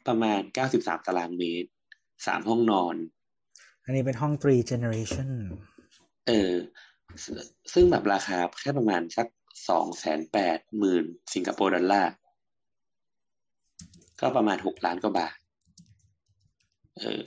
[0.07, 1.69] ประมาณเก้าสิบสามตารางเมตร
[2.25, 2.95] สามห้องนอน
[3.83, 5.29] อันนี้เป็นห้อง three generation
[6.27, 6.53] เออ
[7.23, 7.25] ซ
[7.73, 9.27] ซึ่งแบบราคาแค่ประมาณสัก
[9.69, 12.13] สองแสนแปดหมื่นสิงคโปร์ดอลลาร์
[14.21, 15.35] ก็ประมาณหกล้านกว่าบาท
[17.01, 17.21] เออ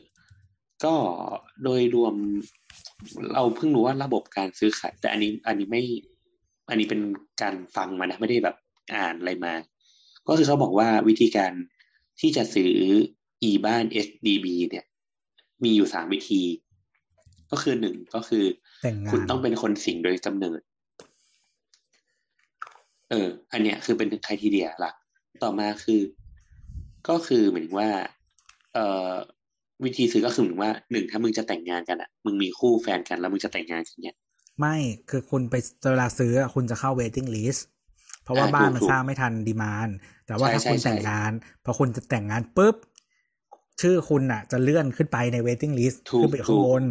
[0.85, 0.95] ก็
[1.65, 2.15] โดยรวม
[3.33, 5.83] เราเพิ่งรู้ว่าระบบการซื้อขายแต่อันนี้อันนี้ไม่
[6.69, 7.01] อันนี้เป็น
[7.43, 8.57] การฟังมานะไม่ได้แบบ
[8.95, 9.55] อ่านอะไรมา
[10.29, 11.53] ก็คือเขาบอกว่าวิธีการ
[12.21, 12.73] ที่จะซื้อ
[13.49, 14.85] e บ้าน SDB เนี่ย
[15.65, 16.43] มีอยู่สามวิธี
[17.51, 18.45] ก็คือหนึ่งก็คือ
[18.83, 20.61] แต่งงานคุณต้องเป็นคนสิงโดยกำเนิด
[23.11, 24.95] เออ อันเนี้ยคือเป็นไครทีเดียหลัก
[25.43, 26.01] ต่อมาคือ
[27.09, 27.91] ก็คือเหมือนว่า
[28.75, 29.13] เอ่อ
[29.85, 34.17] วิธีซื้อก็คือเหมือนว่าหนึ่งถ้ามึงจะแต่งงานกันอะ มึงมีคู่แฟนกันแล้วมึงจะแต่งงานกันเนี่ย
[34.61, 34.77] ไม่
[35.11, 35.55] คือคุณไป
[35.91, 37.61] เวลาซื้ออะคุณจะเข้า waiting list
[38.23, 39.89] เพราะว่าอ่าบ้านมันถูกสร้างไม่ทันดีมาน
[40.27, 41.33] แต่ว่าใช่ถ้าคุณใช่แต่งใช่งาน
[41.65, 42.77] พอคุณจะแต่งงานปุ๊บ
[43.81, 46.85] ชื่อคุณอะ จะเลื่อนขึ้นไปใน waiting list ถูกขึ้นไปข้างบน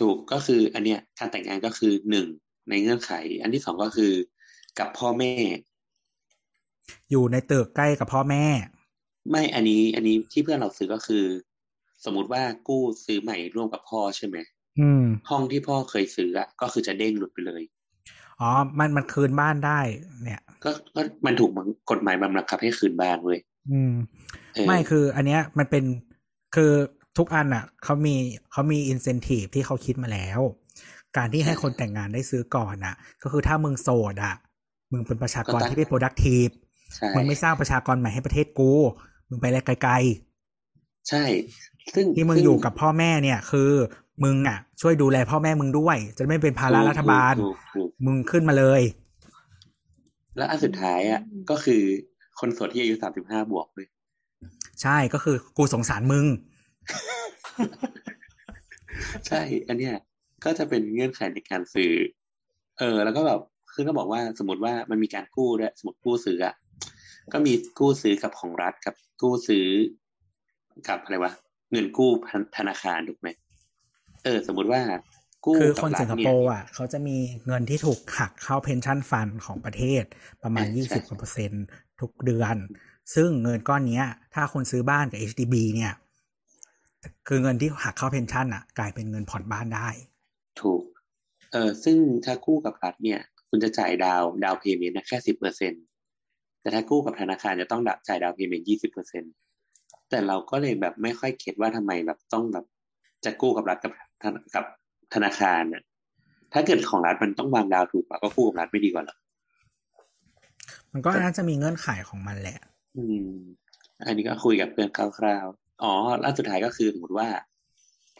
[0.00, 2.26] ถูกก็คือ อันเนี้ยการแต่งงานก็คือหนึ่ง
[2.68, 3.12] ในเงื่อนไข
[3.42, 4.12] อันที่สองก็คือ
[4.78, 5.32] กับพ่อแม่
[7.10, 8.44] อยู่ในตึกใกล้กับพ่อแม่
[9.30, 11.24] ไม่อันนี้ อันนี้ที่เพื่อนเราซื้อก็คือ
[12.05, 14.37] สมมุติว่ากู้ซื้อใหม่ร่วมกับพ่อใช่ไหม
[14.79, 17.63] อืม ห้องที่พ่อเคยซื้ออะก็คือจะเด้งหลุดไปเลย
[18.39, 18.49] อ๋อ
[18.79, 19.79] มันมันคืนบ้านได้
[20.23, 23.39] เนี่ย ก็ก็มันถูกบังกฎหมายบังคับให้คืนบ้านเว้ย
[23.71, 23.93] อืม
[24.55, 25.83] เออ ไม่คืออันเนี้ยมันเป็น
[26.55, 26.71] คือ
[27.17, 28.15] ทุกอันอ่ะเขามี
[28.51, 30.39] เขามีอินเซนティブที่เขาคิดมาแล้ว
[31.17, 34.35] การที่ให้คนแต่งงานได้ซื้อก่อนอ่ะ ก็คือถ้ามึงโสดอ่ะ
[34.91, 36.53] มึงเป็นประชากรที่ไม่ productive
[36.95, 38.71] ใช่ มึงไม่สร้างประชากรใหม่ให้ประเทศกู
[39.29, 39.93] มึงไปอะไรไกล
[41.09, 41.23] ใช่
[41.94, 43.70] ซึ่งๆที่มึงซึ่อยู่กับพ่อแม่เนี่ย คือ
[44.24, 48.82] มึงอะ ช่วยดูแลพ่อแม่มึงด้วย จะไม่เป็นภาระถูกรัฐบาลถูกถูกมึงขึ้นมาเลย
[50.36, 51.20] แล้วอันสุดท้ายอะ
[51.50, 51.82] ก็คือ
[52.40, 53.86] คนโสดที่อายุสามสิบห้าบวกเลย
[54.82, 56.26] ใช่ก็คือกูสงสารมึง
[59.26, 59.94] ใช่ อันเนี้ย
[60.44, 61.92] ก็จะเป็นเงื่อนไขในการซื้อ
[62.78, 63.40] เออ แล้วก็แบบ
[63.72, 66.54] คือก็บอกว่าสมมติว่ามันมีการกู้ด้วยสมมติกู้ซื้ออะ
[67.32, 69.66] ก็มีกู้ซื้อกับของรัฐกับกู้ซื้อ
[70.88, 71.32] กับอะไรวะ
[71.70, 72.10] เงินกู้
[72.56, 73.28] ธนาคารถูกไหม
[74.24, 74.82] เออ สมมติว่า
[75.44, 77.16] กู้กับรัฐเนี่โปร์อะเขาจะมี
[77.46, 80.04] เงินที่ถูกหักเข้า pension fund ของประเทศ
[80.42, 81.64] ประมาณยี่สิบกว่า ใช่ใช่เปอร์เซ็นต์
[82.00, 82.56] ทุกเดือน
[83.14, 85.92] ซึ่งเงินก้อนเนี้ย ถ้าคนซื้อบ้านกับ HDB เนี่ย
[87.28, 89.88] คือเงินที่หักเข้า pension อะ กลายเป็นเงินผ่อนบ้านได้
[90.60, 90.82] ถูก
[91.52, 95.72] เออซึ่งถ้ากู้กับรัฐเนี่ย คุณจะจ่ายดาวน์ down payment แค่สิบเปอร์เซ็น
[96.60, 99.24] แต่ถ้ากู้กับธนาคารจะต้องดับจ่าย down payment ยี่สิบเปอร์เซ็น
[100.10, 102.64] แต่เราก็เลยแบบไม่ค่อย get ว่าทำไมแบบต้องแบบ
[103.24, 104.64] จะกู้กับรัฐกับธนกับ
[105.14, 105.82] ธนาคารน่ะ
[106.52, 109.16] ถ้าเกิดของรัฐมันต้องวางดาวน์ถูกกว่าก็กู้กับรัฐไม่ดีกว่าเหรอ
[110.92, 112.58] มันก็น่าจะมีเงื่อนไขของมันแหละ
[112.96, 113.28] อืม
[114.06, 117.28] อันนี้ก็คุยกับเพื่อนคร่าวๆอ๋อแล้วสุดท้ายก็คือสมมติว่า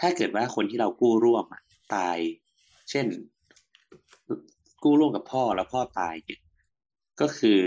[0.00, 1.62] ถ้าเกิดว่าคนที่เรากู้ร่วมอะ
[1.94, 2.18] ตาย
[2.90, 3.06] เช่น
[4.84, 6.40] กู้ร่วมกับพ่อแล้วพ่อตายเนี่ย
[7.20, 7.60] ก็คือ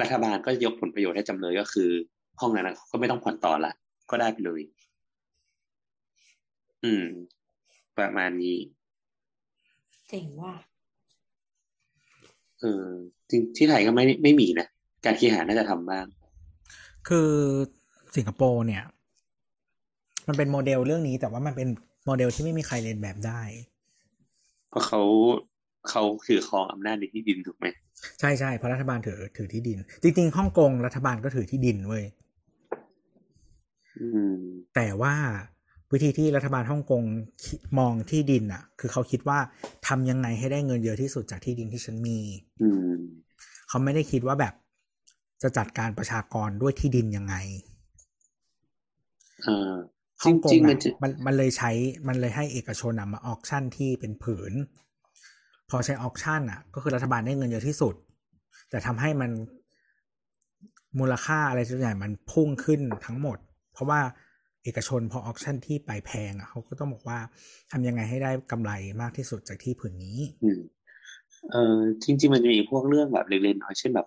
[0.00, 1.90] รัฐบาลก็ยกผลประโยชน์ให้จำเลยก็คือ
[2.40, 3.72] ห้องนั้นนะก็ไม่ต้องผ่อนต่อละ
[4.10, 4.60] ก็ได้ไปเลย
[6.84, 7.04] อืม
[7.98, 8.56] ประมาณนี้
[10.08, 10.54] เจ๋งว่ะ
[12.60, 12.86] เออ
[13.30, 14.66] จริงที่ไทยก็ไม่ไม่มีนะ
[15.04, 16.06] การเคหะน่าจะทำบ้าง
[17.08, 17.30] คือ
[18.16, 18.84] สิงคโปร์เนี่ย
[20.28, 21.68] มันเป็นโมเดลเรื่องนี้ แต่ว่ามันเป็น
[22.06, 23.42] โมเดลที่ไม่มีใครเรียนแบบได้
[24.70, 25.02] เพราะเขา
[25.90, 27.66] เขาคือครองอำนาจในที่ดินถูกไหม
[28.20, 32.23] ใช่ใช่เพราะรัฐบาลถือถือที่ดิน จริงๆฮ่องกงรัฐบาลก็ถือที่ดินเว้ยอืม
[34.74, 35.14] แต่ว่า
[35.92, 37.02] วิธีที่รัฐบาลฮ่องกง
[37.46, 39.38] คิดมองที่ดินอะ คือเขาคิดว่า
[39.86, 42.18] ทำยังไงให้ได้เงินเยอะที่สุดจากที่ดินที่ฉันมี
[42.60, 42.64] อื
[42.98, 43.00] ม
[43.68, 44.54] เขาไม่ได้คิดว่าแบบ
[45.42, 47.34] จะจัดการประชากรด้วยที่ดินยังไง
[49.42, 49.74] เออ
[50.24, 51.70] จฮ่องกริงงๆมัอะนจะมันมันเลยใช้
[52.08, 54.52] มันเลยให้เอกชนอะมาออกชั่นที่เป็นผืน
[55.70, 57.94] พอใช้ออกชั่นอะ ก็คือรัฐบาลได้เงินเยอะที่สุด
[58.70, 59.30] แต่ทำให้มัน
[60.98, 63.38] มูลค่าอะไรทุกอย่างมันพุ่งขึ้นทั้งหมด
[63.74, 64.00] เพราะว่า
[64.64, 67.18] เอกชนพอออกชั่นที่ไปแพงอะเขาก็ต้องบอกว่า
[67.72, 68.72] ทำยังไงให้ได้กำไร
[69.02, 70.60] มากที่สุดจากที่ผืนนี้อืม
[71.52, 74.06] เออจริง ๆ มันจะมีพวกเรื่องแบบเล็กๆน้อยๆเช่นแบบ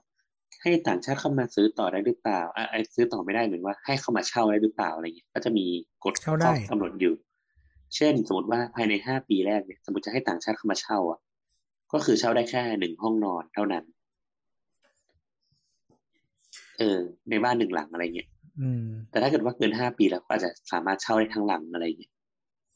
[0.62, 5.66] ให้ต่างชาติเข้ามาซื้อต่อได้หรือเปล่าอะไอ้ซื้อต่อไม่ได้เหมือนว่าให้เข้ามาเช่าได้หรือเปล่าอะไรเงี้ยก็จะมี
[6.06, 7.14] กฎเช่าได้ข้อกำหนดอยู่
[7.96, 11.20] เช่น สมมติว่าภายในห้าปีแรกเนี่ยสมมติจะให้ต่างชาติเข้ามาเช่าอะ
[11.94, 13.84] ก็คือเช่าได้แค่หนึ่งห้องนอนเท่านั้น
[16.80, 17.00] เออ
[17.30, 18.37] ในบ้านหนึ่งหลังอะไรเงี้ยอืม
[19.11, 22.13] แต่ถ้าเกิดว่าเกินห้าปีแล้วก็อาจจะสามารถเช่าได้ทั้งหลังอะไรเงี้ย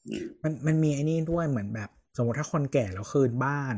[0.06, 3.76] อืม มันมันมีไอ้นี่ด้วยเหมือนแบบ สมมติถ้าคนแก่แล้วคืนบ้าน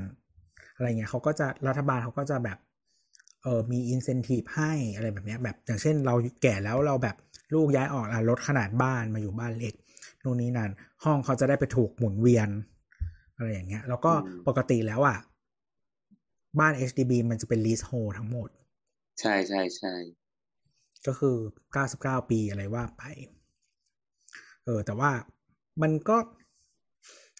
[0.75, 2.59] อะไรเงี้ยเขาก็จะรัฐบาลเขาก็จะแบบ
[3.43, 7.17] เออมีอินเซนティブให้อะไรแบบเนี้ย แบบอย่างเช่นเราแก่แล้วเราแบบ
[7.55, 9.75] ลูกย้ายออกอ่ะลดขนาดบ้านมาอยู่บ้านเล็ก
[10.25, 10.71] นู่นนี่นั่น
[11.05, 12.49] ห้องเขาจะได้ไปถูกหมุนเวียน
[13.37, 15.19] อะไรอย่างเงี้ย แล้วก็ อืม ปกติแล้วอ่ะ
[16.59, 18.49] บ้าน HDB มันจะเป็น leasehold ทั้งหมด
[19.21, 19.95] ใช่ใช่ใช่
[21.08, 21.36] ก็คือ
[21.84, 23.04] 99 ปีอะไรว่าไป
[24.66, 25.12] เออ แต่ว่า
[25.82, 26.18] มันก็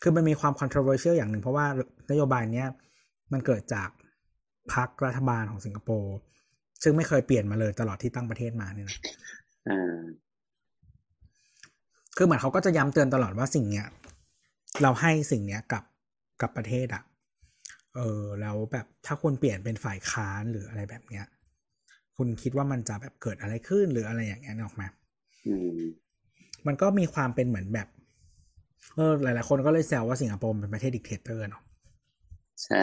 [0.02, 1.66] คือมันมีความ controversial อย่างหนึ่ง เพราะว่า
[2.12, 2.68] นโยบายเนี้ย
[3.34, 3.90] มันเกิดจาก
[4.74, 6.16] พรรครัฐบาลของสิงคโปร์
[6.84, 8.98] ซึ่งไม่เคยเปลี่ยนมาเลยตลอดที่ตั้งประเทศมาเนี่ยนะ
[9.70, 10.00] อ่า
[12.18, 13.88] คือเหมือนเขาก็จะย้ำเตือนตลอดว่าสิ่งเนี้ย
[14.82, 15.84] เราให้สิ่งเนี้ยกับ
[16.42, 17.04] กับประเทศอะ
[17.96, 21.26] เออแล้วแบบถ้าคุณเปลี่ยนเป็นฝ่ายค้านหรืออะไรแบบเนี้ย
[22.18, 24.84] คุณคิดว่ามันจะแบบเกิดอะไรขึ้นหรืออะไรอย่างเงี้ยนึกออกไหม
[25.46, 25.80] อืม
[26.68, 27.88] มันก็มีความเป็นเหมือนแบบ
[28.96, 31.64] เออหลายๆคนก็เลยแซวว่าสิงคโปร์เป็นประเทศดิกเตเตอร์เนาะ
[32.56, 32.78] ใช่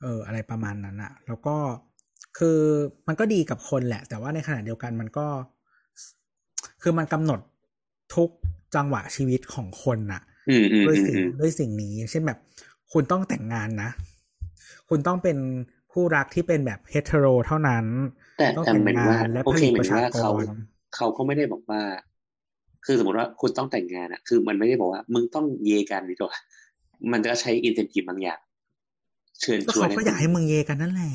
[0.00, 1.56] เออ อะไรประมาณนั้นอะแล้วก็
[2.38, 2.58] คือ
[3.08, 5.26] มันก็ดีกับคนแหละ แต่ว่าในขณะเดียวกันมันก็
[6.82, 7.40] คือมันกำหนด
[8.14, 8.30] ทุก
[8.74, 12.38] จังหวะชีวิตของคนน่ะอืมอืมด้วยอืมสิ่งอืมด้วยสิ่งนี้ เช่นแบบ
[12.92, 13.90] คุณต้องแต่งงานนะ
[14.88, 15.36] คุณต้องเป็น
[15.93, 17.85] คู่รักที่เป็นแบบเฮตโรเท่านั้น
[18.37, 19.85] แต่ ต้อง แต่ แต่ง เหมือน งา ว่าน และ โอ ผ เค ลิต เหมื ป อน
[19.85, 20.43] ระชา ว่าก เขา ร
[20.95, 21.81] เขาก็ไม่ได้บอกว่า
[22.85, 26.33] คือสมมติว่าคุณต้องแต่งงานอะคือมันไม่ได้บอกว่า มึงต้องเยกันดีกว่า
[27.11, 28.39] มันจะใช้อินเซนティブบางอย่าง
[29.41, 31.11] เชิญ ก็ ชวน เขาก็อยากให้มึงเยกันนั่นแหละ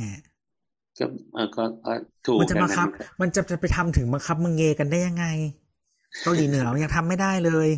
[0.98, 1.04] ก็
[1.34, 1.92] เออก็ก็
[2.26, 5.26] ถูก มันจะบังคับ ดังนั้น มันจะจะไปทำถึงบังคับมึงเยกันได้ยังไง
[6.22, 7.68] เกาหลีเหนือมันยังทำไม่ได้เลย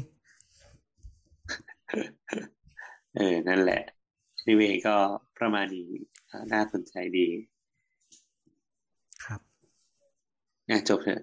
[3.16, 3.82] เออ นั่นแหละ
[4.46, 4.96] นิเวก็
[5.38, 6.17] ประมาณนี้อ่า
[6.53, 7.27] น่าสนใจดี
[9.25, 9.41] ครับ
[10.69, 11.21] นะจบเถอะ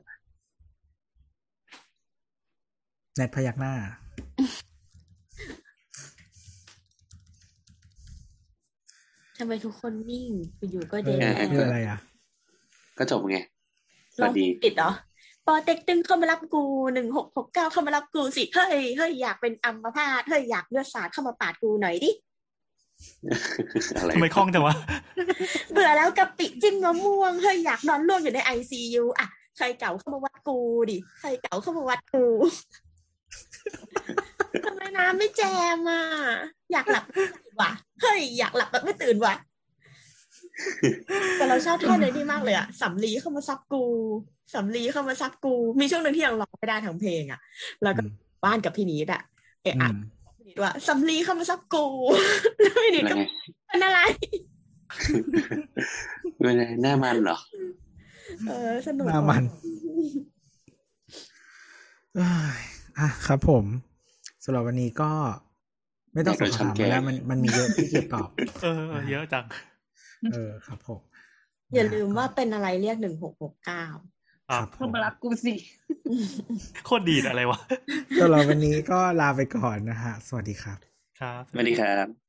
[3.16, 3.74] แนทพยักหน้า
[9.38, 10.26] ทำไมทุกคนนิ่ง
[10.70, 11.98] อยู่ๆก็เดเอนอแอคือร์อะไรอะ
[12.98, 13.38] ก็จบไง
[14.16, 14.90] สลอวังสดีปิดเหรอ
[15.46, 16.62] ปอเต็กตึงเข้ามารับกู
[16.94, 22.10] หนึ่งหกหกเก้าเข้ามารับกูสิ เฮ้ยเฮ้ยอยากเป็นอัมพาตเฮ้ยอยากเลือดสาดเข้ามาปาดกูหน่อยดิ
[23.98, 24.74] อะไรทำไมคล่องจังวะ
[25.73, 30.59] เบื่อแล้วกะปิจิ้มมะม่วงเฮ้ยอยากนอนร่วงอยู่ในไอซียูอะใครเก่าเข้ามาวัดกู
[30.90, 32.18] ดิใครเก่าเข้ามาวัดกู
[34.64, 35.40] ทำไมน้ำไม่แจ
[35.77, 36.01] มอะ
[36.73, 37.70] อยากหลับไม่ตื่นว่ะ
[38.01, 39.35] เฮ้ยอยากหลับแบบไม่ตื่นว่ะ
[41.36, 43.77] แต่เราชอบท่อนเลยนี่มากเลยอะสำลีเข้ามาซับกู
[44.55, 45.48] สำลีเข้ามาซับกู
[45.81, 47.39] มีช่วงหนึ่งที่ยังร้องไม่ได้ทั้งเพลงอะ
[47.82, 48.09] แล้วก็อืม
[48.44, 49.20] บ้านกับพี่นิดอะ
[49.62, 50.15] เอะอือะมพี่
[50.47, 51.85] นิดว่าสำลีเข้ามาซับกู
[52.60, 53.24] แล้วพี่นิดอะไรก็ไง
[53.66, 54.01] เป็นอะไร
[56.39, 57.39] เป็นไงหน้ามันเหรอ
[58.48, 59.43] เออสนุกหน้ามัน
[62.14, 62.27] เอ้
[62.59, 62.60] ย
[62.98, 63.64] อะครับผม
[64.44, 65.10] สำหรับวันนี้ก็
[66.12, 68.28] ไม่ต้องส่งคำถามมาแล้วมันมันมีเยอะที่เกียจตอบ
[68.62, 69.44] เออเออ เยอะจัง
[70.32, 71.01] เออครับผม
[71.74, 73.86] อย่าลืมว่าเป็นอะไรเรียกหนึ่งหกหกเก้า
[74.48, 75.55] ครับผเข้ามมารับกูสิ
[76.85, 77.60] โคตรดีดอะไรวะ
[78.20, 80.78] สำหรับวันนี้ก็ลาไปก่อนนะฮะ สวัสดีครับ
[81.20, 82.26] ครับ สวัสดีครับ